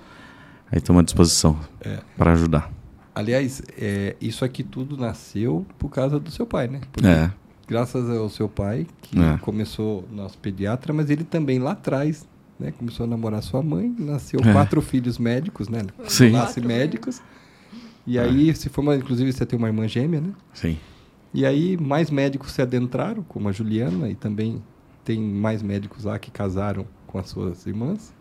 Aí 0.71 0.77
estamos 0.79 1.01
à 1.01 1.03
disposição 1.03 1.59
É. 1.81 1.99
para 2.17 2.31
ajudar. 2.33 2.71
Aliás, 3.13 3.61
é, 3.77 4.15
isso 4.19 4.43
aqui 4.43 4.63
tudo 4.63 4.97
nasceu 4.97 5.65
por 5.77 5.89
causa 5.89 6.19
do 6.19 6.31
seu 6.31 6.45
pai, 6.45 6.67
né? 6.67 6.81
Porque 6.91 7.07
É, 7.07 7.31
graças 7.67 8.09
ao 8.09 8.29
seu 8.29 8.47
pai, 8.49 8.87
que 9.01 9.19
É. 9.19 9.37
começou 9.39 10.07
nosso 10.11 10.37
pediatra, 10.37 10.93
mas 10.93 11.09
ele 11.09 11.23
também 11.23 11.59
lá 11.59 11.71
atrás, 11.71 12.27
né? 12.59 12.71
Começou 12.71 13.05
a 13.05 13.07
namorar 13.07 13.41
sua 13.43 13.61
mãe, 13.61 13.93
nasceu 13.97 14.39
É. 14.43 14.51
quatro 14.51 14.81
filhos 14.81 15.17
médicos, 15.19 15.69
né? 15.69 15.81
Sim. 16.07 16.31
Nasce 16.31 16.59
médicos. 16.61 17.21
E 18.07 18.17
aí 18.19 18.53
se 18.55 18.69
forma, 18.69 18.95
inclusive 18.95 19.31
você 19.31 19.45
tem 19.45 19.57
uma 19.57 19.67
irmã 19.67 19.87
gêmea, 19.87 20.21
né? 20.21 20.31
sim. 20.53 20.77
E 21.33 21.45
aí 21.45 21.75
mais 21.75 22.09
médicos 22.09 22.53
se 22.53 22.61
adentraram, 22.61 23.21
como 23.23 23.49
a 23.49 23.51
Juliana, 23.51 24.09
e 24.09 24.15
também 24.15 24.63
tem 25.03 25.19
mais 25.19 25.61
médicos 25.61 26.05
lá 26.05 26.17
que 26.17 26.31
casaram 26.31 26.85
com 27.07 27.17
as 27.19 27.27
suas 27.29 27.65
irmãs. 27.65 28.13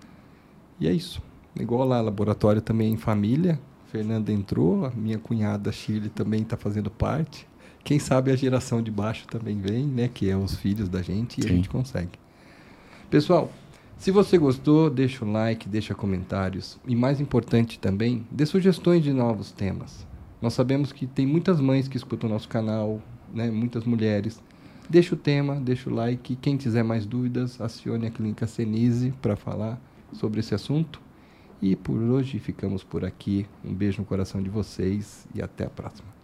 E 0.78 0.88
é 0.88 0.92
isso. 0.92 1.22
Igual 1.58 1.86
lá, 1.86 2.00
laboratório 2.00 2.60
também 2.60 2.92
em 2.92 2.96
família. 2.96 3.60
Fernanda 3.86 4.32
entrou, 4.32 4.86
a 4.86 4.90
minha 4.90 5.18
cunhada 5.18 5.70
Shirley 5.70 6.10
também 6.10 6.42
está 6.42 6.56
fazendo 6.56 6.90
parte. 6.90 7.46
Quem 7.84 7.98
sabe 7.98 8.32
a 8.32 8.36
geração 8.36 8.82
de 8.82 8.90
baixo 8.90 9.26
também 9.28 9.60
vem, 9.60 9.84
né? 9.86 10.08
Que 10.12 10.28
é 10.28 10.36
os 10.36 10.56
filhos 10.56 10.88
da 10.88 11.00
gente 11.00 11.40
e 11.40 11.44
a 11.44 11.48
Sim. 11.48 11.56
gente 11.56 11.68
consegue. 11.68 12.18
Pessoal, 13.08 13.52
se 13.96 14.10
você 14.10 14.36
gostou, 14.36 14.90
deixa 14.90 15.24
o 15.24 15.30
like, 15.30 15.68
deixa 15.68 15.94
comentários. 15.94 16.78
E 16.86 16.96
mais 16.96 17.20
importante 17.20 17.78
também, 17.78 18.26
dê 18.30 18.44
sugestões 18.44 19.02
de 19.02 19.12
novos 19.12 19.52
temas. 19.52 20.06
Nós 20.42 20.54
sabemos 20.54 20.92
que 20.92 21.06
tem 21.06 21.26
muitas 21.26 21.60
mães 21.60 21.86
que 21.86 21.96
escutam 21.96 22.28
o 22.28 22.32
nosso 22.32 22.48
canal, 22.48 23.00
né? 23.32 23.50
muitas 23.50 23.84
mulheres. 23.84 24.42
Deixa 24.90 25.14
o 25.14 25.18
tema, 25.18 25.56
deixa 25.56 25.88
o 25.88 25.94
like. 25.94 26.36
Quem 26.36 26.56
tiver 26.56 26.82
mais 26.82 27.06
dúvidas, 27.06 27.60
acione 27.60 28.06
a 28.06 28.10
Clínica 28.10 28.46
Senise 28.46 29.14
para 29.22 29.36
falar 29.36 29.80
sobre 30.14 30.40
esse 30.40 30.54
assunto. 30.54 31.00
E 31.60 31.76
por 31.76 32.00
hoje 32.00 32.38
ficamos 32.38 32.82
por 32.82 33.04
aqui. 33.04 33.46
Um 33.64 33.72
beijo 33.72 34.00
no 34.00 34.06
coração 34.06 34.42
de 34.42 34.50
vocês 34.50 35.26
e 35.34 35.42
até 35.42 35.64
a 35.64 35.70
próxima. 35.70 36.08